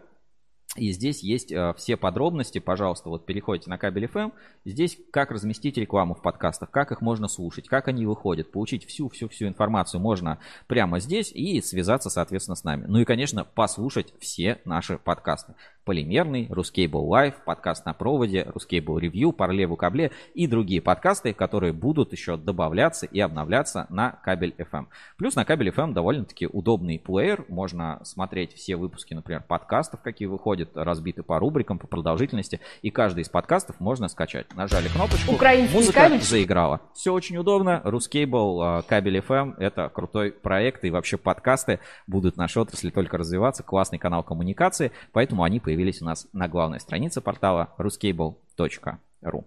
[0.77, 4.31] и здесь есть э, все подробности, пожалуйста, вот переходите на кабель FM.
[4.63, 9.47] Здесь как разместить рекламу в подкастах, как их можно слушать, как они выходят, получить всю-всю-всю
[9.47, 12.85] информацию можно прямо здесь и связаться, соответственно, с нами.
[12.87, 15.55] Ну и, конечно, послушать все наши подкасты.
[15.83, 22.11] Полимерный, Ruscable Live, подкаст на проводе, Ruscable Review, Парлеву Кабле и другие подкасты, которые будут
[22.11, 24.85] еще добавляться и обновляться на кабель FM.
[25.17, 30.60] Плюс на кабель FM довольно-таки удобный плеер, можно смотреть все выпуски, например, подкастов, какие выходят,
[30.73, 34.47] разбиты по рубрикам, по продолжительности, и каждый из подкастов можно скачать.
[34.55, 36.21] Нажали кнопочку, Украинский музыка кабель.
[36.21, 36.81] заиграла.
[36.93, 37.81] Все очень удобно.
[37.83, 43.17] Ruscable, э, кабель FM, это крутой проект, и вообще подкасты будут в нашей отрасли только
[43.17, 49.45] развиваться, классный канал коммуникации, поэтому они появились у нас на главной странице портала ruscable.ru.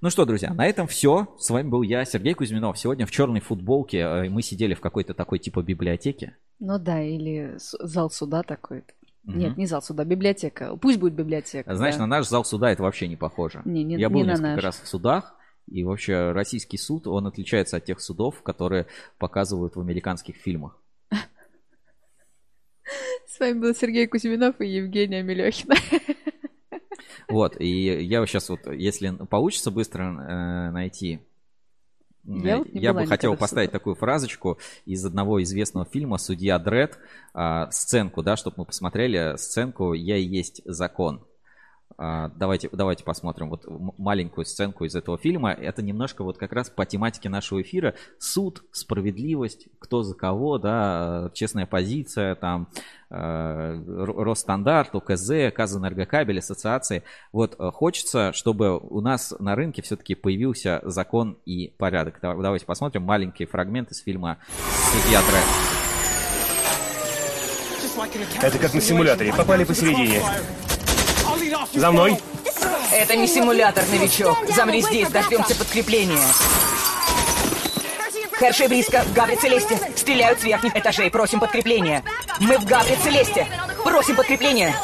[0.00, 1.26] Ну что, друзья, на этом все.
[1.38, 2.78] С вами был я, Сергей Кузьминов.
[2.78, 6.36] Сегодня в черной футболке э, мы сидели в какой-то такой типа библиотеке.
[6.60, 8.84] Ну да, или зал суда такой.
[9.28, 9.38] Мгм.
[9.40, 10.74] Нет, не зал суда, библиотека.
[10.76, 11.74] Пусть будет библиотека.
[11.74, 12.00] Знаешь, да.
[12.00, 13.60] на наш зал суда это вообще не похоже.
[13.66, 14.64] Не, не- я был не на несколько наш.
[14.64, 15.34] раз в судах,
[15.70, 18.86] и вообще российский суд, он отличается от тех судов, которые
[19.18, 20.80] показывают в американских фильмах.
[23.26, 25.74] С вами был Сергей Кузьминов и Евгения Мелехина.
[27.28, 31.20] Вот, и я сейчас вот, если получится быстро э, найти,
[32.28, 33.80] Я вот я бы хотел поставить судах.
[33.80, 36.98] такую фразочку из одного известного фильма «Судья Дред»,
[37.32, 41.27] а, сценку, да, чтобы мы посмотрели сценку «Я и есть закон».
[42.00, 43.64] А, давайте, давайте посмотрим вот
[43.98, 45.50] маленькую сценку из этого фильма.
[45.52, 47.94] Это немножко вот как раз по тематике нашего эфира.
[48.20, 52.68] Суд, справедливость, кто за кого, да, честная позиция, там,
[53.10, 57.02] э, Ро- Росстандарт, ОКЗ, Казэнергокабель, ассоциации.
[57.32, 62.20] Вот э, хочется, чтобы у нас на рынке все-таки появился закон и порядок.
[62.22, 64.38] Да- Давайте посмотрим маленький фрагмент из фильма
[64.92, 65.46] «Судья Дредд».
[68.40, 69.32] Это как на симуляторе.
[69.34, 70.22] Попали посередине.
[71.74, 72.18] За мной.
[72.92, 74.38] Это не симулятор, новичок.
[74.54, 76.26] Замри здесь, дождемся подкрепления.
[78.38, 79.78] Херши близко, в Габре Целесте.
[79.96, 82.04] Стреляют с верхних этажей, просим подкрепления.
[82.40, 83.46] Мы в Габре Целесте.
[83.82, 84.74] Просим подкрепления.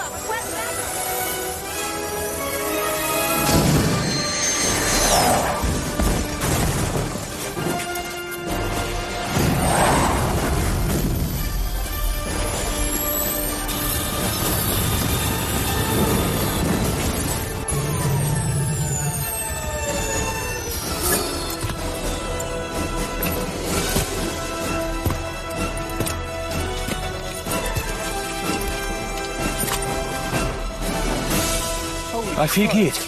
[32.44, 33.00] Офигеть!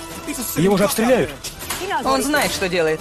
[0.57, 1.31] Его же обстреляют.
[2.05, 2.99] Он знает, что делает.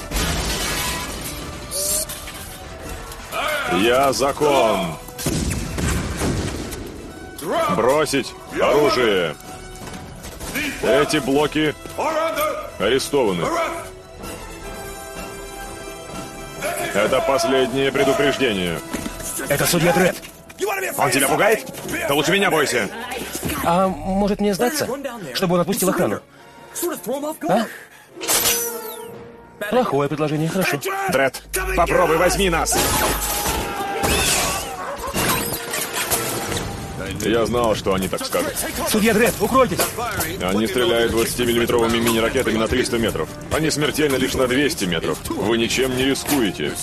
[3.79, 4.97] Я закон.
[7.77, 9.33] Бросить оружие.
[10.83, 11.73] Эти блоки
[12.79, 13.45] арестованы.
[16.93, 18.81] Это последнее предупреждение.
[19.47, 20.17] Это судья Дред.
[20.97, 21.65] Он тебя пугает?
[22.07, 22.89] Ты лучше меня бойся.
[23.65, 24.87] А может мне сдаться,
[25.33, 26.21] чтобы он отпустил охрану?
[27.49, 27.65] А?
[29.69, 30.79] Плохое предложение, хорошо.
[31.11, 31.41] Дред,
[31.75, 32.77] попробуй возьми нас.
[37.21, 38.53] Я знал, что они так скажут.
[38.87, 39.79] Судья Дред, укройтесь!
[40.43, 43.29] Они стреляют 20-миллиметровыми мини-ракетами на 300 метров.
[43.51, 45.17] Они смертельны лишь на 200 метров.
[45.29, 46.73] Вы ничем не рискуете.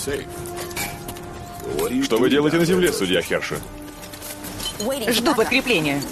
[2.02, 3.59] Что вы делаете на земле, судья Херши?
[5.09, 6.02] Жду подкрепления.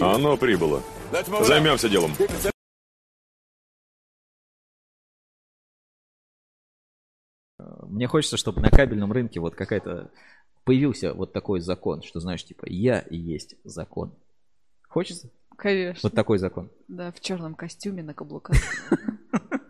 [0.00, 0.82] Оно прибыло.
[1.42, 2.12] Займемся делом.
[7.58, 10.10] Мне хочется, чтобы на кабельном рынке вот какая-то
[10.64, 14.14] появился вот такой закон, что знаешь, типа, я и есть закон.
[14.88, 15.30] Хочется?
[15.56, 16.08] Конечно.
[16.08, 16.70] Вот такой закон.
[16.88, 18.56] Да, в черном костюме на каблуках.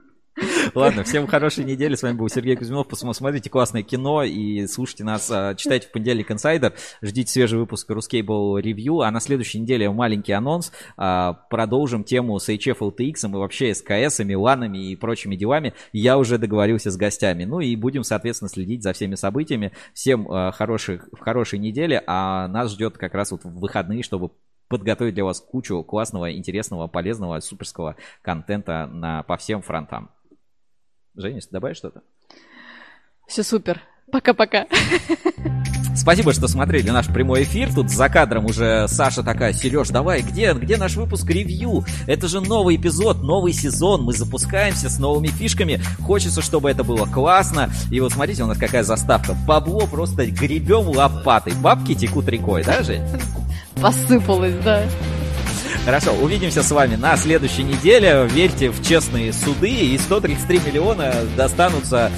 [0.74, 1.94] Ладно, всем хорошей недели.
[1.94, 2.88] С вами был Сергей Кузьминов.
[2.88, 5.30] Посмотрите классное кино и слушайте нас.
[5.30, 6.74] а, Читайте в понедельник инсайдер.
[7.00, 9.04] Ждите свежий выпуск Ruscable Review.
[9.04, 10.72] А на следующей неделе маленький анонс.
[10.96, 15.74] А, Продолжим тему с HF LTX и вообще СКС, Миланами и прочими делами.
[15.92, 17.44] Я уже договорился с гостями.
[17.44, 19.72] Ну и будем, соответственно, следить за всеми событиями.
[19.94, 22.02] Всем а, хороших, хорошей недели.
[22.06, 24.30] А нас ждет как раз вот в выходные, чтобы
[24.68, 30.10] подготовить для вас кучу классного, интересного, полезного, суперского контента на, по всем фронтам.
[31.14, 32.02] Женя, добавишь что-то?
[33.26, 33.80] Все супер.
[34.10, 34.66] Пока-пока.
[35.94, 37.72] Спасибо, что смотрели наш прямой эфир.
[37.72, 41.84] Тут за кадром уже Саша такая, Сереж, давай, где, где наш выпуск ревью?
[42.06, 44.02] Это же новый эпизод, новый сезон.
[44.02, 45.80] Мы запускаемся с новыми фишками.
[46.00, 47.70] Хочется, чтобы это было классно.
[47.90, 49.36] И вот смотрите, у нас какая заставка.
[49.46, 51.52] Бабло просто гребем лопатой.
[51.54, 53.06] Бабки текут рекой, да, Жень?
[53.80, 54.84] Посыпалось, да.
[55.84, 58.28] Хорошо, увидимся с вами на следующей неделе.
[58.30, 62.10] Верьте в честные суды, и 133 миллиона достанутся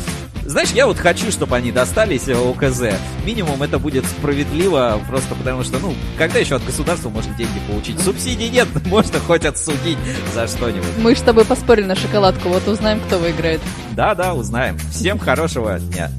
[0.47, 2.95] знаешь, я вот хочу, чтобы они достались ОКЗ.
[3.25, 7.99] Минимум это будет справедливо, просто потому что, ну, когда еще от государства можно деньги получить?
[7.99, 9.97] Субсидий нет, можно хоть отсудить
[10.35, 10.99] за что-нибудь.
[10.99, 13.63] Мы с тобой поспорили на шоколадку, вот узнаем, кто выиграет.
[13.93, 14.77] Да-да, узнаем.
[14.93, 16.11] Всем хорошего дня.